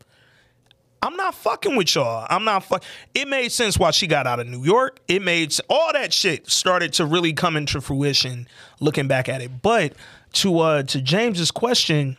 I'm 1.04 1.16
not 1.16 1.34
fucking 1.34 1.76
with 1.76 1.96
y'all. 1.96 2.28
I'm 2.30 2.44
not 2.44 2.64
fuck. 2.64 2.84
It 3.16 3.28
made 3.28 3.52
sense 3.52 3.78
why 3.78 3.90
she 3.92 4.06
got 4.06 4.28
out 4.28 4.40
of 4.40 4.48
New 4.48 4.64
York. 4.64 5.00
It 5.08 5.24
made 5.24 5.56
all 5.68 5.94
that 5.94 6.14
shit 6.14 6.50
started 6.50 6.94
to 6.94 7.06
really 7.06 7.34
come 7.34 7.56
into 7.56 7.82
fruition 7.82 8.48
looking 8.80 9.08
back 9.08 9.28
at 9.28 9.42
it. 9.42 9.62
But 9.62 9.94
to 10.34 10.60
uh 10.60 10.84
to 10.84 11.02
James's 11.02 11.50
question, 11.50 12.18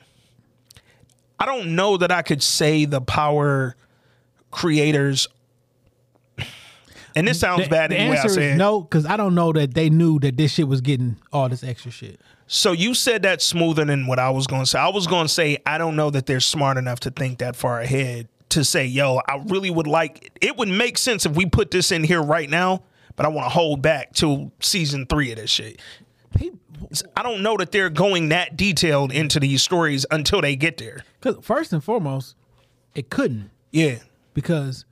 I 1.38 1.46
don't 1.46 1.76
know 1.76 1.96
that 1.96 2.10
I 2.10 2.22
could 2.22 2.42
say 2.42 2.84
the 2.84 3.00
power 3.00 3.76
creators. 4.50 5.28
And 7.14 7.28
this 7.28 7.40
sounds 7.40 7.64
The, 7.64 7.68
bad 7.68 7.90
the 7.90 7.96
in 7.96 8.06
the 8.06 8.10
way 8.12 8.18
I 8.18 8.22
answer 8.22 8.40
is 8.40 8.58
no, 8.58 8.80
because 8.80 9.06
I 9.06 9.16
don't 9.16 9.34
know 9.34 9.52
that 9.52 9.74
they 9.74 9.90
knew 9.90 10.18
that 10.20 10.36
this 10.36 10.52
shit 10.52 10.68
was 10.68 10.80
getting 10.80 11.16
all 11.32 11.48
this 11.48 11.62
extra 11.62 11.90
shit. 11.90 12.20
So 12.46 12.72
you 12.72 12.94
said 12.94 13.22
that 13.22 13.40
smoother 13.40 13.84
than 13.84 14.06
what 14.06 14.18
I 14.18 14.30
was 14.30 14.46
going 14.46 14.62
to 14.62 14.66
say. 14.66 14.78
I 14.78 14.88
was 14.88 15.06
going 15.06 15.26
to 15.26 15.32
say 15.32 15.58
I 15.64 15.78
don't 15.78 15.96
know 15.96 16.10
that 16.10 16.26
they're 16.26 16.40
smart 16.40 16.76
enough 16.76 17.00
to 17.00 17.10
think 17.10 17.38
that 17.38 17.56
far 17.56 17.80
ahead 17.80 18.28
to 18.50 18.64
say, 18.64 18.86
"Yo, 18.86 19.20
I 19.26 19.42
really 19.46 19.70
would 19.70 19.86
like 19.86 20.30
it 20.40 20.56
would 20.56 20.68
make 20.68 20.98
sense 20.98 21.24
if 21.24 21.34
we 21.34 21.46
put 21.46 21.70
this 21.70 21.92
in 21.92 22.04
here 22.04 22.22
right 22.22 22.50
now, 22.50 22.82
but 23.16 23.26
I 23.26 23.28
want 23.30 23.46
to 23.46 23.50
hold 23.50 23.82
back 23.82 24.12
till 24.12 24.52
season 24.60 25.06
3 25.06 25.32
of 25.32 25.38
this 25.38 25.50
shit." 25.50 25.80
I 27.16 27.22
don't 27.22 27.42
know 27.42 27.56
that 27.56 27.72
they're 27.72 27.90
going 27.90 28.30
that 28.30 28.56
detailed 28.56 29.12
into 29.12 29.38
these 29.40 29.62
stories 29.62 30.04
until 30.10 30.40
they 30.40 30.56
get 30.56 30.76
there. 30.78 31.04
Because 31.20 31.44
first 31.44 31.72
and 31.72 31.82
foremost, 31.82 32.36
it 32.94 33.10
couldn't. 33.10 33.50
Yeah. 33.70 33.98
Because, 34.34 34.84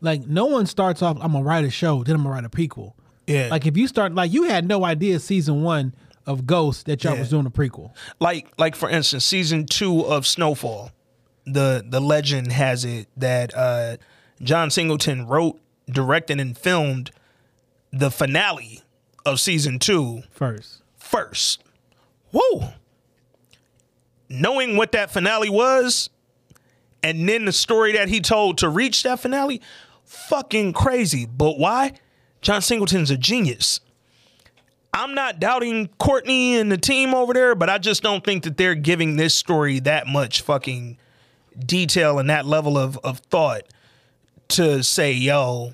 like, 0.00 0.26
no 0.26 0.46
one 0.46 0.66
starts 0.66 1.02
off. 1.02 1.16
I'm 1.20 1.32
gonna 1.32 1.44
write 1.44 1.64
a 1.64 1.70
show, 1.70 2.02
then 2.04 2.14
I'm 2.16 2.22
gonna 2.22 2.34
write 2.34 2.44
a 2.44 2.48
prequel. 2.48 2.92
Yeah. 3.26 3.48
Like, 3.50 3.66
if 3.66 3.76
you 3.76 3.88
start, 3.88 4.14
like, 4.14 4.32
you 4.32 4.44
had 4.44 4.66
no 4.68 4.84
idea 4.84 5.18
season 5.18 5.62
one 5.62 5.94
of 6.26 6.46
Ghost 6.46 6.86
that 6.86 7.04
y'all 7.04 7.14
Yeah. 7.14 7.20
was 7.20 7.30
doing 7.30 7.46
a 7.46 7.50
prequel. 7.50 7.92
like 8.20 8.48
like 8.58 8.74
for 8.74 8.88
instance 8.88 9.26
season 9.26 9.66
two 9.66 10.00
of 10.06 10.26
snowfall 10.26 10.90
the 11.46 11.84
the 11.86 12.00
legend 12.00 12.50
has 12.50 12.82
it 12.86 13.08
that 13.14 13.54
uh 13.54 13.98
john 14.42 14.70
singleton 14.70 15.26
wrote 15.26 15.60
directed 15.86 16.40
and 16.40 16.56
filmed 16.56 17.10
the 17.92 18.10
finale 18.10 18.80
of 19.26 19.38
season 19.38 19.78
two 19.78 20.22
First, 20.30 20.80
first 20.96 21.62
whoa 22.32 22.70
knowing 24.30 24.76
what 24.76 24.92
that 24.92 25.10
finale 25.10 25.50
was 25.50 26.08
and 27.02 27.28
then 27.28 27.44
the 27.44 27.52
story 27.52 27.92
that 27.92 28.08
he 28.08 28.20
told 28.20 28.56
to 28.58 28.68
reach 28.70 29.02
that 29.02 29.20
finale 29.20 29.60
fucking 30.14 30.72
crazy. 30.72 31.26
But 31.26 31.58
why? 31.58 31.92
John 32.40 32.62
singleton's 32.62 33.10
a 33.10 33.16
genius. 33.16 33.80
I'm 34.92 35.14
not 35.14 35.40
doubting 35.40 35.88
Courtney 35.98 36.56
and 36.56 36.70
the 36.70 36.78
team 36.78 37.14
over 37.14 37.34
there, 37.34 37.54
but 37.56 37.68
I 37.68 37.78
just 37.78 38.02
don't 38.02 38.22
think 38.22 38.44
that 38.44 38.56
they're 38.56 38.76
giving 38.76 39.16
this 39.16 39.34
story 39.34 39.80
that 39.80 40.06
much 40.06 40.42
fucking 40.42 40.98
detail 41.58 42.18
and 42.18 42.30
that 42.30 42.46
level 42.46 42.78
of, 42.78 42.96
of 42.98 43.18
thought 43.18 43.62
to 44.48 44.84
say, 44.84 45.12
yo, 45.12 45.72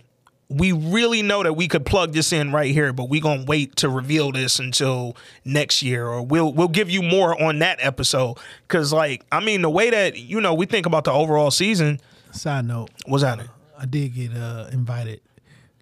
we 0.48 0.72
really 0.72 1.22
know 1.22 1.42
that 1.42 1.52
we 1.52 1.68
could 1.68 1.84
plug 1.84 2.12
this 2.12 2.32
in 2.32 2.50
right 2.50 2.72
here, 2.72 2.92
but 2.92 3.08
we 3.08 3.20
gonna 3.20 3.44
wait 3.44 3.76
to 3.76 3.88
reveal 3.88 4.32
this 4.32 4.58
until 4.58 5.16
next 5.44 5.82
year, 5.82 6.06
or 6.06 6.22
we'll 6.22 6.52
we'll 6.52 6.68
give 6.68 6.90
you 6.90 7.02
more 7.02 7.40
on 7.40 7.60
that 7.60 7.78
episode. 7.80 8.36
Cause 8.68 8.92
like, 8.92 9.24
I 9.30 9.40
mean, 9.40 9.62
the 9.62 9.70
way 9.70 9.90
that 9.90 10.16
you 10.16 10.40
know 10.40 10.54
we 10.54 10.66
think 10.66 10.86
about 10.86 11.04
the 11.04 11.12
overall 11.12 11.52
season, 11.52 12.00
side 12.32 12.64
note, 12.64 12.90
what's 13.06 13.22
that 13.22 13.38
I 13.80 13.86
did 13.86 14.14
get 14.14 14.32
uh, 14.36 14.68
invited 14.72 15.20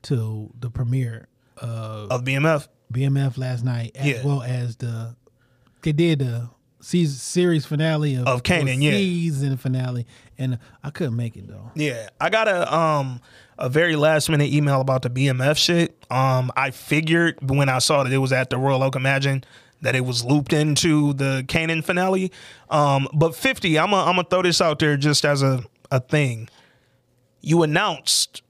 to 0.03 0.51
the 0.61 0.71
premiere 0.71 1.27
uh, 1.61 2.07
of 2.11 2.23
BMF. 2.25 2.69
BMF 2.93 3.37
last 3.37 3.65
night, 3.65 3.93
as 3.97 4.07
Yeah. 4.07 4.25
well 4.25 4.43
as 4.43 4.77
the 4.77 5.17
they 5.83 5.93
did 5.93 6.21
the 6.21 6.49
season 6.81 7.17
series 7.17 7.67
finale 7.67 8.15
of, 8.15 8.27
Of 8.29 8.43
Kanan, 8.45 8.81
yeah. 8.83 8.93
season 8.93 9.57
finale, 9.57 10.07
and 10.39 10.59
I 10.85 10.91
couldn't 10.91 11.17
make 11.17 11.37
it 11.37 11.49
though. 11.49 11.71
Yeah, 11.75 12.09
I 12.21 12.31
got 12.31 12.47
a 12.49 12.73
um 12.75 13.21
a 13.59 13.69
very 13.69 13.97
last 13.97 14.29
minute 14.31 14.53
email 14.53 14.81
about 14.81 15.03
the 15.03 15.11
BMF 15.11 15.57
shit. 15.59 15.97
Um, 16.11 16.53
I 16.57 16.71
figured 16.71 17.51
when 17.51 17.69
I 17.69 17.81
saw 17.81 18.05
that 18.05 18.13
it 18.13 18.19
was 18.19 18.33
at 18.33 18.51
the 18.51 18.59
Royal 18.59 18.83
Oak 18.85 18.95
Emagine 18.95 19.43
that 19.83 19.95
it 19.97 20.05
was 20.05 20.25
looped 20.25 20.53
into 20.53 21.13
the 21.15 21.45
Kanan 21.49 21.83
finale. 21.85 22.31
Um, 22.71 23.09
but 23.13 23.35
fifty, 23.35 23.79
I'm 23.79 23.91
gonna 23.91 24.03
I'm 24.09 24.17
gonna 24.17 24.29
throw 24.29 24.43
this 24.43 24.61
out 24.61 24.79
there 24.79 24.97
just 24.97 25.25
as 25.25 25.43
a 25.43 25.65
a 25.91 25.99
thing. 26.01 26.49
You 27.41 27.63
announced 27.63 28.43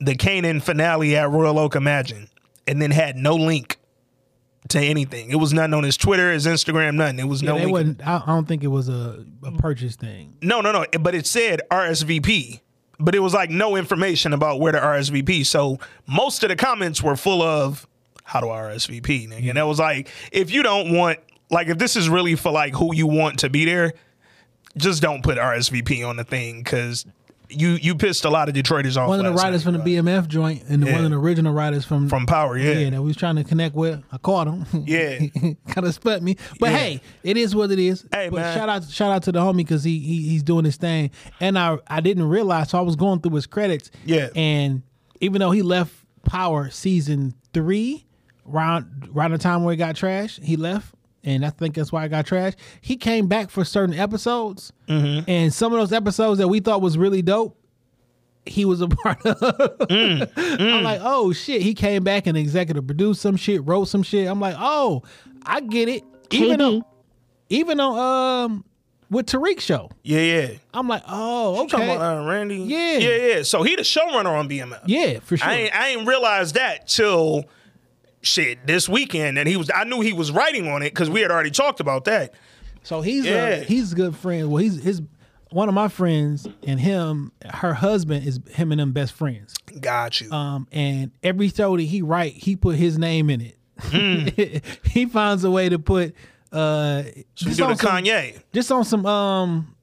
the 0.00 0.14
Kanan 0.14 0.62
finale 0.62 1.16
at 1.16 1.30
Royal 1.30 1.58
Oak 1.58 1.74
Emagine, 1.74 2.28
and 2.66 2.80
then 2.80 2.90
had 2.90 3.16
no 3.16 3.34
link 3.34 3.78
to 4.68 4.78
anything. 4.80 5.30
It 5.30 5.36
was 5.36 5.52
nothing 5.52 5.74
on 5.74 5.84
his 5.84 5.96
Twitter, 5.96 6.32
his 6.32 6.46
Instagram, 6.46 6.94
nothing. 6.94 7.18
It 7.18 7.26
was 7.28 7.42
Yeah, 7.42 7.50
no 7.50 7.56
link. 7.56 7.72
wasn't. 7.72 8.06
I, 8.06 8.16
I 8.24 8.26
don't 8.26 8.46
think 8.48 8.62
it 8.64 8.68
was 8.68 8.88
a, 8.88 9.24
a 9.42 9.52
purchase 9.52 9.96
thing. 9.96 10.36
No, 10.42 10.60
no, 10.60 10.72
no. 10.72 10.86
But 11.00 11.14
it 11.14 11.26
said 11.26 11.60
RSVP, 11.70 12.60
but 12.98 13.14
it 13.14 13.18
was 13.20 13.34
like 13.34 13.50
no 13.50 13.76
information 13.76 14.32
about 14.32 14.60
where 14.60 14.72
to 14.72 14.78
RSVP. 14.80 15.44
So 15.46 15.78
most 16.06 16.42
of 16.42 16.48
the 16.48 16.56
comments 16.56 17.02
were 17.02 17.16
full 17.16 17.42
of, 17.42 17.86
how 18.26 18.40
to 18.40 18.46
RSVP, 18.46 19.28
nigga. 19.28 19.48
And 19.50 19.58
that 19.58 19.66
was 19.66 19.78
like, 19.78 20.08
if 20.32 20.50
you 20.50 20.62
don't 20.62 20.94
want, 20.94 21.18
like, 21.50 21.68
if 21.68 21.76
this 21.76 21.94
is 21.94 22.08
really 22.08 22.34
for 22.36 22.50
like 22.50 22.72
who 22.74 22.94
you 22.94 23.06
want 23.06 23.40
to 23.40 23.50
be 23.50 23.66
there, 23.66 23.92
just 24.78 25.02
don't 25.02 25.22
put 25.22 25.36
RSVP 25.36 26.08
on 26.08 26.16
the 26.16 26.24
thing 26.24 26.62
because 26.62 27.04
you 27.56 27.70
you 27.80 27.94
pissed 27.94 28.24
a 28.24 28.30
lot 28.30 28.48
of 28.48 28.54
Detroiters 28.54 28.96
off. 28.96 29.08
One 29.08 29.18
of 29.20 29.24
the 29.24 29.30
last 29.30 29.42
writers 29.42 29.64
night, 29.66 29.72
from 29.76 29.84
the 29.84 29.96
BMF 29.96 30.28
joint 30.28 30.62
and 30.68 30.84
Yeah. 30.86 30.92
one 30.94 31.04
of 31.04 31.10
the 31.10 31.16
original 31.18 31.52
writers 31.52 31.84
from 31.84 32.08
from 32.08 32.26
Power, 32.26 32.56
yeah. 32.58 32.72
yeah 32.72 32.90
that 32.90 33.00
we 33.00 33.06
was 33.08 33.16
trying 33.16 33.36
to 33.36 33.44
connect 33.44 33.74
with. 33.74 34.02
I 34.12 34.18
caught 34.18 34.46
him. 34.46 34.66
Yeah. 34.86 35.18
kind 35.68 35.86
of 35.86 35.94
split 35.94 36.22
me. 36.22 36.36
But 36.60 36.70
Yeah. 36.72 36.78
hey, 36.78 37.00
it 37.22 37.36
is 37.36 37.54
what 37.54 37.70
it 37.70 37.78
is. 37.78 38.04
Hey, 38.12 38.28
but 38.28 38.36
man. 38.40 38.56
shout 38.56 38.68
out 38.68 38.84
shout 38.84 39.12
out 39.12 39.22
to 39.24 39.32
the 39.32 39.40
homie 39.40 39.58
because 39.58 39.84
he, 39.84 39.98
he 39.98 40.28
he's 40.28 40.42
doing 40.42 40.64
his 40.64 40.76
thing. 40.76 41.10
And 41.40 41.58
I 41.58 41.78
I 41.86 42.00
didn't 42.00 42.28
realize 42.28 42.70
so 42.70 42.78
I 42.78 42.82
was 42.82 42.96
going 42.96 43.20
through 43.20 43.34
his 43.34 43.46
credits. 43.46 43.90
Yeah. 44.04 44.28
And 44.36 44.82
even 45.20 45.40
though 45.40 45.50
he 45.50 45.62
left 45.62 45.92
Power 46.24 46.70
season 46.70 47.34
three, 47.52 48.06
around 48.50 49.08
around 49.14 49.32
the 49.32 49.38
time 49.38 49.62
where 49.64 49.72
he 49.72 49.76
got 49.78 49.94
trashed, 49.94 50.42
he 50.42 50.56
left. 50.56 50.94
And 51.24 51.44
I 51.44 51.50
think 51.50 51.74
that's 51.74 51.90
why 51.90 52.04
I 52.04 52.08
got 52.08 52.26
trashed. 52.26 52.56
He 52.80 52.96
came 52.96 53.26
back 53.28 53.48
for 53.50 53.64
certain 53.64 53.94
episodes, 53.94 54.72
Mm-hmm. 54.88 55.28
and 55.30 55.52
some 55.54 55.72
of 55.72 55.78
those 55.78 55.92
episodes 55.92 56.38
that 56.38 56.48
we 56.48 56.60
thought 56.60 56.82
was 56.82 56.98
really 56.98 57.22
dope, 57.22 57.58
he 58.46 58.64
was 58.66 58.82
a 58.82 58.88
part 59.02 59.24
of. 59.24 59.38
Mm, 59.88 60.30
I'm 60.76 60.82
like, 60.84 61.00
oh 61.02 61.32
shit. 61.32 61.62
He 61.62 61.72
came 61.74 62.04
back 62.04 62.26
and 62.26 62.36
executive 62.36 62.86
produced 62.86 63.22
some 63.22 63.36
shit, 63.36 63.64
wrote 63.66 63.86
some 63.88 64.02
shit. 64.02 64.28
I'm 64.28 64.38
like, 64.40 64.56
oh, 64.58 65.02
I 65.44 65.60
get 65.60 65.88
it. 65.88 66.02
Even 66.30 66.60
KD. 66.60 66.76
on, 66.78 66.84
even 67.48 67.80
on 67.80 67.98
um 67.98 68.64
with 69.10 69.26
Tariq 69.26 69.60
show. 69.60 69.90
Yeah, 70.02 70.20
yeah. 70.20 70.48
I'm 70.74 70.88
like, 70.88 71.02
oh, 71.08 71.62
You 71.62 71.68
talking 71.68 71.86
okay. 71.86 71.96
about 71.96 72.24
uh, 72.24 72.28
Randy? 72.28 72.56
Yeah. 72.56 72.98
yeah, 72.98 73.16
yeah. 73.36 73.42
So 73.44 73.62
he 73.62 73.76
the 73.76 73.82
showrunner 73.82 74.26
on 74.38 74.48
BMF. 74.48 74.80
yeah, 74.86 75.20
for 75.20 75.36
sure. 75.38 75.48
I 75.48 75.54
ain't, 75.54 75.74
I 75.74 75.88
ain't 75.88 76.06
realized 76.06 76.56
that 76.56 76.88
till 76.88 77.44
shit 78.24 78.66
this 78.66 78.88
weekend, 78.88 79.38
and 79.38 79.48
he 79.48 79.56
was. 79.56 79.70
I 79.74 79.84
knew 79.84 80.00
he 80.00 80.12
was 80.12 80.32
writing 80.32 80.68
on 80.68 80.82
it 80.82 80.90
because 80.90 81.08
we 81.10 81.20
had 81.20 81.30
already 81.30 81.50
talked 81.50 81.80
about 81.80 82.04
that. 82.04 82.34
So 82.82 83.00
he's 83.00 83.24
Yeah. 83.24 83.46
a 83.46 83.64
he's 83.64 83.92
a 83.92 83.96
good 83.96 84.16
friend. 84.16 84.50
Well, 84.50 84.62
he's 84.62 84.82
his 84.82 85.02
one 85.50 85.68
of 85.68 85.74
my 85.74 85.86
friends 85.88 86.48
and 86.66 86.80
him, 86.80 87.30
her 87.48 87.74
husband 87.74 88.26
is 88.26 88.40
him 88.50 88.72
and 88.72 88.80
them 88.80 88.90
best 88.92 89.12
friends. 89.12 89.54
Got 89.80 90.20
you. 90.20 90.30
Um, 90.32 90.66
and 90.72 91.12
every 91.22 91.48
show 91.48 91.76
that 91.76 91.82
he 91.84 92.02
write, 92.02 92.32
he 92.32 92.56
put 92.56 92.74
his 92.76 92.98
name 92.98 93.30
in 93.30 93.40
it. 93.40 93.56
Hmm. 93.78 94.26
he 94.90 95.06
finds 95.06 95.44
a 95.44 95.50
way 95.50 95.68
to 95.68 95.78
put 95.78 96.14
uh 96.52 97.04
we 97.14 97.24
just 97.36 97.60
on 97.60 97.76
some- 97.76 97.88
Kanye. 98.04 98.40
just 98.52 98.70
on 98.72 98.84
some 98.84 99.06
um 99.06 99.76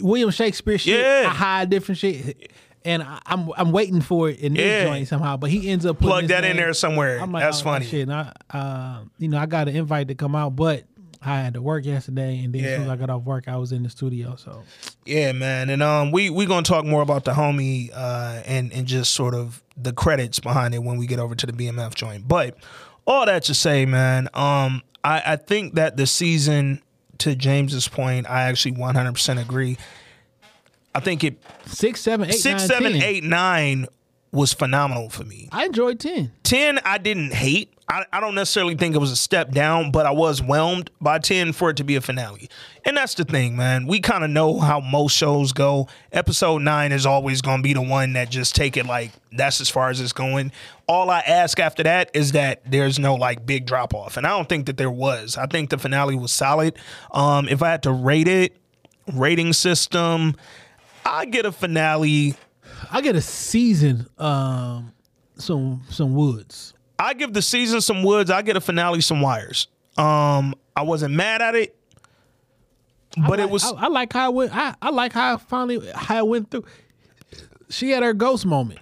William 0.00 0.30
Shakespeare 0.30 0.78
shit. 0.78 1.00
Yeah. 1.00 1.28
Hide 1.30 1.70
different 1.70 1.98
shit. 1.98 2.50
And 2.86 3.02
I, 3.02 3.20
I'm 3.26 3.50
I'm 3.56 3.72
waiting 3.72 4.00
for 4.00 4.30
it 4.30 4.38
in 4.38 4.54
this 4.54 4.62
Yeah. 4.62 4.84
joint 4.84 5.08
somehow, 5.08 5.36
but 5.36 5.50
he 5.50 5.68
ends 5.68 5.84
up 5.84 5.98
putting 5.98 6.08
Plug 6.08 6.26
that 6.28 6.44
in 6.44 6.56
there 6.56 6.72
somewhere. 6.72 7.20
I'm 7.20 7.32
like, 7.32 7.42
That's 7.42 7.60
oh, 7.60 7.64
funny. 7.64 7.84
Shit, 7.84 8.08
and 8.08 8.12
I, 8.12 8.32
uh, 8.50 9.00
you 9.18 9.28
know, 9.28 9.38
I 9.38 9.46
got 9.46 9.68
an 9.68 9.74
invite 9.76 10.08
to 10.08 10.14
come 10.14 10.34
out, 10.36 10.54
but 10.56 10.84
I 11.20 11.40
had 11.40 11.54
to 11.54 11.62
work 11.62 11.84
yesterday, 11.84 12.44
and 12.44 12.54
then 12.54 12.64
as 12.64 12.76
soon 12.76 12.82
as 12.84 12.88
I 12.88 12.96
got 12.96 13.10
off 13.10 13.24
work, 13.24 13.48
I 13.48 13.56
was 13.56 13.72
in 13.72 13.82
the 13.82 13.90
studio. 13.90 14.36
So 14.36 14.62
Yeah, 15.04 15.32
man, 15.32 15.70
and 15.70 15.82
um, 15.82 16.12
we 16.12 16.30
we 16.30 16.46
gonna 16.46 16.62
talk 16.62 16.84
more 16.84 17.02
about 17.02 17.24
the 17.24 17.32
homie 17.32 17.90
uh, 17.92 18.42
and 18.46 18.72
and 18.72 18.86
just 18.86 19.12
sort 19.12 19.34
of 19.34 19.62
the 19.76 19.92
credits 19.92 20.38
behind 20.38 20.72
it 20.74 20.82
when 20.84 20.96
we 20.96 21.06
get 21.08 21.18
over 21.18 21.34
to 21.34 21.46
the 21.46 21.52
BMF 21.52 21.94
joint. 21.94 22.28
But 22.28 22.56
all 23.06 23.26
that 23.26 23.42
to 23.44 23.54
say, 23.54 23.84
man, 23.86 24.28
um, 24.34 24.82
I 25.02 25.22
I 25.26 25.36
think 25.36 25.74
that 25.74 25.96
the 25.96 26.06
season, 26.06 26.80
to 27.18 27.34
James's 27.34 27.88
point, 27.88 28.30
I 28.30 28.42
actually 28.42 28.72
100 28.72 29.12
percent 29.12 29.40
agree. 29.40 29.76
I 30.96 31.00
think 31.00 31.22
it 31.24 31.38
six, 31.66 32.00
seven, 32.00 32.28
eight, 32.28 32.32
six, 32.34 32.62
nine, 32.62 32.68
seven, 32.68 32.92
10. 32.94 33.02
eight, 33.02 33.22
nine 33.22 33.86
was 34.32 34.54
phenomenal 34.54 35.10
for 35.10 35.24
me. 35.24 35.48
I 35.52 35.66
enjoyed 35.66 36.00
ten. 36.00 36.32
10 36.42 36.80
I 36.84 36.96
didn't 36.98 37.34
hate. 37.34 37.72
I, 37.88 38.04
I 38.12 38.20
don't 38.20 38.34
necessarily 38.34 38.74
think 38.74 38.96
it 38.96 38.98
was 38.98 39.12
a 39.12 39.16
step 39.16 39.52
down, 39.52 39.92
but 39.92 40.06
I 40.06 40.10
was 40.10 40.42
whelmed 40.42 40.90
by 41.00 41.18
10 41.20 41.52
for 41.52 41.70
it 41.70 41.76
to 41.76 41.84
be 41.84 41.94
a 41.94 42.00
finale. 42.00 42.48
And 42.84 42.96
that's 42.96 43.14
the 43.14 43.24
thing, 43.24 43.56
man. 43.56 43.86
We 43.86 44.00
kind 44.00 44.24
of 44.24 44.30
know 44.30 44.58
how 44.58 44.80
most 44.80 45.16
shows 45.16 45.52
go. 45.52 45.86
Episode 46.10 46.62
9 46.62 46.90
is 46.92 47.06
always 47.06 47.42
going 47.42 47.58
to 47.58 47.62
be 47.62 47.74
the 47.74 47.82
one 47.82 48.14
that 48.14 48.28
just 48.28 48.56
take 48.56 48.76
it 48.76 48.86
like 48.86 49.12
that's 49.30 49.60
as 49.60 49.68
far 49.70 49.90
as 49.90 50.00
it's 50.00 50.12
going. 50.12 50.50
All 50.88 51.10
I 51.10 51.20
ask 51.20 51.60
after 51.60 51.84
that 51.84 52.10
is 52.12 52.32
that 52.32 52.62
there's 52.68 52.98
no 52.98 53.14
like 53.14 53.46
big 53.46 53.66
drop 53.66 53.94
off. 53.94 54.16
And 54.16 54.26
I 54.26 54.30
don't 54.30 54.48
think 54.48 54.66
that 54.66 54.78
there 54.78 54.90
was. 54.90 55.36
I 55.36 55.46
think 55.46 55.70
the 55.70 55.78
finale 55.78 56.16
was 56.16 56.32
solid. 56.32 56.76
Um 57.12 57.48
if 57.48 57.62
I 57.62 57.70
had 57.70 57.82
to 57.84 57.92
rate 57.92 58.28
it, 58.28 58.56
rating 59.12 59.52
system, 59.52 60.34
I 61.06 61.24
get 61.24 61.46
a 61.46 61.52
finale 61.52 62.34
I 62.90 63.00
get 63.00 63.16
a 63.16 63.20
season, 63.20 64.06
um, 64.18 64.92
some 65.36 65.82
some 65.90 66.14
woods. 66.14 66.74
I 66.98 67.14
give 67.14 67.32
the 67.32 67.42
season 67.42 67.80
some 67.80 68.02
woods. 68.02 68.30
I 68.30 68.42
get 68.42 68.56
a 68.56 68.60
finale 68.60 69.00
some 69.00 69.20
wires. 69.20 69.68
Um, 69.96 70.54
I 70.74 70.82
wasn't 70.82 71.14
mad 71.14 71.42
at 71.42 71.54
it, 71.54 71.76
but 73.26 73.40
it 73.40 73.48
was 73.48 73.64
I, 73.64 73.84
I 73.84 73.88
like 73.88 74.12
how 74.12 74.30
it 74.30 74.34
went. 74.34 74.56
I, 74.56 74.74
I 74.80 74.90
like 74.90 75.12
how 75.12 75.34
I 75.34 75.36
finally 75.38 75.90
how 75.94 76.18
it 76.18 76.28
went 76.28 76.50
through. 76.50 76.64
She 77.68 77.90
had 77.90 78.02
her 78.02 78.14
ghost 78.14 78.46
moment. 78.46 78.80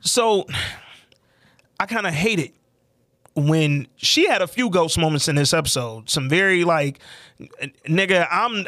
so. 0.00 0.46
I 1.78 1.84
kind 1.84 2.06
of 2.06 2.14
hate 2.14 2.38
it 2.38 2.54
when 3.36 3.86
she 3.96 4.26
had 4.26 4.42
a 4.42 4.46
few 4.46 4.70
ghost 4.70 4.98
moments 4.98 5.28
in 5.28 5.36
this 5.36 5.52
episode. 5.52 6.08
Some 6.08 6.28
very 6.28 6.64
like, 6.64 6.98
nigga, 7.86 8.26
I'm. 8.30 8.66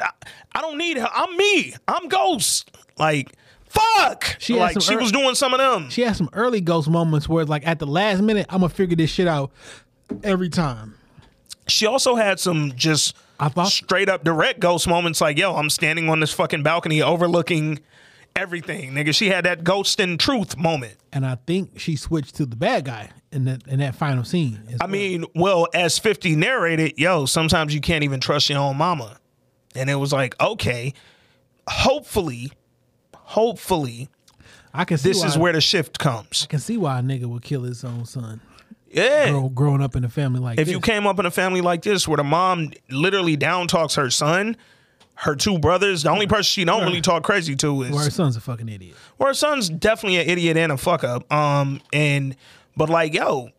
I 0.52 0.60
don't 0.60 0.78
need 0.78 0.98
her. 0.98 1.08
I'm 1.12 1.36
me. 1.36 1.74
I'm 1.88 2.08
ghost. 2.08 2.70
Like, 2.98 3.32
fuck. 3.66 4.36
She 4.38 4.54
like 4.54 4.80
she 4.80 4.92
ear- 4.92 5.00
was 5.00 5.10
doing 5.10 5.34
some 5.34 5.54
of 5.54 5.58
them. 5.58 5.90
She 5.90 6.02
had 6.02 6.16
some 6.16 6.28
early 6.32 6.60
ghost 6.60 6.88
moments 6.88 7.28
where, 7.28 7.42
it's 7.42 7.50
like, 7.50 7.66
at 7.66 7.78
the 7.78 7.86
last 7.86 8.22
minute, 8.22 8.46
I'm 8.50 8.60
gonna 8.60 8.68
figure 8.68 8.96
this 8.96 9.10
shit 9.10 9.26
out 9.26 9.50
every 10.22 10.48
time. 10.48 10.94
She 11.66 11.86
also 11.86 12.14
had 12.14 12.40
some 12.40 12.72
just 12.76 13.14
I 13.40 13.48
thought 13.48 13.68
straight 13.68 14.08
up 14.08 14.24
direct 14.24 14.60
ghost 14.60 14.88
moments 14.88 15.20
like, 15.20 15.38
yo, 15.38 15.54
I'm 15.54 15.70
standing 15.70 16.08
on 16.08 16.20
this 16.20 16.32
fucking 16.32 16.62
balcony 16.62 17.02
overlooking 17.02 17.78
everything, 18.38 18.92
nigga. 18.92 19.14
She 19.14 19.28
had 19.28 19.44
that 19.44 19.64
ghost 19.64 20.00
in 20.00 20.16
truth 20.18 20.56
moment. 20.56 20.96
and 21.12 21.26
I 21.26 21.36
think 21.46 21.78
she 21.78 21.96
switched 21.96 22.36
to 22.36 22.46
the 22.46 22.56
bad 22.56 22.84
guy 22.84 23.10
in 23.32 23.44
that 23.44 23.66
in 23.66 23.80
that 23.80 23.94
final 23.94 24.24
scene. 24.24 24.60
I 24.80 24.84
well. 24.84 24.88
mean, 24.88 25.24
well, 25.34 25.66
as 25.74 25.98
50 25.98 26.36
narrated, 26.36 26.94
yo, 26.98 27.26
sometimes 27.26 27.74
you 27.74 27.80
can't 27.80 28.04
even 28.04 28.20
trust 28.20 28.48
your 28.48 28.58
own 28.58 28.76
mama. 28.76 29.18
And 29.74 29.90
it 29.90 29.96
was 29.96 30.12
like, 30.12 30.40
okay, 30.40 30.94
hopefully, 31.68 32.52
hopefully, 33.14 34.08
I 34.72 34.84
can 34.84 34.98
see 34.98 35.10
this 35.10 35.24
is 35.24 35.36
where 35.36 35.52
the 35.52 35.60
shift 35.60 35.98
comes. 35.98 36.44
I 36.44 36.46
can 36.46 36.58
see 36.58 36.76
why 36.76 36.98
a 36.98 37.02
nigga 37.02 37.26
would 37.26 37.42
kill 37.42 37.62
his 37.62 37.84
own 37.84 38.04
son. 38.06 38.40
Yeah. 38.90 39.30
Grow, 39.30 39.48
growing 39.50 39.82
up 39.82 39.96
in 39.96 40.04
a 40.04 40.08
family 40.08 40.40
like 40.40 40.58
if 40.58 40.66
this. 40.66 40.72
you 40.72 40.80
came 40.80 41.06
up 41.06 41.18
in 41.18 41.26
a 41.26 41.30
family 41.30 41.60
like 41.60 41.82
this 41.82 42.08
where 42.08 42.16
the 42.16 42.24
mom 42.24 42.72
literally 42.90 43.36
down 43.36 43.68
talks 43.68 43.96
her 43.96 44.08
son, 44.10 44.56
her 45.22 45.34
two 45.34 45.58
brothers, 45.58 46.04
the 46.04 46.10
only 46.10 46.26
person 46.28 46.44
she 46.44 46.64
don't 46.64 46.84
really 46.84 47.00
talk 47.00 47.24
crazy 47.24 47.56
to 47.56 47.82
is 47.82 47.90
Well, 47.90 48.04
her 48.04 48.10
son's 48.10 48.36
a 48.36 48.40
fucking 48.40 48.68
idiot. 48.68 48.96
Well, 49.18 49.28
her 49.28 49.34
son's 49.34 49.68
definitely 49.68 50.18
an 50.20 50.28
idiot 50.28 50.56
and 50.56 50.70
a 50.70 50.76
fuck 50.76 51.02
up. 51.02 51.30
Um, 51.32 51.80
and 51.92 52.36
but 52.76 52.88
like, 52.88 53.14
yo, 53.14 53.50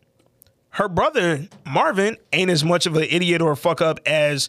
her 0.70 0.88
brother 0.88 1.48
Marvin 1.66 2.16
ain't 2.32 2.50
as 2.50 2.64
much 2.64 2.86
of 2.86 2.96
an 2.96 3.04
idiot 3.10 3.42
or 3.42 3.52
a 3.52 3.58
fuck 3.58 3.82
up 3.82 4.00
as 4.06 4.48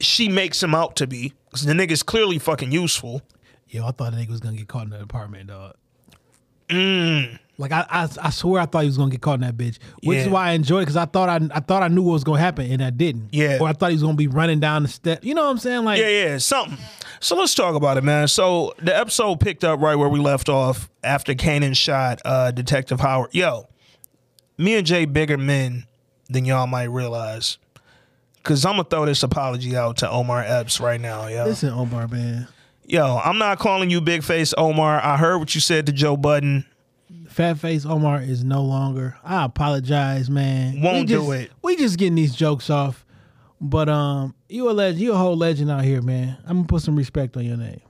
she 0.00 0.28
makes 0.30 0.62
him 0.62 0.74
out 0.74 0.96
to 0.96 1.06
be. 1.06 1.32
'Cause 1.50 1.64
the 1.64 1.72
nigga's 1.74 2.02
clearly 2.02 2.38
fucking 2.38 2.70
useful. 2.72 3.22
Yo, 3.68 3.86
I 3.86 3.90
thought 3.90 4.12
the 4.12 4.18
nigga 4.18 4.28
was 4.30 4.40
gonna 4.40 4.56
get 4.56 4.68
caught 4.68 4.84
in 4.84 4.90
that 4.90 5.02
apartment, 5.02 5.48
dog. 5.48 5.74
Like 7.58 7.72
I, 7.72 7.86
I, 7.88 8.08
I 8.22 8.30
swear 8.30 8.60
I 8.60 8.66
thought 8.66 8.80
he 8.80 8.86
was 8.86 8.98
gonna 8.98 9.10
get 9.10 9.22
caught 9.22 9.34
in 9.34 9.40
that 9.40 9.56
bitch, 9.56 9.78
which 10.02 10.18
is 10.18 10.28
why 10.28 10.48
I 10.48 10.52
enjoyed 10.52 10.80
it 10.82 10.86
because 10.86 10.96
I 10.96 11.06
thought 11.06 11.28
I, 11.30 11.36
I 11.54 11.60
thought 11.60 11.82
I 11.82 11.88
knew 11.88 12.02
what 12.02 12.12
was 12.12 12.24
gonna 12.24 12.38
happen 12.38 12.70
and 12.70 12.82
I 12.84 12.90
didn't. 12.90 13.30
Yeah. 13.32 13.58
Or 13.60 13.68
I 13.68 13.72
thought 13.72 13.90
he 13.90 13.94
was 13.94 14.02
gonna 14.02 14.14
be 14.14 14.28
running 14.28 14.60
down 14.60 14.82
the 14.82 14.88
step. 14.88 15.24
You 15.24 15.34
know 15.34 15.44
what 15.44 15.50
I'm 15.52 15.58
saying? 15.58 15.84
Like, 15.84 15.98
Yeah, 15.98 16.08
yeah, 16.08 16.38
something. 16.38 16.76
So 17.20 17.34
let's 17.34 17.54
talk 17.54 17.74
about 17.74 17.96
it, 17.96 18.04
man. 18.04 18.28
So 18.28 18.74
the 18.78 18.94
episode 18.94 19.40
picked 19.40 19.64
up 19.64 19.80
right 19.80 19.94
where 19.94 20.08
we 20.10 20.18
left 20.20 20.50
off 20.50 20.90
after 21.02 21.32
Kanan 21.34 21.74
shot 21.74 22.20
uh, 22.26 22.50
Detective 22.50 23.00
Howard. 23.00 23.34
Yo, 23.34 23.68
me 24.58 24.74
and 24.76 24.86
Jay 24.86 25.06
bigger 25.06 25.38
men 25.38 25.86
than 26.28 26.44
y'all 26.44 26.66
might 26.66 26.84
realize. 26.84 27.56
Cause 28.42 28.64
I'm 28.64 28.72
gonna 28.74 28.84
throw 28.84 29.06
this 29.06 29.22
apology 29.22 29.74
out 29.76 29.96
to 29.98 30.10
Omar 30.10 30.42
Epps 30.46 30.78
right 30.78 31.00
now, 31.00 31.26
yo. 31.26 31.46
listen, 31.46 31.70
Omar, 31.70 32.06
man. 32.06 32.46
Yo, 32.84 33.16
I'm 33.24 33.38
not 33.38 33.58
calling 33.58 33.90
you 33.90 34.00
big 34.00 34.22
face 34.22 34.54
Omar. 34.56 35.00
I 35.02 35.16
heard 35.16 35.38
what 35.38 35.54
you 35.56 35.60
said 35.60 35.86
to 35.86 35.92
Joe 35.92 36.16
Budden. 36.16 36.64
Fat 37.28 37.58
face 37.58 37.84
Omar 37.84 38.22
is 38.22 38.44
no 38.44 38.62
longer. 38.62 39.16
I 39.24 39.44
apologize, 39.44 40.30
man. 40.30 40.80
Won't 40.80 41.00
we 41.00 41.04
do 41.04 41.18
just, 41.18 41.32
it. 41.32 41.52
We 41.62 41.76
just 41.76 41.98
getting 41.98 42.14
these 42.14 42.34
jokes 42.34 42.70
off, 42.70 43.04
but 43.60 43.88
um, 43.88 44.34
you 44.48 44.70
a 44.70 44.72
legend. 44.72 45.00
You 45.00 45.12
a 45.12 45.16
whole 45.16 45.36
legend 45.36 45.70
out 45.70 45.84
here, 45.84 46.02
man. 46.02 46.38
I'm 46.46 46.58
gonna 46.58 46.68
put 46.68 46.82
some 46.82 46.96
respect 46.96 47.36
on 47.36 47.44
your 47.44 47.56
name. 47.56 47.80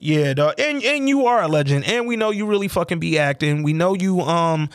Yeah, 0.00 0.32
dog. 0.32 0.54
And 0.58 0.82
and 0.82 1.08
you 1.08 1.26
are 1.26 1.42
a 1.42 1.48
legend. 1.48 1.84
And 1.84 2.06
we 2.06 2.16
know 2.16 2.30
you 2.30 2.46
really 2.46 2.68
fucking 2.68 2.98
be 2.98 3.18
acting. 3.18 3.62
We 3.62 3.74
know 3.74 3.94
you 3.94 4.22
um 4.22 4.70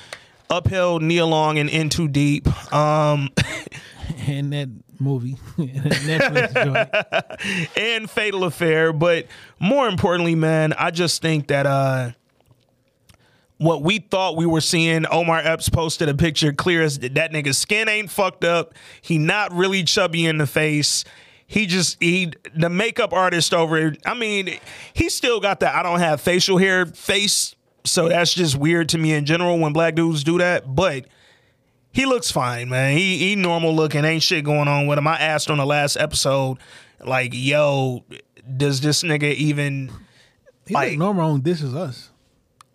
upheld 0.49 1.01
Nia 1.01 1.25
Long 1.25 1.57
and 1.57 1.69
In 1.69 1.89
Too 1.89 2.07
Deep. 2.07 2.47
Um 2.73 3.29
and 4.27 4.53
that 4.53 4.69
movie, 4.99 5.33
Netflix 5.57 6.53
joint. 7.65 7.77
and 7.77 8.09
Fatal 8.09 8.43
Affair. 8.43 8.93
But 8.93 9.25
more 9.59 9.87
importantly, 9.87 10.35
man, 10.35 10.73
I 10.73 10.91
just 10.91 11.23
think 11.23 11.47
that 11.47 11.65
uh 11.65 12.11
what 13.57 13.81
we 13.81 13.99
thought 13.99 14.35
we 14.35 14.45
were 14.45 14.61
seeing. 14.61 15.05
Omar 15.07 15.39
Epps 15.39 15.69
posted 15.69 16.09
a 16.09 16.13
picture 16.13 16.51
clear 16.53 16.81
as 16.81 16.99
that 16.99 17.31
nigga's 17.31 17.57
skin 17.57 17.87
ain't 17.87 18.09
fucked 18.09 18.43
up. 18.43 18.73
He 19.01 19.17
not 19.17 19.53
really 19.53 19.83
chubby 19.83 20.25
in 20.25 20.37
the 20.37 20.47
face. 20.47 21.03
He 21.47 21.65
just 21.65 22.01
he 22.01 22.33
the 22.55 22.69
makeup 22.69 23.13
artist 23.13 23.53
over. 23.53 23.95
I 24.05 24.13
mean, 24.13 24.59
he 24.93 25.09
still 25.09 25.39
got 25.39 25.59
that 25.61 25.75
I 25.75 25.83
don't 25.83 25.99
have 25.99 26.19
facial 26.19 26.57
hair 26.57 26.85
face. 26.85 27.55
So 27.83 28.09
that's 28.09 28.33
just 28.33 28.57
weird 28.57 28.89
to 28.89 28.97
me 28.97 29.13
in 29.13 29.25
general 29.25 29.59
when 29.59 29.71
black 29.71 29.95
dudes 29.95 30.23
do 30.23 30.39
that. 30.39 30.75
But 30.75 31.05
he 31.91 32.05
looks 32.05 32.31
fine, 32.31 32.67
man. 32.69 32.97
He 32.97 33.19
he 33.19 33.35
normal 33.35 33.75
looking. 33.75 34.03
Ain't 34.03 34.23
shit 34.23 34.43
going 34.43 34.67
on 34.67 34.87
with 34.87 34.97
him. 34.97 35.07
I 35.07 35.19
asked 35.19 35.51
on 35.51 35.59
the 35.59 35.65
last 35.65 35.97
episode, 35.97 36.57
like, 36.99 37.29
yo, 37.33 38.03
does 38.57 38.81
this 38.81 39.03
nigga 39.03 39.33
even 39.35 39.91
He 40.65 40.73
like 40.73 40.91
look 40.91 40.99
normal 40.99 41.31
on 41.31 41.41
This 41.41 41.61
Is 41.61 41.75
Us. 41.75 42.09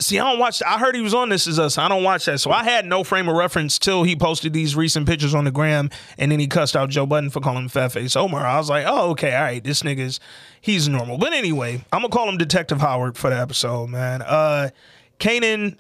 See, 0.01 0.19
I 0.19 0.31
don't 0.31 0.39
watch. 0.39 0.63
I 0.67 0.79
heard 0.79 0.95
he 0.95 1.03
was 1.03 1.13
on 1.13 1.29
This 1.29 1.47
Is 1.47 1.59
Us. 1.59 1.77
I 1.77 1.87
don't 1.87 2.03
watch 2.03 2.25
that, 2.25 2.41
so 2.41 2.51
I 2.51 2.65
had 2.65 2.87
no 2.87 3.05
frame 3.05 3.29
of 3.29 3.37
reference 3.37 3.79
till 3.79 4.03
he 4.03 4.17
posted 4.17 4.55
these 4.55 4.75
recent 4.75 5.07
pictures 5.07 5.35
on 5.35 5.45
the 5.45 5.51
gram, 5.51 5.91
and 6.17 6.33
then 6.33 6.41
he 6.41 6.47
cussed 6.47 6.75
out 6.75 6.89
Joe 6.89 7.05
Budden 7.05 7.29
for 7.29 7.41
calling 7.41 7.65
him 7.65 7.69
fat 7.69 7.93
face 7.93 8.17
Omar. 8.17 8.47
I 8.47 8.57
was 8.57 8.71
like, 8.71 8.87
oh, 8.89 9.11
okay, 9.11 9.35
all 9.35 9.43
right, 9.43 9.63
this 9.63 9.83
nigga's 9.83 10.19
he's 10.59 10.89
normal. 10.89 11.19
But 11.19 11.35
anyway, 11.35 11.85
I'm 11.93 12.01
gonna 12.01 12.09
call 12.09 12.31
him 12.31 12.39
Detective 12.39 12.81
Howard 12.81 13.19
for 13.19 13.29
the 13.29 13.39
episode, 13.39 13.91
man. 13.91 14.23
Uh, 14.23 14.71
Kanan 15.19 15.77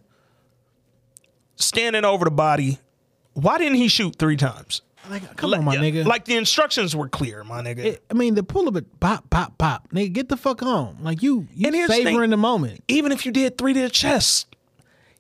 standing 1.57 2.05
over 2.05 2.27
the 2.27 2.31
body. 2.31 2.79
Why 3.33 3.57
didn't 3.57 3.77
he 3.77 3.89
shoot 3.89 4.17
three 4.17 4.37
times? 4.37 4.83
Like, 5.09 5.36
come 5.36 5.55
on, 5.55 5.64
my 5.64 5.77
nigga. 5.77 6.05
Like 6.05 6.24
the 6.27 6.36
instructions 6.36 6.94
were 6.94 7.09
clear, 7.09 7.43
my 7.43 7.62
nigga. 7.62 7.78
It- 7.78 8.05
I 8.10 8.14
mean, 8.14 8.35
the 8.35 8.43
pull 8.43 8.68
of 8.68 8.77
it, 8.77 9.01
pop, 9.01 9.28
pop, 9.31 9.56
pop. 9.59 9.89
Nigga, 9.90 10.12
get 10.12 10.28
the 10.28 10.36
fuck 10.36 10.62
on. 10.62 10.98
Like 11.02 11.22
you, 11.22 11.47
you 11.55 11.72
here's 11.72 11.89
the 11.89 12.05
thing. 12.05 12.31
the 12.31 12.36
moment. 12.36 12.85
even 12.89 13.10
if 13.10 13.24
you 13.27 13.32
did 13.32 13.56
three 13.59 13.72
to 13.72 13.81
the 13.82 13.90
chest, 13.90 14.55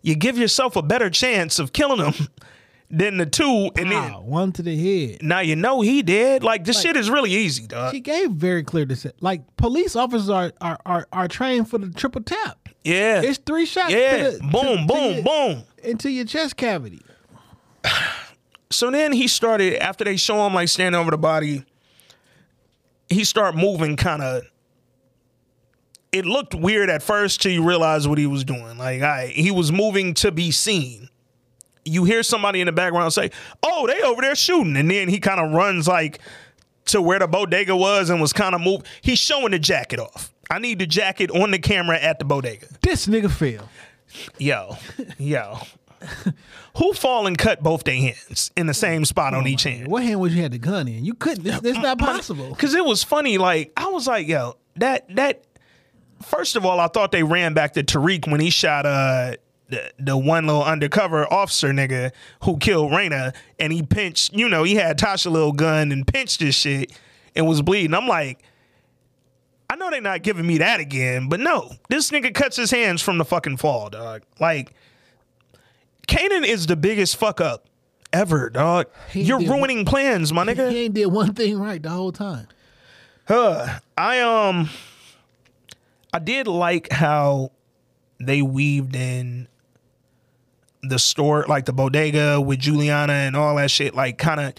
you 0.02 0.14
give 0.14 0.36
yourself 0.38 0.76
a 0.76 0.82
better 0.82 1.10
chance 1.10 1.58
of 1.58 1.72
killing 1.72 2.04
him 2.04 2.28
than 2.90 3.16
the 3.16 3.26
two, 3.26 3.70
and 3.76 3.90
then 3.90 4.12
one 4.24 4.52
to 4.52 4.62
the 4.62 4.76
head. 5.10 5.22
now 5.22 5.40
you 5.40 5.56
know 5.56 5.80
he 5.80 6.02
did. 6.02 6.42
Like 6.44 6.64
this 6.64 6.80
shit 6.80 6.96
is 6.96 7.08
really 7.10 7.30
easy, 7.32 7.66
dog. 7.66 7.92
She 7.94 8.00
gave 8.00 8.30
very 8.32 8.62
clear 8.62 8.84
to 8.86 9.14
like 9.20 9.42
police 9.56 9.96
officers 9.96 10.28
are 10.28 10.52
are 10.60 10.78
are, 10.86 11.08
are 11.12 11.26
trained 11.28 11.68
for 11.70 11.78
the 11.78 11.88
triple 11.90 12.22
tap. 12.22 12.68
Yeah, 12.84 13.22
It's 13.22 13.38
three 13.38 13.66
shots. 13.66 13.92
yeah. 13.92 14.16
to 14.16 14.30
the- 14.32 14.38
boom, 14.40 14.50
to- 14.52 14.76
to 14.76 14.86
boom, 14.86 15.14
your- 15.14 15.22
boom. 15.22 15.62
into 15.82 16.10
your 16.10 16.24
chest 16.26 16.56
cavity. 16.56 17.02
So 18.70 18.90
then 18.90 19.12
he 19.12 19.26
started 19.28 19.82
after 19.82 20.04
they 20.04 20.16
show 20.16 20.46
him 20.46 20.54
like 20.54 20.68
standing 20.68 20.98
over 20.98 21.10
the 21.10 21.18
body. 21.18 21.64
He 23.08 23.24
start 23.24 23.56
moving 23.56 23.96
kind 23.96 24.22
of. 24.22 24.42
It 26.12 26.24
looked 26.24 26.54
weird 26.54 26.90
at 26.90 27.02
first 27.02 27.40
till 27.42 27.52
you 27.52 27.64
realize 27.64 28.06
what 28.08 28.18
he 28.18 28.26
was 28.26 28.44
doing. 28.44 28.78
Like 28.78 29.02
I, 29.02 29.26
he 29.28 29.50
was 29.50 29.70
moving 29.72 30.14
to 30.14 30.30
be 30.32 30.50
seen. 30.50 31.08
You 31.84 32.04
hear 32.04 32.22
somebody 32.22 32.60
in 32.60 32.66
the 32.66 32.72
background 32.72 33.12
say, 33.12 33.30
"Oh, 33.62 33.86
they 33.86 34.00
over 34.02 34.20
there 34.20 34.34
shooting," 34.34 34.76
and 34.76 34.90
then 34.90 35.08
he 35.08 35.18
kind 35.18 35.40
of 35.40 35.52
runs 35.52 35.88
like 35.88 36.20
to 36.86 37.00
where 37.00 37.18
the 37.18 37.26
bodega 37.26 37.76
was 37.76 38.10
and 38.10 38.20
was 38.20 38.32
kind 38.32 38.54
of 38.54 38.60
move. 38.60 38.82
He's 39.02 39.18
showing 39.18 39.52
the 39.52 39.58
jacket 39.58 39.98
off. 39.98 40.32
I 40.50 40.58
need 40.58 40.78
the 40.80 40.86
jacket 40.86 41.30
on 41.30 41.52
the 41.52 41.58
camera 41.58 41.98
at 41.98 42.18
the 42.18 42.24
bodega. 42.24 42.66
This 42.82 43.06
nigga 43.06 43.30
fell. 43.30 43.68
Yo, 44.38 44.76
yo. 45.18 45.58
Who 46.76 46.92
fall 46.92 47.26
and 47.26 47.36
cut 47.36 47.62
both 47.62 47.84
their 47.84 47.96
hands 47.96 48.50
in 48.56 48.66
the 48.66 48.74
same 48.74 49.04
spot 49.04 49.34
on 49.34 49.46
each 49.46 49.64
hand? 49.64 49.88
What 49.88 50.02
hand 50.02 50.20
was 50.20 50.34
you 50.34 50.42
had 50.42 50.52
the 50.52 50.58
gun 50.58 50.88
in? 50.88 51.04
You 51.04 51.14
couldn't. 51.14 51.46
It's, 51.46 51.64
it's 51.64 51.78
not 51.78 51.98
possible. 51.98 52.54
Cause 52.54 52.74
it 52.74 52.84
was 52.84 53.02
funny. 53.02 53.38
Like 53.38 53.72
I 53.76 53.88
was 53.88 54.06
like, 54.06 54.26
yo, 54.26 54.56
that 54.76 55.14
that. 55.16 55.44
First 56.22 56.54
of 56.54 56.66
all, 56.66 56.78
I 56.80 56.88
thought 56.88 57.12
they 57.12 57.22
ran 57.22 57.54
back 57.54 57.72
to 57.74 57.82
Tariq 57.82 58.30
when 58.30 58.40
he 58.40 58.50
shot 58.50 58.84
uh 58.84 59.36
the, 59.68 59.92
the 59.98 60.16
one 60.16 60.46
little 60.46 60.62
undercover 60.62 61.32
officer 61.32 61.68
nigga 61.68 62.12
who 62.42 62.58
killed 62.58 62.92
Raina, 62.92 63.34
and 63.58 63.72
he 63.72 63.82
pinched. 63.82 64.34
You 64.34 64.48
know, 64.48 64.62
he 64.62 64.74
had 64.74 64.98
Tasha 64.98 65.30
little 65.30 65.52
gun 65.52 65.92
and 65.92 66.06
pinched 66.06 66.40
this 66.40 66.54
shit 66.54 66.92
and 67.34 67.46
was 67.46 67.62
bleeding. 67.62 67.94
I'm 67.94 68.08
like. 68.08 68.42
I 69.72 69.76
know 69.76 69.88
they're 69.88 70.00
not 70.00 70.24
giving 70.24 70.48
me 70.48 70.58
that 70.58 70.80
again, 70.80 71.28
but 71.28 71.38
no, 71.38 71.70
this 71.88 72.10
nigga 72.10 72.34
cuts 72.34 72.56
his 72.56 72.72
hands 72.72 73.02
from 73.02 73.18
the 73.18 73.24
fucking 73.24 73.58
fall, 73.58 73.88
dog. 73.88 74.22
Like, 74.40 74.74
Kanan 76.10 76.44
is 76.44 76.66
the 76.66 76.76
biggest 76.76 77.16
fuck 77.16 77.40
up 77.40 77.66
ever, 78.12 78.50
dog. 78.50 78.86
He 79.12 79.22
You're 79.22 79.38
ruining 79.38 79.84
plans, 79.84 80.32
my 80.32 80.44
nigga. 80.44 80.70
He 80.70 80.84
ain't 80.84 80.94
did 80.94 81.06
one 81.06 81.34
thing 81.34 81.58
right 81.58 81.80
the 81.80 81.90
whole 81.90 82.10
time. 82.10 82.48
Huh. 83.28 83.78
I 83.96 84.20
um 84.20 84.68
I 86.12 86.18
did 86.18 86.48
like 86.48 86.90
how 86.90 87.52
they 88.18 88.42
weaved 88.42 88.96
in 88.96 89.46
the 90.82 90.98
store, 90.98 91.44
like 91.48 91.66
the 91.66 91.72
bodega 91.72 92.40
with 92.40 92.58
Juliana 92.58 93.12
and 93.12 93.36
all 93.36 93.54
that 93.56 93.70
shit, 93.70 93.94
like 93.94 94.18
kind 94.18 94.40
of 94.40 94.54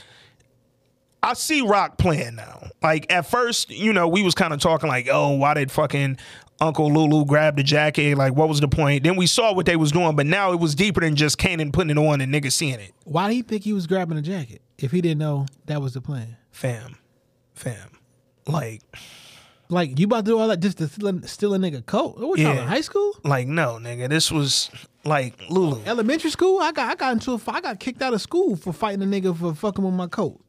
I 1.21 1.33
see 1.33 1.61
Rock 1.61 1.97
playing 1.97 2.35
now. 2.35 2.69
Like 2.81 3.11
at 3.11 3.25
first, 3.25 3.69
you 3.69 3.91
know, 3.91 4.07
we 4.07 4.23
was 4.23 4.33
kind 4.33 4.53
of 4.53 4.59
talking 4.59 4.87
like, 4.87 5.07
"Oh, 5.11 5.35
why 5.35 5.53
did 5.53 5.69
fucking 5.71 6.17
Uncle 6.61 6.91
Lulu 6.93 7.25
grabbed 7.25 7.57
the 7.57 7.63
jacket? 7.63 8.17
Like, 8.17 8.33
what 8.33 8.47
was 8.47 8.61
the 8.61 8.67
point?" 8.69 9.03
Then 9.03 9.17
we 9.17 9.27
saw 9.27 9.53
what 9.53 9.65
they 9.65 9.75
was 9.75 9.91
doing, 9.91 10.15
but 10.15 10.25
now 10.25 10.53
it 10.53 10.59
was 10.59 10.75
deeper 10.75 11.01
than 11.01 11.15
just 11.15 11.37
Kanan 11.37 11.73
putting 11.73 11.89
it 11.89 11.97
on 11.97 12.21
and 12.21 12.33
niggas 12.33 12.53
seeing 12.53 12.79
it. 12.79 12.93
Why 13.03 13.29
do 13.29 13.35
you 13.35 13.43
think 13.43 13.63
he 13.63 13.73
was 13.73 13.87
grabbing 13.87 14.15
the 14.15 14.21
jacket 14.21 14.61
if 14.77 14.91
he 14.91 15.01
didn't 15.01 15.17
know 15.17 15.47
that 15.65 15.81
was 15.81 15.93
the 15.95 16.01
plan? 16.01 16.37
Fam, 16.51 16.97
fam, 17.53 17.89
like 18.47 18.81
Like 19.69 19.97
you 19.97 20.05
about 20.05 20.25
to 20.25 20.31
do 20.31 20.37
all 20.37 20.49
that 20.49 20.59
just 20.59 20.77
to 20.79 20.87
steal 20.87 21.07
a, 21.07 21.27
steal 21.27 21.53
a 21.53 21.57
nigga 21.57 21.85
coat? 21.85 22.17
What 22.19 22.37
you 22.37 22.45
Yeah. 22.45 22.55
yeah. 22.55 22.65
high 22.65 22.81
school? 22.81 23.17
Like, 23.23 23.47
no, 23.47 23.79
nigga, 23.81 24.09
this 24.09 24.29
was 24.31 24.69
like 25.05 25.33
Lulu. 25.49 25.81
Elementary 25.85 26.29
school? 26.29 26.59
I 26.59 26.71
got 26.73 26.91
I 26.91 26.95
got 26.95 27.13
into 27.13 27.31
a 27.33 27.39
I 27.47 27.61
got 27.61 27.79
kicked 27.79 28.01
out 28.01 28.13
of 28.13 28.21
school 28.21 28.55
for 28.55 28.73
fighting 28.73 29.01
a 29.01 29.05
nigga 29.05 29.35
for 29.35 29.55
fucking 29.55 29.83
with 29.83 29.93
my 29.93 30.07
coat. 30.07 30.39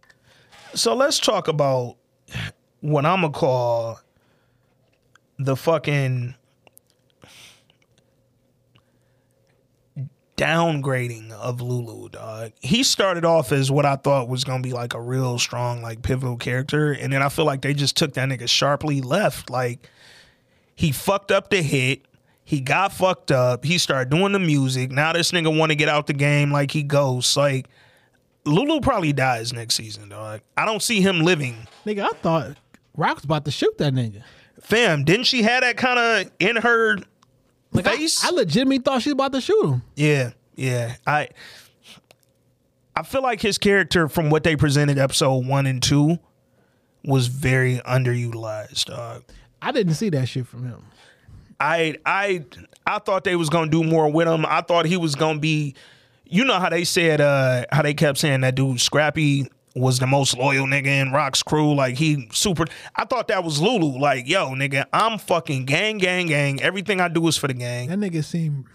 So 0.74 0.94
let's 0.94 1.18
talk 1.20 1.48
about 1.48 1.96
what 2.80 3.06
I'm 3.06 3.20
gonna 3.20 3.32
call 3.32 4.00
the 5.44 5.56
fucking 5.56 6.34
downgrading 10.36 11.30
of 11.30 11.60
Lulu, 11.60 12.08
dog. 12.08 12.52
He 12.60 12.82
started 12.82 13.24
off 13.24 13.52
as 13.52 13.70
what 13.70 13.86
I 13.86 13.96
thought 13.96 14.28
was 14.28 14.44
gonna 14.44 14.62
be 14.62 14.72
like 14.72 14.94
a 14.94 15.00
real 15.00 15.38
strong, 15.38 15.82
like 15.82 16.02
pivotal 16.02 16.36
character, 16.36 16.92
and 16.92 17.12
then 17.12 17.22
I 17.22 17.28
feel 17.28 17.44
like 17.44 17.62
they 17.62 17.74
just 17.74 17.96
took 17.96 18.14
that 18.14 18.28
nigga 18.28 18.48
sharply 18.48 19.00
left. 19.00 19.50
Like 19.50 19.88
he 20.74 20.90
fucked 20.90 21.30
up 21.30 21.50
the 21.50 21.62
hit. 21.62 22.06
He 22.44 22.60
got 22.60 22.92
fucked 22.92 23.30
up. 23.30 23.64
He 23.64 23.78
started 23.78 24.10
doing 24.10 24.32
the 24.32 24.40
music. 24.40 24.90
Now 24.90 25.12
this 25.12 25.30
nigga 25.30 25.56
want 25.56 25.70
to 25.70 25.76
get 25.76 25.88
out 25.88 26.08
the 26.08 26.12
game 26.12 26.50
like 26.50 26.72
he 26.72 26.82
goes. 26.82 27.36
Like 27.36 27.68
Lulu 28.44 28.80
probably 28.80 29.12
dies 29.12 29.52
next 29.52 29.76
season, 29.76 30.08
dog. 30.08 30.40
I 30.56 30.64
don't 30.64 30.82
see 30.82 31.00
him 31.00 31.20
living. 31.20 31.68
Nigga, 31.86 32.04
I 32.04 32.16
thought 32.18 32.56
Rock's 32.96 33.24
about 33.24 33.44
to 33.44 33.50
shoot 33.50 33.78
that 33.78 33.94
nigga. 33.94 34.22
Fam, 34.62 35.04
didn't 35.04 35.24
she 35.26 35.42
have 35.42 35.62
that 35.62 35.76
kind 35.76 35.98
of 35.98 36.32
in 36.40 36.56
her 36.56 36.96
Like 37.72 37.86
face? 37.86 38.24
I 38.24 38.30
legitimately 38.30 38.78
thought 38.78 39.02
she 39.02 39.10
was 39.10 39.14
about 39.14 39.32
to 39.32 39.40
shoot 39.40 39.64
him. 39.64 39.82
yeah, 39.96 40.30
yeah. 40.56 40.94
I 41.06 41.28
I 42.94 43.02
feel 43.02 43.22
like 43.22 43.40
his 43.40 43.58
character 43.58 44.08
from 44.08 44.30
what 44.30 44.42
they 44.44 44.56
presented 44.56 44.98
episode 44.98 45.46
one 45.46 45.66
and 45.66 45.82
two 45.82 46.18
was 47.04 47.26
very 47.26 47.78
underutilized, 47.78 48.84
dog. 48.86 49.24
I 49.60 49.72
didn't 49.72 49.94
see 49.94 50.10
that 50.10 50.28
shit 50.28 50.46
from 50.46 50.64
him. 50.68 50.82
I 51.58 51.96
I 52.04 52.44
I 52.86 52.98
thought 52.98 53.24
they 53.24 53.36
was 53.36 53.48
gonna 53.48 53.70
do 53.70 53.82
more 53.82 54.10
with 54.10 54.28
him. 54.28 54.44
I 54.46 54.60
thought 54.60 54.84
he 54.86 54.96
was 54.96 55.14
gonna 55.14 55.38
be, 55.38 55.74
you 56.26 56.44
know 56.44 56.58
how 56.58 56.68
they 56.68 56.84
said, 56.84 57.20
uh, 57.20 57.64
how 57.72 57.82
they 57.82 57.94
kept 57.94 58.18
saying 58.18 58.40
that 58.42 58.54
dude 58.56 58.80
Scrappy 58.80 59.48
was 59.74 59.98
the 59.98 60.06
most 60.06 60.36
loyal 60.36 60.66
nigga 60.66 60.86
in 60.86 61.12
Rock's 61.12 61.42
crew. 61.42 61.74
Like 61.74 61.96
he 61.96 62.28
super. 62.32 62.66
I 62.96 63.04
thought 63.04 63.28
that 63.28 63.44
was 63.44 63.60
Lulu. 63.60 63.98
Like 63.98 64.28
yo, 64.28 64.50
nigga, 64.50 64.86
I'm 64.92 65.18
fucking 65.18 65.64
gang, 65.64 65.98
gang, 65.98 66.26
gang. 66.26 66.60
Everything 66.60 67.00
I 67.00 67.08
do 67.08 67.26
is 67.28 67.36
for 67.36 67.48
the 67.48 67.54
gang. 67.54 67.88
That 67.88 67.98
nigga 67.98 68.24
seemed 68.24 68.66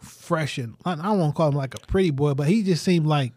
fresh 0.00 0.58
and 0.58 0.74
I, 0.84 0.94
don't 0.96 1.34
call 1.34 1.50
him 1.50 1.54
like 1.54 1.74
a 1.74 1.86
pretty 1.86 2.10
boy, 2.10 2.34
but 2.34 2.48
he 2.48 2.62
just 2.62 2.82
seemed 2.82 3.06
like 3.06 3.32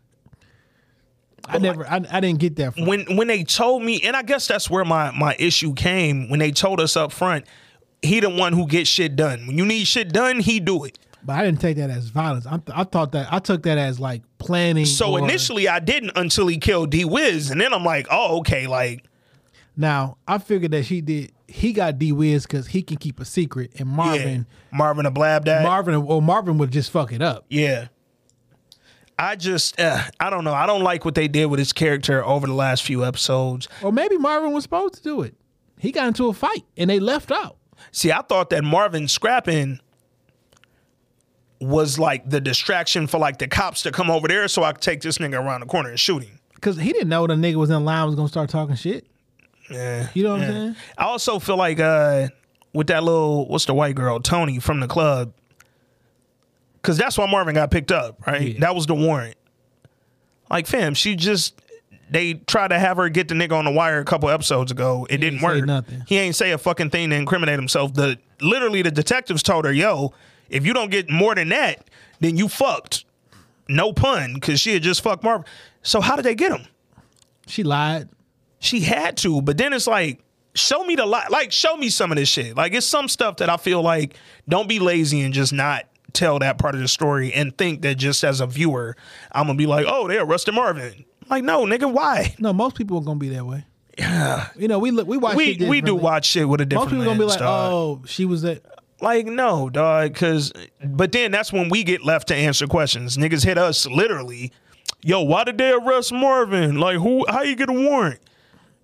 I 1.45 1.57
never 1.57 1.85
I, 1.87 2.01
I 2.11 2.19
didn't 2.19 2.39
get 2.39 2.55
that 2.57 2.75
from 2.75 2.85
when 2.85 3.15
when 3.15 3.27
they 3.27 3.43
told 3.43 3.83
me, 3.83 4.01
and 4.01 4.15
I 4.15 4.21
guess 4.21 4.47
that's 4.47 4.69
where 4.69 4.85
my 4.85 5.11
my 5.11 5.35
issue 5.39 5.73
came 5.73 6.29
when 6.29 6.39
they 6.39 6.51
told 6.51 6.79
us 6.79 6.95
up 6.95 7.11
front. 7.11 7.45
He 8.01 8.19
the 8.19 8.29
one 8.29 8.53
who 8.53 8.67
gets 8.67 8.89
shit 8.89 9.15
done. 9.15 9.47
When 9.47 9.57
you 9.57 9.65
need 9.65 9.85
shit 9.85 10.13
done, 10.13 10.39
he 10.39 10.59
do 10.59 10.83
it. 10.83 10.99
But 11.27 11.35
I 11.35 11.43
didn't 11.43 11.59
take 11.59 11.75
that 11.75 11.89
as 11.89 12.07
violence. 12.07 12.45
I, 12.47 12.57
th- 12.57 12.71
I 12.73 12.85
thought 12.85 13.11
that 13.11 13.27
I 13.31 13.39
took 13.39 13.63
that 13.63 13.77
as 13.77 13.99
like 13.99 14.23
planning. 14.39 14.85
So 14.85 15.11
or- 15.11 15.19
initially 15.19 15.67
I 15.67 15.79
didn't 15.79 16.13
until 16.15 16.47
he 16.47 16.57
killed 16.57 16.89
D 16.89 17.03
Wiz, 17.05 17.51
and 17.51 17.59
then 17.59 17.73
I'm 17.73 17.83
like, 17.83 18.07
oh 18.09 18.39
okay, 18.39 18.65
like 18.65 19.03
now 19.75 20.17
I 20.27 20.37
figured 20.37 20.71
that 20.71 20.83
she 20.85 21.01
did. 21.01 21.33
He 21.49 21.73
got 21.73 21.99
D 21.99 22.13
Wiz 22.13 22.43
because 22.43 22.67
he 22.67 22.81
can 22.81 22.95
keep 22.97 23.19
a 23.19 23.25
secret, 23.25 23.73
and 23.77 23.89
Marvin, 23.89 24.47
yeah, 24.71 24.77
Marvin 24.77 25.05
a 25.05 25.11
blab 25.11 25.43
that. 25.45 25.63
Marvin, 25.63 25.95
or 25.95 26.21
Marvin 26.21 26.57
would 26.59 26.71
just 26.71 26.91
fuck 26.91 27.11
it 27.11 27.21
up. 27.21 27.45
yeah. 27.49 27.89
I 29.19 29.35
just, 29.35 29.79
uh, 29.79 29.99
I 30.19 30.29
don't 30.29 30.43
know. 30.43 30.53
I 30.53 30.67
don't 30.67 30.83
like 30.83 31.03
what 31.03 31.15
they 31.15 31.27
did 31.27 31.47
with 31.47 31.57
his 31.57 31.73
character 31.73 32.23
over 32.23 32.45
the 32.45 32.53
last 32.53 32.83
few 32.83 33.03
episodes. 33.03 33.67
Or 33.81 33.91
maybe 33.91 34.15
Marvin 34.15 34.51
was 34.51 34.61
supposed 34.63 34.93
to 34.93 35.01
do 35.01 35.21
it. 35.23 35.33
He 35.79 35.91
got 35.91 36.07
into 36.07 36.27
a 36.27 36.33
fight 36.33 36.65
and 36.77 36.87
they 36.87 36.99
left 36.99 37.31
out. 37.31 37.57
See, 37.91 38.11
I 38.11 38.21
thought 38.21 38.51
that 38.51 38.63
Marvin 38.63 39.07
scrapping 39.07 39.79
was 41.59 41.97
like 41.97 42.29
the 42.29 42.39
distraction 42.39 43.07
for 43.07 43.17
like 43.17 43.39
the 43.39 43.47
cops 43.47 43.83
to 43.83 43.91
come 43.91 44.11
over 44.11 44.27
there 44.27 44.47
so 44.47 44.63
I 44.63 44.73
could 44.73 44.81
take 44.81 45.01
this 45.01 45.17
nigga 45.17 45.41
around 45.43 45.61
the 45.61 45.65
corner 45.65 45.89
and 45.89 45.99
shoot 45.99 46.23
him. 46.23 46.39
Because 46.55 46.77
he 46.77 46.91
didn't 46.91 47.09
know 47.09 47.25
the 47.27 47.35
nigga 47.35 47.55
was 47.55 47.69
in 47.69 47.85
line 47.85 48.05
was 48.05 48.15
gonna 48.15 48.27
start 48.27 48.49
talking 48.49 48.75
shit. 48.75 49.05
Yeah. 49.69 50.09
You 50.13 50.23
know 50.23 50.31
what 50.33 50.41
yeah. 50.41 50.47
I'm 50.47 50.53
saying? 50.53 50.75
I 50.97 51.03
also 51.05 51.39
feel 51.39 51.57
like 51.57 51.79
uh 51.79 52.27
with 52.73 52.87
that 52.87 53.03
little 53.03 53.47
what's 53.47 53.65
the 53.65 53.73
white 53.73 53.95
girl, 53.95 54.19
Tony 54.19 54.59
from 54.59 54.79
the 54.79 54.87
club. 54.87 55.33
Cause 56.83 56.97
that's 56.97 57.17
why 57.17 57.29
Marvin 57.29 57.55
got 57.55 57.69
picked 57.69 57.91
up, 57.91 58.25
right? 58.25 58.57
That 58.59 58.73
was 58.73 58.85
the 58.85 58.95
warrant. 58.95 59.35
Like, 60.49 60.67
fam, 60.67 60.93
she 60.93 61.15
just 61.15 61.61
they 62.09 62.35
tried 62.35 62.69
to 62.69 62.79
have 62.79 62.97
her 62.97 63.09
get 63.09 63.27
the 63.27 63.35
nigga 63.35 63.53
on 63.53 63.65
the 63.65 63.71
wire 63.71 63.99
a 63.99 64.05
couple 64.05 64.29
episodes 64.29 64.71
ago. 64.71 65.05
It 65.09 65.17
didn't 65.17 65.33
ain't 65.33 65.41
say 65.41 65.47
work. 65.47 65.65
nothing. 65.65 66.03
He 66.07 66.17
ain't 66.17 66.35
say 66.35 66.51
a 66.51 66.57
fucking 66.57 66.89
thing 66.89 67.09
to 67.09 67.15
incriminate 67.15 67.57
himself. 67.59 67.93
The 67.93 68.17
literally 68.41 68.81
the 68.81 68.91
detectives 68.91 69.43
told 69.43 69.65
her, 69.65 69.73
"Yo, 69.73 70.13
if 70.49 70.65
you 70.65 70.73
don't 70.73 70.89
get 70.91 71.09
more 71.09 71.35
than 71.35 71.49
that, 71.49 71.87
then 72.19 72.37
you 72.37 72.47
fucked." 72.47 73.05
No 73.69 73.91
pun, 73.91 74.33
because 74.35 74.61
she 74.61 74.73
had 74.73 74.81
just 74.81 75.01
fucked 75.01 75.23
Marvin. 75.23 75.45
So 75.81 75.99
how 75.99 76.15
did 76.15 76.23
they 76.23 76.35
get 76.35 76.51
him? 76.53 76.65
She 77.47 77.63
lied. 77.63 78.07
She 78.59 78.79
had 78.79 79.17
to, 79.17 79.41
but 79.41 79.57
then 79.57 79.73
it's 79.73 79.87
like, 79.87 80.23
show 80.55 80.83
me 80.85 80.95
the 80.95 81.05
li- 81.05 81.27
like, 81.29 81.51
show 81.51 81.75
me 81.75 81.89
some 81.89 82.11
of 82.11 82.17
this 82.17 82.29
shit. 82.29 82.55
Like, 82.55 82.73
it's 82.73 82.85
some 82.87 83.07
stuff 83.09 83.37
that 83.37 83.49
I 83.49 83.57
feel 83.57 83.81
like 83.81 84.15
don't 84.47 84.67
be 84.69 84.79
lazy 84.79 85.21
and 85.21 85.33
just 85.33 85.51
not 85.53 85.83
tell 86.13 86.39
that 86.39 86.57
part 86.57 86.75
of 86.75 86.81
the 86.81 86.87
story 86.87 87.31
and 87.33 87.55
think 87.57 87.81
that 87.81 87.95
just 87.95 88.23
as 88.23 88.39
a 88.41 88.47
viewer, 88.47 88.95
I'm 89.33 89.47
gonna 89.47 89.57
be 89.57 89.65
like, 89.67 89.85
oh, 89.87 90.07
they 90.07 90.17
arrested 90.17 90.53
Marvin. 90.53 91.05
Like, 91.29 91.43
no, 91.43 91.65
nigga, 91.65 91.91
why? 91.91 92.35
No, 92.39 92.53
most 92.53 92.75
people 92.77 92.97
are 92.99 93.03
gonna 93.03 93.19
be 93.19 93.29
that 93.29 93.45
way. 93.45 93.65
Yeah, 93.97 94.47
You 94.55 94.67
know, 94.67 94.79
we 94.79 94.91
look, 94.91 95.07
we 95.07 95.17
watch. 95.17 95.35
we 95.35 95.57
shit 95.57 95.67
we 95.67 95.81
do 95.81 95.93
watch 95.95 96.25
shit 96.25 96.47
with 96.47 96.61
a 96.61 96.65
different. 96.65 96.91
Most 96.91 96.99
people 96.99 97.05
gonna 97.13 97.19
be 97.19 97.25
like, 97.25 97.39
dog. 97.39 97.73
oh, 97.73 98.01
she 98.07 98.25
was 98.25 98.45
at. 98.45 98.61
Like, 98.99 99.27
no, 99.27 99.69
dog, 99.69 100.13
because, 100.13 100.51
but 100.83 101.11
then 101.11 101.31
that's 101.31 101.53
when 101.53 101.69
we 101.69 101.83
get 101.83 102.03
left 102.03 102.29
to 102.29 102.35
answer 102.35 102.65
questions. 102.65 103.15
Niggas 103.17 103.45
hit 103.45 103.57
us 103.57 103.85
literally, 103.85 104.51
yo, 105.03 105.21
why 105.21 105.43
did 105.43 105.57
they 105.59 105.71
arrest 105.71 106.11
Marvin? 106.11 106.79
Like, 106.79 106.97
who, 106.97 107.25
how 107.29 107.43
you 107.43 107.55
get 107.55 107.69
a 107.69 107.73
warrant? 107.73 108.19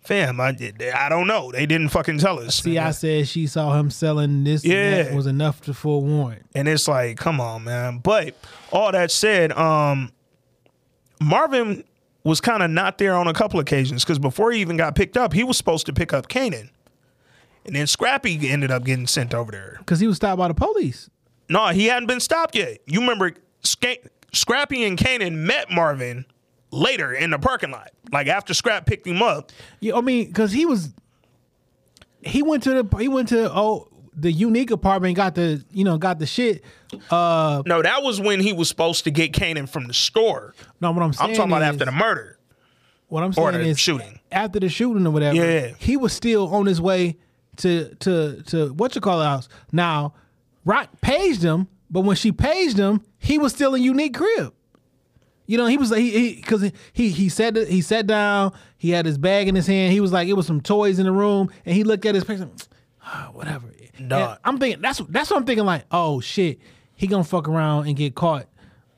Fam, 0.01 0.39
I 0.41 0.51
did, 0.51 0.83
I 0.83 1.07
don't 1.07 1.27
know. 1.27 1.51
They 1.51 1.65
didn't 1.65 1.89
fucking 1.89 2.17
tell 2.17 2.37
us. 2.39 2.57
See, 2.57 2.77
I 2.77 2.91
said 2.91 3.27
she 3.27 3.47
saw 3.47 3.79
him 3.79 3.89
selling 3.89 4.43
this. 4.43 4.65
Yeah, 4.65 4.75
and 4.75 5.07
that 5.07 5.15
was 5.15 5.27
enough 5.27 5.61
to 5.61 5.73
for 5.73 5.95
a 5.95 5.99
warrant. 5.99 6.45
And 6.53 6.67
it's 6.67 6.87
like, 6.89 7.17
come 7.17 7.39
on, 7.39 7.63
man. 7.63 7.99
But 7.99 8.35
all 8.71 8.91
that 8.91 9.11
said, 9.11 9.53
um, 9.53 10.11
Marvin 11.21 11.85
was 12.25 12.41
kind 12.41 12.61
of 12.61 12.69
not 12.69 12.97
there 12.97 13.15
on 13.15 13.27
a 13.27 13.33
couple 13.33 13.59
occasions 13.61 14.03
because 14.03 14.19
before 14.19 14.51
he 14.51 14.59
even 14.59 14.75
got 14.75 14.93
picked 14.93 15.15
up, 15.15 15.33
he 15.33 15.43
was 15.43 15.57
supposed 15.57 15.85
to 15.85 15.93
pick 15.93 16.13
up 16.13 16.27
Kanan. 16.27 16.69
And 17.65 17.75
then 17.75 17.87
Scrappy 17.87 18.49
ended 18.49 18.71
up 18.71 18.83
getting 18.83 19.07
sent 19.07 19.33
over 19.33 19.51
there. 19.51 19.75
Because 19.79 19.99
he 19.99 20.07
was 20.07 20.17
stopped 20.17 20.37
by 20.37 20.47
the 20.47 20.53
police. 20.53 21.09
No, 21.49 21.67
he 21.67 21.85
hadn't 21.85 22.07
been 22.07 22.19
stopped 22.19 22.55
yet. 22.55 22.79
You 22.85 22.99
remember 23.01 23.33
Scrappy 23.63 24.83
and 24.83 24.97
Kanan 24.97 25.33
met 25.33 25.69
Marvin 25.71 26.25
later 26.71 27.13
in 27.13 27.29
the 27.29 27.39
parking 27.39 27.71
lot. 27.71 27.91
Like 28.11 28.27
after 28.27 28.53
Scrap 28.53 28.85
picked 28.85 29.07
him 29.07 29.21
up. 29.21 29.51
Yeah, 29.79 29.95
I 29.95 30.01
mean, 30.01 30.27
because 30.27 30.51
he 30.51 30.65
was. 30.65 30.89
He 32.21 32.41
went 32.41 32.63
to 32.63 32.83
the 32.83 32.97
he 32.97 33.09
went 33.09 33.29
to 33.29 33.51
oh 33.51 33.89
the 34.15 34.31
unique 34.31 34.71
apartment 34.71 35.15
got 35.17 35.35
the 35.35 35.63
you 35.71 35.83
know 35.83 35.97
got 35.97 36.19
the 36.19 36.25
shit. 36.25 36.63
Uh 37.09 37.61
No, 37.65 37.81
that 37.81 38.01
was 38.01 38.21
when 38.21 38.39
he 38.39 38.53
was 38.53 38.69
supposed 38.69 39.03
to 39.03 39.11
get 39.11 39.33
Kanan 39.33 39.67
from 39.67 39.87
the 39.87 39.93
store. 39.93 40.53
no, 40.79 40.91
what 40.91 41.03
I'm 41.03 41.11
saying 41.11 41.31
I'm 41.31 41.35
talking 41.35 41.51
about 41.51 41.63
after 41.63 41.85
the 41.85 41.91
murder. 41.91 42.39
What 43.09 43.23
I'm 43.23 43.31
or 43.31 43.51
saying 43.51 43.63
the 43.63 43.69
is 43.69 43.79
shooting. 43.79 44.19
after 44.31 44.59
the 44.59 44.69
shooting 44.69 45.05
or 45.05 45.11
whatever. 45.11 45.35
Yeah. 45.35 45.73
he 45.77 45.97
was 45.97 46.13
still 46.13 46.53
on 46.55 46.65
his 46.65 46.79
way 46.79 47.17
to 47.57 47.93
to 47.95 48.41
to 48.43 48.73
what 48.73 48.95
you 48.95 49.01
call 49.01 49.21
it 49.21 49.25
house. 49.25 49.49
Now, 49.71 50.13
Rock 50.65 50.89
paged 51.01 51.43
him, 51.43 51.67
but 51.89 52.01
when 52.01 52.15
she 52.15 52.31
paged 52.31 52.77
him, 52.77 53.01
he 53.17 53.37
was 53.37 53.53
still 53.53 53.75
in 53.75 53.83
unique 53.83 54.15
crib. 54.15 54.53
You 55.45 55.57
know, 55.57 55.65
he 55.65 55.77
was 55.77 55.91
like 55.91 56.01
he 56.01 56.35
because 56.35 56.61
he, 56.61 56.71
he 56.93 57.09
he 57.09 57.29
sat 57.29 57.55
he 57.55 57.81
sat 57.81 58.07
down. 58.07 58.53
He 58.77 58.91
had 58.91 59.05
his 59.05 59.17
bag 59.17 59.47
in 59.47 59.55
his 59.55 59.67
hand. 59.67 59.91
He 59.91 59.99
was 59.99 60.11
like 60.11 60.27
it 60.27 60.33
was 60.33 60.47
some 60.47 60.61
toys 60.61 60.99
in 60.99 61.05
the 61.05 61.11
room, 61.11 61.51
and 61.65 61.75
he 61.75 61.83
looked 61.83 62.05
at 62.05 62.15
his 62.15 62.23
picture. 62.23 62.49
"Ah, 63.03 63.29
whatever. 63.33 63.67
Dog. 64.07 64.39
I'm 64.43 64.57
thinking 64.57 64.81
that's 64.81 64.99
that's 65.09 65.29
what 65.29 65.37
I'm 65.37 65.45
thinking. 65.45 65.65
Like, 65.65 65.85
oh 65.91 66.19
shit, 66.21 66.59
he 66.95 67.07
gonna 67.07 67.23
fuck 67.23 67.47
around 67.47 67.87
and 67.87 67.95
get 67.95 68.15
caught 68.15 68.47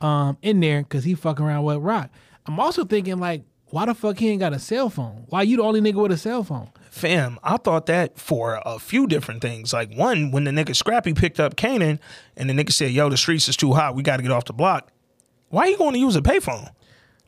um 0.02 0.38
in 0.42 0.60
there 0.60 0.84
because 0.84 1.04
he 1.04 1.16
fucking 1.16 1.44
around 1.46 1.64
with 1.64 1.78
Rock. 1.78 2.10
I'm 2.46 2.60
also 2.60 2.86
thinking 2.86 3.18
like, 3.18 3.44
why 3.68 3.86
the 3.88 3.96
fuck 3.96 4.18
he 4.20 4.30
ain't 4.30 4.40
got 4.40 4.54
a 4.54 4.60
cell 4.60 4.90
phone? 4.90 5.26
Why 5.30 5.42
you 5.42 5.58
the 5.58 5.64
only 5.64 5.82
nigga 5.82 5.96
with 6.02 6.12
a 6.12 6.18
cell 6.18 6.44
phone? 6.44 6.70
Fam, 6.96 7.40
I 7.44 7.58
thought 7.58 7.88
that 7.88 8.18
for 8.18 8.62
a 8.66 8.80
few 8.80 9.06
different 9.06 9.42
things. 9.42 9.74
Like 9.74 9.94
one, 9.94 10.32
when 10.32 10.46
the 10.46 10.52
nigga 10.52 10.74
Scrappy 10.74 11.14
picked 11.14 11.42
up 11.42 11.58
Kanan 11.58 12.00
and 12.38 12.50
the 12.50 12.54
nigga 12.54 12.72
said, 12.72 12.92
yo, 12.92 13.10
the 13.10 13.18
streets 13.18 13.50
is 13.50 13.58
too 13.58 13.74
hot. 13.74 13.96
We 13.96 14.02
got 14.02 14.16
to 14.16 14.24
get 14.24 14.32
off 14.32 14.46
the 14.46 14.54
block. 14.54 14.94
Why 15.50 15.64
are 15.64 15.68
you 15.68 15.78
going 15.78 15.92
to 15.92 16.00
use 16.00 16.16
a 16.16 16.22
payphone? 16.22 16.70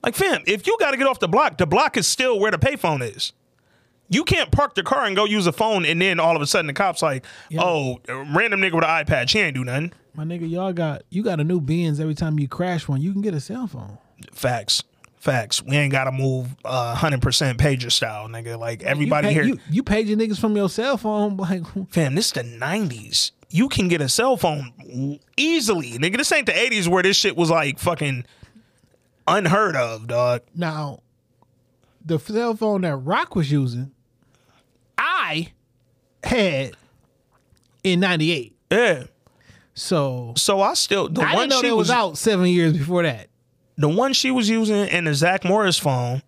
Like, 0.02 0.16
fam, 0.16 0.42
if 0.48 0.66
you 0.68 0.78
got 0.80 0.92
to 0.92 0.98
get 0.98 1.06
off 1.06 1.20
the 1.20 1.28
block, 1.28 1.58
the 1.58 1.68
block 1.68 1.98
is 1.98 2.08
still 2.08 2.40
where 2.40 2.50
the 2.50 2.58
payphone 2.58 3.02
is. 3.02 3.34
You 4.08 4.24
can't 4.24 4.52
park 4.52 4.76
the 4.76 4.84
car 4.84 5.04
and 5.04 5.18
go 5.18 5.26
use 5.26 5.48
a 5.48 5.52
phone 5.52 5.84
and 5.84 6.02
then 6.02 6.18
all 6.18 6.38
of 6.38 6.42
a 6.42 6.48
sudden 6.48 6.68
the 6.68 6.74
cop's 6.74 7.02
like, 7.02 7.26
oh, 7.58 8.00
random 8.08 8.62
nigga 8.62 8.76
with 8.76 8.86
an 8.86 9.06
iPad, 9.06 9.28
she 9.28 9.40
ain't 9.40 9.54
do 9.54 9.66
nothing. 9.66 9.92
My 10.14 10.24
nigga, 10.24 10.50
y'all 10.50 10.72
got 10.72 11.04
you 11.10 11.24
got 11.24 11.42
a 11.42 11.44
new 11.44 11.60
Benz 11.60 12.00
every 12.00 12.16
time 12.16 12.40
you 12.40 12.48
crash 12.48 12.88
one. 12.88 13.02
You 13.02 13.12
can 13.12 13.22
get 13.22 13.34
a 13.34 13.42
cell 13.42 13.68
phone. 13.68 13.98
Facts. 14.32 14.82
Facts. 15.28 15.62
We 15.62 15.76
ain't 15.76 15.92
got 15.92 16.06
to 16.06 16.14
move 16.14 16.56
uh, 16.64 16.96
100% 16.96 17.58
pager 17.58 17.92
style, 17.92 18.30
nigga. 18.30 18.58
Like, 18.58 18.82
everybody 18.82 19.28
you 19.28 19.34
pay, 19.34 19.34
here. 19.34 19.44
You, 19.44 19.60
you 19.70 19.84
paid 19.84 20.08
your 20.08 20.18
niggas 20.18 20.40
from 20.40 20.56
your 20.56 20.70
cell 20.70 20.96
phone. 20.96 21.36
Like, 21.48 21.64
Fam, 21.90 22.16
this 22.16 22.32
the 22.32 22.44
nineties. 22.44 23.34
You 23.50 23.68
can 23.68 23.90
get 23.90 24.00
a 24.00 24.08
cell 24.08 24.38
phone 24.38 25.20
easily, 25.36 25.92
nigga. 25.98 26.16
This 26.16 26.32
ain't 26.32 26.46
the 26.46 26.58
eighties 26.58 26.88
where 26.88 27.04
this 27.04 27.18
shit 27.18 27.36
was 27.36 27.50
like 27.50 27.78
fucking 27.78 28.24
unheard 29.28 29.76
of, 29.76 30.08
dog. 30.08 30.44
now, 30.56 31.02
the 32.06 32.20
cell 32.20 32.56
phone 32.56 32.82
that 32.82 32.96
Rock 32.96 33.36
was 33.36 33.52
using, 33.52 33.92
I 34.98 35.52
had 36.24 36.72
in 37.84 38.00
'98. 38.00 38.56
Yeah. 38.72 39.04
So, 39.74 40.36
so 40.38 40.62
I 40.62 40.74
still 40.74 41.10
the 41.10 41.22
I 41.22 41.34
one 41.34 41.50
didn't 41.50 41.50
know 41.50 41.62
she 41.62 41.68
that 41.68 41.76
was 41.76 41.90
was 41.90 41.92
out 41.92 42.18
seven 42.18 42.48
years 42.48 42.78
before 42.78 43.04
that. 43.04 43.28
The 43.78 43.90
one 43.90 44.14
she 44.14 44.32
was 44.32 44.50
using 44.50 44.76
and 44.90 45.08
the 45.08 45.14
Zach 45.14 45.44
Morris 45.44 45.78
phone. 45.78 46.24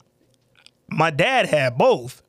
My 0.89 1.09
dad 1.09 1.47
had 1.47 1.77
both. 1.77 2.21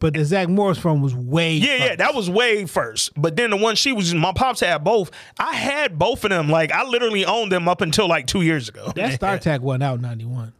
But 0.00 0.12
the 0.12 0.24
Zach 0.24 0.48
Morris 0.48 0.76
phone 0.78 1.00
was 1.00 1.14
way. 1.14 1.54
Yeah, 1.54 1.76
yeah, 1.76 1.96
that 1.96 2.14
was 2.14 2.28
way 2.28 2.66
first. 2.66 3.12
But 3.16 3.36
then 3.36 3.48
the 3.50 3.56
one 3.56 3.74
she 3.74 3.90
was 3.92 4.06
using, 4.06 4.20
my 4.20 4.32
pops 4.32 4.60
had 4.60 4.84
both. 4.84 5.10
I 5.38 5.54
had 5.54 5.98
both 5.98 6.24
of 6.24 6.30
them. 6.30 6.50
Like 6.50 6.72
I 6.72 6.84
literally 6.84 7.24
owned 7.24 7.50
them 7.50 7.68
up 7.68 7.80
until 7.80 8.06
like 8.06 8.26
two 8.26 8.42
years 8.42 8.68
ago. 8.68 8.92
That 8.96 9.18
StarTAC 9.20 9.60
wasn't 9.60 9.84
out 9.84 9.94
in 9.96 10.02
'91. 10.02 10.52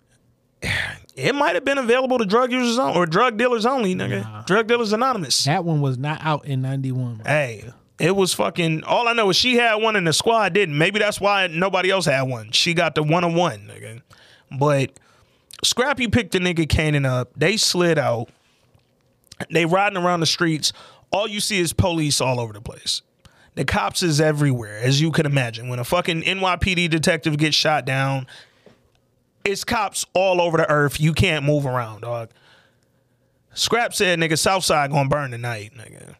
It 1.14 1.34
might 1.34 1.54
have 1.56 1.64
been 1.64 1.76
available 1.76 2.16
to 2.18 2.24
drug 2.24 2.52
users 2.52 2.78
on, 2.78 2.96
or 2.96 3.04
drug 3.04 3.36
dealers 3.36 3.66
only, 3.66 3.94
nigga. 3.94 4.46
Drug 4.46 4.66
dealers 4.66 4.94
anonymous. 4.94 5.44
That 5.44 5.62
one 5.64 5.82
was 5.82 5.98
not 5.98 6.20
out 6.24 6.46
in 6.46 6.62
'91. 6.62 7.20
Hey, 7.26 7.70
it 7.98 8.14
was 8.14 8.34
fucking. 8.34 8.84
All 8.84 9.08
I 9.08 9.12
know 9.12 9.30
is 9.30 9.36
she 9.36 9.56
had 9.56 9.76
one 9.76 9.96
and 9.96 10.06
the 10.06 10.12
squad 10.12 10.52
didn't. 10.52 10.76
Maybe 10.76 10.98
that's 10.98 11.20
why 11.20 11.46
nobody 11.46 11.90
else 11.90 12.06
had 12.06 12.22
one. 12.22 12.50
She 12.50 12.74
got 12.74 12.94
the 12.94 13.02
one 13.02 13.24
on 13.24 13.34
one, 13.34 13.68
nigga. 13.68 14.02
But 14.58 14.98
Scrappy 15.62 16.08
picked 16.08 16.32
the 16.32 16.38
nigga 16.38 16.66
Kanan 16.66 17.06
up. 17.06 17.30
They 17.36 17.56
slid 17.56 17.98
out. 17.98 18.28
They 19.50 19.66
riding 19.66 19.98
around 19.98 20.20
the 20.20 20.26
streets. 20.26 20.72
All 21.12 21.28
you 21.28 21.40
see 21.40 21.58
is 21.58 21.72
police 21.72 22.20
all 22.20 22.40
over 22.40 22.52
the 22.52 22.60
place. 22.60 23.02
The 23.54 23.64
cops 23.64 24.02
is 24.02 24.20
everywhere, 24.20 24.78
as 24.78 25.00
you 25.00 25.12
can 25.12 25.26
imagine. 25.26 25.68
When 25.68 25.78
a 25.78 25.84
fucking 25.84 26.22
NYPD 26.22 26.90
detective 26.90 27.38
gets 27.38 27.54
shot 27.54 27.84
down, 27.84 28.26
it's 29.44 29.62
cops 29.62 30.04
all 30.12 30.40
over 30.40 30.56
the 30.56 30.68
earth. 30.68 31.00
You 31.00 31.12
can't 31.12 31.44
move 31.44 31.64
around, 31.64 32.00
dog. 32.00 32.30
Scrap 33.52 33.94
said, 33.94 34.18
nigga, 34.18 34.36
Southside 34.36 34.90
gonna 34.90 35.08
burn 35.08 35.30
tonight, 35.30 35.72
nigga. 35.76 36.16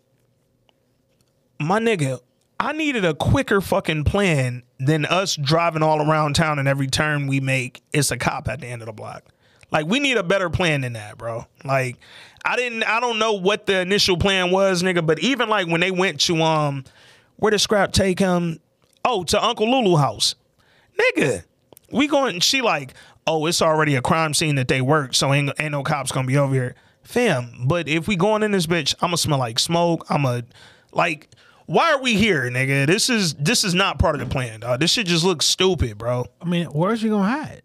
My 1.65 1.81
nigga, 1.81 2.21
I 2.61 2.73
needed 2.73 3.07
a 3.07 3.15
quicker 3.15 3.63
fucking 3.63 4.05
plan 4.05 4.65
than 4.79 5.07
us 5.07 5.35
driving 5.35 5.83
all 5.83 6.07
around 6.07 6.37
town 6.37 6.59
and 6.59 6.69
every 6.69 6.89
turn 6.89 7.27
we 7.27 7.41
make, 7.41 7.81
it's 7.93 8.11
a 8.11 8.19
cop 8.19 8.49
at 8.49 8.61
the 8.61 8.67
end 8.67 8.83
of 8.83 8.87
the 8.87 8.93
block. 8.93 9.25
Like, 9.71 9.87
we 9.87 9.99
need 9.99 10.19
a 10.19 10.23
better 10.23 10.51
plan 10.51 10.83
than 10.83 10.93
that, 10.93 11.17
bro. 11.17 11.47
Like, 11.65 11.97
I 12.45 12.57
didn't, 12.57 12.85
I 12.85 13.01
don't 13.01 13.19
know 13.19 13.33
what 13.33 13.65
the 13.65 13.81
initial 13.81 14.19
plan 14.19 14.51
was, 14.51 14.83
nigga, 14.83 15.05
but 15.07 15.21
even 15.21 15.49
like 15.49 15.67
when 15.67 15.81
they 15.81 15.91
went 15.91 16.21
to, 16.23 16.43
um, 16.43 16.85
where 17.37 17.51
did 17.51 17.61
Scrap 17.61 17.93
take 17.93 18.19
him? 18.19 18.61
Oh, 19.03 19.25
to 19.25 19.43
Uncle 19.43 19.71
Lulu 19.71 19.97
house. 19.97 20.35
Nigga, 21.01 21.45
we 21.91 22.09
going, 22.09 22.41
she 22.41 22.61
like, 22.61 22.93
oh, 23.27 23.47
it's 23.47 23.63
already 23.63 23.95
a 23.95 24.03
crime 24.03 24.35
scene 24.35 24.57
that 24.57 24.69
they 24.69 24.83
work, 24.83 25.15
so 25.15 25.33
ain't, 25.33 25.51
ain't 25.59 25.73
no 25.73 25.83
cops 25.83 26.13
gonna 26.13 26.27
be 26.27 26.37
over 26.37 26.55
here. 26.55 26.75
Fam, 27.03 27.65
but 27.67 27.89
if 27.89 28.07
we 28.07 28.17
going 28.17 28.43
in 28.43 28.51
this 28.51 28.67
bitch, 28.67 28.95
I'ma 29.01 29.17
smell 29.17 29.39
like 29.39 29.59
smoke. 29.59 30.05
I'ma, 30.11 30.43
like, 30.93 31.29
why 31.67 31.93
are 31.93 32.01
we 32.01 32.15
here, 32.17 32.43
nigga? 32.51 32.87
This 32.87 33.09
is 33.09 33.35
this 33.35 33.65
is 33.65 33.75
not 33.75 33.99
part 33.99 34.15
of 34.15 34.21
the 34.21 34.27
plan, 34.27 34.61
dog. 34.61 34.81
This 34.81 34.91
shit 34.91 35.07
just 35.07 35.25
looks 35.25 35.47
stupid, 35.47 35.99
bro. 35.99 36.27
I 36.41 36.45
mean, 36.45 36.67
where's 36.67 37.03
you 37.03 37.11
gonna 37.11 37.29
hide? 37.29 37.63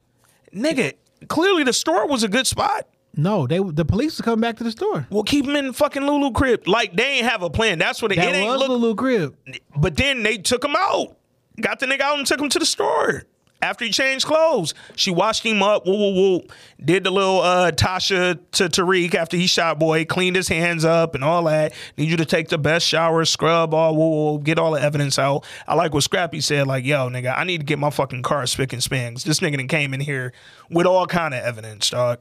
Nigga, 0.55 0.93
clearly 1.27 1.63
the 1.63 1.73
store 1.73 2.07
was 2.07 2.23
a 2.23 2.27
good 2.27 2.47
spot. 2.47 2.87
No, 3.15 3.47
they 3.47 3.59
the 3.59 3.83
police 3.85 4.17
will 4.17 4.23
come 4.23 4.39
back 4.39 4.57
to 4.57 4.63
the 4.63 4.71
store. 4.71 5.07
Well, 5.09 5.23
keep 5.23 5.45
them 5.45 5.55
in 5.55 5.73
fucking 5.73 6.03
Lulu 6.05 6.31
crib. 6.31 6.67
Like 6.67 6.95
they 6.95 7.17
ain't 7.17 7.25
have 7.27 7.41
a 7.43 7.49
plan. 7.49 7.79
That's 7.79 8.01
what 8.01 8.11
it, 8.11 8.15
That 8.15 8.29
it 8.29 8.35
ain't 8.37 8.47
was 8.47 8.59
look. 8.59 8.69
Lulu 8.69 8.95
crib. 8.95 9.35
But 9.75 9.97
then 9.97 10.23
they 10.23 10.37
took 10.37 10.63
him 10.63 10.75
out. 10.77 11.17
got 11.59 11.79
the 11.79 11.85
nigga 11.87 12.01
out 12.01 12.17
and 12.17 12.25
took 12.27 12.39
him 12.39 12.49
to 12.49 12.59
the 12.59 12.65
store. 12.65 13.23
After 13.61 13.83
he 13.83 13.91
changed 13.91 14.25
clothes, 14.25 14.73
she 14.95 15.11
washed 15.11 15.43
him 15.43 15.61
up. 15.61 15.85
Woo 15.85 15.91
woo 15.97 16.13
woo. 16.13 16.41
Did 16.83 17.03
the 17.03 17.11
little 17.11 17.41
uh, 17.41 17.71
Tasha 17.71 18.39
to 18.53 18.63
Tariq 18.69 19.13
after 19.15 19.35
he 19.35 19.47
shot 19.47 19.77
boy, 19.79 20.05
cleaned 20.05 20.37
his 20.37 20.47
hands 20.47 20.85
up 20.85 21.13
and 21.13 21.23
all 21.25 21.43
that. 21.43 21.73
Need 21.97 22.09
you 22.09 22.15
to 22.17 22.25
take 22.25 22.47
the 22.47 22.57
best 22.57 22.87
shower, 22.87 23.25
scrub 23.25 23.73
all, 23.73 23.97
woo 23.97 24.09
woo, 24.37 24.39
get 24.39 24.57
all 24.59 24.71
the 24.71 24.81
evidence 24.81 25.19
out. 25.19 25.45
I 25.67 25.75
like 25.75 25.93
what 25.93 26.03
Scrappy 26.03 26.39
said. 26.39 26.67
Like, 26.67 26.85
yo, 26.85 27.09
nigga, 27.09 27.37
I 27.37 27.43
need 27.43 27.57
to 27.57 27.65
get 27.65 27.79
my 27.79 27.89
fucking 27.89 28.23
car 28.23 28.45
spick 28.47 28.71
and 28.71 28.81
span. 28.81 29.15
'cause 29.15 29.25
This 29.25 29.41
nigga 29.41 29.57
done 29.57 29.67
came 29.67 29.93
in 29.93 29.99
here 29.99 30.31
with 30.69 30.85
all 30.85 31.05
kind 31.05 31.33
of 31.33 31.43
evidence, 31.43 31.89
dog. 31.89 32.19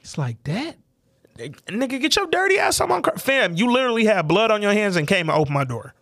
It's 0.00 0.16
like 0.16 0.42
that. 0.44 0.76
Nigga, 1.36 2.00
get 2.00 2.16
your 2.16 2.26
dirty 2.26 2.58
ass 2.58 2.80
on 2.80 2.88
my 2.88 3.00
car, 3.02 3.16
fam. 3.18 3.54
You 3.54 3.70
literally 3.70 4.06
had 4.06 4.26
blood 4.28 4.50
on 4.50 4.62
your 4.62 4.72
hands 4.72 4.96
and 4.96 5.06
came 5.06 5.28
and 5.28 5.38
opened 5.38 5.54
my 5.54 5.64
door. 5.64 5.94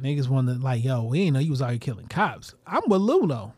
Niggas 0.00 0.28
wanted 0.28 0.62
like, 0.62 0.84
yo, 0.84 1.02
we 1.04 1.22
ain't 1.22 1.34
know 1.34 1.40
you 1.40 1.50
was 1.50 1.62
out 1.62 1.70
here 1.70 1.78
killing 1.78 2.06
cops. 2.06 2.54
I'm 2.66 2.82
with 2.88 3.02
though. 3.28 3.52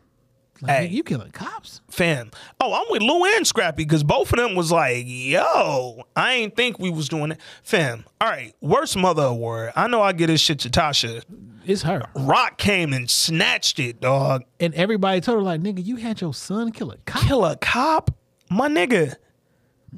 Like, 0.60 0.70
Hey. 0.70 0.86
you 0.88 1.02
killing 1.04 1.30
cops? 1.30 1.80
fam. 1.88 2.30
Oh, 2.60 2.72
I'm 2.74 2.86
with 2.90 3.02
Lou 3.02 3.24
and 3.36 3.46
Scrappy 3.46 3.84
because 3.84 4.02
both 4.02 4.32
of 4.32 4.38
them 4.38 4.54
was 4.56 4.72
like, 4.72 5.04
yo, 5.06 6.02
I 6.16 6.34
ain't 6.34 6.56
think 6.56 6.78
we 6.78 6.90
was 6.90 7.08
doing 7.08 7.30
it. 7.32 7.40
Fam, 7.62 8.04
all 8.20 8.28
right, 8.28 8.54
worst 8.60 8.96
mother 8.96 9.22
award. 9.24 9.72
I 9.76 9.86
know 9.86 10.02
I 10.02 10.12
get 10.12 10.26
this 10.28 10.40
shit 10.40 10.58
to 10.60 10.70
Tasha. 10.70 11.22
It's 11.64 11.82
her. 11.82 12.02
Rock 12.16 12.56
came 12.58 12.92
and 12.92 13.08
snatched 13.10 13.78
it, 13.78 14.00
dog. 14.00 14.44
And 14.58 14.74
everybody 14.74 15.20
told 15.20 15.38
her 15.38 15.42
like, 15.44 15.60
nigga, 15.60 15.84
you 15.84 15.96
had 15.96 16.20
your 16.20 16.32
son 16.34 16.72
kill 16.72 16.90
a 16.90 16.96
cop. 16.98 17.22
Kill 17.22 17.44
a 17.44 17.56
cop? 17.56 18.10
My 18.50 18.68
nigga. 18.68 19.14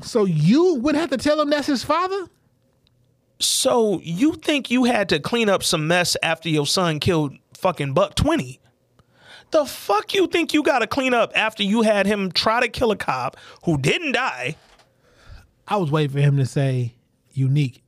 So 0.02 0.24
you 0.24 0.74
would 0.76 0.94
have 0.94 1.10
to 1.10 1.16
tell 1.16 1.40
him 1.40 1.48
that's 1.50 1.66
his 1.68 1.82
father? 1.84 2.26
So 3.38 4.00
you 4.02 4.34
think 4.34 4.70
you 4.70 4.84
had 4.84 5.08
to 5.10 5.18
clean 5.20 5.48
up 5.48 5.62
some 5.62 5.86
mess 5.86 6.16
after 6.22 6.48
your 6.48 6.66
son 6.66 7.00
killed 7.00 7.34
fucking 7.54 7.94
Buck 7.94 8.14
20? 8.14 8.60
The 9.50 9.64
fuck 9.64 10.14
you 10.14 10.26
think 10.26 10.54
you 10.54 10.62
gotta 10.62 10.86
clean 10.86 11.12
up 11.14 11.32
after 11.34 11.62
you 11.62 11.82
had 11.82 12.06
him 12.06 12.30
try 12.30 12.60
to 12.60 12.68
kill 12.68 12.90
a 12.90 12.96
cop 12.96 13.36
who 13.64 13.78
didn't 13.78 14.12
die? 14.12 14.56
I 15.66 15.76
was 15.76 15.90
waiting 15.90 16.10
for 16.10 16.20
him 16.20 16.36
to 16.36 16.46
say 16.46 16.94
unique 17.32 17.82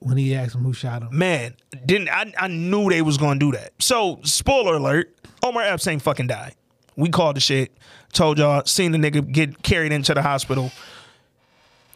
when 0.00 0.16
he 0.16 0.34
asked 0.34 0.54
him 0.54 0.62
who 0.62 0.72
shot 0.72 1.02
him. 1.02 1.08
man, 1.12 1.56
didn't 1.84 2.08
I, 2.08 2.32
I 2.38 2.48
knew 2.48 2.88
they 2.88 3.02
was 3.02 3.18
gonna 3.18 3.40
do 3.40 3.52
that. 3.52 3.72
So, 3.80 4.20
spoiler 4.22 4.76
alert, 4.76 5.14
Omar 5.42 5.62
Epps 5.62 5.86
ain't 5.86 6.02
fucking 6.02 6.28
died. 6.28 6.54
We 6.96 7.10
called 7.10 7.36
the 7.36 7.40
shit, 7.40 7.72
told 8.12 8.38
y'all, 8.38 8.64
seen 8.64 8.92
the 8.92 8.98
nigga 8.98 9.30
get 9.30 9.62
carried 9.62 9.92
into 9.92 10.14
the 10.14 10.22
hospital. 10.22 10.70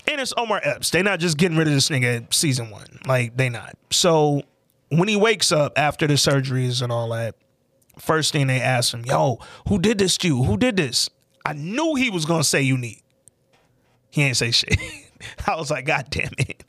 And 0.09 0.21
it's 0.21 0.33
Omar 0.37 0.61
Epps. 0.63 0.91
They 0.91 1.03
not 1.03 1.21
just 1.21 1.39
getting 1.39 1.57
rid 1.57 1.69
of 1.69 1.75
this 1.75 1.89
nigga 1.89 2.33
season 2.33 2.71
one. 2.71 3.01
Like, 3.07 3.37
they 3.37 3.49
not. 3.49 3.77
So 3.91 4.43
when 4.89 5.09
he 5.09 5.17
wakes 5.17 5.53
up 5.53 5.73
after 5.77 6.07
the 6.07 6.15
surgeries 6.15 6.83
and 6.83 6.93
all 6.93 7.09
that, 7.11 7.35
first 7.99 8.33
thing 8.33 8.47
they 8.47 8.61
asked 8.61 8.93
him, 8.95 9.05
yo, 9.05 9.39
who 9.69 9.79
did 9.79 9.99
this 9.99 10.17
to 10.19 10.29
you? 10.29 10.43
Who 10.45 10.57
did 10.57 10.77
this? 10.77 11.09
I 11.45 11.53
knew 11.55 11.95
he 11.97 12.11
was 12.11 12.25
gonna 12.25 12.45
say 12.45 12.63
unique. 12.63 13.03
He 14.11 14.23
ain't 14.23 14.37
say 14.37 14.51
shit. 14.51 14.77
I 15.47 15.57
was 15.57 15.71
like, 15.71 15.87
God 15.87 16.07
damn 16.11 16.31
it. 16.39 16.65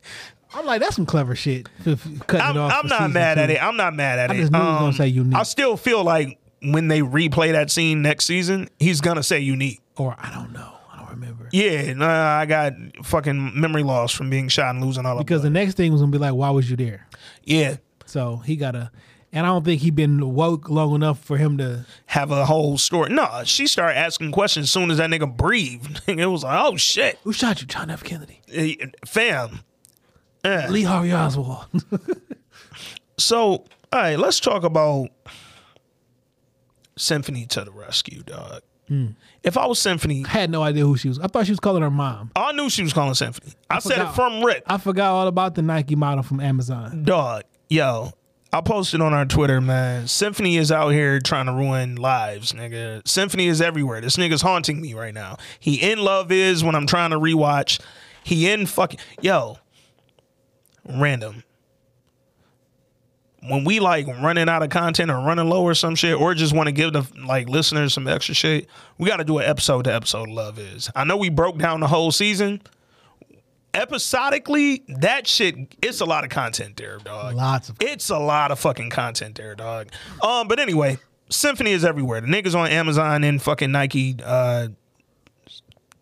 I'm 0.55 0.65
like, 0.65 0.81
that's 0.81 0.95
some 0.95 1.05
clever 1.05 1.35
shit. 1.35 1.67
f- 1.81 1.87
f- 1.87 2.27
Cutting 2.27 2.41
I'm, 2.41 2.57
off 2.57 2.73
I'm 2.83 2.87
not 2.87 3.11
mad 3.11 3.39
at 3.39 3.49
it. 3.49 3.61
I'm 3.61 3.75
not 3.75 3.95
mad 3.95 4.19
at 4.19 4.31
I 4.31 4.35
it. 4.35 4.37
just 4.37 4.51
knew 4.51 4.59
he 4.59 4.63
was 4.65 4.73
gonna 4.75 4.85
Um, 4.87 4.93
say 4.93 5.07
unique. 5.07 5.35
I 5.35 5.43
still 5.43 5.77
feel 5.77 6.03
like 6.03 6.37
when 6.61 6.87
they 6.87 7.01
replay 7.01 7.51
that 7.53 7.71
scene 7.71 8.01
next 8.01 8.25
season, 8.25 8.69
he's 8.79 9.01
gonna 9.01 9.23
say 9.23 9.39
unique. 9.39 9.81
Or 9.97 10.15
I 10.19 10.31
don't 10.33 10.53
know. 10.53 10.71
I 10.93 10.97
don't 10.97 11.09
remember. 11.09 11.49
Yeah, 11.51 11.93
nah, 11.93 12.07
I 12.37 12.45
got 12.45 12.73
fucking 13.03 13.59
memory 13.59 13.83
loss 13.83 14.11
from 14.11 14.29
being 14.29 14.47
shot 14.47 14.73
and 14.75 14.83
losing 14.85 15.05
all 15.05 15.17
of 15.19 15.25
Because 15.25 15.41
the 15.43 15.49
next 15.49 15.75
thing 15.75 15.91
was 15.91 16.01
gonna 16.01 16.11
be 16.11 16.17
like, 16.19 16.33
why 16.33 16.49
was 16.51 16.69
you 16.69 16.77
there? 16.77 17.07
Yeah. 17.43 17.77
So 18.05 18.37
he 18.37 18.55
gotta 18.55 18.91
and 19.33 19.45
I 19.45 19.49
don't 19.49 19.65
think 19.65 19.81
he'd 19.81 19.95
been 19.95 20.33
woke 20.33 20.69
long 20.69 20.95
enough 20.95 21.19
for 21.19 21.37
him 21.37 21.57
to 21.57 21.85
have 22.05 22.31
a 22.31 22.45
whole 22.45 22.77
story. 22.77 23.09
No, 23.09 23.41
she 23.43 23.67
started 23.67 23.97
asking 23.97 24.31
questions 24.31 24.65
as 24.65 24.71
soon 24.71 24.91
as 24.91 24.97
that 24.99 25.09
nigga 25.09 25.35
breathed. 25.35 26.01
it 26.07 26.27
was 26.27 26.43
like, 26.43 26.63
oh 26.63 26.77
shit, 26.77 27.19
Who 27.23 27.33
shot 27.33 27.59
you? 27.59 27.67
John 27.67 27.89
F. 27.89 28.03
Kennedy. 28.03 28.39
Eh, 28.51 28.75
fam. 29.05 29.59
Eh. 30.45 30.67
Lee 30.69 30.83
Harvey 30.83 31.13
Oswald. 31.13 31.65
So, 33.17 33.49
all 33.49 33.65
right, 33.93 34.17
let's 34.17 34.39
talk 34.39 34.63
about 34.63 35.09
Symphony 36.97 37.45
to 37.47 37.63
the 37.63 37.71
rescue, 37.71 38.23
dog. 38.23 38.61
Hmm. 38.87 39.07
If 39.43 39.57
I 39.57 39.65
was 39.65 39.79
Symphony, 39.79 40.25
I 40.25 40.29
had 40.29 40.49
no 40.49 40.61
idea 40.63 40.85
who 40.85 40.97
she 40.97 41.07
was. 41.07 41.19
I 41.19 41.27
thought 41.27 41.45
she 41.45 41.51
was 41.51 41.59
calling 41.59 41.83
her 41.83 41.91
mom. 41.91 42.31
I 42.35 42.51
knew 42.51 42.69
she 42.69 42.83
was 42.83 42.91
calling 42.91 43.13
Symphony. 43.13 43.53
I, 43.69 43.79
said 43.79 43.99
it 43.99 44.11
from 44.13 44.43
Rip. 44.43 44.63
I 44.67 44.77
forgot 44.77 45.11
all 45.11 45.27
about 45.27 45.55
the 45.55 45.61
Nike 45.61 45.95
model 45.95 46.23
from 46.23 46.39
Amazon. 46.39 47.03
Dog, 47.03 47.43
yo, 47.69 48.11
I 48.53 48.61
posted 48.61 49.01
on 49.01 49.15
our 49.15 49.25
Twitter, 49.25 49.59
man. 49.59 50.07
Symphony 50.07 50.57
is 50.57 50.71
out 50.71 50.89
here 50.89 51.19
trying 51.19 51.47
to 51.47 51.51
ruin 51.51 51.95
lives, 51.95 52.53
nigga. 52.53 53.05
Symphony 53.07 53.47
is 53.47 53.59
everywhere. 53.61 53.99
This 53.99 54.15
nigga's 54.15 54.43
haunting 54.43 54.79
me 54.79 54.93
right 54.93 55.13
now. 55.13 55.37
He 55.59 55.81
in 55.81 55.97
love 55.97 56.31
is 56.31 56.63
when 56.63 56.75
I'm 56.75 56.85
trying 56.85 57.09
to 57.09 57.19
rewatch. 57.19 57.81
He 58.23 58.47
in 58.47 58.67
fucking 58.67 58.99
yo. 59.21 59.57
Random. 60.87 61.43
When 63.41 63.63
we 63.63 63.79
like 63.79 64.05
running 64.05 64.47
out 64.47 64.61
of 64.61 64.69
content 64.69 65.09
or 65.09 65.15
running 65.15 65.49
low 65.49 65.63
or 65.63 65.73
some 65.73 65.95
shit, 65.95 66.15
or 66.15 66.35
just 66.35 66.53
want 66.53 66.67
to 66.67 66.71
give 66.71 66.93
the 66.93 67.07
like 67.25 67.49
listeners 67.49 67.95
some 67.95 68.07
extra 68.07 68.35
shit, 68.35 68.67
we 68.99 69.09
got 69.09 69.17
to 69.17 69.23
do 69.23 69.39
an 69.39 69.45
episode 69.45 69.85
to 69.85 69.93
episode. 69.93 70.29
Love 70.29 70.59
is. 70.59 70.91
I 70.95 71.05
know 71.05 71.17
we 71.17 71.29
broke 71.29 71.57
down 71.57 71.79
the 71.79 71.87
whole 71.87 72.11
season 72.11 72.61
episodically, 73.73 74.83
that 74.87 75.27
shit, 75.27 75.55
it's 75.81 76.01
a 76.01 76.05
lot 76.05 76.23
of 76.23 76.29
content 76.29 76.77
there, 76.77 76.97
dog. 76.99 77.35
Lots 77.35 77.69
of 77.69 77.77
It's 77.79 78.09
a 78.09 78.17
lot 78.19 78.51
of 78.51 78.59
fucking 78.59 78.89
content 78.89 79.35
there, 79.35 79.55
dog. 79.55 79.89
Um, 80.21 80.47
but 80.47 80.59
anyway, 80.59 80.97
Symphony 81.29 81.71
is 81.71 81.83
everywhere. 81.85 82.21
The 82.21 82.27
niggas 82.27 82.55
on 82.55 82.69
Amazon 82.69 83.23
and 83.23 83.41
fucking 83.41 83.71
Nike 83.71 84.15
uh 84.23 84.67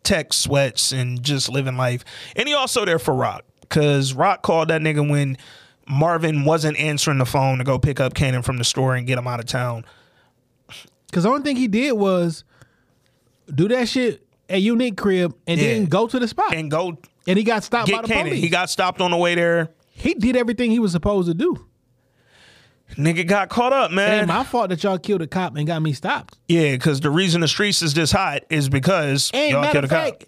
tech 0.04 0.34
sweats 0.34 0.92
and 0.92 1.22
just 1.22 1.48
living 1.50 1.78
life. 1.78 2.04
And 2.36 2.48
he 2.48 2.54
also 2.54 2.86
there 2.86 3.00
for 3.00 3.14
Rock. 3.14 3.44
Cause 3.70 4.14
Rock 4.14 4.42
called 4.42 4.68
that 4.70 4.82
nigga 4.82 5.08
when 5.08 5.38
Marvin 5.88 6.44
wasn't 6.44 6.78
answering 6.78 7.20
the 7.20 7.26
phone 7.26 7.60
to 7.60 7.64
go 7.64 7.78
pick 7.80 8.00
up 8.00 8.14
Kanan 8.14 8.44
from 8.44 8.58
the 8.58 8.64
store 8.64 8.96
and 8.96 9.06
get 9.08 9.18
him 9.18 9.28
out 9.28 9.40
of 9.40 9.46
town. 9.46 9.86
Because 11.08 11.24
the 11.24 11.30
only 11.30 11.44
thing 11.44 11.56
he 11.56 11.68
did 11.68 11.94
was 11.94 12.44
do 13.54 13.68
that 13.68 13.88
shit 13.88 14.26
at 14.50 14.62
Unique 14.62 14.98
Crib 14.98 15.36
and 15.48 15.60
Yeah. 15.62 15.74
then 15.74 15.86
go 15.86 16.08
to 16.08 16.20
the 16.20 16.28
spot. 16.28 16.54
And 16.56 16.70
go 16.72 16.98
And 17.28 17.38
he 17.38 17.44
got 17.44 17.64
stopped 17.64 17.92
by 17.92 18.02
the 18.02 18.08
Kanan. 18.08 18.24
police. 18.24 18.42
He 18.42 18.50
got 18.50 18.70
stopped 18.70 19.00
on 19.02 19.12
the 19.12 19.18
way 19.18 19.36
there. 19.36 19.70
he 19.92 20.14
did 20.14 20.36
everything 20.36 20.72
he 20.72 20.80
was 20.80 20.92
supposed 20.92 21.28
to 21.28 21.34
do. 21.34 21.68
Nigga 22.98 23.26
got 23.26 23.48
caught 23.50 23.72
up, 23.72 23.92
It 23.92 23.96
man. 23.96 24.20
ain't 24.20 24.28
my 24.28 24.44
fault 24.44 24.70
that 24.70 24.84
y'all 24.84 24.98
killed 24.98 25.22
a 25.22 25.28
cop 25.28 25.56
and 25.56 25.66
got 25.66 25.82
me 25.82 25.94
stopped. 25.94 26.38
Yeah, 26.50 26.72
because 26.74 27.00
the 27.00 27.10
reason 27.10 27.40
the 27.40 27.48
streets 27.48 27.82
is 27.82 27.94
this 27.94 28.12
hot 28.12 28.44
is 28.50 28.68
because 28.68 29.32
And 29.34 29.52
y'all 29.52 29.64
killed 29.72 29.76
a 29.76 29.86
of 29.86 29.90
cop. 29.90 30.04
fact, 30.04 30.26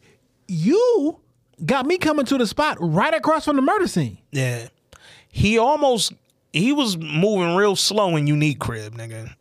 you 0.48 1.20
got 1.66 1.86
me 1.86 1.98
coming 1.98 2.26
to 2.26 2.38
the 2.38 2.48
spot 2.48 2.78
right 2.80 3.14
across 3.14 3.46
from 3.46 3.58
the 3.58 3.62
murder 3.62 3.88
scene. 3.88 4.18
Yeah, 4.32 4.68
he 5.28 5.58
almost 5.58 6.14
he 6.54 6.72
was 6.72 6.96
moving 6.98 7.56
real 7.56 7.76
slow 7.76 8.16
in 8.16 8.28
unique 8.28 8.60
crib, 8.60 8.94
nigga. 8.96 9.34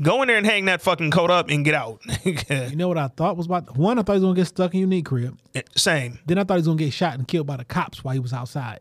Go 0.00 0.22
in 0.22 0.28
there 0.28 0.36
and 0.36 0.46
hang 0.46 0.66
that 0.66 0.80
fucking 0.82 1.10
coat 1.10 1.30
up 1.30 1.50
and 1.50 1.64
get 1.64 1.74
out. 1.74 2.00
You 2.24 2.76
know 2.76 2.88
what 2.88 2.98
I 2.98 3.08
thought 3.08 3.36
was 3.36 3.46
about? 3.46 3.76
One, 3.76 3.98
I 3.98 4.02
thought 4.02 4.12
he 4.14 4.20
was 4.20 4.24
gonna 4.24 4.34
get 4.36 4.46
stuck 4.46 4.74
in 4.74 4.80
Unique 4.80 5.06
Crib. 5.06 5.38
Eh, 5.54 5.62
same. 5.76 6.18
Then 6.26 6.38
I 6.38 6.44
thought 6.44 6.54
he 6.54 6.58
was 6.60 6.66
gonna 6.66 6.78
get 6.78 6.92
shot 6.92 7.14
and 7.14 7.26
killed 7.26 7.46
by 7.46 7.56
the 7.56 7.64
cops 7.64 8.04
while 8.04 8.14
he 8.14 8.20
was 8.20 8.32
outside. 8.32 8.80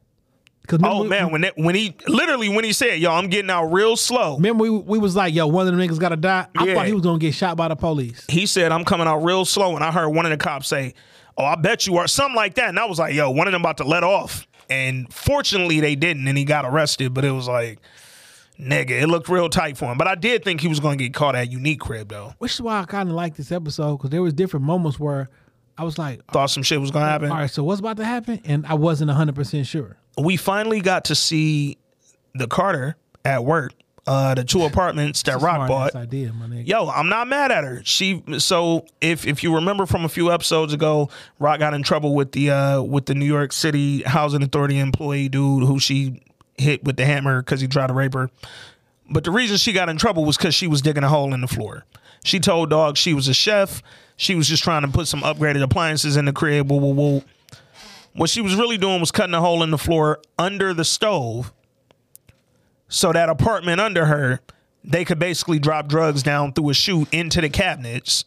Because 0.62 0.82
Oh 0.84 1.04
man, 1.06 1.32
when 1.32 1.42
that, 1.42 1.58
when 1.58 1.76
he 1.76 1.96
literally 2.08 2.50
when 2.50 2.66
he 2.66 2.74
said, 2.74 3.00
"Yo, 3.00 3.10
I'm 3.12 3.28
getting 3.30 3.50
out 3.50 3.66
real 3.68 3.96
slow," 3.96 4.36
remember 4.36 4.64
we 4.64 4.70
we 4.70 4.98
was 5.00 5.16
like, 5.16 5.34
yo, 5.34 5.48
one 5.48 5.66
of 5.68 5.74
them 5.76 5.82
niggas 5.88 5.98
gotta 6.00 6.18
die. 6.18 6.48
I 6.58 6.66
Yeah. 6.66 6.74
thought 6.76 6.88
he 6.88 6.94
was 6.94 7.04
gonna 7.04 7.20
get 7.20 7.34
shot 7.34 7.56
by 7.56 7.70
the 7.70 7.76
police. 7.76 8.26
he 8.28 8.46
said, 8.46 8.72
"I'm 8.74 8.84
coming 8.84 9.08
out 9.08 9.20
real 9.20 9.46
slow," 9.46 9.76
and 9.76 9.84
I 9.84 9.92
heard 9.92 10.10
one 10.10 10.26
of 10.26 10.32
the 10.32 10.38
cops 10.38 10.68
say, 10.68 10.94
"Oh, 11.38 11.46
I 11.46 11.56
bet 11.56 11.88
you 11.88 11.96
are," 11.98 12.08
something 12.08 12.36
like 12.36 12.56
that, 12.56 12.68
and 12.70 12.78
I 12.80 12.86
was 12.86 13.00
like, 13.00 13.14
"Yo, 13.16 13.30
one 13.32 13.48
of 13.48 13.54
them 13.54 13.62
about 13.62 13.78
to 13.78 13.86
let 13.86 14.04
off." 14.04 14.46
And 14.70 15.12
fortunately, 15.14 15.80
they 15.80 15.96
didn't, 15.96 16.28
and 16.28 16.38
he 16.38 16.44
got 16.44 16.66
arrested. 16.66 17.14
But 17.14 17.24
it 17.24 17.32
was 17.32 17.48
like, 17.48 17.80
nigga, 18.60 18.92
it 18.92 19.08
looked 19.08 19.30
real 19.30 19.50
tight 19.50 19.78
for 19.78 19.86
him. 19.86 19.98
But 19.98 20.08
I 20.08 20.16
did 20.16 20.44
think 20.44 20.62
he 20.62 20.68
was 20.68 20.80
going 20.80 20.98
to 20.98 21.04
get 21.04 21.14
caught 21.14 21.36
at 21.36 21.52
unique 21.52 21.80
crib 21.80 22.10
though. 22.10 22.34
Which 22.40 22.54
is 22.54 22.62
why 22.62 22.80
I 22.82 22.86
kind 22.86 23.10
of 23.10 23.16
like 23.16 23.36
this 23.36 23.52
episode 23.52 23.98
because 23.98 24.10
there 24.10 24.22
was 24.22 24.34
different 24.34 24.66
moments 24.66 25.00
where 25.00 25.30
I 25.78 25.84
was 25.84 25.98
like, 25.98 26.26
Thought 26.32 26.48
some 26.50 26.64
shit 26.64 26.82
was 26.82 26.92
going 26.92 27.06
to 27.06 27.10
happen. 27.10 27.32
all 27.32 27.38
right, 27.38 27.50
so 27.52 27.64
what's 27.64 27.80
about 27.80 27.98
to 27.98 28.06
happen? 28.06 28.42
And 28.46 28.66
I 28.66 28.74
wasn't 28.74 29.12
hundred 29.12 29.36
percent 29.36 29.68
sure. 29.68 29.98
we 30.18 30.38
finally 30.38 30.82
got 30.82 31.06
to 31.06 31.16
see 31.16 31.78
the 32.34 32.48
Carter 32.48 32.96
at 33.26 33.44
work. 33.44 33.74
Uh, 34.08 34.34
the 34.36 34.44
two 34.46 34.62
apartments 34.64 35.22
that 35.24 35.42
Rock 35.42 35.68
bought. 35.68 35.94
idea, 35.94 36.32
my 36.32 36.46
nigga. 36.46 36.66
Yo, 36.66 36.88
I'm 36.88 37.10
not 37.10 37.28
mad 37.28 37.52
at 37.52 37.66
her. 37.66 37.82
She 37.84 38.24
so 38.38 38.86
if 39.02 39.28
if 39.28 39.44
you 39.44 39.54
remember 39.56 39.86
from 39.86 40.06
a 40.06 40.10
few 40.10 40.32
episodes 40.32 40.72
ago, 40.72 41.10
Rock 41.40 41.60
got 41.60 41.74
in 41.74 41.84
trouble 41.84 42.16
with 42.16 42.32
the 42.32 42.50
uh 42.52 42.82
with 42.82 43.06
the 43.08 43.16
New 43.16 43.26
York 43.26 43.52
City 43.52 44.04
Housing 44.04 44.42
Authority 44.44 44.80
employee 44.80 45.28
dude 45.28 45.64
who 45.64 45.78
she 45.78 46.22
hit 46.58 46.84
with 46.84 46.98
the 46.98 47.06
hammer 47.06 47.42
because 47.42 47.62
he 47.62 47.68
tried 47.68 47.88
to 47.88 47.94
rape 47.94 48.14
her. 48.14 48.30
But 49.10 49.24
the 49.24 49.32
reason 49.32 49.58
she 49.58 49.74
got 49.74 49.90
in 49.90 49.98
trouble 49.98 50.26
was 50.26 50.38
because 50.38 50.56
she 50.56 50.68
was 50.68 50.82
digging 50.82 51.04
a 51.04 51.10
hole 51.10 51.34
in 51.34 51.42
the 51.42 51.48
floor. 51.48 51.86
She 52.24 52.40
told 52.40 52.70
Dog 52.70 52.98
she 52.98 53.14
was 53.14 53.28
a 53.28 53.34
chef. 53.34 53.82
She 54.18 54.36
was 54.36 54.48
just 54.48 54.64
trying 54.64 54.82
to 54.82 54.88
put 54.88 55.08
some 55.08 55.22
upgraded 55.22 55.62
appliances 55.62 56.18
in 56.18 56.26
the 56.26 56.34
crib. 56.34 56.70
Woo, 56.70 56.78
woo, 56.78 56.94
woo. 56.94 57.24
What 58.14 58.30
she 58.30 58.42
was 58.42 58.56
really 58.56 58.78
doing 58.78 59.00
was 59.00 59.12
cutting 59.12 59.36
a 59.36 59.40
hole 59.40 59.64
in 59.64 59.72
the 59.72 59.78
floor 59.78 60.20
under 60.40 60.74
the 60.74 60.84
stove 60.84 61.54
so 62.88 63.12
that 63.14 63.30
apartment 63.30 63.80
under 63.80 64.06
her 64.06 64.40
they 64.84 65.04
could 65.04 65.20
basically 65.20 65.60
drop 65.60 65.88
drugs 65.88 66.24
down 66.24 66.54
through 66.54 66.70
a 66.70 66.74
chute 66.74 67.14
into 67.14 67.42
the 67.42 67.50
cabinets 67.50 68.26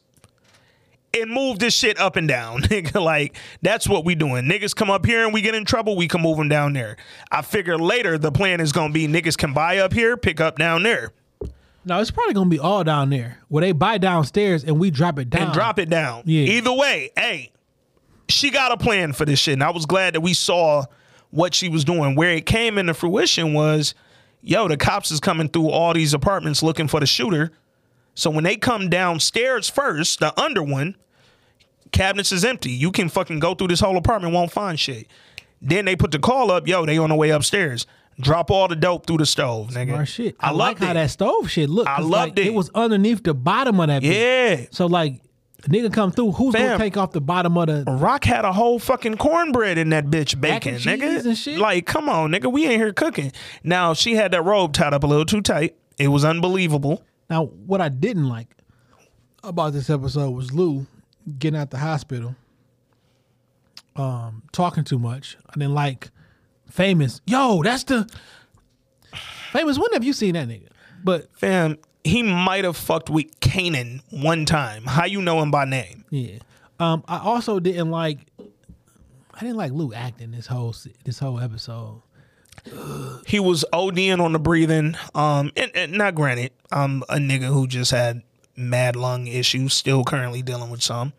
and 1.19 1.31
move 1.31 1.59
this 1.59 1.75
shit 1.75 1.99
up 1.99 2.17
and 2.17 2.29
down. 2.29 2.63
Nigga, 2.63 3.03
like 3.03 3.37
that's 3.63 3.89
what 3.89 4.05
we 4.05 4.15
doing. 4.15 4.45
Niggas 4.45 4.75
come 4.75 4.91
up 4.91 5.05
here 5.07 5.25
and 5.25 5.33
we 5.35 5.41
get 5.43 5.55
in 5.55 5.65
trouble, 5.65 5.97
we 5.97 6.09
can 6.09 6.21
move 6.23 6.37
them 6.39 6.49
down 6.49 6.73
there. 6.73 6.97
I 7.31 7.43
figure 7.43 7.79
later 7.79 8.17
the 8.19 8.33
plan 8.33 8.61
is 8.61 8.73
gonna 8.73 8.93
be 8.93 9.07
niggas 9.09 9.37
can 9.37 9.53
buy 9.53 9.79
up 9.79 9.93
here, 9.93 10.17
pick 10.17 10.41
up 10.41 10.59
down 10.59 10.83
there, 10.83 11.13
No, 11.85 12.01
it's 12.01 12.11
probably 12.11 12.35
gonna 12.35 12.51
be 12.51 12.59
all 12.59 12.85
down 12.85 13.11
there 13.11 13.39
where 13.49 13.63
they 13.63 13.73
buy 13.73 13.99
downstairs 13.99 14.63
and 14.65 14.79
we 14.79 14.91
drop 14.91 15.19
it 15.19 15.31
down. 15.31 15.43
and 15.45 15.53
drop 15.53 15.79
it 15.79 15.89
down. 15.91 16.23
Yeah. 16.27 16.43
Either 16.43 16.73
way, 16.73 17.11
hey, 17.17 17.53
she 18.29 18.51
got 18.51 18.71
a 18.71 18.77
plan 18.77 19.13
for 19.13 19.25
this 19.25 19.41
shit, 19.41 19.55
and 19.55 19.65
I 19.65 19.71
was 19.71 19.87
glad 19.87 20.15
that 20.15 20.21
we 20.21 20.35
saw 20.35 20.85
what 21.31 21.55
she 21.55 21.69
was 21.69 21.85
doing. 21.85 22.15
Where 22.15 22.31
it 22.31 22.47
came 22.47 22.79
into 22.79 22.95
fruition 22.95 23.55
was, 23.55 23.95
yo, 24.43 24.69
the 24.69 24.77
cops 24.77 25.11
is 25.11 25.19
coming 25.19 25.49
through 25.49 25.71
all 25.71 25.93
these 25.95 26.15
apartments 26.15 26.63
looking 26.63 26.87
for 26.87 27.01
the 27.01 27.07
shooter. 27.07 27.51
So 28.15 28.31
when 28.31 28.45
they 28.45 28.57
come 28.57 28.89
downstairs 28.89 29.69
first, 29.69 30.21
the 30.21 30.39
under 30.41 30.63
one, 30.63 30.97
cabinets 31.93 32.33
is 32.33 32.45
empty. 32.45 32.71
You 32.71 32.93
can 32.93 33.09
fucking 33.09 33.39
go 33.39 33.55
through 33.55 33.69
this 33.69 33.81
whole 33.81 33.97
apartment, 33.97 34.35
won't 34.35 34.53
find 34.53 34.79
shit. 34.79 35.07
Then 35.63 35.85
they 35.85 35.97
put 35.97 36.11
the 36.11 36.19
call 36.19 36.51
up, 36.51 36.67
yo, 36.67 36.87
they 36.87 36.99
on 36.99 37.11
the 37.11 37.15
way 37.15 37.31
upstairs. 37.31 37.87
Drop 38.19 38.51
all 38.51 38.69
the 38.69 38.77
dope 38.77 39.07
through 39.07 39.19
the 39.19 39.27
stove, 39.27 39.71
nigga. 39.71 39.93
Smart 39.93 40.09
shit. 40.09 40.37
I, 40.41 40.49
I, 40.49 40.53
like 40.53 40.79
how 40.79 40.91
it. 40.91 40.95
that 40.95 41.11
stove 41.11 41.51
shit 41.51 41.71
looked. 41.71 41.89
I 41.89 42.01
loved 42.01 42.13
like, 42.13 42.39
it. 42.39 42.49
It 42.49 42.55
was 42.55 42.71
underneath 42.75 43.23
the 43.23 43.35
bottom 43.35 43.81
of 43.81 43.89
that. 43.89 44.03
bitch. 44.03 44.13
Yeah. 44.13 44.67
So 44.73 44.87
like, 44.87 45.23
nigga 45.63 45.93
come 45.93 46.13
through. 46.13 46.33
Who's 46.33 46.53
Fam. 46.53 46.67
gonna 46.67 46.79
take 46.79 46.97
off 46.97 47.13
the 47.13 47.21
bottom 47.21 47.57
of 47.57 47.69
the? 47.69 47.85
Rock 47.91 48.25
had 48.25 48.45
a 48.45 48.53
whole 48.53 48.79
fucking 48.79 49.17
cornbread 49.17 49.79
in 49.79 49.91
that 49.91 50.07
bitch 50.07 50.39
bacon, 50.39 50.77
nigga. 50.77 51.01
cheese 51.01 51.27
and 51.27 51.39
shit? 51.39 51.59
Like, 51.59 51.87
come 51.87 52.09
on, 52.09 52.31
nigga. 52.31 52.53
We 52.53 52.65
ain't 52.65 52.77
here 52.81 52.93
cooking. 52.93 53.33
Now 53.65 53.95
she 53.95 54.17
had 54.17 54.33
that 54.33 54.43
robe 54.43 54.75
tied 54.75 54.93
up 54.93 55.03
a 55.03 55.07
little 55.07 55.27
too 55.27 55.41
tight. 55.41 55.77
It 55.97 56.09
was 56.09 56.25
unbelievable. 56.25 57.03
Now, 57.31 57.45
what 57.45 57.81
I 57.81 57.89
didn't 57.89 58.29
like 58.29 58.49
about 59.45 59.73
this 59.73 59.89
episode 59.89 60.31
was 60.31 60.53
Lou 60.53 60.87
getting 61.39 61.59
out 61.59 61.71
the 61.71 61.79
hospital, 61.79 62.35
um, 63.95 64.43
talking 64.53 64.83
too 64.83 64.99
much. 64.99 65.39
I 65.49 65.53
didn't 65.55 65.75
like 65.75 66.11
famous. 66.69 67.21
Yo, 67.27 67.63
that's 67.63 67.85
the 67.85 68.11
famous. 69.53 69.79
When 69.79 69.93
have 69.93 70.03
you 70.03 70.13
seen 70.13 70.35
that 70.35 70.49
nigga? 70.49 70.69
But 71.05 71.29
Fam, 71.37 71.79
he 72.03 72.25
might 72.25 72.65
have 72.65 72.77
fucked 72.77 73.09
with 73.09 73.39
Kanan 73.41 74.01
one 74.11 74.45
time. 74.45 74.85
How 74.85 75.05
you 75.05 75.23
know 75.23 75.41
him 75.41 75.53
by 75.53 75.65
name? 75.65 76.05
yeah, 76.11 76.39
um, 76.81 77.05
I 77.07 77.19
also 77.19 77.61
didn't 77.61 77.91
like. 77.91 78.19
I 79.33 79.41
didn't 79.41 79.57
like 79.57 79.73
Lou 79.73 79.95
acting 79.95 80.33
this 80.33 80.47
whole 80.47 80.75
this 81.05 81.21
whole 81.21 81.41
episode. 81.41 82.03
He 83.27 83.41
was 83.41 83.65
ODing 83.73 84.21
on 84.21 84.33
the 84.33 84.39
breathing. 84.39 84.97
Um, 85.15 85.53
and, 85.57 85.71
and 85.75 85.93
not 85.93 86.15
granted, 86.15 86.53
I'm 86.71 87.03
a 87.09 87.17
nigga 87.17 87.45
who 87.47 87.67
just 87.67 87.91
had 87.91 88.23
mad 88.57 88.97
lung 88.97 89.27
issues, 89.27 89.75
still 89.75 90.05
currently 90.05 90.43
dealing 90.43 90.71
with 90.71 90.83
some. 90.83 91.13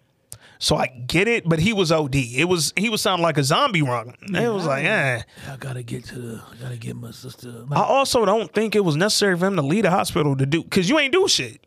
So 0.59 0.76
I 0.76 0.88
get 0.88 1.27
it, 1.27 1.49
but 1.49 1.57
he 1.57 1.73
was 1.73 1.91
OD. 1.91 2.15
It 2.15 2.45
was 2.45 2.72
he 2.77 2.88
was 2.88 3.01
sounding 3.01 3.23
like 3.23 3.39
a 3.39 3.43
zombie 3.43 3.81
rung. 3.81 4.13
It 4.22 4.53
was 4.53 4.68
like, 4.68 4.85
eh. 4.85 5.23
I 5.49 5.57
gotta 5.57 5.81
get 5.81 6.05
to 6.05 6.19
the. 6.19 6.41
I 6.51 6.55
gotta 6.61 6.77
get 6.77 6.95
my 6.95 7.09
sister. 7.09 7.65
I 7.72 7.81
also 7.81 8.26
don't 8.26 8.53
think 8.53 8.76
it 8.76 8.85
was 8.85 8.95
necessary 8.95 9.35
for 9.35 9.47
him 9.47 9.55
to 9.55 9.63
leave 9.63 9.84
the 9.84 9.89
hospital 9.89 10.35
to 10.38 10.45
do 10.45 10.61
because 10.63 10.88
you 10.88 10.99
ain't 10.99 11.13
do 11.13 11.27
shit. 11.27 11.65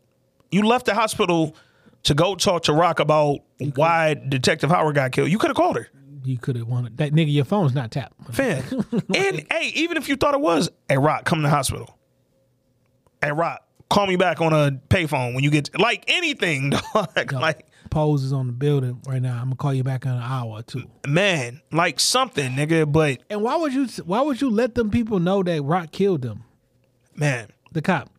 You 0.49 0.63
left 0.63 0.85
the 0.85 0.93
hospital 0.93 1.57
to 2.03 2.13
go 2.13 2.35
talk 2.35 2.63
to 2.63 2.73
Rock 2.73 3.01
about 3.01 3.39
why 3.75 4.13
Detective 4.13 4.69
Howard 4.69 4.95
got 4.95 5.11
killed. 5.11 5.29
You 5.29 5.39
could 5.39 5.49
have 5.49 5.57
called 5.57 5.75
her, 5.75 5.89
You 6.25 6.37
could 6.37 6.55
have 6.55 6.67
wanted 6.67 6.97
that 6.97 7.13
nigga. 7.13 7.31
Your 7.31 7.45
phone's 7.45 7.73
not 7.73 7.91
tapped. 7.91 8.13
fam. 8.33 8.63
and 9.13 9.45
hey, 9.51 9.71
even 9.75 9.97
if 9.97 10.09
you 10.09 10.15
thought 10.15 10.33
it 10.33 10.41
was, 10.41 10.69
hey 10.89 10.97
Rock, 10.97 11.25
come 11.25 11.39
to 11.39 11.43
the 11.43 11.49
hospital. 11.49 11.97
Hey 13.21 13.31
Rock, 13.31 13.61
call 13.89 14.07
me 14.07 14.15
back 14.15 14.41
on 14.41 14.53
a 14.53 14.71
payphone 14.89 15.33
when 15.35 15.43
you 15.43 15.49
get 15.49 15.77
like 15.79 16.03
anything, 16.07 16.69
dog. 16.93 17.31
Like 17.33 17.67
Pose 17.89 18.23
is 18.23 18.33
on 18.33 18.47
the 18.47 18.53
building 18.53 19.01
right 19.07 19.21
now. 19.21 19.33
I'm 19.37 19.45
gonna 19.45 19.55
call 19.55 19.73
you 19.73 19.83
back 19.83 20.05
in 20.05 20.11
an 20.11 20.21
hour 20.21 20.59
or 20.59 20.63
two. 20.63 20.83
man, 21.07 21.61
like 21.71 21.99
something, 21.99 22.51
nigga. 22.53 22.91
But 22.91 23.23
And 23.29 23.41
why 23.41 23.55
would 23.55 23.73
you? 23.73 23.87
Why 24.05 24.21
would 24.21 24.41
you 24.41 24.49
let 24.49 24.75
them 24.75 24.89
people 24.89 25.19
know 25.19 25.43
that 25.43 25.61
Rock 25.63 25.91
killed 25.91 26.21
them? 26.23 26.43
man, 27.15 27.47
The 27.71 27.81
cop. 27.81 28.09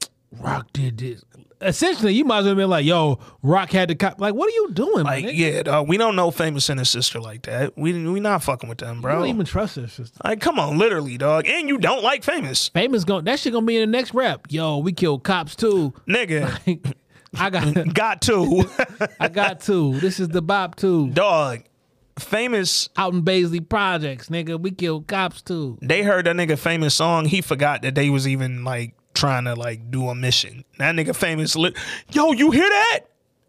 Rock 0.40 0.72
did 0.72 0.98
this. 0.98 1.22
Essentially, 1.60 2.12
you 2.12 2.24
might 2.24 2.38
as 2.40 2.44
well 2.44 2.50
have 2.50 2.56
been 2.58 2.68
like, 2.68 2.84
"Yo, 2.84 3.18
Rock 3.42 3.70
had 3.70 3.88
to 3.88 3.94
cop." 3.94 4.20
Like, 4.20 4.34
what 4.34 4.48
are 4.48 4.54
you 4.54 4.70
doing, 4.72 5.04
like 5.04 5.24
man? 5.24 5.34
yeah, 5.34 5.62
dog, 5.62 5.88
we 5.88 5.96
don't 5.96 6.14
know 6.14 6.30
famous 6.30 6.68
and 6.68 6.78
his 6.78 6.90
sister 6.90 7.18
like 7.18 7.42
that. 7.42 7.76
We 7.78 7.92
we 8.08 8.20
not 8.20 8.42
fucking 8.42 8.68
with 8.68 8.78
them, 8.78 8.96
You 8.96 9.02
bro. 9.02 9.14
don't 9.20 9.28
even 9.28 9.46
trust 9.46 9.76
her 9.76 9.88
sister. 9.88 10.18
like, 10.22 10.40
come 10.40 10.58
on, 10.58 10.76
literally, 10.76 11.16
dog. 11.16 11.46
And 11.48 11.66
you 11.68 11.78
don't 11.78 12.02
like 12.02 12.24
famous, 12.24 12.68
Famous 12.68 13.04
going 13.04 13.24
that 13.24 13.38
shit 13.38 13.54
gonna 13.54 13.64
be 13.64 13.76
in 13.76 13.90
the 13.90 13.96
next 13.98 14.12
rap. 14.12 14.46
Yo, 14.50 14.78
we 14.78 14.92
killed 14.92 15.24
cops 15.24 15.56
too. 15.56 15.94
nigga. 16.06 16.94
I 17.38 17.50
got, 17.50 17.74
got 17.94 18.20
to 18.22 18.64
I 19.20 19.28
got 19.28 19.60
two. 19.60 19.98
This 20.00 20.20
is 20.20 20.28
the 20.28 20.42
bop 20.42 20.76
too. 20.76 21.08
dog. 21.08 21.62
Famous. 22.18 22.88
Out 22.96 23.12
in 23.12 23.22
Baisley 23.22 23.66
Projects, 23.66 24.30
nigga, 24.30 24.58
we 24.58 24.70
killed 24.70 25.06
cops 25.06 25.42
too. 25.42 25.78
They 25.82 26.02
heard 26.02 26.24
that 26.26 26.34
nigga 26.36 26.58
famous 26.58 26.94
song. 26.94 27.26
He 27.26 27.42
forgot 27.42 27.82
that 27.82 27.94
they 27.94 28.08
was 28.08 28.26
even 28.26 28.64
like 28.64 28.94
trying 29.16 29.44
to 29.44 29.54
like 29.54 29.90
do 29.90 30.08
a 30.08 30.14
mission. 30.14 30.64
That 30.78 30.94
nigga 30.94 31.14
famous. 31.16 31.56
Li- 31.56 31.74
Yo, 32.12 32.32
you 32.32 32.50
hear 32.52 32.68
that? 32.68 33.00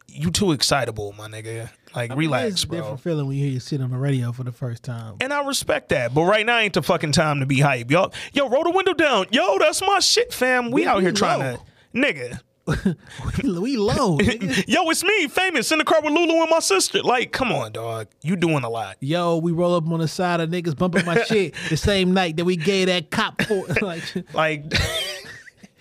You 0.07 0.31
too 0.31 0.51
excitable, 0.53 1.13
my 1.13 1.27
nigga. 1.27 1.69
Like 1.95 2.15
relax, 2.15 2.53
it's 2.53 2.63
a 2.63 2.67
bro. 2.67 2.77
different 2.79 2.99
feeling 3.01 3.27
when 3.27 3.37
you 3.37 3.43
hear 3.45 3.53
you 3.53 3.59
sit 3.59 3.81
on 3.81 3.91
the 3.91 3.97
radio 3.97 4.31
for 4.31 4.43
the 4.43 4.51
first 4.51 4.83
time. 4.83 5.15
And 5.21 5.31
I 5.33 5.43
respect 5.45 5.89
that, 5.89 6.13
but 6.13 6.23
right 6.23 6.45
now 6.45 6.57
ain't 6.59 6.73
the 6.73 6.81
fucking 6.83 7.11
time 7.11 7.39
to 7.39 7.45
be 7.45 7.59
hype, 7.59 7.89
y'all. 7.91 8.13
Yo, 8.33 8.47
roll 8.49 8.63
the 8.63 8.71
window 8.71 8.93
down. 8.93 9.27
Yo, 9.31 9.57
that's 9.59 9.81
my 9.81 9.99
shit, 9.99 10.33
fam. 10.33 10.65
We, 10.71 10.81
We- 10.81 10.87
out 10.87 10.97
we 10.97 11.03
here 11.03 11.11
trying 11.11 11.39
to, 11.57 11.61
nigga. 11.95 12.39
we 13.43 13.77
low. 13.77 14.17
nigga. 14.17 14.65
Yo, 14.67 14.89
it's 14.89 15.03
me, 15.03 15.27
famous, 15.27 15.71
in 15.71 15.79
the 15.79 15.85
car 15.85 16.01
with 16.01 16.11
Lulu 16.13 16.41
and 16.41 16.49
my 16.49 16.59
sister. 16.59 17.01
Like, 17.01 17.31
come 17.31 17.51
on, 17.51 17.71
dog. 17.71 18.07
You 18.21 18.35
doing 18.35 18.63
a 18.63 18.69
lot. 18.69 18.97
Yo, 18.99 19.37
we 19.37 19.51
roll 19.53 19.73
up 19.75 19.87
on 19.87 19.99
the 19.99 20.07
side 20.07 20.39
of 20.41 20.49
niggas 20.49 20.77
bumping 20.77 21.05
my 21.05 21.23
shit 21.27 21.55
the 21.69 21.77
same 21.77 22.13
night 22.13 22.35
that 22.37 22.45
we 22.45 22.57
gave 22.57 22.87
that 22.87 23.09
cop 23.09 23.41
for 23.43 23.65
like 23.81 24.03
Like, 24.33 24.65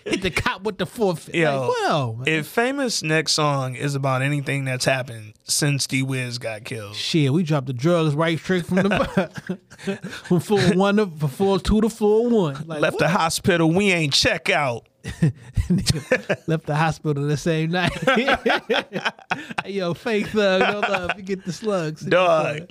hit 0.06 0.22
the 0.22 0.30
cop 0.30 0.62
with 0.62 0.78
the 0.78 0.86
forfeit. 0.86 1.34
yo, 1.34 1.60
Like, 1.60 1.68
well, 1.80 2.22
if 2.26 2.46
famous 2.46 3.02
next 3.02 3.32
song 3.32 3.74
is 3.74 3.94
about 3.94 4.22
anything 4.22 4.64
that's 4.64 4.84
happened 4.84 5.34
since 5.44 5.86
D 5.86 6.02
Wiz 6.02 6.38
got 6.38 6.64
killed, 6.64 6.94
shit, 6.96 7.32
we 7.32 7.42
dropped 7.42 7.66
the 7.66 7.72
drugs 7.72 8.14
right 8.14 8.38
straight 8.38 8.66
from 8.66 8.76
the 8.76 9.98
from 10.24 10.40
floor 10.40 10.60
one 10.74 10.96
to 10.96 11.06
from 11.06 11.28
floor 11.28 11.58
two 11.58 11.80
to 11.80 11.88
floor 11.88 12.28
one. 12.28 12.64
Like, 12.66 12.80
left 12.80 12.98
the 12.98 13.08
hospital, 13.08 13.70
we 13.70 13.90
ain't 13.92 14.12
check 14.12 14.50
out. 14.50 14.86
left 16.46 16.66
the 16.66 16.74
hospital 16.74 17.24
the 17.26 17.36
same 17.36 17.70
night. 17.70 17.92
yo, 19.66 19.94
fake 19.94 20.26
thug, 20.28 20.60
no 20.62 20.80
love. 20.80 21.12
You 21.16 21.22
get 21.22 21.44
the 21.44 21.52
slugs, 21.52 22.02
Dog. 22.02 22.68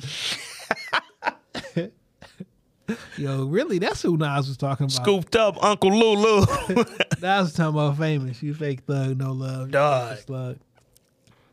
Yo, 3.17 3.45
really, 3.45 3.79
that's 3.79 4.01
who 4.01 4.17
Nas 4.17 4.47
was 4.47 4.57
talking 4.57 4.85
about. 4.85 4.93
Scooped 4.93 5.35
up 5.35 5.61
Uncle 5.63 5.91
Lulu. 5.91 6.45
Nas 7.21 7.45
was 7.45 7.53
talking 7.53 7.75
about 7.79 7.97
famous. 7.97 8.41
You 8.43 8.53
fake 8.53 8.81
thug, 8.81 9.17
no 9.17 9.31
love. 9.31 9.71
Dog. 9.71 10.17
slug. 10.19 10.57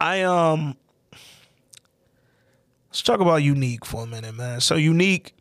I 0.01 0.23
um 0.23 0.77
let's 2.89 3.03
talk 3.03 3.21
about 3.21 3.37
Unique 3.37 3.85
for 3.85 4.03
a 4.03 4.07
minute, 4.07 4.35
man. 4.35 4.61
So 4.61 4.75
Unique 4.75 5.35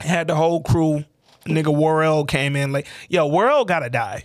had 0.00 0.26
the 0.26 0.34
whole 0.34 0.62
crew. 0.62 1.04
Nigga 1.46 1.74
Worrell 1.74 2.26
came 2.26 2.56
in 2.56 2.72
like, 2.72 2.86
yo, 3.08 3.26
Worrell 3.26 3.64
gotta 3.64 3.88
die. 3.88 4.24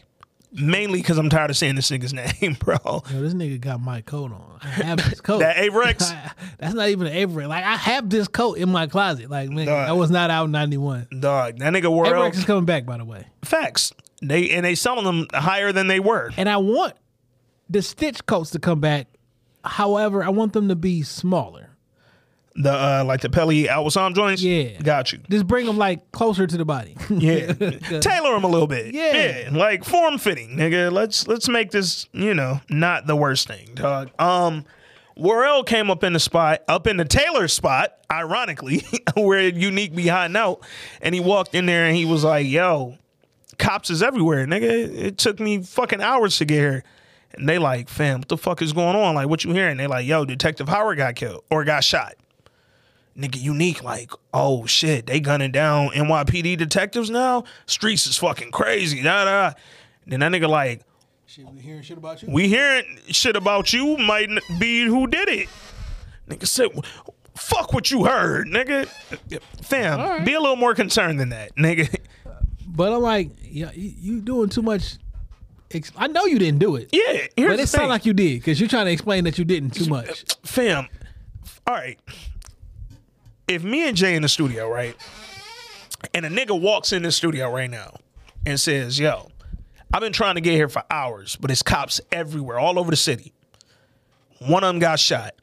Mainly 0.53 0.99
because 0.99 1.17
I'm 1.17 1.29
tired 1.29 1.49
of 1.49 1.57
saying 1.57 1.75
this 1.75 1.89
nigga's 1.89 2.13
name, 2.41 2.55
bro. 2.59 2.77
Yo, 2.83 3.21
this 3.21 3.33
nigga 3.33 3.59
got 3.59 3.81
my 3.81 4.01
coat 4.01 4.31
on. 4.31 4.59
I 4.61 4.67
have 4.67 4.97
this 5.09 5.19
coat. 5.19 5.39
That 5.39 5.57
Avirex? 5.57 6.09
That's 6.59 6.73
not 6.73 6.89
even 6.89 7.07
an 7.07 7.13
Avirex. 7.13 7.47
Like 7.47 7.63
I 7.63 7.75
have 7.75 8.09
this 8.09 8.27
coat 8.27 8.57
in 8.57 8.69
my 8.71 8.87
closet. 8.87 9.29
Like 9.29 9.49
man, 9.49 9.65
Dog. 9.65 9.87
that 9.87 9.95
was 9.95 10.11
not 10.11 10.29
out 10.29 10.45
in 10.45 10.51
'91. 10.51 11.07
Dog, 11.19 11.57
that 11.57 11.73
nigga 11.73 11.91
Worrell. 11.91 12.13
Avirex 12.21 12.35
is 12.37 12.45
coming 12.45 12.65
back, 12.65 12.85
by 12.85 12.97
the 12.97 13.05
way. 13.05 13.27
Facts. 13.43 13.93
They 14.21 14.51
and 14.51 14.65
they 14.65 14.75
selling 14.75 15.05
them 15.05 15.27
higher 15.33 15.71
than 15.71 15.87
they 15.87 15.99
were. 15.99 16.31
And 16.37 16.47
I 16.47 16.57
want 16.57 16.93
the 17.69 17.81
stitch 17.81 18.25
coats 18.25 18.51
to 18.51 18.59
come 18.59 18.79
back. 18.79 19.07
However, 19.65 20.23
I 20.23 20.29
want 20.29 20.53
them 20.53 20.67
to 20.69 20.75
be 20.75 21.01
smaller. 21.03 21.69
The 22.55 22.71
uh 22.71 23.03
like 23.05 23.21
the 23.21 23.29
Pelly 23.29 23.63
Alwasan 23.65 24.13
joints. 24.13 24.43
Yeah. 24.43 24.79
Got 24.81 25.11
you. 25.11 25.19
Just 25.29 25.47
bring 25.47 25.65
them 25.65 25.77
like 25.77 26.11
closer 26.11 26.45
to 26.45 26.57
the 26.57 26.65
body. 26.65 26.95
Yeah. 27.09 27.53
Tailor 27.99 28.33
them 28.33 28.43
a 28.43 28.47
little 28.47 28.67
bit. 28.67 28.93
Yeah. 28.93 29.49
Like 29.51 29.83
form 29.83 30.17
fitting, 30.17 30.57
nigga. 30.57 30.91
Let's 30.91 31.27
let's 31.27 31.49
make 31.49 31.71
this, 31.71 32.07
you 32.11 32.33
know, 32.33 32.61
not 32.69 33.07
the 33.07 33.15
worst 33.15 33.47
thing, 33.47 33.69
dog. 33.73 34.11
Um 34.19 34.65
Worrell 35.15 35.63
came 35.63 35.91
up 35.91 36.03
in 36.03 36.13
the 36.13 36.19
spot, 36.19 36.63
up 36.67 36.87
in 36.87 36.97
the 36.97 37.05
Taylor 37.05 37.47
spot, 37.47 37.93
ironically, 38.11 38.83
where 39.15 39.41
Unique 39.41 39.95
be 39.95 40.07
hiding 40.07 40.35
out. 40.35 40.65
And 41.01 41.13
he 41.13 41.21
walked 41.21 41.53
in 41.53 41.65
there 41.67 41.85
and 41.85 41.95
he 41.95 42.05
was 42.05 42.23
like, 42.23 42.47
yo, 42.47 42.97
cops 43.59 43.89
is 43.91 44.01
everywhere, 44.01 44.45
nigga. 44.47 44.63
It 44.63 45.17
took 45.19 45.39
me 45.39 45.61
fucking 45.61 46.01
hours 46.01 46.37
to 46.39 46.45
get 46.45 46.57
here. 46.57 46.83
And 47.35 47.47
they 47.47 47.57
like, 47.59 47.89
fam, 47.89 48.19
what 48.19 48.27
the 48.27 48.37
fuck 48.37 48.61
is 48.61 48.73
going 48.73 48.95
on? 48.95 49.15
Like, 49.15 49.27
what 49.27 49.43
you 49.43 49.53
hearing? 49.53 49.77
They 49.77 49.87
like, 49.87 50.05
yo, 50.05 50.25
Detective 50.25 50.67
Howard 50.69 50.97
got 50.97 51.15
killed 51.15 51.43
or 51.49 51.63
got 51.63 51.83
shot. 51.83 52.15
Nigga, 53.17 53.39
unique, 53.39 53.83
like, 53.83 54.11
oh 54.33 54.65
shit, 54.65 55.05
they 55.05 55.19
gunning 55.19 55.51
down 55.51 55.89
NYPD 55.89 56.57
detectives 56.57 57.09
now? 57.11 57.43
Streets 57.67 58.07
is 58.07 58.17
fucking 58.17 58.51
crazy. 58.51 59.03
Da 59.03 59.25
da. 59.25 59.53
Then 60.07 60.21
that 60.21 60.31
nigga 60.31 60.49
like, 60.49 60.81
Shit, 61.27 61.45
we 61.51 61.61
hearing 61.61 61.81
shit 61.81 61.97
about 61.97 62.21
you. 62.21 62.29
We 62.31 62.47
hearing 62.47 62.99
shit 63.07 63.35
about 63.35 63.73
you 63.73 63.97
might 63.97 64.29
be 64.59 64.85
who 64.85 65.07
did 65.07 65.29
it. 65.29 65.49
Nigga 66.29 66.45
said, 66.47 66.69
fuck 67.35 67.73
what 67.73 67.89
you 67.89 68.05
heard, 68.05 68.47
nigga. 68.47 68.87
Fam, 69.63 70.25
be 70.25 70.33
a 70.33 70.39
little 70.39 70.55
more 70.55 70.75
concerned 70.75 71.19
than 71.19 71.29
that, 71.29 71.55
nigga. 71.55 71.95
But 72.75 72.91
I'm 72.91 73.01
like, 73.03 73.29
yeah, 73.43 73.69
you, 73.75 73.93
you 73.99 74.21
doing 74.21 74.49
too 74.49 74.63
much. 74.63 74.95
I 75.95 76.07
know 76.07 76.25
you 76.25 76.39
didn't 76.39 76.57
do 76.59 76.75
it. 76.75 76.89
Yeah, 76.91 77.27
here's 77.35 77.49
but 77.51 77.53
it 77.53 77.57
thing. 77.57 77.67
sounds 77.67 77.89
like 77.89 78.05
you 78.07 78.13
did 78.13 78.39
because 78.39 78.59
you're 78.59 78.69
trying 78.69 78.85
to 78.87 78.91
explain 78.91 79.25
that 79.25 79.37
you 79.37 79.45
didn't 79.45 79.71
too 79.75 79.85
much. 79.85 80.23
Fam, 80.43 80.87
all 81.67 81.75
right. 81.75 81.99
If 83.53 83.63
me 83.63 83.87
and 83.87 83.95
Jay 83.95 84.15
in 84.15 84.21
the 84.21 84.29
studio, 84.29 84.69
right, 84.69 84.95
and 86.13 86.25
a 86.25 86.29
nigga 86.29 86.59
walks 86.59 86.91
in 86.91 87.03
the 87.03 87.11
studio 87.11 87.51
right 87.51 87.69
now 87.69 87.95
and 88.45 88.59
says, 88.59 88.99
yo, 88.99 89.29
I've 89.93 90.01
been 90.01 90.13
trying 90.13 90.35
to 90.35 90.41
get 90.41 90.53
here 90.53 90.69
for 90.69 90.83
hours, 90.89 91.37
but 91.39 91.51
it's 91.51 91.61
cops 91.61 92.01
everywhere, 92.11 92.59
all 92.59 92.79
over 92.79 92.89
the 92.89 92.97
city. 92.97 93.31
One 94.39 94.63
of 94.63 94.69
them 94.69 94.79
got 94.79 94.99
shot. 94.99 95.35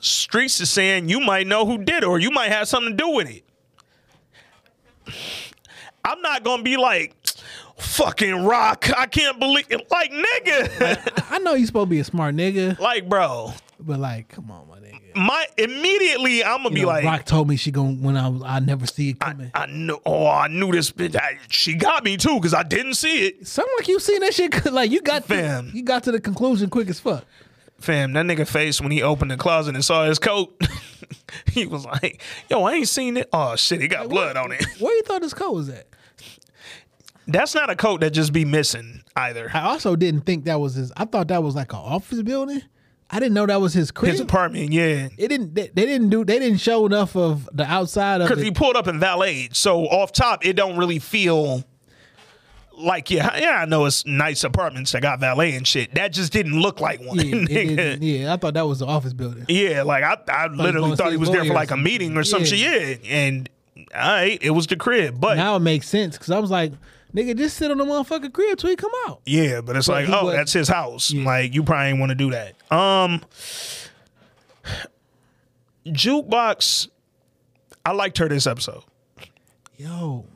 Streets 0.00 0.60
is 0.60 0.70
saying 0.70 1.08
you 1.08 1.20
might 1.20 1.46
know 1.46 1.66
who 1.66 1.78
did 1.78 2.02
it 2.02 2.04
or 2.04 2.18
you 2.18 2.30
might 2.30 2.52
have 2.52 2.68
something 2.68 2.96
to 2.96 2.96
do 2.96 3.10
with 3.10 3.28
it. 3.28 3.44
I'm 6.04 6.20
not 6.22 6.44
gonna 6.44 6.62
be 6.62 6.76
like, 6.76 7.14
fucking 7.78 8.44
rock. 8.44 8.88
I 8.96 9.06
can't 9.06 9.38
believe 9.38 9.66
it. 9.70 9.90
Like, 9.90 10.12
nigga. 10.12 11.26
I 11.30 11.38
know 11.38 11.54
you 11.54 11.66
supposed 11.66 11.86
to 11.86 11.90
be 11.90 12.00
a 12.00 12.04
smart 12.04 12.34
nigga, 12.34 12.78
like, 12.78 13.08
bro. 13.08 13.52
but 13.78 13.98
like, 13.98 14.28
come 14.28 14.50
on, 14.50 14.68
my 15.14 15.46
immediately 15.56 16.42
I'm 16.44 16.58
gonna 16.62 16.70
You 16.70 16.74
be 16.74 16.80
know, 16.82 16.86
like, 16.88 17.04
Rock 17.04 17.24
told 17.24 17.48
me 17.48 17.56
she 17.56 17.70
gonna 17.70 17.92
when 17.94 18.16
I 18.16 18.28
was 18.28 18.42
I 18.44 18.58
never 18.60 18.86
see 18.86 19.10
it 19.10 19.20
coming. 19.20 19.50
I 19.54 19.66
knew. 19.66 19.98
Oh, 20.06 20.26
I 20.26 20.48
knew 20.48 20.72
this 20.72 20.90
bitch. 20.90 21.16
I, 21.16 21.38
she 21.48 21.74
got 21.74 22.04
me 22.04 22.16
too 22.16 22.34
because 22.36 22.54
I 22.54 22.62
didn't 22.62 22.94
see 22.94 23.26
it. 23.26 23.46
Something 23.46 23.74
like 23.78 23.88
you 23.88 23.98
seen 24.00 24.20
that 24.20 24.34
shit. 24.34 24.72
Like 24.72 24.90
you 24.90 25.00
got 25.02 25.24
Fam. 25.24 25.70
To, 25.70 25.76
you 25.76 25.82
got 25.82 26.04
to 26.04 26.12
the 26.12 26.20
conclusion 26.20 26.70
quick 26.70 26.88
as 26.88 27.00
fuck. 27.00 27.24
Fam, 27.78 28.12
that 28.12 28.26
nigga 28.26 28.46
face 28.46 28.80
when 28.80 28.90
he 28.92 29.02
opened 29.02 29.30
the 29.30 29.36
closet 29.36 29.74
and 29.74 29.84
saw 29.84 30.04
his 30.04 30.18
coat, 30.18 30.54
he 31.46 31.66
was 31.66 31.84
like, 31.86 32.22
"Yo, 32.50 32.62
I 32.64 32.74
ain't 32.74 32.88
seen 32.88 33.16
it. 33.16 33.28
Oh 33.32 33.56
shit, 33.56 33.80
he 33.80 33.88
got 33.88 34.08
blood 34.08 34.36
on 34.36 34.52
it." 34.52 34.64
Where 34.78 34.94
you 34.94 35.02
thought 35.02 35.22
this 35.22 35.32
coat 35.34 35.52
was 35.52 35.68
at? 35.70 35.86
That's 37.26 37.54
not 37.54 37.70
a 37.70 37.76
coat 37.76 38.00
that 38.00 38.10
just 38.10 38.32
be 38.32 38.44
missing 38.44 39.02
either. 39.16 39.50
I 39.54 39.60
also 39.62 39.94
didn't 39.96 40.22
think 40.22 40.44
that 40.44 40.58
was 40.60 40.74
his. 40.74 40.92
I 40.96 41.04
thought 41.04 41.28
that 41.28 41.42
was 41.42 41.54
like 41.54 41.72
an 41.72 41.78
office 41.78 42.22
building. 42.22 42.62
I 43.12 43.18
didn't 43.18 43.34
know 43.34 43.44
that 43.46 43.60
was 43.60 43.72
his 43.74 43.90
crib. 43.90 44.12
His 44.12 44.20
apartment, 44.20 44.72
yeah. 44.72 45.08
It 45.18 45.28
didn't. 45.28 45.54
They, 45.54 45.68
they 45.68 45.84
didn't 45.86 46.10
do. 46.10 46.24
They 46.24 46.38
didn't 46.38 46.58
show 46.60 46.86
enough 46.86 47.16
of 47.16 47.48
the 47.52 47.64
outside 47.64 48.20
of 48.20 48.28
Because 48.28 48.42
he 48.42 48.52
pulled 48.52 48.76
up 48.76 48.86
in 48.86 49.00
valet, 49.00 49.48
so 49.52 49.84
off 49.86 50.12
top 50.12 50.44
it 50.46 50.54
don't 50.54 50.76
really 50.76 50.98
feel 51.00 51.64
like 52.78 53.10
yeah, 53.10 53.36
yeah. 53.36 53.50
I 53.62 53.64
know 53.66 53.84
it's 53.86 54.06
nice 54.06 54.42
apartments 54.44 54.92
that 54.92 55.02
got 55.02 55.20
valet 55.20 55.54
and 55.54 55.66
shit. 55.66 55.94
That 55.96 56.12
just 56.12 56.32
didn't 56.32 56.60
look 56.60 56.80
like 56.80 57.00
one. 57.02 57.18
yeah, 57.48 57.96
yeah, 58.00 58.32
I 58.32 58.36
thought 58.36 58.54
that 58.54 58.66
was 58.66 58.78
the 58.78 58.86
office 58.86 59.12
building. 59.12 59.44
Yeah, 59.48 59.82
like 59.82 60.04
I, 60.04 60.16
I 60.28 60.46
going 60.46 60.58
literally 60.58 60.96
thought 60.96 61.10
he 61.10 61.18
was 61.18 61.30
there 61.30 61.44
for 61.44 61.52
like 61.52 61.72
a 61.72 61.76
meeting 61.76 62.16
or 62.16 62.24
some 62.24 62.40
Yeah. 62.42 62.46
shit. 62.46 63.04
Yeah, 63.04 63.10
and 63.16 63.50
all 63.94 64.00
right, 64.00 64.38
it 64.40 64.50
was 64.50 64.66
the 64.66 64.76
crib, 64.76 65.20
but 65.20 65.36
now 65.36 65.56
it 65.56 65.60
makes 65.60 65.88
sense 65.88 66.16
because 66.16 66.30
I 66.30 66.38
was 66.38 66.50
like, 66.50 66.72
nigga, 67.14 67.36
just 67.36 67.56
sit 67.56 67.70
on 67.70 67.78
the 67.78 67.84
motherfucking 67.84 68.32
crib 68.32 68.58
till 68.58 68.70
he 68.70 68.76
come 68.76 68.90
out. 69.06 69.20
yeah, 69.26 69.60
but 69.60 69.76
it's 69.76 69.86
But 69.86 70.06
like, 70.08 70.08
oh, 70.22 70.26
was- 70.26 70.34
that's 70.36 70.52
his 70.52 70.68
house. 70.68 71.12
Like 71.12 71.54
you 71.54 71.62
probably 71.62 71.88
ain't 71.90 71.98
want 72.00 72.10
to 72.10 72.14
do 72.16 72.30
that. 72.30 72.54
Um, 72.72 73.22
jukebox. 75.86 76.88
I 77.84 77.92
liked 77.92 78.18
her 78.18 78.28
this 78.28 78.46
episode. 78.46 78.82
Yo, 79.76 80.26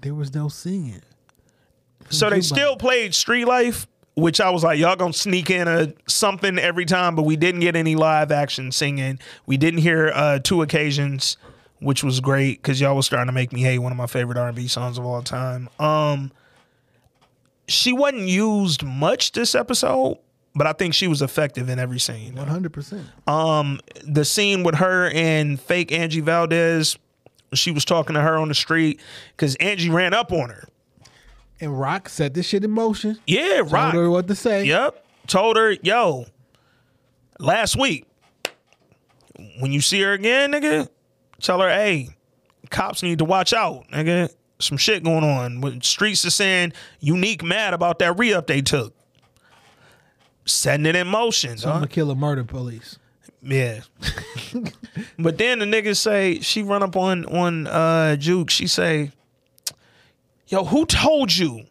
there 0.00 0.14
was 0.14 0.34
no 0.34 0.48
singing. 0.48 1.00
So 2.10 2.28
they 2.28 2.38
Jukebox. 2.40 2.44
still 2.44 2.76
played 2.76 3.14
Street 3.14 3.46
Life, 3.46 3.86
which 4.14 4.40
I 4.40 4.50
was 4.50 4.62
like, 4.62 4.78
y'all 4.78 4.94
gonna 4.96 5.12
sneak 5.14 5.50
in 5.50 5.66
a 5.66 5.92
something 6.06 6.58
every 6.58 6.84
time, 6.84 7.14
but 7.16 7.22
we 7.22 7.36
didn't 7.36 7.60
get 7.62 7.74
any 7.76 7.96
live 7.96 8.30
action 8.30 8.70
singing. 8.72 9.18
We 9.46 9.56
didn't 9.56 9.80
hear 9.80 10.12
uh, 10.14 10.38
two 10.40 10.60
occasions, 10.60 11.38
which 11.80 12.02
was 12.02 12.20
great 12.20 12.62
because 12.62 12.80
y'all 12.80 12.96
was 12.96 13.06
starting 13.06 13.26
to 13.26 13.32
make 13.32 13.52
me 13.52 13.60
hate 13.60 13.78
one 13.78 13.92
of 13.92 13.98
my 13.98 14.06
favorite 14.06 14.38
R 14.38 14.48
and 14.48 14.56
B 14.56 14.66
songs 14.68 14.98
of 14.98 15.04
all 15.04 15.22
time. 15.22 15.68
Um, 15.78 16.32
she 17.68 17.92
wasn't 17.92 18.28
used 18.28 18.82
much 18.82 19.32
this 19.32 19.54
episode, 19.54 20.18
but 20.54 20.66
I 20.66 20.72
think 20.72 20.94
she 20.94 21.08
was 21.08 21.22
effective 21.22 21.68
in 21.68 21.78
every 21.78 21.98
scene. 21.98 22.34
One 22.36 22.48
hundred 22.48 22.72
percent. 22.72 23.06
Um, 23.26 23.80
the 24.04 24.24
scene 24.24 24.62
with 24.62 24.76
her 24.76 25.10
and 25.10 25.60
fake 25.60 25.92
Angie 25.92 26.20
Valdez, 26.20 26.98
she 27.52 27.70
was 27.70 27.84
talking 27.84 28.14
to 28.14 28.20
her 28.20 28.36
on 28.36 28.48
the 28.48 28.54
street 28.54 29.00
because 29.36 29.54
Angie 29.56 29.90
ran 29.90 30.14
up 30.14 30.32
on 30.32 30.50
her. 30.50 30.68
And 31.60 31.78
Rock 31.78 32.08
set 32.08 32.34
this 32.34 32.46
shit 32.46 32.64
in 32.64 32.70
motion. 32.72 33.18
Yeah, 33.26 33.60
Rock. 33.60 33.92
Told 33.92 33.94
her 33.94 34.10
what 34.10 34.26
to 34.28 34.34
say. 34.34 34.64
Yep. 34.64 35.06
Told 35.26 35.56
her, 35.56 35.70
yo, 35.82 36.26
last 37.38 37.76
week, 37.76 38.06
when 39.60 39.72
you 39.72 39.80
see 39.80 40.02
her 40.02 40.12
again, 40.12 40.52
nigga, 40.52 40.88
tell 41.40 41.60
her, 41.60 41.68
hey, 41.68 42.10
cops 42.70 43.02
need 43.02 43.18
to 43.18 43.24
watch 43.24 43.52
out, 43.52 43.88
nigga. 43.92 44.32
Some 44.58 44.78
shit 44.78 45.02
going 45.02 45.24
on. 45.24 45.60
When 45.60 45.82
streets 45.82 46.24
are 46.24 46.30
saying 46.30 46.72
unique 47.00 47.42
mad 47.42 47.74
about 47.74 47.98
that 47.98 48.18
re 48.18 48.32
up 48.32 48.46
they 48.46 48.62
took. 48.62 48.94
Setting 50.46 50.86
it 50.86 50.94
in 50.94 51.06
motion. 51.06 51.58
So 51.58 51.68
I'm 51.68 51.74
huh? 51.74 51.78
gonna 51.80 51.88
kill 51.88 52.10
a 52.10 52.14
murder 52.14 52.44
police. 52.44 52.98
Yeah. 53.42 53.80
but 55.18 55.38
then 55.38 55.58
the 55.58 55.64
niggas 55.66 55.96
say 55.96 56.40
she 56.40 56.62
run 56.62 56.82
up 56.82 56.96
on 56.96 57.24
on 57.26 57.66
uh 57.66 58.16
Juke. 58.16 58.50
She 58.50 58.66
say, 58.66 59.10
"Yo, 60.48 60.64
who 60.64 60.86
told 60.86 61.34
you 61.34 61.64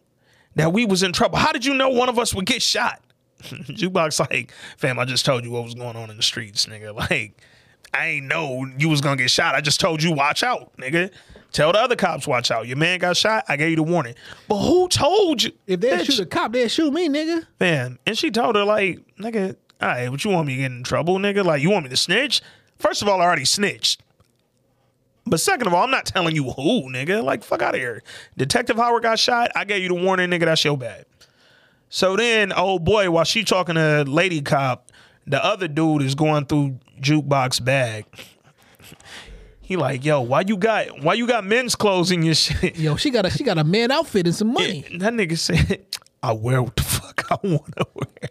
that 0.54 0.72
we 0.72 0.84
was 0.84 1.02
in 1.02 1.12
trouble? 1.12 1.38
How 1.38 1.52
did 1.52 1.64
you 1.64 1.74
know 1.74 1.88
one 1.88 2.08
of 2.08 2.18
us 2.18 2.34
would 2.34 2.46
get 2.46 2.62
shot?" 2.62 3.00
Jukebox 3.42 4.20
like, 4.20 4.52
"Fam, 4.76 4.98
I 4.98 5.04
just 5.04 5.24
told 5.24 5.44
you 5.44 5.50
what 5.50 5.64
was 5.64 5.74
going 5.74 5.96
on 5.96 6.10
in 6.10 6.16
the 6.16 6.22
streets, 6.22 6.66
nigga. 6.66 6.94
Like, 7.10 7.40
I 7.94 8.08
ain't 8.08 8.26
know 8.26 8.66
you 8.78 8.88
was 8.88 9.00
gonna 9.00 9.16
get 9.16 9.30
shot. 9.30 9.54
I 9.54 9.60
just 9.60 9.80
told 9.80 10.02
you 10.02 10.12
watch 10.12 10.42
out, 10.42 10.76
nigga. 10.76 11.10
Tell 11.52 11.70
the 11.70 11.78
other 11.78 11.94
cops 11.94 12.26
watch 12.26 12.50
out. 12.50 12.66
Your 12.66 12.76
man 12.76 12.98
got 12.98 13.16
shot. 13.16 13.44
I 13.48 13.56
gave 13.56 13.70
you 13.70 13.76
the 13.76 13.84
warning. 13.84 14.16
But 14.48 14.58
who 14.58 14.88
told 14.88 15.44
you? 15.44 15.52
If 15.68 15.80
they 15.80 16.02
shoot 16.02 16.18
a 16.18 16.26
cop, 16.26 16.52
they'll 16.52 16.66
shoot 16.66 16.92
me, 16.92 17.08
nigga. 17.08 17.46
Man, 17.60 17.98
and 18.04 18.18
she 18.18 18.32
told 18.32 18.56
her 18.56 18.64
like, 18.64 18.98
nigga, 19.20 19.54
all 19.80 19.88
right, 19.88 20.08
what 20.10 20.24
you 20.24 20.32
want 20.32 20.48
me 20.48 20.56
to 20.56 20.62
get 20.62 20.72
in 20.72 20.82
trouble, 20.82 21.16
nigga? 21.18 21.44
Like, 21.44 21.62
you 21.62 21.70
want 21.70 21.84
me 21.84 21.90
to 21.90 21.96
snitch? 21.96 22.42
First 22.76 23.02
of 23.02 23.08
all, 23.08 23.20
I 23.20 23.24
already 23.24 23.44
snitched. 23.44 24.02
But 25.26 25.38
second 25.38 25.68
of 25.68 25.74
all, 25.74 25.84
I'm 25.84 25.92
not 25.92 26.06
telling 26.06 26.34
you 26.34 26.50
who, 26.50 26.90
nigga. 26.90 27.22
Like, 27.22 27.44
fuck 27.44 27.62
out 27.62 27.76
of 27.76 27.80
here. 27.80 28.02
Detective 28.36 28.76
Howard 28.76 29.04
got 29.04 29.20
shot. 29.20 29.52
I 29.54 29.64
gave 29.64 29.80
you 29.80 29.88
the 29.88 29.94
warning, 29.94 30.30
nigga. 30.30 30.46
That's 30.46 30.64
your 30.64 30.76
bad. 30.76 31.06
So 31.88 32.16
then, 32.16 32.52
oh 32.54 32.80
boy, 32.80 33.10
while 33.12 33.24
she 33.24 33.44
talking 33.44 33.76
to 33.76 34.02
Lady 34.08 34.42
Cop, 34.42 34.90
the 35.26 35.42
other 35.44 35.68
dude 35.68 36.02
is 36.02 36.14
going 36.14 36.46
through 36.46 36.78
jukebox 37.00 37.64
bag. 37.64 38.04
He 39.60 39.76
like, 39.76 40.04
yo, 40.04 40.20
why 40.20 40.42
you 40.46 40.56
got 40.56 41.02
why 41.02 41.14
you 41.14 41.26
got 41.26 41.44
men's 41.44 41.74
clothes 41.74 42.10
in 42.10 42.22
your 42.22 42.34
shit? 42.34 42.76
Yo, 42.76 42.96
she 42.96 43.10
got 43.10 43.24
a 43.24 43.30
she 43.30 43.44
got 43.44 43.56
a 43.56 43.64
man 43.64 43.90
outfit 43.90 44.26
and 44.26 44.34
some 44.34 44.52
money. 44.52 44.84
And 44.90 45.00
that 45.00 45.14
nigga 45.14 45.38
said, 45.38 45.86
I 46.22 46.32
wear 46.32 46.62
what 46.62 46.76
the 46.76 46.82
fuck 46.82 47.26
I 47.30 47.38
want 47.42 47.74
to 47.76 47.86
wear. 47.94 48.30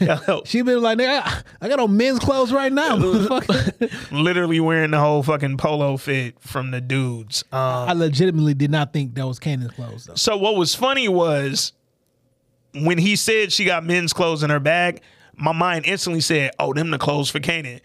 Yo, 0.28 0.42
She 0.44 0.60
been 0.62 0.82
like, 0.82 0.98
nigga, 0.98 1.22
I, 1.24 1.42
I 1.62 1.68
got 1.68 1.80
on 1.80 1.96
men's 1.96 2.18
clothes 2.18 2.52
right 2.52 2.72
now. 2.72 2.94
literally 4.12 4.60
wearing 4.60 4.90
the 4.90 5.00
whole 5.00 5.22
fucking 5.22 5.56
polo 5.56 5.96
fit 5.96 6.38
from 6.40 6.70
the 6.70 6.80
dudes. 6.80 7.42
Um, 7.52 7.60
I 7.88 7.92
legitimately 7.94 8.54
did 8.54 8.70
not 8.70 8.92
think 8.92 9.14
that 9.14 9.26
was 9.26 9.38
Kanan's 9.38 9.72
clothes 9.72 10.04
though. 10.04 10.14
so 10.14 10.36
what 10.36 10.56
was 10.56 10.74
funny 10.74 11.08
was 11.08 11.72
when 12.74 12.98
he 12.98 13.16
said 13.16 13.52
she 13.52 13.64
got 13.64 13.84
men's 13.84 14.12
clothes 14.12 14.42
in 14.42 14.50
her 14.50 14.60
bag, 14.60 15.00
my 15.36 15.52
mind 15.52 15.86
instantly 15.86 16.20
said, 16.20 16.52
"Oh, 16.58 16.72
them 16.72 16.90
the 16.90 16.98
clothes 16.98 17.30
for 17.30 17.40
Kanan." 17.40 17.80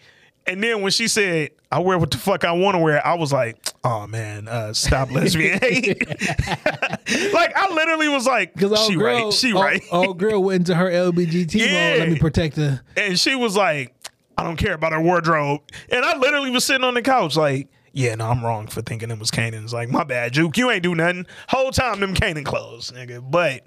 And 0.45 0.63
then 0.63 0.81
when 0.81 0.91
she 0.91 1.07
said, 1.09 1.49
"I 1.71 1.79
wear 1.79 1.97
what 1.99 2.11
the 2.11 2.17
fuck 2.17 2.45
I 2.45 2.51
want 2.53 2.75
to 2.75 2.79
wear," 2.79 3.05
I 3.05 3.15
was 3.15 3.33
like, 3.33 3.57
"Oh 3.83 4.07
man, 4.07 4.47
uh, 4.47 4.73
stop 4.73 5.11
lesbian 5.11 5.59
hate." 5.61 6.07
like 7.33 7.53
I 7.55 7.73
literally 7.73 8.07
was 8.07 8.25
like, 8.25 8.53
"She 8.59 8.95
right, 8.95 9.31
she 9.33 9.53
old, 9.53 9.63
right." 9.63 9.83
Old 9.91 10.17
girl 10.19 10.43
went 10.43 10.61
into 10.61 10.75
her 10.75 10.89
LBGT 10.89 11.55
Yeah. 11.55 11.89
mode. 11.91 11.99
Let 11.99 12.09
me 12.09 12.19
protect 12.19 12.55
her. 12.57 12.81
And 12.95 13.19
she 13.19 13.35
was 13.35 13.55
like, 13.55 13.93
I 14.37 14.43
don't 14.43 14.57
care 14.57 14.73
about 14.73 14.91
her 14.93 15.01
wardrobe. 15.01 15.61
And 15.89 16.05
I 16.05 16.17
literally 16.17 16.51
was 16.51 16.63
sitting 16.63 16.83
on 16.83 16.93
the 16.93 17.01
couch 17.01 17.35
like, 17.35 17.67
yeah, 17.91 18.13
no, 18.15 18.29
I'm 18.29 18.45
wrong 18.45 18.67
for 18.67 18.83
thinking 18.83 19.09
it 19.09 19.17
was 19.17 19.31
Kanan's. 19.31 19.73
Like, 19.73 19.89
my 19.89 20.03
bad, 20.03 20.33
Juke. 20.33 20.55
You 20.57 20.69
ain't 20.69 20.83
do 20.83 20.93
nothing. 20.93 21.25
Whole 21.49 21.71
time 21.71 21.99
them 21.99 22.13
Kanan 22.13 22.45
clothes, 22.45 22.91
nigga. 22.91 23.19
But 23.29 23.63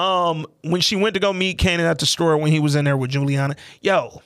um, 0.00 0.46
when 0.62 0.80
she 0.80 0.96
went 0.96 1.12
to 1.14 1.20
go 1.20 1.32
meet 1.32 1.58
Kanan 1.58 1.80
at 1.80 1.98
the 1.98 2.06
store 2.06 2.36
when 2.38 2.50
he 2.50 2.58
was 2.58 2.74
in 2.74 2.86
there 2.86 2.96
with 2.96 3.10
Juliana, 3.10 3.54
yo, 3.82 4.22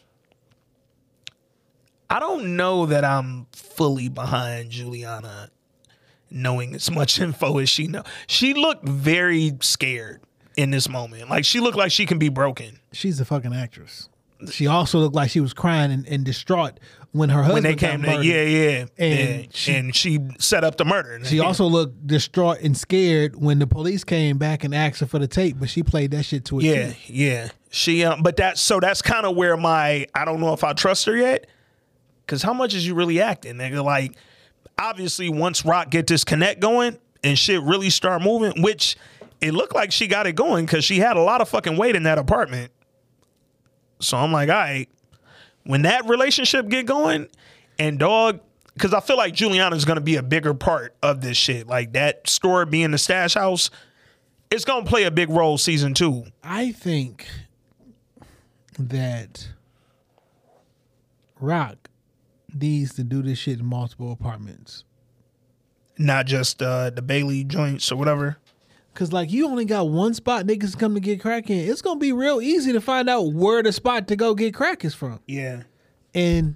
I 2.09 2.21
don't 2.21 2.57
know 2.57 2.87
that 2.87 3.05
I'm 3.05 3.47
fully 3.53 4.09
behind 4.09 4.71
Juliana 4.71 5.51
knowing 6.31 6.77
as 6.77 6.91
much 6.93 7.21
info 7.21 7.59
as 7.59 7.69
she 7.69 7.89
know. 7.89 8.05
She 8.29 8.55
looked 8.55 8.89
very 8.89 9.57
scared 9.61 10.21
in 10.57 10.71
this 10.71 10.89
moment. 10.89 11.29
Like 11.29 11.45
she 11.45 11.59
looked 11.59 11.77
like 11.77 11.91
she 11.91 12.07
can 12.07 12.19
be 12.21 12.29
broken. 12.29 12.79
She's 12.93 13.19
a 13.19 13.25
fucking 13.25 13.53
actress. 13.53 14.09
she 14.51 14.69
also 14.69 15.01
looked 15.01 15.17
like 15.17 15.31
she 15.31 15.41
was 15.41 15.53
crying 15.53 15.91
and, 15.91 16.07
and 16.07 16.25
distraught 16.25 16.79
when 17.15 17.29
her 17.29 17.45
husband 17.45 17.55
when 17.55 17.63
they 17.63 17.77
came 17.77 18.03
to 18.03 18.25
yeah, 18.25 18.43
yeah, 18.43 18.87
And 18.99 19.41
yeah. 19.43 19.47
she- 19.53 19.73
and 19.73 19.95
she 19.95 20.19
set 20.41 20.65
up 20.65 20.77
the 20.77 20.85
murder. 20.85 21.25
She 21.25 21.39
also 21.39 21.65
looked 21.67 22.05
distraught 22.09 22.59
and 22.61 22.77
scared 22.77 23.37
when 23.37 23.61
the 23.61 23.69
police 23.69 24.03
came 24.03 24.37
back 24.37 24.65
and 24.65 24.75
asked 24.75 24.99
her 24.99 25.07
for 25.07 25.21
the 25.21 25.29
tape, 25.29 25.57
but 25.61 25.71
she 25.71 25.85
played 25.85 26.11
that 26.11 26.25
shit 26.25 26.45
to 26.47 26.59
a 26.59 26.63
Yeah, 26.65 26.93
yeah. 27.07 27.49
She 27.71 28.05
um 28.05 28.25
but 28.25 28.37
that's 28.37 28.61
so 28.61 28.81
that's 28.81 29.01
kind 29.01 29.27
of 29.27 29.37
where 29.37 29.57
my 29.57 30.07
I 30.13 30.25
don't 30.25 30.41
know 30.41 30.53
if 30.55 30.65
I 30.65 30.73
trust 30.73 31.07
her 31.07 31.17
yet. 31.17 31.47
Cause 32.27 32.43
how 32.43 32.53
much 32.53 32.75
is 32.75 32.85
you 32.85 32.97
really 32.97 33.21
acting, 33.21 33.55
nigga? 33.55 33.85
Like, 33.85 34.17
obviously 34.77 35.29
once 35.29 35.65
Rock 35.65 35.91
get 35.91 36.09
this 36.09 36.25
connect 36.25 36.59
going 36.59 36.99
and 37.23 37.39
shit 37.39 37.63
really 37.63 37.91
start 37.91 38.23
moving, 38.23 38.61
which 38.61 38.97
it 39.41 39.55
looked 39.55 39.77
like 39.77 39.93
she 39.93 40.09
got 40.09 40.27
it 40.27 40.33
going 40.35 40.67
because 40.67 40.85
she 40.85 40.99
had 40.99 41.17
a 41.17 41.21
lot 41.23 41.41
of 41.41 41.49
fucking 41.49 41.77
weight 41.77 41.95
in 41.95 42.03
that 42.03 42.19
apartment. 42.19 42.73
So 44.01 44.17
I'm 44.19 44.33
like, 44.33 44.49
all 44.49 44.57
right, 44.57 44.89
when 45.65 45.83
that 45.83 46.07
relationship 46.09 46.69
get 46.69 46.87
going, 46.87 47.29
and 47.79 47.99
dog, 47.99 48.41
because 48.75 48.95
I 48.95 49.01
feel 49.01 49.17
like 49.17 49.35
Juliana's 49.35 49.85
gonna 49.85 50.01
be 50.01 50.17
a 50.17 50.23
bigger 50.23 50.55
part 50.55 50.95
of 51.03 51.21
this 51.21 51.37
shit. 51.37 51.67
Like 51.67 51.93
that 51.95 52.29
store 52.29 52.65
being 52.67 52.91
the 52.93 52.99
stash 52.99 53.35
house, 53.35 53.71
it's 54.51 54.65
gonna 54.65 54.87
play 54.87 55.05
a 55.05 55.11
big 55.11 55.31
role 55.31 55.59
season 55.59 55.95
two. 55.95 56.25
I 56.43 56.73
think 56.73 57.27
that 58.79 59.49
Rock 61.41 61.89
needs 62.53 62.95
to 62.95 63.05
do 63.05 63.23
this 63.23 63.39
shit 63.39 63.59
in 63.61 63.67
multiple 63.67 64.13
apartments. 64.13 64.85
not 65.97 66.27
just 66.27 66.61
uh, 66.63 66.91
the 66.91 67.03
Bailey 67.03 67.45
joints 67.45 67.91
or 67.93 67.97
whatever. 67.97 68.37
Cause 68.95 69.13
like 69.13 69.33
you 69.33 69.47
only 69.49 69.65
got 69.65 69.89
one 69.89 70.15
spot 70.15 70.47
niggas 70.47 70.79
come 70.79 70.95
to 70.95 71.01
get 71.01 71.21
crack 71.21 71.51
in. 71.51 71.69
It's 71.69 71.83
gonna 71.83 71.99
be 71.99 72.13
real 72.13 72.41
easy 72.41 72.73
to 72.73 72.81
find 72.81 73.11
out 73.11 73.33
where 73.33 73.63
the 73.63 73.73
spot 73.73 74.07
to 74.09 74.17
go 74.17 74.35
get 74.35 74.55
crack 74.55 74.85
is 74.85 74.95
from. 74.95 75.19
Yeah. 75.27 75.63
And 76.15 76.55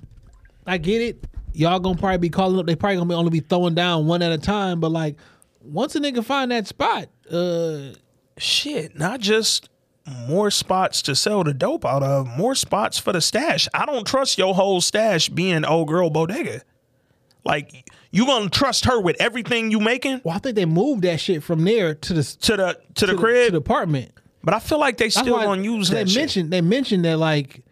I 0.64 0.78
get 0.78 1.02
it. 1.02 1.24
Y'all 1.52 1.80
gonna 1.80 1.98
probably 1.98 2.18
be 2.18 2.28
calling 2.28 2.58
up. 2.60 2.66
They 2.66 2.76
probably 2.76 2.96
gonna 2.96 3.08
be 3.08 3.14
only 3.14 3.30
be 3.30 3.40
throwing 3.40 3.74
down 3.74 4.06
one 4.06 4.22
at 4.22 4.30
a 4.30 4.38
time. 4.38 4.78
But 4.78 4.92
like, 4.92 5.16
once 5.60 5.96
a 5.96 6.00
nigga 6.00 6.24
find 6.24 6.52
that 6.52 6.68
spot, 6.68 7.08
uh, 7.30 7.94
shit, 8.36 8.96
not 8.96 9.18
just 9.18 9.68
more 10.28 10.50
spots 10.50 11.02
to 11.02 11.16
sell 11.16 11.44
the 11.44 11.52
dope 11.52 11.84
out 11.84 12.02
of, 12.02 12.28
more 12.28 12.54
spots 12.54 12.98
for 12.98 13.12
the 13.12 13.20
stash. 13.20 13.68
I 13.74 13.84
don't 13.84 14.06
trust 14.06 14.38
your 14.38 14.54
whole 14.54 14.80
stash 14.80 15.28
being 15.28 15.64
old 15.64 15.88
girl 15.88 16.10
bodega. 16.10 16.62
Like 17.44 17.90
you 18.10 18.26
gonna 18.26 18.48
trust 18.48 18.84
her 18.86 19.00
with 19.00 19.16
everything 19.20 19.70
you 19.70 19.80
making? 19.80 20.20
Well, 20.24 20.34
I 20.34 20.38
think 20.38 20.56
they 20.56 20.64
moved 20.64 21.02
that 21.02 21.20
shit 21.20 21.42
from 21.42 21.64
there 21.64 21.94
to 21.94 22.12
the 22.14 22.22
to 22.22 22.56
the 22.56 22.80
to 22.94 23.06
the 23.06 23.16
crib 23.16 23.46
to 23.46 23.52
the 23.52 23.58
apartment. 23.58 24.12
But 24.42 24.54
I 24.54 24.60
feel 24.60 24.78
like 24.78 24.96
they 24.96 25.06
That's 25.06 25.18
still 25.18 25.36
gonna 25.36 25.62
use 25.62 25.90
they 25.90 26.04
that. 26.04 26.08
shit. 26.10 26.20
mentioned 26.20 26.52
they 26.52 26.60
mentioned 26.60 27.04
that 27.04 27.18
like 27.18 27.62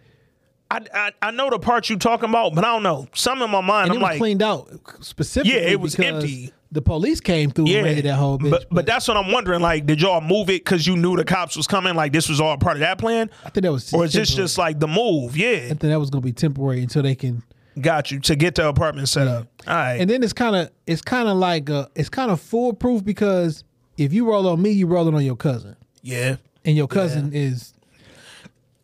I, 0.70 0.80
I 0.92 1.12
I 1.22 1.30
know 1.30 1.48
the 1.48 1.58
part 1.58 1.88
you 1.88 1.96
talking 1.96 2.28
about, 2.28 2.54
but 2.54 2.64
I 2.64 2.72
don't 2.72 2.82
know. 2.82 3.06
Some 3.14 3.40
in 3.40 3.50
my 3.50 3.60
mind, 3.60 3.90
and 3.90 3.92
I'm 3.92 3.96
it 3.96 4.00
was 4.00 4.10
like, 4.10 4.18
cleaned 4.18 4.42
out 4.42 4.68
specifically. 5.00 5.58
Yeah, 5.58 5.68
it 5.68 5.80
was 5.80 5.98
empty. 5.98 6.52
The 6.72 6.82
police 6.82 7.20
came 7.20 7.50
through 7.50 7.68
and 7.68 7.84
raided 7.84 8.04
that 8.06 8.16
whole 8.16 8.38
bitch. 8.38 8.50
But, 8.50 8.66
but 8.70 8.86
that's 8.86 9.06
what 9.06 9.16
I'm 9.16 9.30
wondering. 9.30 9.60
Like, 9.60 9.86
did 9.86 10.02
y'all 10.02 10.20
move 10.20 10.50
it 10.50 10.64
because 10.64 10.86
you 10.86 10.96
knew 10.96 11.16
the 11.16 11.24
cops 11.24 11.56
was 11.56 11.68
coming? 11.68 11.94
Like, 11.94 12.12
this 12.12 12.28
was 12.28 12.40
all 12.40 12.56
part 12.58 12.76
of 12.76 12.80
that 12.80 12.98
plan? 12.98 13.30
I 13.44 13.50
think 13.50 13.62
that 13.62 13.72
was 13.72 13.94
Or 13.94 14.04
is 14.04 14.12
this 14.12 14.34
just 14.34 14.58
like 14.58 14.80
the 14.80 14.88
move? 14.88 15.36
Yeah. 15.36 15.52
I 15.52 15.68
think 15.68 15.80
that 15.80 16.00
was 16.00 16.10
gonna 16.10 16.22
be 16.22 16.32
temporary 16.32 16.82
until 16.82 17.02
they 17.04 17.14
can. 17.14 17.44
Got 17.80 18.10
you 18.10 18.20
to 18.20 18.36
get 18.36 18.54
the 18.54 18.68
apartment 18.68 19.08
set 19.08 19.26
up. 19.26 19.48
All 19.66 19.74
right. 19.74 20.00
And 20.00 20.08
then 20.08 20.22
it's 20.22 20.32
kind 20.32 20.56
of 20.56 20.70
it's 20.86 21.02
kind 21.02 21.28
of 21.28 21.36
like 21.36 21.68
uh 21.68 21.88
it's 21.94 22.08
kind 22.08 22.30
of 22.30 22.40
foolproof 22.40 23.04
because 23.04 23.64
if 23.96 24.12
you 24.12 24.28
roll 24.28 24.48
on 24.48 24.62
me, 24.62 24.70
you 24.70 24.86
rolling 24.86 25.14
on 25.14 25.24
your 25.24 25.36
cousin, 25.36 25.76
yeah. 26.02 26.36
and 26.64 26.76
your 26.76 26.88
cousin 26.88 27.32
is. 27.32 27.72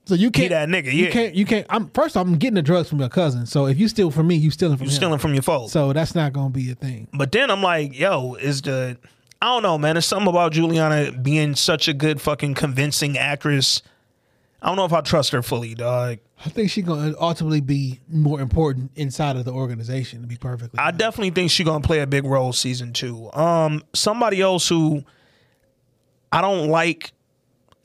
So 0.05 0.14
you 0.14 0.31
can't 0.31 0.51
that 0.51 0.69
nigga, 0.69 0.93
You 0.93 1.10
can't. 1.10 1.35
You 1.35 1.47
can't. 1.47 1.66
I'm 1.70 1.89
first. 1.90 2.16
I'm 2.16 2.36
getting 2.36 2.56
the 2.56 2.62
drugs 2.62 2.89
from 2.89 2.98
your 2.98 3.09
cousin. 3.09 3.47
So 3.47 3.66
if 3.66 3.78
you 3.78 3.89
steal 3.89 4.10
from 4.10 4.27
me, 4.27 4.35
you 4.35 4.51
stealing 4.51 4.77
from 4.77 4.86
You 4.86 4.93
stealing 4.93 5.19
from 5.19 5.32
your 5.32 5.43
folks. 5.43 5.73
So 5.73 5.93
that's 5.93 6.14
not 6.14 6.32
gonna 6.32 6.51
be 6.51 6.70
a 6.70 6.74
thing. 6.74 7.09
But 7.12 7.31
then 7.32 7.51
I'm 7.51 7.62
like, 7.62 7.97
yo, 7.98 8.35
is 8.35 8.62
the 8.62 8.98
I 9.40 9.47
don't 9.47 9.62
know, 9.64 9.77
man. 9.77 9.97
It's 9.97 10.06
something 10.06 10.28
about 10.28 10.52
Juliana 10.52 11.10
being 11.12 11.56
such 11.56 11.89
a 11.89 11.93
good 11.93 12.20
fucking 12.20 12.55
convincing 12.55 13.19
actress. 13.19 13.82
I 14.60 14.69
don't 14.69 14.77
know 14.77 14.85
if 14.85 14.93
I 14.93 15.01
trust 15.01 15.32
her 15.32 15.43
fully, 15.43 15.74
dog. 15.74 16.19
I 16.44 16.48
think 16.48 16.70
she's 16.70 16.85
gonna 16.85 17.14
ultimately 17.20 17.60
be 17.60 18.01
more 18.09 18.40
important 18.40 18.90
inside 18.97 19.36
of 19.36 19.44
the 19.44 19.52
organization. 19.52 20.23
To 20.23 20.27
be 20.27 20.36
perfectly, 20.36 20.78
I 20.78 20.90
definitely 20.90 21.31
think 21.31 21.51
she's 21.51 21.66
gonna 21.66 21.85
play 21.85 22.01
a 22.01 22.06
big 22.06 22.24
role 22.24 22.52
season 22.52 22.93
two. 22.93 23.32
Um, 23.32 23.82
somebody 23.94 24.40
else 24.40 24.69
who 24.69 25.05
I 26.32 26.40
don't 26.40 26.69
like 26.69 27.12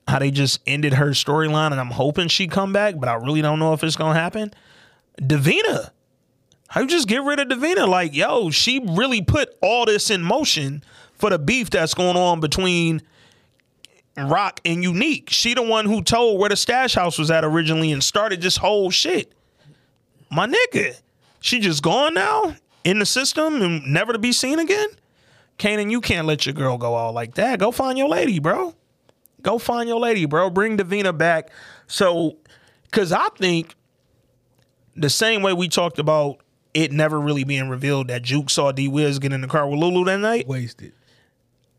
how 0.07 0.19
they 0.19 0.31
just 0.31 0.61
ended 0.65 0.93
her 0.93 1.09
storyline, 1.09 1.71
and 1.71 1.79
I'm 1.79 1.91
hoping 1.91 2.29
she 2.29 2.47
come 2.47 2.73
back, 2.73 2.95
but 2.97 3.09
I 3.09 3.15
really 3.15 3.41
don't 3.41 3.59
know 3.59 3.73
if 3.73 3.83
it's 3.83 3.95
gonna 3.95 4.19
happen. 4.19 4.51
Davina, 5.21 5.91
how 6.69 6.81
you 6.81 6.87
just 6.87 7.07
get 7.07 7.23
rid 7.23 7.39
of 7.39 7.47
Davina? 7.49 7.87
Like, 7.87 8.15
yo, 8.15 8.49
she 8.49 8.79
really 8.79 9.21
put 9.21 9.49
all 9.61 9.85
this 9.85 10.09
in 10.09 10.23
motion 10.23 10.83
for 11.13 11.29
the 11.29 11.39
beef 11.39 11.69
that's 11.69 11.93
going 11.93 12.17
on 12.17 12.39
between 12.39 13.01
Rock 14.17 14.59
and 14.65 14.83
Unique. 14.83 15.29
She 15.29 15.53
the 15.53 15.61
one 15.61 15.85
who 15.85 16.01
told 16.01 16.39
where 16.39 16.49
the 16.49 16.55
stash 16.55 16.95
house 16.95 17.17
was 17.17 17.29
at 17.29 17.45
originally 17.45 17.91
and 17.91 18.03
started 18.03 18.41
this 18.41 18.57
whole 18.57 18.89
shit. 18.89 19.33
My 20.31 20.47
nigga, 20.47 20.99
she 21.39 21.59
just 21.59 21.83
gone 21.83 22.13
now 22.13 22.55
in 22.83 22.99
the 22.99 23.05
system 23.05 23.61
and 23.61 23.85
never 23.85 24.13
to 24.13 24.19
be 24.19 24.31
seen 24.31 24.59
again. 24.59 24.89
Kanan, 25.59 25.89
you 25.91 26.01
can't 26.01 26.27
let 26.27 26.45
your 26.45 26.53
girl 26.53 26.77
go 26.77 26.95
out 26.95 27.13
like 27.13 27.35
that. 27.35 27.59
Go 27.59 27.71
find 27.71 27.97
your 27.97 28.09
lady, 28.09 28.39
bro. 28.39 28.75
Go 29.41 29.57
find 29.57 29.87
your 29.87 29.99
lady, 29.99 30.25
bro. 30.25 30.49
Bring 30.49 30.77
Davina 30.77 31.17
back. 31.17 31.49
So, 31.87 32.37
because 32.85 33.11
I 33.11 33.27
think 33.37 33.75
the 34.95 35.09
same 35.09 35.41
way 35.41 35.53
we 35.53 35.67
talked 35.67 35.99
about 35.99 36.39
it 36.73 36.91
never 36.91 37.19
really 37.19 37.43
being 37.43 37.69
revealed 37.69 38.09
that 38.09 38.21
Juke 38.21 38.49
saw 38.49 38.71
D 38.71 38.87
Wiz 38.87 39.19
get 39.19 39.33
in 39.33 39.41
the 39.41 39.47
car 39.47 39.67
with 39.67 39.79
Lulu 39.79 40.05
that 40.05 40.19
night. 40.19 40.47
Wasted. 40.47 40.93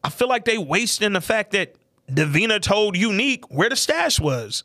I 0.02 0.10
feel 0.10 0.28
like 0.28 0.44
they 0.44 0.58
wasting 0.58 1.12
the 1.12 1.20
fact 1.20 1.52
that 1.52 1.74
Davina 2.10 2.60
told 2.60 2.96
Unique 2.96 3.44
where 3.50 3.68
the 3.68 3.76
stash 3.76 4.18
was. 4.20 4.64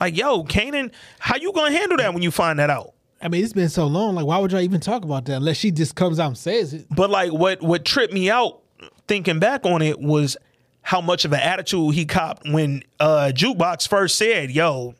Like, 0.00 0.16
yo, 0.16 0.44
Kanan, 0.44 0.92
how 1.18 1.36
you 1.36 1.52
gonna 1.52 1.72
handle 1.76 1.96
that 1.98 2.12
when 2.12 2.22
you 2.22 2.30
find 2.30 2.58
that 2.58 2.68
out? 2.70 2.92
I 3.22 3.28
mean, 3.28 3.42
it's 3.42 3.54
been 3.54 3.70
so 3.70 3.86
long. 3.86 4.14
Like, 4.14 4.26
why 4.26 4.36
would 4.38 4.52
y'all 4.52 4.60
even 4.60 4.80
talk 4.80 5.04
about 5.04 5.24
that 5.24 5.36
unless 5.36 5.56
she 5.56 5.70
just 5.70 5.94
comes 5.94 6.20
out 6.20 6.28
and 6.28 6.38
says 6.38 6.74
it? 6.74 6.86
But 6.94 7.08
like 7.10 7.32
what 7.32 7.62
what 7.62 7.84
tripped 7.84 8.12
me 8.12 8.30
out 8.30 8.60
thinking 9.08 9.38
back 9.38 9.64
on 9.64 9.80
it 9.80 9.98
was 10.00 10.36
how 10.82 11.00
much 11.00 11.24
of 11.24 11.32
an 11.32 11.40
attitude 11.40 11.94
he 11.94 12.04
copped 12.04 12.46
when 12.48 12.82
uh 13.00 13.32
Jukebox 13.34 13.88
first 13.88 14.18
said, 14.18 14.50
yo, 14.50 14.94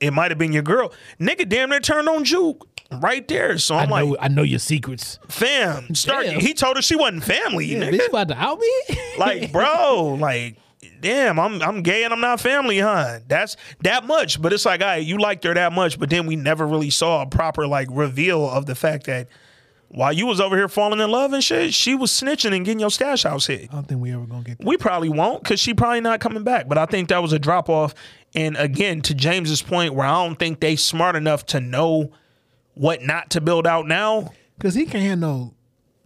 it 0.00 0.12
might 0.12 0.30
have 0.30 0.38
been 0.38 0.52
your 0.52 0.62
girl. 0.62 0.92
Nigga 1.18 1.48
damn 1.48 1.70
near 1.70 1.80
turned 1.80 2.08
on 2.10 2.24
Juke 2.24 2.66
right 3.00 3.26
there. 3.26 3.56
So 3.56 3.74
I'm 3.74 3.90
I 3.90 4.00
know, 4.00 4.06
like, 4.08 4.18
I 4.20 4.28
know 4.28 4.42
your 4.42 4.58
secrets. 4.58 5.18
fam, 5.28 5.94
start 5.94 6.26
Damn. 6.26 6.40
he 6.40 6.52
told 6.52 6.76
her 6.76 6.82
she 6.82 6.94
wasn't 6.94 7.24
family, 7.24 7.64
Yeah, 7.66 7.78
nigga. 7.84 7.98
bitch 8.00 8.08
about 8.10 8.28
to 8.28 8.36
out 8.36 8.58
me. 8.58 8.70
like, 9.16 9.50
bro, 9.52 10.18
like, 10.20 10.56
damn, 11.02 11.38
I'm 11.38 11.60
I'm 11.60 11.82
gay 11.82 12.04
and 12.04 12.12
I'm 12.12 12.20
not 12.20 12.40
family, 12.40 12.78
huh? 12.78 13.18
That's 13.26 13.56
that 13.82 14.04
much. 14.04 14.40
But 14.40 14.52
it's 14.54 14.64
like, 14.64 14.80
all 14.80 14.86
right, 14.86 15.04
you 15.04 15.18
liked 15.18 15.44
her 15.44 15.52
that 15.52 15.72
much, 15.72 15.98
but 15.98 16.08
then 16.08 16.26
we 16.26 16.36
never 16.36 16.66
really 16.66 16.90
saw 16.90 17.22
a 17.22 17.26
proper 17.26 17.66
like 17.66 17.88
reveal 17.90 18.48
of 18.48 18.64
the 18.64 18.74
fact 18.74 19.06
that 19.06 19.28
while 19.88 20.12
you 20.12 20.24
was 20.24 20.40
over 20.40 20.56
here 20.56 20.68
falling 20.68 21.00
in 21.00 21.10
love 21.10 21.34
and 21.34 21.44
shit, 21.44 21.74
she 21.74 21.94
was 21.94 22.10
snitching 22.10 22.56
and 22.56 22.64
getting 22.64 22.80
your 22.80 22.90
stash 22.90 23.24
house 23.24 23.46
hit. 23.46 23.68
I 23.70 23.74
don't 23.74 23.86
think 23.86 24.00
we 24.00 24.12
ever 24.12 24.24
gonna 24.24 24.42
get. 24.42 24.58
That. 24.58 24.66
We 24.66 24.78
probably 24.78 25.10
won't 25.10 25.42
because 25.42 25.60
she 25.60 25.74
probably 25.74 26.00
not 26.00 26.20
coming 26.20 26.44
back. 26.44 26.66
But 26.66 26.78
I 26.78 26.86
think 26.86 27.10
that 27.10 27.20
was 27.20 27.34
a 27.34 27.38
drop 27.38 27.68
off. 27.68 27.94
And 28.34 28.56
again, 28.56 29.02
to 29.02 29.14
James's 29.14 29.60
point, 29.60 29.92
where 29.92 30.06
I 30.06 30.26
don't 30.26 30.38
think 30.38 30.60
they 30.60 30.76
smart 30.76 31.16
enough 31.16 31.44
to 31.46 31.60
know 31.60 32.12
what 32.74 33.02
not 33.02 33.30
to 33.30 33.42
build 33.42 33.66
out 33.66 33.86
now. 33.86 34.32
Cause 34.58 34.74
he 34.74 34.86
can't 34.86 35.04
have 35.04 35.18
no 35.18 35.54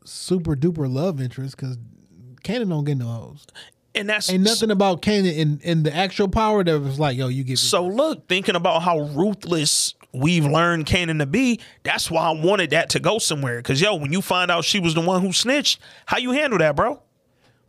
super 0.04 0.56
duper 0.56 0.92
love 0.92 1.20
interest. 1.20 1.56
Cause 1.56 1.76
Kanan 2.42 2.70
don't 2.70 2.84
get 2.84 2.96
no 2.96 3.06
hoes. 3.06 3.46
And 3.96 4.08
that's 4.08 4.30
Ain't 4.30 4.44
nothing 4.44 4.70
about 4.70 5.02
Kanan 5.02 5.34
in 5.34 5.60
in 5.62 5.82
the 5.82 5.94
actual 5.94 6.28
power 6.28 6.62
that 6.62 6.78
was 6.80 6.98
like, 6.98 7.16
yo, 7.16 7.28
you 7.28 7.44
get. 7.44 7.58
So 7.58 7.86
look, 7.86 8.28
thinking 8.28 8.54
about 8.54 8.82
how 8.82 9.00
ruthless 9.00 9.94
we've 10.12 10.44
learned 10.44 10.86
Kanan 10.86 11.18
to 11.18 11.26
be, 11.26 11.60
that's 11.82 12.10
why 12.10 12.26
I 12.26 12.32
wanted 12.32 12.70
that 12.70 12.90
to 12.90 13.00
go 13.00 13.18
somewhere. 13.18 13.60
Cause 13.62 13.80
yo, 13.80 13.94
when 13.96 14.12
you 14.12 14.22
find 14.22 14.50
out 14.50 14.64
she 14.64 14.80
was 14.80 14.94
the 14.94 15.00
one 15.00 15.22
who 15.22 15.32
snitched, 15.32 15.80
how 16.06 16.18
you 16.18 16.32
handle 16.32 16.58
that, 16.58 16.76
bro? 16.76 17.02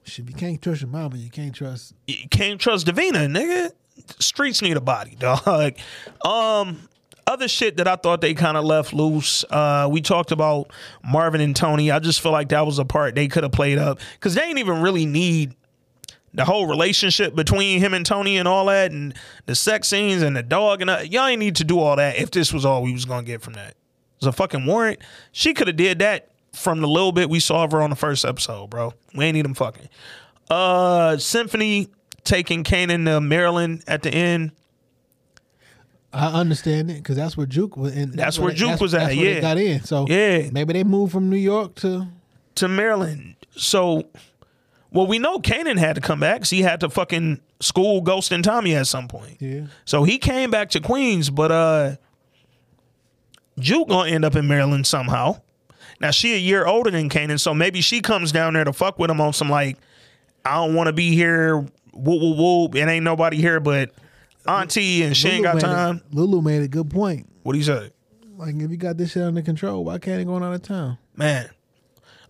Shit, 0.04 0.28
you 0.30 0.36
can't 0.36 0.62
trust 0.62 0.82
your 0.82 0.90
mama. 0.90 1.18
You 1.18 1.30
can't 1.30 1.54
trust. 1.54 1.94
You 2.08 2.28
can't 2.30 2.60
trust 2.60 2.88
Davina, 2.88 3.28
nigga. 3.28 3.72
Streets 4.20 4.62
need 4.62 4.78
a 4.78 4.82
body, 4.82 5.16
dog. 5.20 5.76
Um, 6.24 6.88
other 7.26 7.50
shit 7.50 7.78
that 7.78 7.88
I 7.88 7.98
thought 7.98 8.22
they 8.22 8.34
kind 8.34 8.56
of 8.56 8.64
left 8.64 8.94
loose. 8.94 9.44
Uh, 9.50 9.88
we 9.92 10.02
talked 10.02 10.32
about 10.32 10.72
Marvin 11.04 11.42
and 11.42 11.56
Tony. 11.56 11.92
I 11.92 12.00
just 12.00 12.22
feel 12.22 12.32
like 12.32 12.50
that 12.50 12.66
was 12.66 12.80
a 12.80 12.86
part 12.86 13.16
they 13.16 13.28
could 13.28 13.44
have 13.44 13.52
played 13.52 13.78
up 13.78 14.00
because 14.14 14.34
they 14.34 14.44
ain't 14.44 14.60
even 14.60 14.82
really 14.82 15.06
need 15.06 15.56
the 16.34 16.46
whole 16.46 16.68
relationship 16.68 17.36
between 17.36 17.80
him 17.80 17.94
and 17.94 18.06
Tony 18.06 18.38
and 18.38 18.48
all 18.48 18.66
that, 18.66 18.92
and 18.92 19.14
the 19.46 19.56
sex 19.56 19.88
scenes 19.88 20.22
and 20.22 20.36
the 20.36 20.44
dog 20.44 20.82
and 20.82 20.90
uh, 20.90 21.00
y'all 21.04 21.28
ain't 21.28 21.40
need 21.40 21.56
to 21.58 21.64
do 21.64 21.80
all 21.80 21.96
that 21.96 22.18
if 22.18 22.32
this 22.32 22.52
was 22.54 22.66
all 22.66 22.84
we 22.84 22.94
was 22.94 23.06
gonna 23.06 23.24
get 23.24 23.42
from 23.42 23.54
that. 23.54 23.70
It 23.72 23.76
was 24.22 24.28
a 24.28 24.32
fucking 24.32 24.66
warrant. 24.66 25.00
She 25.32 25.54
could 25.54 25.68
have 25.68 25.78
did 25.78 26.00
that 26.00 26.30
from 26.54 26.82
the 26.82 26.88
little 26.88 27.12
bit 27.12 27.30
we 27.30 27.40
saw 27.40 27.64
of 27.64 27.72
her 27.72 27.82
on 27.82 27.90
the 27.90 27.96
first 27.96 28.26
episode, 28.26 28.70
bro. 28.70 28.94
We 29.16 29.26
ain't 29.26 29.36
need 29.36 29.46
them 29.46 29.54
fucking. 29.54 29.90
Uh, 30.50 31.18
Symphony 31.18 31.88
taking 32.24 32.64
Kanan 32.64 33.06
to 33.06 33.22
Maryland 33.22 33.84
at 33.88 34.02
the 34.04 34.10
end. 34.14 34.52
I 36.14 36.28
understand 36.40 36.90
it 36.90 36.96
because 36.96 37.16
that's 37.16 37.38
where 37.38 37.46
Juke 37.46 37.78
was. 37.78 37.96
And 37.96 38.14
That's 38.14 38.40
where 38.40 38.54
Juke 38.54 38.80
was 38.80 38.94
at, 38.94 39.00
That's 39.08 39.16
where 39.18 39.26
yeah. 39.26 39.34
they 39.36 39.42
got 39.42 39.58
in. 39.58 39.84
So 39.84 40.06
Yeah. 40.08 40.50
maybe 40.52 40.74
they 40.74 40.84
moved 40.84 41.12
from 41.12 41.30
New 41.30 41.38
York 41.38 41.76
to. 41.76 42.08
to 42.56 42.68
Maryland. 42.68 43.36
So, 43.56 44.06
well, 44.92 45.08
we 45.08 45.20
know 45.20 45.40
Kanan 45.40 45.78
had 45.78 45.96
to 45.96 46.02
come 46.02 46.20
back 46.20 46.42
'cause 46.42 46.50
he 46.50 46.62
had 46.62 46.80
to 46.82 46.90
fucking 46.90 47.40
school 47.60 48.02
Ghost 48.02 48.32
and 48.32 48.44
Tommy 48.44 48.76
at 48.76 48.88
some 48.88 49.08
point. 49.08 49.38
Yeah. 49.40 49.62
So 49.86 50.04
he 50.04 50.18
came 50.18 50.50
back 50.52 50.70
to 50.72 50.80
Queens, 50.80 51.30
but 51.30 51.52
uh 51.52 51.96
Juke 53.60 53.90
gonna 53.90 54.10
end 54.12 54.24
up 54.26 54.36
in 54.36 54.48
Maryland 54.48 54.86
somehow. 54.86 55.42
Now 56.00 56.12
she 56.12 56.34
a 56.36 56.38
year 56.38 56.66
older 56.66 56.92
than 56.92 57.10
Kanan, 57.10 57.40
so 57.40 57.54
maybe 57.54 57.82
she 57.82 58.02
comes 58.02 58.32
down 58.32 58.54
there 58.54 58.64
to 58.64 58.74
fuck 58.74 59.00
with 59.00 59.10
him 59.10 59.20
on 59.20 59.34
some 59.34 59.50
like, 59.50 59.78
I 60.46 60.56
don't 60.56 60.76
want 60.76 60.88
to 60.88 60.94
be 60.94 61.16
here. 61.16 61.58
Whoop 61.58 62.22
whoop 62.22 62.38
whoop. 62.38 62.76
It 62.76 62.88
ain't 62.88 63.04
nobody 63.04 63.38
here 63.38 63.60
but 63.60 63.92
Auntie, 64.48 65.02
and 65.04 65.18
she 65.18 65.28
ain't 65.30 65.44
got 65.44 65.56
Lulu 65.56 65.66
made 65.68 65.72
a- 65.74 65.76
time. 65.76 66.02
Lulu 66.12 66.42
made 66.42 66.62
a 66.62 66.68
good 66.68 66.90
point. 66.90 67.28
What 67.44 67.54
do 67.54 67.58
you 67.58 67.66
say? 67.66 67.92
Like 68.38 68.56
if 68.56 68.70
you 68.70 68.78
got 68.78 68.98
this 68.98 69.12
shit 69.14 69.24
under 69.24 69.42
control, 69.42 69.84
why 69.84 69.98
can't 69.98 70.22
it 70.22 70.26
go 70.26 70.36
out 70.38 70.54
of 70.54 70.62
town? 70.62 71.00
Man, 71.16 71.50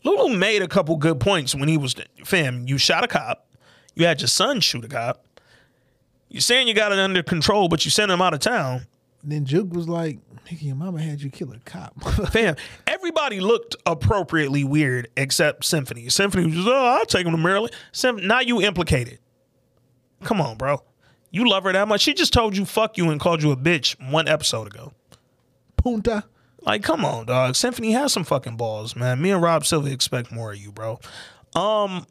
Lulu 0.03 0.35
made 0.35 0.61
a 0.61 0.67
couple 0.67 0.95
good 0.97 1.19
points 1.19 1.53
when 1.55 1.67
he 1.67 1.77
was 1.77 1.95
fam. 2.25 2.67
You 2.67 2.77
shot 2.77 3.03
a 3.03 3.07
cop. 3.07 3.47
You 3.95 4.05
had 4.05 4.21
your 4.21 4.27
son 4.27 4.59
shoot 4.61 4.85
a 4.85 4.87
cop. 4.87 5.25
you're 6.29 6.41
saying 6.41 6.67
you 6.67 6.73
got 6.73 6.91
it 6.91 6.99
under 6.99 7.23
control, 7.23 7.67
but 7.67 7.83
you 7.85 7.91
sent 7.91 8.11
him 8.11 8.21
out 8.21 8.33
of 8.33 8.39
town. 8.39 8.85
Then 9.23 9.43
Juke 9.45 9.73
was 9.73 9.89
like, 9.89 10.19
"Nigga, 10.45 10.61
your 10.61 10.75
mama 10.75 11.01
had 11.01 11.21
you 11.21 11.29
kill 11.29 11.51
a 11.51 11.57
cop." 11.59 11.99
Fam, 12.31 12.55
everybody 12.85 13.39
looked 13.39 13.75
appropriately 13.85 14.63
weird 14.63 15.09
except 15.17 15.65
Symphony. 15.65 16.07
Symphony 16.09 16.45
was 16.45 16.55
just, 16.55 16.67
oh, 16.67 16.85
I'll 16.99 17.05
take 17.05 17.25
him 17.25 17.31
to 17.31 17.37
Maryland. 17.37 17.73
Symph- 17.91 18.21
now 18.21 18.39
you 18.39 18.61
implicated. 18.61 19.19
Come 20.23 20.39
on, 20.39 20.57
bro. 20.57 20.83
You 21.31 21.49
love 21.49 21.63
her 21.63 21.73
that 21.73 21.87
much. 21.87 22.01
She 22.01 22.13
just 22.13 22.31
told 22.31 22.55
you 22.55 22.63
fuck 22.65 22.97
you 22.97 23.09
and 23.09 23.19
called 23.19 23.43
you 23.43 23.51
a 23.51 23.57
bitch 23.57 23.95
one 24.11 24.27
episode 24.27 24.67
ago. 24.67 24.93
Punta. 25.75 26.23
Like, 26.67 26.83
come 26.83 27.05
on, 27.05 27.27
dog. 27.27 27.55
Symphony 27.55 27.93
has 27.93 28.11
some 28.11 28.25
fucking 28.25 28.57
balls, 28.57 28.93
man. 28.93 29.21
Me 29.21 29.31
and 29.31 29.41
Rob 29.41 29.65
Silva 29.65 29.89
expect 29.89 30.33
more 30.33 30.51
of 30.51 30.57
you, 30.57 30.73
bro. 30.73 30.99
Um, 31.55 32.05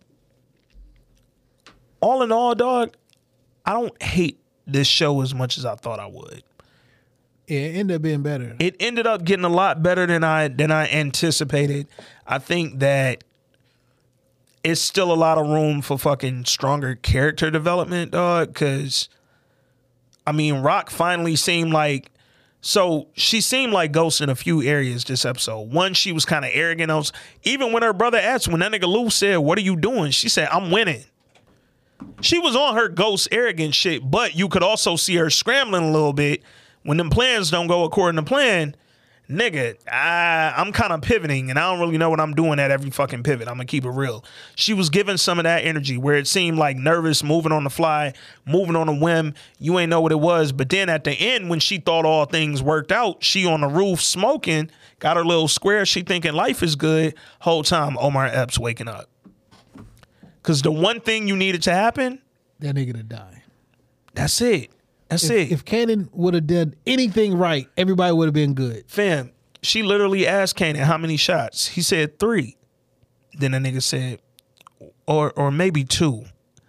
all 2.01 2.23
in 2.23 2.33
all, 2.33 2.55
dog, 2.55 2.97
I 3.67 3.75
don't 3.75 4.03
hate 4.03 4.41
this 4.67 4.87
show 4.87 5.21
as 5.21 5.35
much 5.35 5.59
as 5.59 5.67
I 5.67 5.75
thought 5.75 6.01
I 6.01 6.07
would. 6.07 6.43
Yeah, 7.47 7.61
it 7.61 7.77
ended 7.77 7.97
up 7.97 8.03
being 8.03 8.23
better. 8.23 8.57
It 8.59 8.77
ended 8.81 9.07
up 9.07 9.25
getting 9.25 9.45
a 9.45 9.51
lot 9.51 9.83
better 9.83 10.07
than 10.07 10.25
I 10.25 10.49
than 10.49 10.71
I 10.71 10.89
anticipated. 10.89 11.87
I 12.27 12.39
think 12.39 12.79
that 12.79 13.25
it's 14.65 14.81
still 14.81 15.13
a 15.13 15.15
lot 15.15 15.37
of 15.37 15.47
room 15.47 15.83
for 15.83 15.99
fucking 15.99 16.47
stronger 16.47 16.95
character 16.95 17.51
development, 17.51 18.13
dog. 18.13 18.49
Because 18.55 19.11
I 20.27 20.33
mean, 20.33 20.63
Rock 20.63 20.89
finally 20.89 21.37
seemed 21.37 21.75
like 21.75 22.11
so 22.67 23.07
she 23.13 23.41
seemed 23.41 23.73
like 23.73 23.93
Ghost 23.93 24.21
in 24.21 24.29
a 24.29 24.35
few 24.35 24.61
areas 24.61 25.05
this 25.05 25.25
episode. 25.25 25.73
One, 25.73 25.95
she 25.95 26.11
was 26.11 26.25
kind 26.25 26.45
of 26.45 26.51
arrogant. 26.53 26.91
Was, 26.91 27.13
even 27.45 27.73
when 27.73 27.85
her 27.85 27.93
brother 27.93 28.19
asked, 28.19 28.49
when 28.49 28.59
that 28.59 28.73
nigga 28.73 28.89
Lou 28.89 29.09
said, 29.09 29.37
"What 29.37 29.57
are 29.57 29.63
you 29.63 29.77
doing?" 29.77 30.11
She 30.11 30.29
said, 30.29 30.49
"I'm 30.51 30.73
winning." 30.73 31.05
She 32.21 32.41
was 32.41 32.57
on 32.57 32.75
her 32.75 32.89
ghost 32.89 33.29
arrogant 33.31 33.73
shit, 33.73 34.11
but 34.11 34.35
you 34.35 34.49
could 34.49 34.65
also 34.65 34.97
see 34.97 35.15
her 35.15 35.31
scrambling 35.31 35.85
a 35.85 35.93
little 35.93 36.13
bit 36.13 36.43
when 36.83 36.97
them 36.97 37.09
plans 37.09 37.53
don't 37.53 37.69
go 37.69 37.85
according 37.85 38.17
to 38.17 38.25
plan. 38.25 38.75
Nigga, 39.29 39.75
I, 39.91 40.55
I'm 40.57 40.71
kind 40.71 40.93
of 40.93 41.01
pivoting 41.03 41.51
and 41.51 41.59
I 41.59 41.63
don't 41.71 41.81
really 41.81 41.99
know 41.99 42.11
what 42.11 42.21
I'm 42.21 42.33
doing 42.35 42.61
at 42.61 42.71
every 42.71 42.91
fucking 42.91 43.25
pivot. 43.25 43.49
I'm 43.49 43.55
gonna 43.55 43.65
keep 43.65 43.85
it 43.85 43.91
real. 43.91 44.25
She 44.55 44.73
was 44.73 44.89
giving 44.89 45.17
some 45.17 45.41
of 45.41 45.43
that 45.43 45.65
energy 45.65 45.97
where 45.99 46.15
it 46.15 46.29
seemed 46.29 46.59
like 46.59 46.77
nervous, 46.77 47.25
moving 47.25 47.51
on 47.51 47.65
the 47.65 47.71
fly, 47.71 48.13
moving 48.47 48.77
on 48.77 48.89
a 48.89 48.95
whim. 48.95 49.35
You 49.59 49.81
ain't 49.81 49.91
know 49.91 50.01
what 50.01 50.13
it 50.13 50.21
was. 50.21 50.53
But 50.53 50.69
then 50.69 50.89
at 50.89 51.03
the 51.03 51.11
end, 51.11 51.51
when 51.51 51.59
she 51.59 51.79
thought 51.79 52.05
all 52.05 52.25
things 52.27 52.63
worked 52.63 52.93
out, 52.93 53.25
she 53.25 53.45
on 53.47 53.63
the 53.63 53.67
roof 53.69 54.01
smoking, 54.01 54.71
got 55.01 55.17
her 55.17 55.25
little 55.25 55.49
square. 55.49 55.85
She 55.87 56.03
thinking 56.03 56.33
life 56.33 56.63
is 56.63 56.77
good. 56.77 57.15
Whole 57.41 57.65
time, 57.65 57.99
Omar 57.99 58.27
Epps 58.27 58.61
waking 58.61 58.87
up. 58.87 59.09
Cause 60.45 60.63
the 60.63 60.71
one 60.71 61.01
thing 61.01 61.27
you 61.27 61.35
needed 61.35 61.65
to 61.65 61.73
happen, 61.75 62.21
That 62.61 62.77
nigga 62.77 62.93
to 62.95 63.03
die. 63.03 63.43
that's 64.15 64.41
it. 64.41 64.71
That's 65.09 65.25
if, 65.25 65.31
it. 65.31 65.53
If 65.53 65.65
Kanan 65.65 66.09
would 66.13 66.35
have 66.35 66.47
done 66.47 66.75
anything 66.87 67.37
right, 67.37 67.69
everybody 67.77 68.13
would 68.13 68.27
have 68.27 68.35
been 68.35 68.55
good. 68.55 68.85
Fam, 68.89 69.33
she 69.63 69.83
literally 69.83 70.27
asked 70.27 70.57
Kanan 70.57 70.77
how 70.77 70.99
many 70.99 71.17
shots. 71.17 71.69
He 71.69 71.83
said 71.83 72.19
three. 72.19 72.57
Then 73.39 73.53
the 73.53 73.59
nigga 73.59 73.83
said, 73.83 74.21
or 75.07 75.33
or 75.33 75.51
maybe 75.51 75.85
two. 75.85 76.25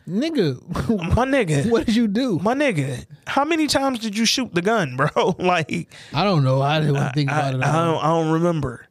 Nigga, 0.07 0.61
My 1.15 1.25
nigga, 1.25 1.69
what 1.69 1.85
did 1.85 1.95
you 1.95 2.07
do? 2.07 2.39
my 2.39 2.53
nigga, 2.53 3.05
how 3.25 3.43
many 3.43 3.67
times 3.67 3.99
did 3.99 4.17
you 4.17 4.23
shoot 4.23 4.53
the 4.53 4.61
gun, 4.61 4.95
bro? 4.97 5.35
like, 5.37 5.93
I 6.13 6.23
don't 6.23 6.45
know. 6.45 6.61
I 6.61 6.79
didn't 6.79 6.95
want 6.95 7.09
to 7.09 7.13
think 7.13 7.29
I, 7.29 7.39
about 7.39 7.53
it. 7.55 7.63
I 7.63 7.85
don't, 7.85 8.03
I 8.03 8.07
don't 8.07 8.31
remember. 8.31 8.87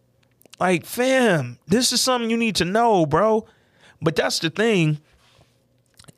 Like, 0.61 0.85
fam, 0.85 1.59
this 1.67 1.93
is 1.93 2.03
something 2.03 2.29
you 2.31 2.37
need 2.37 2.57
to 2.57 2.67
know, 2.67 3.07
bro. 3.07 3.47
But 4.03 4.17
that's 4.17 4.41
the 4.41 4.51
thing. 4.51 4.99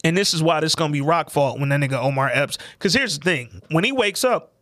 And 0.04 0.16
this 0.16 0.32
is 0.34 0.42
why 0.42 0.60
this 0.60 0.72
is 0.72 0.74
gonna 0.76 0.92
be 0.92 1.00
rock 1.00 1.30
fault 1.30 1.58
when 1.58 1.68
that 1.70 1.80
nigga 1.80 2.00
Omar 2.02 2.30
Epps. 2.32 2.58
Cause 2.78 2.94
here's 2.94 3.18
the 3.18 3.24
thing. 3.24 3.62
When 3.70 3.84
he 3.84 3.92
wakes 3.92 4.22
up, 4.24 4.52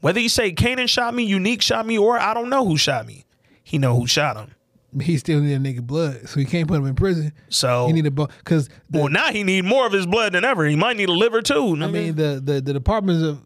whether 0.00 0.20
he 0.20 0.28
say 0.28 0.52
Kanan 0.52 0.88
shot 0.88 1.14
me, 1.14 1.24
Unique 1.24 1.62
shot 1.62 1.86
me, 1.86 1.98
or 1.98 2.18
I 2.18 2.34
don't 2.34 2.50
know 2.50 2.64
who 2.66 2.76
shot 2.76 3.06
me, 3.06 3.24
he 3.64 3.78
know 3.78 3.96
who 3.98 4.06
shot 4.06 4.36
him. 4.36 4.54
He 5.02 5.18
still 5.18 5.40
need 5.40 5.52
a 5.54 5.58
nigga 5.58 5.82
blood, 5.86 6.28
so 6.28 6.40
he 6.40 6.46
can't 6.46 6.66
put 6.66 6.78
him 6.78 6.86
in 6.86 6.94
prison. 6.94 7.32
So 7.50 7.86
He 7.88 7.92
need 7.92 8.06
a 8.06 8.10
because 8.10 8.68
well 8.90 9.08
now 9.08 9.30
he 9.30 9.42
need 9.44 9.64
more 9.64 9.86
of 9.86 9.92
his 9.92 10.06
blood 10.06 10.32
than 10.32 10.44
ever. 10.44 10.64
He 10.64 10.76
might 10.76 10.96
need 10.96 11.08
a 11.10 11.12
liver 11.12 11.42
too. 11.42 11.76
I 11.82 11.86
mean 11.88 12.14
the, 12.16 12.40
the 12.42 12.60
the 12.60 12.72
Department 12.72 13.22
of 13.24 13.44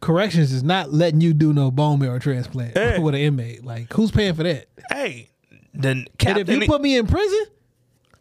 Corrections 0.00 0.52
is 0.52 0.62
not 0.62 0.92
letting 0.92 1.20
you 1.20 1.32
do 1.34 1.52
no 1.52 1.70
bone 1.70 1.98
marrow 2.00 2.18
transplant 2.18 2.76
Yeah. 2.76 2.98
with 3.00 3.14
an 3.14 3.20
inmate. 3.20 3.64
Like 3.64 3.92
who's 3.92 4.10
paying 4.10 4.34
for 4.34 4.42
that? 4.42 4.66
hey, 4.90 5.30
then 5.72 6.06
if 6.20 6.48
you 6.48 6.66
put 6.66 6.80
me 6.82 6.96
in 6.96 7.06
prison, 7.06 7.44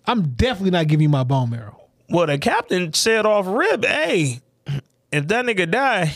I'm 0.05 0.29
definitely 0.33 0.71
not 0.71 0.87
giving 0.87 1.03
you 1.03 1.09
my 1.09 1.23
bone 1.23 1.49
marrow. 1.49 1.81
Well, 2.09 2.27
the 2.27 2.37
captain 2.37 2.93
said 2.93 3.25
off 3.25 3.45
rib, 3.47 3.85
hey, 3.85 4.41
if 5.11 5.27
that 5.27 5.45
nigga 5.45 5.69
die, 5.69 6.13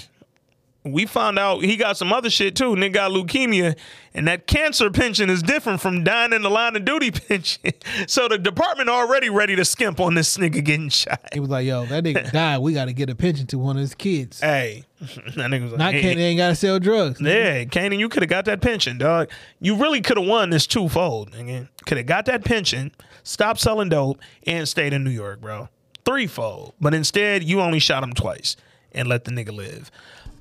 we 0.84 1.06
found 1.06 1.38
out 1.38 1.64
he 1.64 1.76
got 1.76 1.98
some 1.98 2.14
other 2.14 2.30
shit 2.30 2.56
too. 2.56 2.76
Nigga 2.76 2.94
got 2.94 3.12
leukemia, 3.12 3.76
and 4.14 4.28
that 4.28 4.48
cancer 4.48 4.90
pension 4.90 5.30
is 5.30 5.44
different 5.44 5.82
from 5.82 6.04
dying 6.04 6.32
in 6.34 6.42
the 6.42 6.50
line 6.50 6.76
of 6.76 6.86
duty 6.86 7.12
pension. 7.28 7.74
so 8.08 8.28
the 8.28 8.38
department 8.38 8.90
already 8.90 9.30
ready 9.30 9.56
to 9.56 9.66
skimp 9.66 10.00
on 10.00 10.16
this 10.16 10.38
nigga 10.38 10.64
getting 10.64 10.90
shot. 10.90 11.20
He 11.34 11.40
was 11.40 11.50
like, 11.50 11.66
"Yo, 11.66 11.86
that 11.86 12.04
nigga 12.04 12.32
died. 12.32 12.60
We 12.60 12.74
got 12.74 12.86
to 12.86 12.94
get 12.94 13.10
a 13.10 13.16
pension 13.16 13.46
to 13.48 13.58
one 13.60 13.76
of 13.76 13.82
his 13.82 13.94
kids. 13.94 14.40
Hey, 14.40 14.86
that 15.00 15.10
nigga 15.36 15.64
was 15.64 15.72
like, 15.72 15.80
Not 15.80 15.94
hey, 15.94 16.16
ain't 16.16 16.38
got 16.38 16.50
to 16.50 16.56
sell 16.56 16.80
drugs. 16.80 17.20
Yeah, 17.22 17.66
Kanan, 17.66 18.00
you 18.00 18.10
could 18.10 18.24
have 18.24 18.30
got 18.30 18.46
that 18.46 18.62
pension, 18.62 18.98
dog. 18.98 19.30
You 19.60 19.76
really 19.76 20.02
could 20.02 20.18
have 20.18 20.28
won 20.28 20.50
this 20.50 20.66
twofold, 20.66 21.32
nigga. 21.32 21.68
Could 21.86 21.98
have 21.98 22.08
got 22.08 22.26
that 22.26 22.46
pension, 22.46 22.92
stopped 23.24 23.60
selling 23.60 23.90
dope, 23.90 24.20
and 24.48 24.68
stayed 24.68 24.94
in 24.94 25.04
New 25.04 25.10
York, 25.10 25.42
bro. 25.42 25.70
Threefold. 26.06 26.74
But 26.82 26.94
instead, 26.94 27.44
you 27.44 27.62
only 27.62 27.80
shot 27.80 28.04
him 28.04 28.14
twice 28.14 28.56
and 28.92 29.08
let 29.08 29.26
the 29.26 29.32
nigga 29.32 29.56
live. 29.56 29.92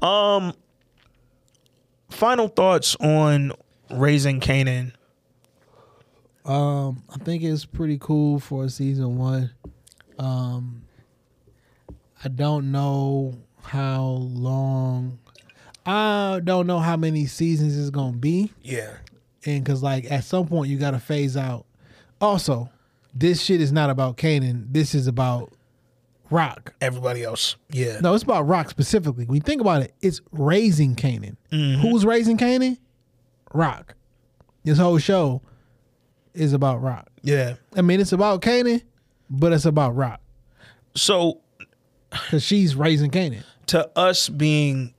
Um, 0.00 0.54
final 2.10 2.48
thoughts 2.48 2.96
on 2.96 3.52
raising 3.90 4.40
Kanan. 4.40 4.92
Um, 6.44 7.02
I 7.10 7.18
think 7.24 7.42
it's 7.42 7.64
pretty 7.66 7.98
cool 8.00 8.40
for 8.40 8.68
season 8.68 9.18
one. 9.18 9.50
Um, 10.18 10.82
I 12.24 12.28
don't 12.28 12.72
know 12.72 13.34
how 13.62 14.02
long. 14.02 15.18
I 15.84 16.40
don't 16.42 16.66
know 16.66 16.78
how 16.78 16.96
many 16.96 17.26
seasons 17.26 17.78
it's 17.78 17.90
gonna 17.90 18.16
be, 18.16 18.52
Yeah. 18.62 18.94
and 19.46 19.62
because 19.62 19.82
like 19.82 20.10
at 20.10 20.24
some 20.24 20.46
point 20.46 20.70
you 20.70 20.78
gotta 20.78 20.98
phase 20.98 21.36
out. 21.36 21.66
Also, 22.20 22.70
this 23.18 23.42
shit 23.42 23.60
is 23.60 23.72
not 23.72 23.90
about 23.90 24.16
Kanan. 24.16 24.66
This 24.72 24.94
is 24.94 25.06
about 25.06 25.52
Rock. 26.30 26.74
Everybody 26.80 27.22
else. 27.24 27.56
Yeah. 27.70 27.98
No, 28.00 28.14
it's 28.14 28.22
about 28.24 28.42
Rock 28.46 28.68
specifically. 28.70 29.24
When 29.24 29.36
you 29.36 29.40
think 29.40 29.60
about 29.60 29.82
it, 29.82 29.94
it's 30.00 30.20
raising 30.30 30.94
Kanan. 30.94 31.36
Who's 31.50 32.04
raising 32.04 32.36
Kanan? 32.36 32.78
Rock. 33.52 33.94
This 34.64 34.78
whole 34.78 34.98
show 34.98 35.40
is 36.34 36.52
about 36.52 36.82
Rock. 36.82 37.08
Yeah. 37.22 37.54
I 37.76 37.80
mean, 37.82 38.00
it's 38.00 38.12
about 38.12 38.42
Kanan, 38.42 38.82
but 39.30 39.52
it's 39.52 39.64
about 39.64 39.96
Rock 39.96 40.20
So 40.94 41.40
because 42.10 42.42
she's 42.42 42.74
raising 42.76 43.10
Kanan. 43.10 43.42
to 43.66 43.88
us 43.98 44.28
being 44.28 44.94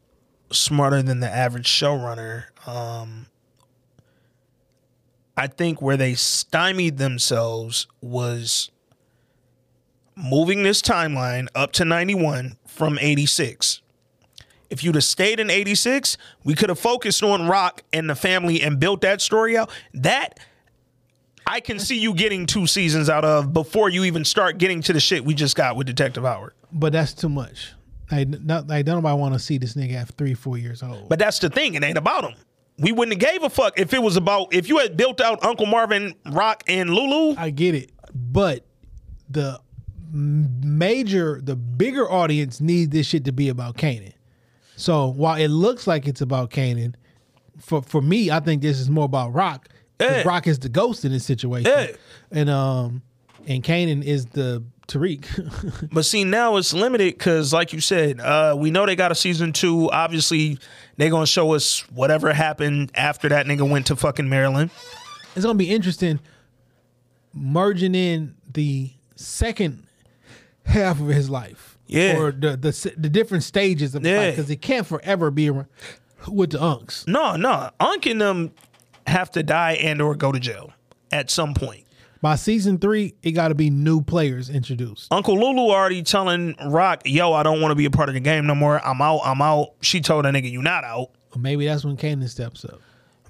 smarter 0.52 1.02
than 1.04 1.20
the 1.20 1.30
average 1.30 1.68
showrunner, 1.68 2.46
um, 2.68 3.28
I 5.40 5.48
think 5.48 5.82
where 5.82 5.96
they 5.96 6.16
stymied 6.16 6.98
themselves 6.98 7.88
was 8.02 8.72
moving 10.14 10.64
this 10.64 10.82
timeline 10.82 11.48
up 11.56 11.72
to 11.74 11.86
91 11.86 12.58
from 12.68 13.00
86. 13.00 13.82
If 14.70 14.84
you'd 14.84 14.96
have 14.96 15.04
stayed 15.06 15.40
in 15.40 15.50
86, 15.50 16.18
we 16.44 16.56
could 16.56 16.68
have 16.68 16.78
focused 16.78 17.24
on 17.24 17.48
Rock 17.48 17.84
and 17.94 18.10
the 18.10 18.16
family 18.16 18.62
and 18.62 18.82
built 18.82 19.00
that 19.00 19.22
story 19.22 19.56
out. 19.56 19.70
That 19.94 20.42
I 21.48 21.62
can 21.62 21.80
see 21.80 21.98
you 21.98 22.14
getting 22.14 22.46
two 22.46 22.68
seasons 22.68 23.10
out 23.10 23.24
of 23.24 23.54
before 23.54 23.88
you 23.88 24.04
even 24.04 24.26
start 24.26 24.58
getting 24.58 24.82
to 24.82 24.92
the 24.92 25.00
shit 25.00 25.24
we 25.24 25.36
just 25.36 25.56
got 25.56 25.78
with 25.78 25.88
Detective 25.88 26.26
Howard. 26.26 26.52
But 26.74 26.92
that's 26.92 27.14
too 27.14 27.30
much. 27.30 27.72
Like, 28.12 28.28
not, 28.28 28.68
like 28.68 28.86
don't 28.86 28.96
nobody 28.96 29.18
want 29.18 29.36
to 29.36 29.40
see 29.40 29.58
this 29.58 29.76
nigga 29.76 29.94
at 29.94 30.10
three, 30.10 30.34
four 30.34 30.58
years 30.58 30.84
old. 30.84 31.08
But 31.08 31.18
that's 31.18 31.40
the 31.40 31.50
thing. 31.50 31.76
It 31.76 31.84
ain't 31.86 31.98
about 31.98 32.26
him. 32.26 32.36
We 32.80 32.92
wouldn't 32.92 33.22
have 33.22 33.32
gave 33.32 33.44
a 33.44 33.50
fuck 33.50 33.78
if 33.80 33.94
it 33.94 34.02
was 34.02 34.16
about 34.18 34.54
if 34.54 34.70
you 34.70 34.78
had 34.78 34.96
built 34.98 35.20
out 35.22 35.44
Uncle 35.44 35.66
Marvin, 35.66 36.16
Rock, 36.32 36.64
and 36.68 36.90
Lulu. 36.90 37.36
I 37.38 37.50
get 37.50 37.76
it, 37.76 37.92
but 38.14 38.66
the 39.30 39.60
major, 40.12 41.40
the 41.44 41.56
bigger 41.56 42.10
audience 42.10 42.62
needs 42.62 42.92
this 42.92 43.06
shit 43.08 43.26
to 43.26 43.32
be 43.32 43.50
about 43.50 43.78
Kanan. 43.78 44.14
So 44.76 45.08
while 45.08 45.36
it 45.40 45.50
looks 45.50 45.88
like 45.88 46.08
it's 46.08 46.22
about 46.22 46.52
Kanan, 46.52 46.96
for 47.60 47.82
for 47.82 48.02
me, 48.02 48.32
I 48.32 48.40
think 48.40 48.62
this 48.62 48.80
is 48.80 48.90
more 48.90 49.06
about 49.06 49.34
Rock. 49.34 49.70
Yeah. 50.00 50.24
Rock 50.24 50.48
is 50.48 50.60
the 50.60 50.70
ghost 50.70 51.04
in 51.04 51.12
this 51.12 51.26
situation, 51.26 51.70
Yeah. 51.70 51.88
and 52.32 52.50
um, 52.50 53.02
and 53.48 53.62
Kanan 53.64 54.02
is 54.04 54.26
the 54.28 54.64
Tariq. 54.90 55.90
But 55.94 56.04
see, 56.06 56.24
now 56.24 56.58
it's 56.58 56.74
limited 56.74 57.14
because, 57.18 57.54
like 57.54 57.72
you 57.74 57.80
said, 57.82 58.20
uh, 58.20 58.56
we 58.58 58.72
know 58.72 58.86
they 58.86 58.96
got 58.96 59.12
a 59.12 59.16
season 59.16 59.54
two. 59.54 59.90
Obviously, 59.92 60.58
they're 60.98 61.10
gonna 61.10 61.26
show 61.26 61.54
us 61.54 61.80
whatever 61.92 62.34
happened 62.34 62.92
after 62.96 63.30
that 63.30 63.46
nigga 63.46 63.68
went 63.70 63.88
to 63.88 63.96
fucking 63.96 64.28
Maryland. 64.28 64.72
it's 65.36 65.46
gonna 65.46 65.58
be 65.58 65.70
interesting 65.70 66.20
merging 67.34 67.96
in 67.96 68.36
the 68.52 68.92
second 69.16 69.86
half 70.66 71.00
of 71.00 71.08
his 71.08 71.30
life. 71.30 71.78
Yeah. 71.88 72.18
Or 72.18 72.32
the 72.32 72.58
the, 72.58 72.94
the 72.98 73.10
different 73.10 73.44
stages 73.44 73.96
of 73.96 74.06
Yeah. 74.06 74.18
life 74.18 74.36
because 74.36 74.50
it 74.50 74.62
can't 74.62 74.86
forever 74.86 75.32
be 75.32 75.50
around 75.50 75.68
with 76.28 76.52
the 76.52 76.58
unks. 76.60 77.08
No, 77.08 77.36
no, 77.36 77.70
Unc 77.80 78.06
and 78.06 78.22
them 78.22 78.52
have 79.08 79.32
to 79.32 79.42
die 79.44 79.74
and 79.74 80.02
or 80.02 80.16
go 80.16 80.32
to 80.32 80.40
jail 80.40 80.72
at 81.12 81.32
some 81.32 81.54
point. 81.54 81.86
By 82.22 82.36
season 82.36 82.80
three, 82.80 83.16
it 83.24 83.32
got 83.32 83.48
to 83.48 83.56
be 83.56 83.70
new 83.70 84.02
players 84.02 84.50
introduced. 84.50 85.08
Uncle 85.12 85.40
Lulu 85.40 85.72
already 85.72 86.04
telling 86.04 86.56
Rock, 86.66 87.04
"Yo, 87.06 87.32
I 87.32 87.44
don't 87.44 87.62
want 87.62 87.72
to 87.72 87.76
be 87.76 87.86
a 87.86 87.92
part 87.92 88.10
of 88.10 88.16
the 88.16 88.20
game 88.20 88.46
no 88.46 88.56
more. 88.56 88.86
I'm 88.86 89.02
out. 89.02 89.22
I'm 89.24 89.42
out." 89.42 89.70
She 89.82 90.02
told 90.02 90.26
that 90.26 90.34
nigga, 90.34 90.52
"You 90.52 90.62
not 90.62 90.84
out." 90.84 91.12
Maybe 91.38 91.66
that's 91.66 91.86
when 91.86 91.96
Kanan 91.96 92.28
steps 92.28 92.66
up. 92.66 92.82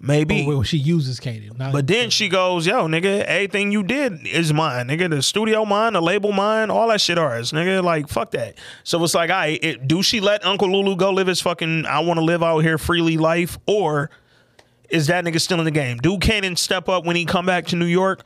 Maybe. 0.02 0.46
Or 0.46 0.56
when 0.56 0.64
she 0.64 0.78
uses 0.78 1.20
Kanan. 1.20 1.58
But 1.72 1.86
then 1.86 2.10
she 2.10 2.30
goes, 2.30 2.66
"Yo, 2.66 2.88
nigga, 2.88 3.24
everything 3.26 3.72
you 3.72 3.84
did 3.84 4.26
is 4.26 4.54
mine, 4.54 4.88
nigga. 4.88 5.10
The 5.10 5.22
studio 5.22 5.66
mine, 5.66 5.94
the 5.94 6.02
label 6.02 6.32
mine, 6.32 6.72
all 6.72 6.88
that 6.88 7.02
shit 7.02 7.18
ours, 7.18 7.52
nigga. 7.52 7.84
Like 7.84 8.08
fuck 8.08 8.32
that." 8.32 8.58
So 8.84 9.04
it's 9.04 9.14
like, 9.14 9.30
I 9.30 9.60
it, 9.62 9.88
do 9.88 10.02
she 10.02 10.22
let 10.22 10.44
Uncle 10.46 10.72
Lulu 10.72 10.96
go 10.96 11.12
live 11.12 11.28
his 11.28 11.42
fucking 11.42 11.86
I 11.86 12.00
want 12.00 12.18
to 12.18 12.24
live 12.24 12.42
out 12.42 12.60
here 12.60 12.78
freely 12.78 13.18
life, 13.18 13.60
or 13.68 14.10
is 14.90 15.08
that 15.08 15.26
nigga 15.26 15.40
still 15.40 15.60
in 15.60 15.66
the 15.66 15.72
game? 15.72 15.98
Do 15.98 16.18
Kanan 16.18 16.58
step 16.58 16.90
up 16.90 17.06
when 17.06 17.16
he 17.16 17.26
come 17.26 17.46
back 17.46 17.66
to 17.68 17.76
New 17.76 17.86
York, 17.86 18.24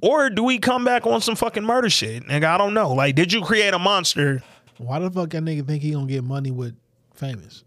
or 0.00 0.30
do 0.30 0.44
we 0.44 0.58
come 0.58 0.84
back 0.84 1.06
on 1.06 1.20
some 1.20 1.36
fucking 1.36 1.64
murder 1.64 1.90
shit, 1.90 2.24
nigga? 2.24 2.44
I 2.44 2.58
don't 2.58 2.74
know. 2.74 2.92
Like, 2.92 3.14
did 3.14 3.32
you 3.32 3.42
create 3.42 3.74
a 3.74 3.78
monster? 3.78 4.42
why 4.78 5.00
the 5.00 5.10
fuck 5.10 5.30
that 5.30 5.42
nigga 5.42 5.66
think 5.66 5.82
he 5.82 5.90
gonna 5.90 6.06
get 6.06 6.22
money 6.22 6.50
with 6.50 6.76
famous? 7.14 7.64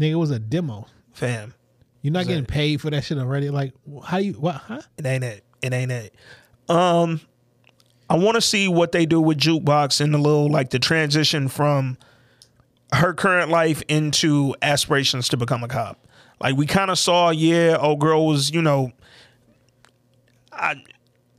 Nigga, 0.00 0.12
it 0.12 0.14
was 0.16 0.30
a 0.30 0.38
demo. 0.38 0.86
Fam, 1.12 1.54
You're 2.02 2.12
not 2.12 2.26
getting 2.26 2.44
paid 2.44 2.80
for 2.80 2.90
that 2.90 3.04
shit 3.04 3.16
already. 3.16 3.48
Like, 3.48 3.72
how 4.04 4.18
you 4.18 4.34
what? 4.34 4.56
Huh? 4.56 4.82
It 4.98 5.06
ain't 5.06 5.24
it. 5.24 5.44
It 5.62 5.72
ain't 5.72 5.90
it. 5.90 6.14
Um, 6.68 7.20
I 8.10 8.16
want 8.16 8.34
to 8.34 8.40
see 8.40 8.68
what 8.68 8.92
they 8.92 9.06
do 9.06 9.20
with 9.20 9.38
jukebox 9.38 10.00
and 10.00 10.12
the 10.12 10.18
little 10.18 10.50
like 10.50 10.70
the 10.70 10.78
transition 10.78 11.48
from 11.48 11.96
her 12.92 13.14
current 13.14 13.50
life 13.50 13.82
into 13.88 14.54
aspirations 14.62 15.28
to 15.30 15.36
become 15.36 15.64
a 15.64 15.68
cop. 15.68 16.06
Like 16.40 16.56
we 16.56 16.66
kind 16.66 16.90
of 16.90 16.98
saw, 16.98 17.30
yeah, 17.30 17.76
old 17.80 17.98
girl 17.98 18.26
was, 18.26 18.50
you 18.50 18.62
know, 18.62 18.92
I 20.56 20.82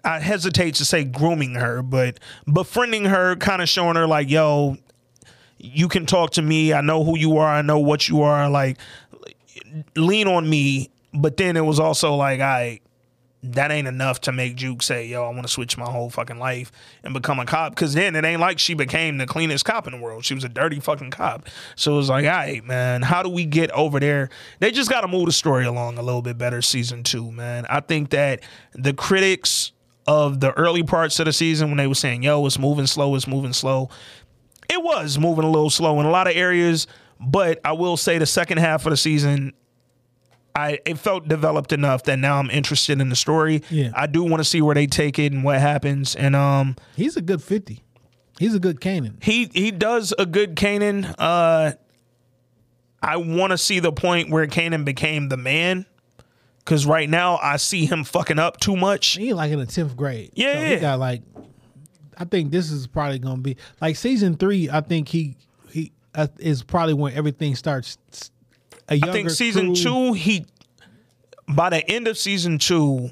I 0.03 0.19
hesitate 0.19 0.75
to 0.75 0.85
say 0.85 1.03
grooming 1.03 1.55
her, 1.55 1.81
but 1.81 2.19
befriending 2.51 3.05
her, 3.05 3.35
kind 3.35 3.61
of 3.61 3.67
showing 3.67 3.95
her 3.95 4.07
like, 4.07 4.29
yo, 4.29 4.77
you 5.57 5.87
can 5.87 6.05
talk 6.05 6.31
to 6.31 6.41
me. 6.41 6.73
I 6.73 6.81
know 6.81 7.03
who 7.03 7.17
you 7.17 7.37
are. 7.37 7.49
I 7.49 7.61
know 7.61 7.79
what 7.79 8.07
you 8.07 8.21
are. 8.21 8.49
Like, 8.49 8.77
lean 9.95 10.27
on 10.27 10.49
me. 10.49 10.91
But 11.13 11.37
then 11.37 11.57
it 11.57 11.65
was 11.65 11.79
also 11.79 12.15
like, 12.15 12.39
I 12.39 12.79
that 13.53 13.71
ain't 13.71 13.87
enough 13.87 14.21
to 14.21 14.31
make 14.31 14.55
Juke 14.55 14.81
say, 14.81 15.05
yo, 15.05 15.25
I 15.25 15.29
want 15.29 15.43
to 15.43 15.47
switch 15.47 15.77
my 15.77 15.89
whole 15.89 16.09
fucking 16.09 16.39
life 16.39 16.71
and 17.03 17.13
become 17.13 17.39
a 17.39 17.45
cop. 17.45 17.75
Cause 17.75 17.93
then 17.93 18.15
it 18.15 18.25
ain't 18.25 18.41
like 18.41 18.59
she 18.59 18.73
became 18.73 19.17
the 19.17 19.27
cleanest 19.27 19.65
cop 19.65 19.87
in 19.87 19.93
the 19.93 19.99
world. 19.99 20.25
She 20.25 20.33
was 20.33 20.43
a 20.43 20.49
dirty 20.49 20.79
fucking 20.79 21.11
cop. 21.11 21.47
So 21.75 21.93
it 21.93 21.97
was 21.97 22.09
like, 22.09 22.25
all 22.25 22.31
right, 22.31 22.63
man, 22.63 23.01
how 23.01 23.23
do 23.23 23.29
we 23.29 23.45
get 23.45 23.71
over 23.71 23.99
there? 23.99 24.29
They 24.59 24.71
just 24.71 24.89
got 24.89 25.01
to 25.01 25.07
move 25.07 25.25
the 25.25 25.31
story 25.31 25.65
along 25.65 25.97
a 25.97 26.01
little 26.01 26.21
bit 26.21 26.37
better 26.37 26.61
season 26.61 27.03
two, 27.03 27.31
man. 27.31 27.65
I 27.69 27.79
think 27.79 28.11
that 28.11 28.41
the 28.73 28.93
critics 28.93 29.71
of 30.07 30.39
the 30.39 30.53
early 30.53 30.83
parts 30.83 31.19
of 31.19 31.25
the 31.25 31.33
season 31.33 31.69
when 31.69 31.77
they 31.77 31.87
were 31.87 31.95
saying, 31.95 32.23
yo, 32.23 32.45
it's 32.45 32.57
moving 32.57 32.87
slow, 32.87 33.13
it's 33.15 33.27
moving 33.27 33.53
slow. 33.53 33.89
It 34.69 34.81
was 34.81 35.17
moving 35.17 35.43
a 35.43 35.49
little 35.49 35.69
slow 35.69 35.99
in 35.99 36.05
a 36.05 36.11
lot 36.11 36.27
of 36.27 36.35
areas, 36.35 36.87
but 37.19 37.59
I 37.63 37.73
will 37.73 37.97
say 37.97 38.17
the 38.17 38.25
second 38.25 38.59
half 38.59 38.85
of 38.85 38.91
the 38.91 38.97
season, 38.97 39.53
I 40.57 40.79
it 40.85 40.97
felt 40.97 41.27
developed 41.27 41.71
enough 41.71 42.03
that 42.03 42.17
now 42.17 42.39
I'm 42.39 42.49
interested 42.49 42.99
in 42.99 43.09
the 43.09 43.15
story. 43.15 43.61
Yeah. 43.69 43.91
I 43.93 44.07
do 44.07 44.23
want 44.23 44.39
to 44.39 44.43
see 44.43 44.61
where 44.61 44.73
they 44.73 44.87
take 44.87 45.19
it 45.19 45.31
and 45.31 45.43
what 45.43 45.59
happens. 45.59 46.15
And 46.15 46.35
um, 46.35 46.75
He's 46.95 47.15
a 47.15 47.21
good 47.21 47.43
fifty. 47.43 47.83
He's 48.39 48.55
a 48.55 48.59
good 48.59 48.79
Kanan. 48.81 49.23
he 49.23 49.45
he 49.53 49.71
does 49.71 50.13
a 50.17 50.25
good 50.25 50.55
Kanan. 50.55 51.13
Uh, 51.17 51.73
I 53.01 53.17
want 53.17 53.51
to 53.51 53.57
see 53.57 53.79
the 53.79 53.91
point 53.91 54.29
where 54.31 54.47
Kanan 54.47 54.83
became 54.83 55.29
the 55.29 55.37
man, 55.37 55.85
because 56.59 56.85
right 56.85 57.09
now 57.09 57.37
I 57.41 57.57
see 57.57 57.85
him 57.85 58.03
fucking 58.03 58.39
up 58.39 58.59
too 58.59 58.75
much. 58.75 59.15
He 59.17 59.33
like 59.33 59.51
in 59.51 59.59
the 59.59 59.65
tenth 59.67 59.95
grade. 59.95 60.31
Yeah, 60.33 60.53
So. 60.53 60.65
He 60.75 60.79
got 60.81 60.99
like. 60.99 61.21
I 62.19 62.25
think 62.25 62.51
this 62.51 62.71
is 62.71 62.87
probably 62.87 63.19
gonna 63.19 63.41
be 63.41 63.57
like 63.79 63.95
season 63.95 64.35
three. 64.37 64.69
I 64.71 64.81
think 64.81 65.07
he 65.07 65.35
he 65.71 65.91
uh, 66.15 66.27
is 66.39 66.63
probably 66.63 66.95
when 66.95 67.13
everything 67.13 67.55
starts. 67.55 67.99
A 68.89 68.93
I 68.93 68.95
younger 68.95 69.11
think 69.13 69.29
season 69.31 69.67
crew- 69.67 69.75
two, 69.75 70.13
he 70.13 70.45
by 71.49 71.69
the 71.69 71.89
end 71.89 72.07
of 72.07 72.17
season 72.17 72.57
two, 72.57 73.11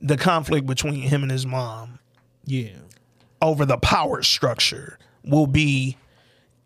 the 0.00 0.16
conflict 0.16 0.66
between 0.66 1.02
him 1.02 1.22
and 1.22 1.30
his 1.32 1.46
mom 1.46 1.98
Yeah. 2.44 2.68
over 3.40 3.64
the 3.64 3.78
power 3.78 4.22
structure 4.22 4.98
will 5.24 5.46
be 5.46 5.96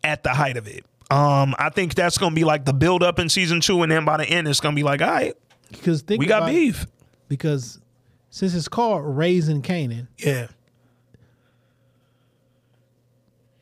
at 0.02 0.22
the 0.24 0.30
height 0.30 0.56
of 0.56 0.66
it. 0.66 0.84
Um, 1.10 1.54
I 1.58 1.70
think 1.70 1.94
that's 1.94 2.18
gonna 2.18 2.34
be 2.34 2.44
like 2.44 2.64
the 2.64 2.72
build 2.72 3.02
up 3.02 3.18
in 3.18 3.28
season 3.28 3.60
two, 3.60 3.82
and 3.82 3.90
then 3.90 4.04
by 4.04 4.16
the 4.18 4.26
end, 4.26 4.46
it's 4.48 4.60
gonna 4.60 4.74
be 4.76 4.82
like, 4.82 5.00
all 5.00 5.08
right, 5.08 5.34
Because 5.70 6.02
think 6.02 6.18
we 6.20 6.26
got 6.26 6.42
about- 6.42 6.50
beef. 6.52 6.86
Because 7.28 7.78
since 8.30 8.54
it's 8.54 8.68
called 8.68 9.02
Raising 9.04 9.62
Kanan, 9.62 10.08
Yeah, 10.18 10.48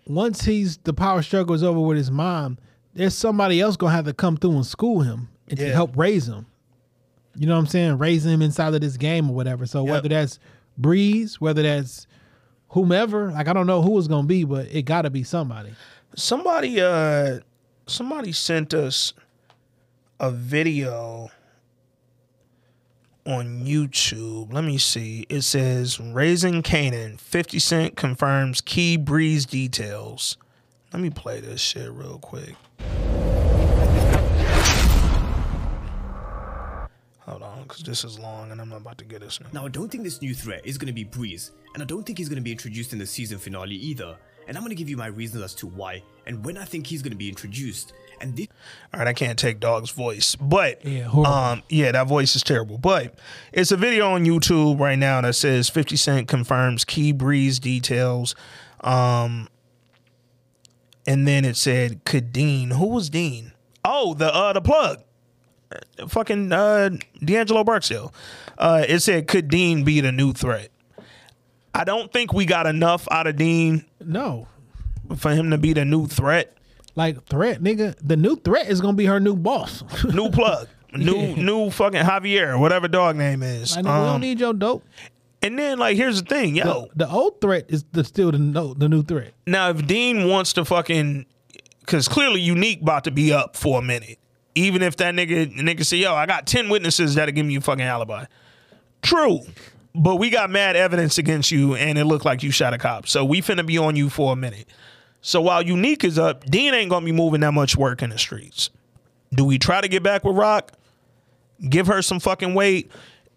once 0.06 0.44
he's 0.44 0.76
the 0.78 0.92
power 0.94 1.22
struggle 1.22 1.54
is 1.54 1.62
over 1.62 1.80
with 1.80 1.96
his 1.96 2.10
mom, 2.10 2.58
there's 2.96 3.14
somebody 3.14 3.60
else 3.60 3.76
gonna 3.76 3.92
have 3.92 4.06
to 4.06 4.12
come 4.14 4.36
through 4.36 4.52
and 4.56 4.66
school 4.66 5.00
him 5.00 5.28
and 5.48 5.58
to 5.58 5.70
help 5.72 5.96
raise 5.96 6.26
him. 6.26 6.46
You 7.36 7.46
know 7.46 7.54
what 7.54 7.60
I'm 7.60 7.66
saying? 7.66 7.98
Raising 7.98 8.32
him 8.32 8.42
inside 8.42 8.74
of 8.74 8.80
this 8.80 8.96
game 8.96 9.30
or 9.30 9.34
whatever. 9.36 9.66
So 9.66 9.84
Yep. 9.84 9.90
whether 9.92 10.08
that's 10.08 10.38
Breeze, 10.78 11.40
whether 11.40 11.62
that's 11.62 12.06
whomever, 12.68 13.30
like 13.32 13.48
I 13.48 13.52
don't 13.52 13.66
know 13.66 13.82
who 13.82 13.98
it's 13.98 14.08
gonna 14.08 14.26
be, 14.26 14.44
but 14.44 14.66
it 14.70 14.82
gotta 14.82 15.10
be 15.10 15.22
somebody. 15.22 15.70
somebody, 16.14 16.80
uh, 16.80 17.40
somebody 17.86 18.32
sent 18.32 18.72
us 18.72 19.12
a 20.18 20.30
video 20.30 21.28
on 23.26 23.64
YouTube. 23.66 24.52
Let 24.52 24.64
me 24.64 24.78
see. 24.78 25.26
It 25.28 25.42
says 25.42 26.00
Raising 26.00 26.62
Kanan. 26.62 27.20
50 27.20 27.58
Cent 27.58 27.96
confirms 27.96 28.60
key 28.62 28.96
breeze 28.96 29.44
details. 29.44 30.38
Let 30.92 31.02
me 31.02 31.10
play 31.10 31.40
this 31.40 31.60
shit 31.60 31.90
real 31.90 32.18
quick. 32.18 32.54
Hold 37.20 37.42
on, 37.42 37.62
because 37.64 37.82
this 37.82 38.04
is 38.04 38.18
long 38.18 38.52
and 38.52 38.60
I'm 38.60 38.68
not 38.68 38.82
about 38.82 38.98
to 38.98 39.04
get 39.04 39.20
this. 39.20 39.40
Now, 39.52 39.66
I 39.66 39.68
don't 39.68 39.88
think 39.88 40.04
this 40.04 40.22
new 40.22 40.34
threat 40.34 40.62
is 40.64 40.78
going 40.78 40.86
to 40.86 40.92
be 40.92 41.04
Breeze, 41.04 41.50
and 41.74 41.82
I 41.82 41.86
don't 41.86 42.04
think 42.04 42.18
he's 42.18 42.28
going 42.28 42.36
to 42.36 42.42
be 42.42 42.52
introduced 42.52 42.92
in 42.92 42.98
the 42.98 43.06
season 43.06 43.38
finale 43.38 43.74
either. 43.74 44.16
And 44.48 44.56
I'm 44.56 44.62
going 44.62 44.70
to 44.70 44.76
give 44.76 44.88
you 44.88 44.96
my 44.96 45.08
reasons 45.08 45.42
as 45.42 45.54
to 45.56 45.66
why 45.66 46.04
and 46.24 46.44
when 46.44 46.56
I 46.56 46.64
think 46.64 46.86
he's 46.86 47.02
going 47.02 47.10
to 47.10 47.16
be 47.16 47.28
introduced. 47.28 47.92
And 48.20 48.36
this 48.36 48.46
All 48.94 49.00
right, 49.00 49.08
I 49.08 49.12
can't 49.12 49.38
take 49.38 49.60
dog's 49.60 49.90
voice, 49.90 50.36
but 50.36 50.84
Yeah, 50.84 51.08
um, 51.08 51.62
yeah, 51.68 51.92
that 51.92 52.06
voice 52.06 52.36
is 52.36 52.42
terrible. 52.42 52.78
But 52.78 53.18
it's 53.52 53.72
a 53.72 53.76
video 53.76 54.12
on 54.12 54.24
YouTube 54.24 54.78
right 54.78 54.98
now 54.98 55.20
that 55.20 55.34
says 55.34 55.68
50 55.68 55.96
Cent 55.96 56.28
confirms 56.28 56.84
key 56.84 57.12
breeze 57.12 57.58
details. 57.58 58.36
Um, 58.82 59.48
and 61.06 61.26
then 61.26 61.44
it 61.44 61.56
said, 61.56 62.04
could 62.04 62.32
Dean, 62.32 62.70
who 62.70 62.86
was 62.86 63.10
Dean? 63.10 63.52
Oh, 63.84 64.14
the 64.14 64.32
uh 64.34 64.52
the 64.52 64.60
plug. 64.60 65.02
Uh, 65.98 66.06
Fucking 66.08 66.52
uh 66.52 66.90
D'Angelo 67.24 67.64
Barksdale. 67.64 68.12
Uh 68.58 68.84
it 68.88 69.00
said, 69.00 69.26
could 69.28 69.48
Dean 69.48 69.84
be 69.84 70.00
the 70.00 70.12
new 70.12 70.32
threat? 70.32 70.70
I 71.74 71.84
don't 71.84 72.12
think 72.12 72.32
we 72.32 72.46
got 72.46 72.66
enough 72.66 73.06
out 73.10 73.26
of 73.26 73.36
Dean 73.36 73.84
No. 74.00 74.46
for 75.16 75.30
him 75.32 75.50
to 75.50 75.58
be 75.58 75.72
the 75.72 75.84
new 75.84 76.06
threat. 76.06 76.56
Like 76.94 77.22
threat, 77.26 77.60
nigga. 77.62 77.94
The 78.02 78.16
new 78.16 78.36
threat 78.36 78.68
is 78.68 78.80
gonna 78.80 78.96
be 78.96 79.04
her 79.06 79.20
new 79.20 79.36
boss. 79.36 79.82
New 80.04 80.30
plug. 80.30 80.68
New 80.96 81.14
Yeah. 81.16 81.34
new 81.42 81.68
fucking 81.68 82.00
Javier, 82.00 82.58
whatever 82.58 82.88
dog 82.88 83.16
name 83.16 83.42
is. 83.42 83.76
I 83.76 83.82
know 83.82 83.90
we 83.92 83.96
Um, 83.98 84.06
don't 84.06 84.20
need 84.22 84.40
your 84.40 84.54
dope. 84.54 84.82
And 85.46 85.56
then 85.56 85.78
like 85.78 85.96
here's 85.96 86.20
the 86.22 86.28
thing, 86.28 86.56
yo. 86.56 86.88
The, 86.94 87.06
the 87.06 87.10
old 87.10 87.40
threat 87.40 87.66
is 87.68 87.84
the, 87.92 88.02
still 88.02 88.32
the 88.32 88.38
no, 88.38 88.74
the 88.74 88.88
new 88.88 89.04
threat. 89.04 89.32
Now 89.46 89.70
if 89.70 89.86
Dean 89.86 90.28
wants 90.28 90.52
to 90.54 90.64
fucking 90.64 91.24
cause 91.86 92.08
clearly 92.08 92.40
unique 92.40 92.82
about 92.82 93.04
to 93.04 93.12
be 93.12 93.32
up 93.32 93.56
for 93.56 93.78
a 93.78 93.82
minute. 93.82 94.18
Even 94.56 94.82
if 94.82 94.96
that 94.96 95.14
nigga 95.14 95.54
nigga 95.56 95.84
say, 95.84 95.98
yo, 95.98 96.14
I 96.14 96.26
got 96.26 96.46
10 96.46 96.68
witnesses 96.68 97.14
that'll 97.14 97.32
give 97.32 97.46
me 97.46 97.54
a 97.54 97.60
fucking 97.60 97.84
alibi. 97.84 98.24
True. 99.02 99.40
But 99.94 100.16
we 100.16 100.30
got 100.30 100.50
mad 100.50 100.74
evidence 100.74 101.16
against 101.16 101.52
you 101.52 101.76
and 101.76 101.96
it 101.96 102.06
looked 102.06 102.24
like 102.24 102.42
you 102.42 102.50
shot 102.50 102.74
a 102.74 102.78
cop. 102.78 103.06
So 103.06 103.24
we 103.24 103.40
finna 103.40 103.64
be 103.64 103.78
on 103.78 103.94
you 103.94 104.10
for 104.10 104.32
a 104.32 104.36
minute. 104.36 104.66
So 105.20 105.40
while 105.40 105.62
Unique 105.62 106.02
is 106.02 106.18
up, 106.18 106.44
Dean 106.44 106.74
ain't 106.74 106.90
gonna 106.90 107.06
be 107.06 107.12
moving 107.12 107.40
that 107.42 107.52
much 107.52 107.76
work 107.76 108.02
in 108.02 108.10
the 108.10 108.18
streets. 108.18 108.70
Do 109.32 109.44
we 109.44 109.58
try 109.58 109.80
to 109.80 109.88
get 109.88 110.02
back 110.02 110.24
with 110.24 110.36
Rock? 110.36 110.72
Give 111.68 111.86
her 111.86 112.02
some 112.02 112.18
fucking 112.18 112.54
weight? 112.54 112.90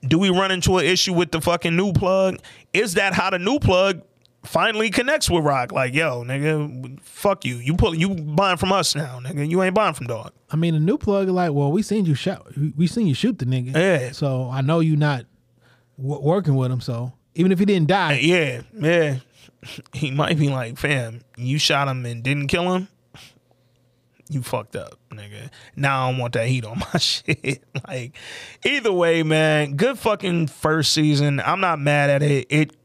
Do 0.07 0.17
we 0.19 0.29
run 0.29 0.51
into 0.51 0.77
an 0.77 0.85
issue 0.85 1.13
with 1.13 1.31
the 1.31 1.41
fucking 1.41 1.75
new 1.75 1.91
plug? 1.93 2.37
Is 2.73 2.93
that 2.93 3.13
how 3.13 3.29
the 3.29 3.39
new 3.39 3.59
plug 3.59 4.01
finally 4.45 4.89
connects 4.89 5.29
with 5.29 5.43
Rock? 5.43 5.71
Like, 5.73 5.93
yo, 5.93 6.23
nigga, 6.23 6.99
fuck 7.01 7.43
you. 7.43 7.57
You 7.57 7.75
pull 7.75 7.93
you 7.93 8.15
buying 8.15 8.57
from 8.57 8.71
us 8.71 8.95
now, 8.95 9.19
nigga. 9.19 9.49
You 9.49 9.61
ain't 9.61 9.75
buying 9.75 9.93
from 9.93 10.07
dog. 10.07 10.31
I 10.49 10.55
mean, 10.55 10.73
the 10.73 10.79
new 10.79 10.97
plug 10.97 11.27
is 11.27 11.33
like, 11.33 11.51
well, 11.51 11.71
we 11.71 11.81
seen 11.81 12.05
you 12.05 12.15
shot, 12.15 12.47
we 12.77 12.87
seen 12.87 13.07
you 13.07 13.13
shoot 13.13 13.37
the 13.39 13.45
nigga. 13.45 13.75
Yeah. 13.75 14.11
So 14.11 14.49
I 14.49 14.61
know 14.61 14.79
you 14.79 14.95
not 14.95 15.25
w- 15.97 16.21
working 16.21 16.55
with 16.55 16.71
him. 16.71 16.79
So 16.81 17.11
even 17.35 17.51
if 17.51 17.59
he 17.59 17.65
didn't 17.65 17.87
die, 17.89 18.19
Yeah, 18.19 18.61
yeah. 18.73 19.17
He 19.93 20.11
might 20.11 20.39
be 20.39 20.47
like, 20.47 20.77
fam, 20.77 21.19
you 21.35 21.59
shot 21.59 21.89
him 21.89 22.05
and 22.05 22.23
didn't 22.23 22.47
kill 22.47 22.73
him. 22.73 22.87
You 24.31 24.43
fucked 24.43 24.75
up, 24.75 24.99
nigga. 25.09 25.49
Now 25.75 26.05
I 26.05 26.11
don't 26.11 26.19
want 26.19 26.33
that 26.33 26.47
heat 26.47 26.63
on 26.63 26.79
my 26.79 26.97
shit. 26.99 27.63
like, 27.87 28.15
either 28.63 28.93
way, 28.93 29.23
man, 29.23 29.75
good 29.75 29.97
fucking 29.97 30.47
first 30.47 30.93
season. 30.93 31.41
I'm 31.43 31.59
not 31.59 31.79
mad 31.79 32.11
at 32.11 32.21
it. 32.21 32.45
It 32.49 32.77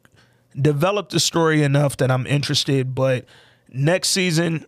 developed 0.61 1.13
the 1.13 1.21
story 1.21 1.63
enough 1.63 1.99
that 1.99 2.11
I'm 2.11 2.27
interested, 2.27 2.95
but 2.95 3.27
next 3.69 4.09
season, 4.09 4.65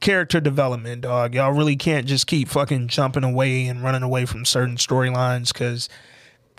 character 0.00 0.40
development, 0.40 1.00
dog. 1.02 1.34
Y'all 1.34 1.52
really 1.52 1.76
can't 1.76 2.06
just 2.06 2.26
keep 2.26 2.48
fucking 2.48 2.88
jumping 2.88 3.24
away 3.24 3.66
and 3.66 3.82
running 3.82 4.02
away 4.02 4.26
from 4.26 4.44
certain 4.44 4.76
storylines 4.76 5.54
because 5.54 5.88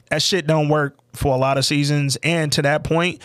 that 0.09 0.23
shit 0.23 0.47
don't 0.47 0.69
work 0.69 0.97
for 1.13 1.35
a 1.35 1.38
lot 1.38 1.59
of 1.59 1.65
seasons. 1.65 2.17
And 2.23 2.51
to 2.53 2.63
that 2.63 2.84
point, 2.84 3.22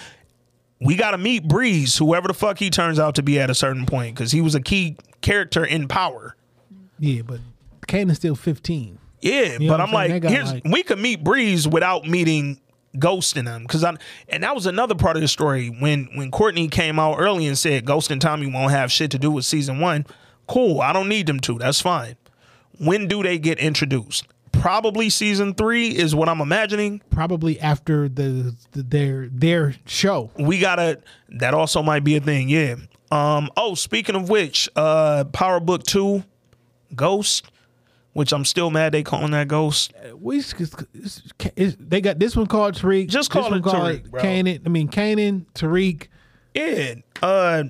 we 0.80 0.97
got 0.97 1.12
to 1.12 1.18
meet 1.18 1.48
Breeze, 1.48 1.97
whoever 1.97 2.28
the 2.28 2.34
fuck 2.34 2.59
he 2.59 2.68
turns 2.68 2.98
out 2.98 3.14
to 3.14 3.22
be 3.22 3.40
at 3.40 3.48
a 3.48 3.55
certain 3.55 3.86
point, 3.86 4.14
because 4.14 4.32
he 4.32 4.42
was 4.42 4.55
a 4.55 4.60
key 4.60 4.97
character 5.20 5.64
in 5.64 5.88
Power. 5.88 6.36
yeah, 6.98 7.22
but 7.22 7.40
Kanan's 7.86 8.18
still 8.18 8.34
15. 8.36 8.98
Yeah, 9.20 9.42
You 9.59 9.59
know 9.60 9.68
but 9.68 9.80
I'm 9.80 9.88
I'm 9.88 9.92
like, 9.94 10.22
here's 10.24 10.52
like- 10.52 10.64
we 10.64 10.82
could 10.82 10.98
meet 10.98 11.22
Breeze 11.22 11.68
without 11.68 12.06
meeting 12.06 12.60
Ghost 12.98 13.36
in 13.36 13.44
them, 13.44 13.62
because 13.62 13.84
I 13.84 13.94
and 14.28 14.42
that 14.42 14.55
was 14.55 14.66
another 14.66 14.94
part 14.97 15.16
of 15.16 15.22
the 15.22 15.28
story 15.28 15.68
when 15.68 16.09
when 16.14 16.30
Courtney 16.32 16.66
came 16.68 16.98
out 16.98 17.16
early 17.18 17.47
and 17.47 17.56
said 17.56 17.84
Ghost 17.84 18.10
and 18.10 18.20
Tommy 18.20 18.51
won't 18.51 18.72
have 18.72 18.90
shit 18.90 19.10
to 19.12 19.18
do 19.18 19.30
with 19.30 19.44
season 19.44 19.78
one. 19.78 20.06
Cool, 20.48 20.80
I 20.80 20.92
don't 20.92 21.09
need 21.09 21.26
them 21.28 21.38
to. 21.40 21.56
That's 21.59 21.80
fine. 21.80 22.16
When 22.78 23.06
do 23.06 23.22
they 23.22 23.38
get 23.38 23.59
introduced? 23.60 24.26
Probably 24.52 25.09
season 25.09 25.55
three 25.55 25.88
is 25.97 26.14
what 26.16 26.28
I'm 26.28 26.40
imagining. 26.40 27.01
Probably 27.10 27.60
after 27.60 28.09
the, 28.09 28.56
the 28.72 28.82
their 28.82 29.28
their 29.28 29.74
show. 29.86 30.30
we 30.36 30.59
gotta 30.59 30.98
that 31.28 31.55
also 31.55 31.82
might 31.82 32.02
be 32.02 32.16
a 32.16 32.20
thing 32.20 32.48
yeah 32.48 32.74
um 33.11 33.51
oh 33.57 33.74
speaking 33.74 34.15
of 34.15 34.28
which 34.28 34.69
uh 34.77 35.24
power 35.32 35.59
book 35.61 35.82
2 35.85 36.23
ghost 36.95 37.51
which 38.12 38.32
i'm 38.32 38.45
still 38.45 38.70
mad 38.70 38.93
they 38.93 39.03
calling 39.03 39.31
that 39.32 39.49
ghost 39.49 39.93
We 40.16 40.39
s- 40.39 40.53
it's- 40.55 41.23
it's- 41.57 41.77
they 41.78 42.01
got 42.01 42.19
this 42.19 42.37
one 42.37 42.47
called 42.47 42.74
Tariq. 42.74 43.09
Just 43.09 43.31
this 43.32 43.41
call 43.43 43.51
one 43.51 43.59
it 43.61 43.65
called 43.65 43.77
Tariq, 43.77 44.11
bro. 44.11 44.23
Kanan. 44.23 44.61
I 44.65 44.69
mean 44.69 44.89
Kanan, 44.89 45.47
Tariq. 45.55 46.07
yeah 46.55 46.95
uh 47.23 47.65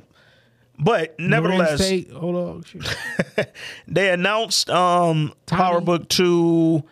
but 0.78 1.18
nevertheless 1.20 1.80
Larenz 1.80 1.88
Tate. 1.88 2.10
Hold 2.12 2.36
on. 2.36 2.62
Shoot. 2.64 2.96
they 3.88 4.10
announced 4.10 4.70
um 4.70 5.32
power 5.46 5.80
book 5.82 6.08
2 6.08 6.82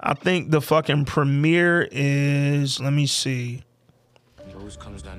i 0.00 0.12
think 0.14 0.50
the 0.50 0.60
fucking 0.60 1.04
premiere 1.06 1.88
is 1.90 2.80
let 2.80 2.92
me 2.92 3.06
see 3.06 3.62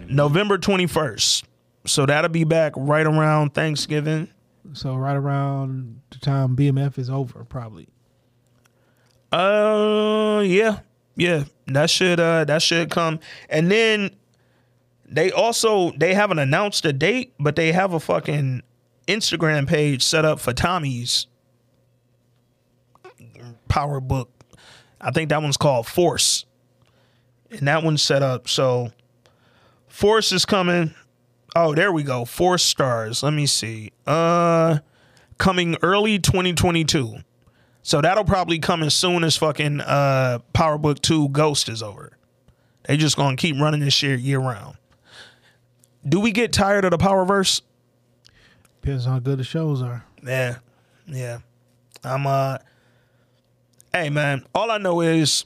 november 0.10 0.58
21st 0.58 1.44
so 1.86 2.06
that'll 2.06 2.30
be 2.30 2.44
back 2.44 2.74
right 2.76 3.06
around 3.06 3.54
thanksgiving 3.54 4.28
So 4.74 4.96
right 4.96 5.16
around 5.16 6.02
the 6.12 6.20
time 6.20 6.56
BMF 6.56 6.98
is 6.98 7.10
over, 7.10 7.44
probably. 7.44 7.88
Uh, 9.32 10.44
yeah, 10.46 10.80
yeah. 11.16 11.46
That 11.68 11.90
should 11.90 12.20
uh 12.20 12.44
that 12.46 12.62
should 12.62 12.90
come, 12.92 13.20
and 13.50 13.72
then 13.72 14.12
they 15.08 15.32
also 15.32 15.92
they 15.92 16.14
haven't 16.14 16.40
announced 16.40 16.86
a 16.86 16.92
date, 16.94 17.34
but 17.40 17.56
they 17.56 17.72
have 17.72 17.94
a 17.94 18.00
fucking 18.00 18.62
Instagram 19.08 19.68
page 19.68 20.04
set 20.04 20.26
up 20.26 20.40
for 20.40 20.54
Tommy's 20.54 21.28
power 23.70 24.00
book. 24.02 24.30
I 25.00 25.12
think 25.12 25.30
that 25.30 25.42
one's 25.42 25.58
called 25.58 25.88
Force, 25.88 26.46
and 27.50 27.68
that 27.68 27.84
one's 27.84 28.02
set 28.02 28.22
up. 28.22 28.48
So 28.50 28.92
Force 29.88 30.32
is 30.32 30.46
coming. 30.46 30.94
Oh, 31.56 31.76
there 31.76 31.92
we 31.92 32.04
go. 32.04 32.26
Four 32.26 32.58
stars. 32.58 33.24
Let 33.24 33.34
me 33.34 33.46
see. 33.46 33.92
Uh, 34.08 34.80
coming 35.38 35.76
early 35.82 36.20
2022. 36.20 37.18
So 37.84 38.00
that'll 38.00 38.24
probably 38.24 38.60
come 38.60 38.84
as 38.84 38.94
soon 38.94 39.24
as 39.24 39.36
fucking 39.38 39.82
uh 39.82 40.40
Power 40.54 40.78
Book 40.78 41.02
2 41.02 41.30
Ghost 41.30 41.68
is 41.68 41.82
over. 41.82 42.16
They 42.84 42.96
just 42.96 43.16
gonna 43.16 43.36
keep 43.36 43.60
running 43.60 43.80
this 43.80 43.94
shit 43.94 44.20
year 44.20 44.40
round. 44.40 44.78
Do 46.08 46.20
we 46.20 46.32
get 46.32 46.54
tired 46.54 46.86
of 46.86 46.92
the 46.92 46.98
Powerverse? 46.98 47.62
Depends 48.82 49.06
on 49.08 49.14
how 49.14 49.20
good 49.20 49.40
the 49.40 49.44
shows 49.44 49.82
are. 49.82 50.06
Yeah. 50.24 50.58
Yeah. 51.08 51.40
I'm 52.04 52.28
uh 52.28 52.60
Hey 53.94 54.10
man, 54.10 54.46
all 54.54 54.70
I 54.70 54.78
know 54.78 55.02
is 55.02 55.46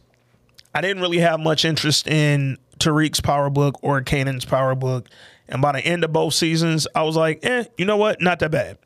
I 0.73 0.82
didn't 0.82 1.02
really 1.02 1.19
have 1.19 1.40
much 1.40 1.64
interest 1.64 2.06
in 2.06 2.57
Tariq's 2.80 3.22
power 3.22 3.49
book 3.49 3.80
or 3.82 4.02
Kanan's 4.02 4.45
power 4.45 4.76
book. 4.76 5.07
And 5.47 5.61
by 5.61 5.73
the 5.73 5.80
end 5.80 6.03
of 6.03 6.11
both 6.11 6.34
seasons, 6.34 6.88
I 6.95 7.03
was 7.03 7.15
like, 7.15 7.45
eh, 7.45 7.65
you 7.77 7.85
know 7.85 7.97
what? 7.97 8.22
Not 8.22 8.39
that 8.39 8.51
bad. 8.51 8.77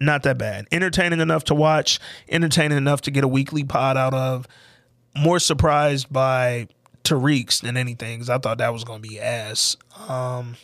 Not 0.00 0.22
that 0.24 0.38
bad. 0.38 0.66
Entertaining 0.70 1.20
enough 1.20 1.44
to 1.44 1.54
watch, 1.54 1.98
entertaining 2.28 2.78
enough 2.78 3.00
to 3.02 3.10
get 3.10 3.24
a 3.24 3.28
weekly 3.28 3.64
pod 3.64 3.96
out 3.96 4.14
of. 4.14 4.46
More 5.16 5.40
surprised 5.40 6.12
by 6.12 6.68
Tariq's 7.04 7.60
than 7.60 7.76
anything, 7.76 8.18
because 8.18 8.30
I 8.30 8.38
thought 8.38 8.58
that 8.58 8.72
was 8.72 8.84
gonna 8.84 9.00
be 9.00 9.18
ass. 9.18 9.76
Um 10.08 10.56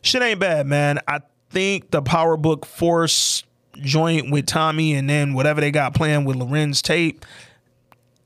shit 0.00 0.22
ain't 0.22 0.38
bad, 0.38 0.66
man. 0.66 1.00
I 1.08 1.20
think 1.50 1.90
the 1.90 2.02
Power 2.02 2.36
Book 2.36 2.66
Force 2.66 3.42
joint 3.78 4.30
with 4.30 4.46
Tommy 4.46 4.94
and 4.94 5.08
then 5.08 5.34
whatever 5.34 5.60
they 5.60 5.70
got 5.70 5.94
playing 5.94 6.24
with 6.24 6.36
Larenz 6.36 6.82
Tate, 6.82 7.24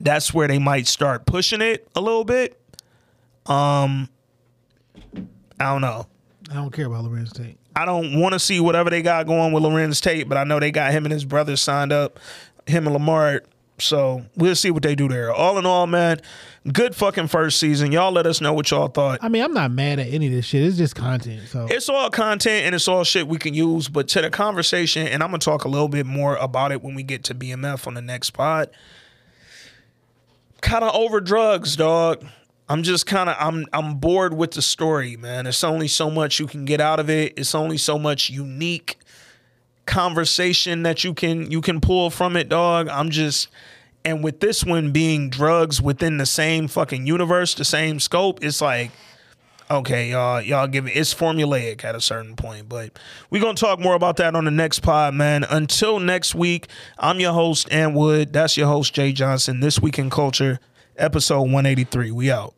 that's 0.01 0.35
where 0.35 0.49
they 0.49 0.59
might 0.59 0.87
start 0.87 1.25
pushing 1.25 1.63
it 1.63 1.89
a 1.95 2.01
little 2.01 2.25
bit. 2.25 2.61
Um 3.47 4.11
I 5.59 5.73
don't 5.73 5.81
know. 5.81 6.07
I 6.51 6.55
don't 6.55 6.71
care 6.73 6.87
about 6.87 7.05
Larenz 7.05 7.33
Tate. 7.33 7.59
I 7.75 7.85
don't 7.85 8.21
want 8.21 8.33
to 8.33 8.39
see 8.39 8.61
whatever 8.61 8.89
they 8.89 9.03
got 9.03 9.27
going 9.27 9.53
with 9.53 9.63
Larenz 9.63 10.01
Tate, 10.01 10.29
but 10.29 10.39
I 10.39 10.45
know 10.45 10.61
they 10.61 10.71
got 10.71 10.93
him 10.93 11.05
and 11.05 11.13
his 11.13 11.25
brother 11.25 11.57
signed 11.57 11.93
up, 11.93 12.19
him 12.67 12.87
and 12.87 12.95
Lamar. 12.95 13.43
So 13.79 14.25
we'll 14.37 14.55
see 14.55 14.71
what 14.71 14.83
they 14.83 14.95
do 14.95 15.07
there. 15.09 15.31
All 15.33 15.59
in 15.59 15.67
all, 15.67 15.87
man, 15.87 16.21
good 16.73 16.95
fucking 16.97 17.27
first 17.27 17.59
season. 17.61 17.93
Y'all 17.93 18.11
let 18.13 18.27
us 18.27 18.41
know 18.41 18.55
what 18.55 18.71
y'all 18.71 18.89
thought. 18.89 19.19
I 19.23 19.29
mean, 19.29 19.43
I'm 19.43 19.53
not 19.53 19.71
mad 19.71 19.99
at 19.99 20.07
any 20.07 20.29
of 20.29 20.33
this 20.33 20.47
shit. 20.47 20.63
It's 20.63 20.79
just 20.79 20.95
content. 20.95 21.47
So 21.49 21.67
It's 21.69 21.89
all 21.91 22.09
content 22.09 22.65
and 22.65 22.75
it's 22.75 22.89
all 22.89 23.05
shit 23.05 23.29
we 23.29 23.37
can 23.39 23.53
use, 23.53 23.89
but 23.89 24.09
to 24.09 24.23
the 24.23 24.31
conversation, 24.31 25.07
and 25.07 25.23
I'm 25.23 25.29
gonna 25.29 25.41
talk 25.41 25.65
a 25.65 25.69
little 25.69 25.89
bit 25.89 26.07
more 26.07 26.37
about 26.37 26.73
it 26.73 26.83
when 26.83 26.95
we 26.95 27.03
get 27.03 27.25
to 27.25 27.35
BMF 27.35 27.87
on 27.87 27.93
the 27.95 28.01
next 28.03 28.31
pod. 28.31 28.71
Kind 30.63 30.83
of 30.85 30.95
over 30.95 31.21
drugs, 31.21 31.77
dog. 31.77 32.25
I'm 32.69 32.83
just 32.83 33.07
kind 33.07 33.29
of 33.29 33.37
I'm 33.39 33.67
I'm 33.73 33.97
bored 33.97 34.35
with 34.35 34.53
the 34.53 34.63
story, 34.63 35.17
man. 35.17 35.47
It's 35.47 35.63
only 35.63 35.89
so 35.89 36.11
much 36.11 36.41
you 36.41 36.47
can 36.47 36.65
get 36.65 36.81
out 36.81 36.99
of 36.99 37.09
it. 37.09 37.35
It's 37.37 37.55
only 37.55 37.79
so 37.79 37.99
much 37.99 38.29
unique 38.29 38.99
conversation 39.87 40.83
that 40.83 41.05
you 41.05 41.15
can 41.15 41.51
you 41.51 41.61
can 41.61 41.81
pull 41.81 42.11
from 42.11 42.37
it, 42.37 42.49
dog. 42.49 42.89
I'm 42.89 43.11
just 43.11 43.49
and 44.05 44.23
with 44.23 44.41
this 44.41 44.65
one 44.65 44.93
being 44.93 45.31
drugs 45.31 45.81
within 45.81 46.17
the 46.17 46.27
same 46.27 46.69
fucking 46.69 47.07
universe, 47.07 47.55
the 47.55 47.65
same 47.65 48.01
scope, 48.01 48.43
it's 48.43 48.61
like 48.61 48.91
okay, 49.71 50.11
y'all, 50.11 50.41
y'all 50.41 50.67
give 50.67 50.87
it. 50.87 50.91
It's 50.91 51.13
formulaic 51.13 51.85
at 51.85 51.95
a 51.95 52.01
certain 52.01 52.37
point, 52.37 52.69
but 52.69 52.99
we're 53.31 53.43
gonna 53.43 53.55
talk 53.55 53.79
more 53.79 53.95
about 53.95 54.17
that 54.17 54.35
on 54.35 54.45
the 54.45 54.51
next 54.51 54.81
pod, 54.81 55.15
man. 55.15 55.45
Until 55.45 55.99
next 55.99 56.35
week, 56.35 56.69
I'm 56.99 57.21
your 57.21 57.33
host, 57.33 57.71
Ann 57.73 57.95
Wood. 57.95 58.33
That's 58.33 58.57
your 58.57 58.69
host, 58.69 58.95
Jay 58.95 59.13
Johnson. 59.13 59.61
This 59.61 59.81
week 59.81 59.99
in 59.99 60.11
culture, 60.11 60.61
episode 60.99 61.43
183. 61.43 62.11
We 62.11 62.31
out. 62.31 62.55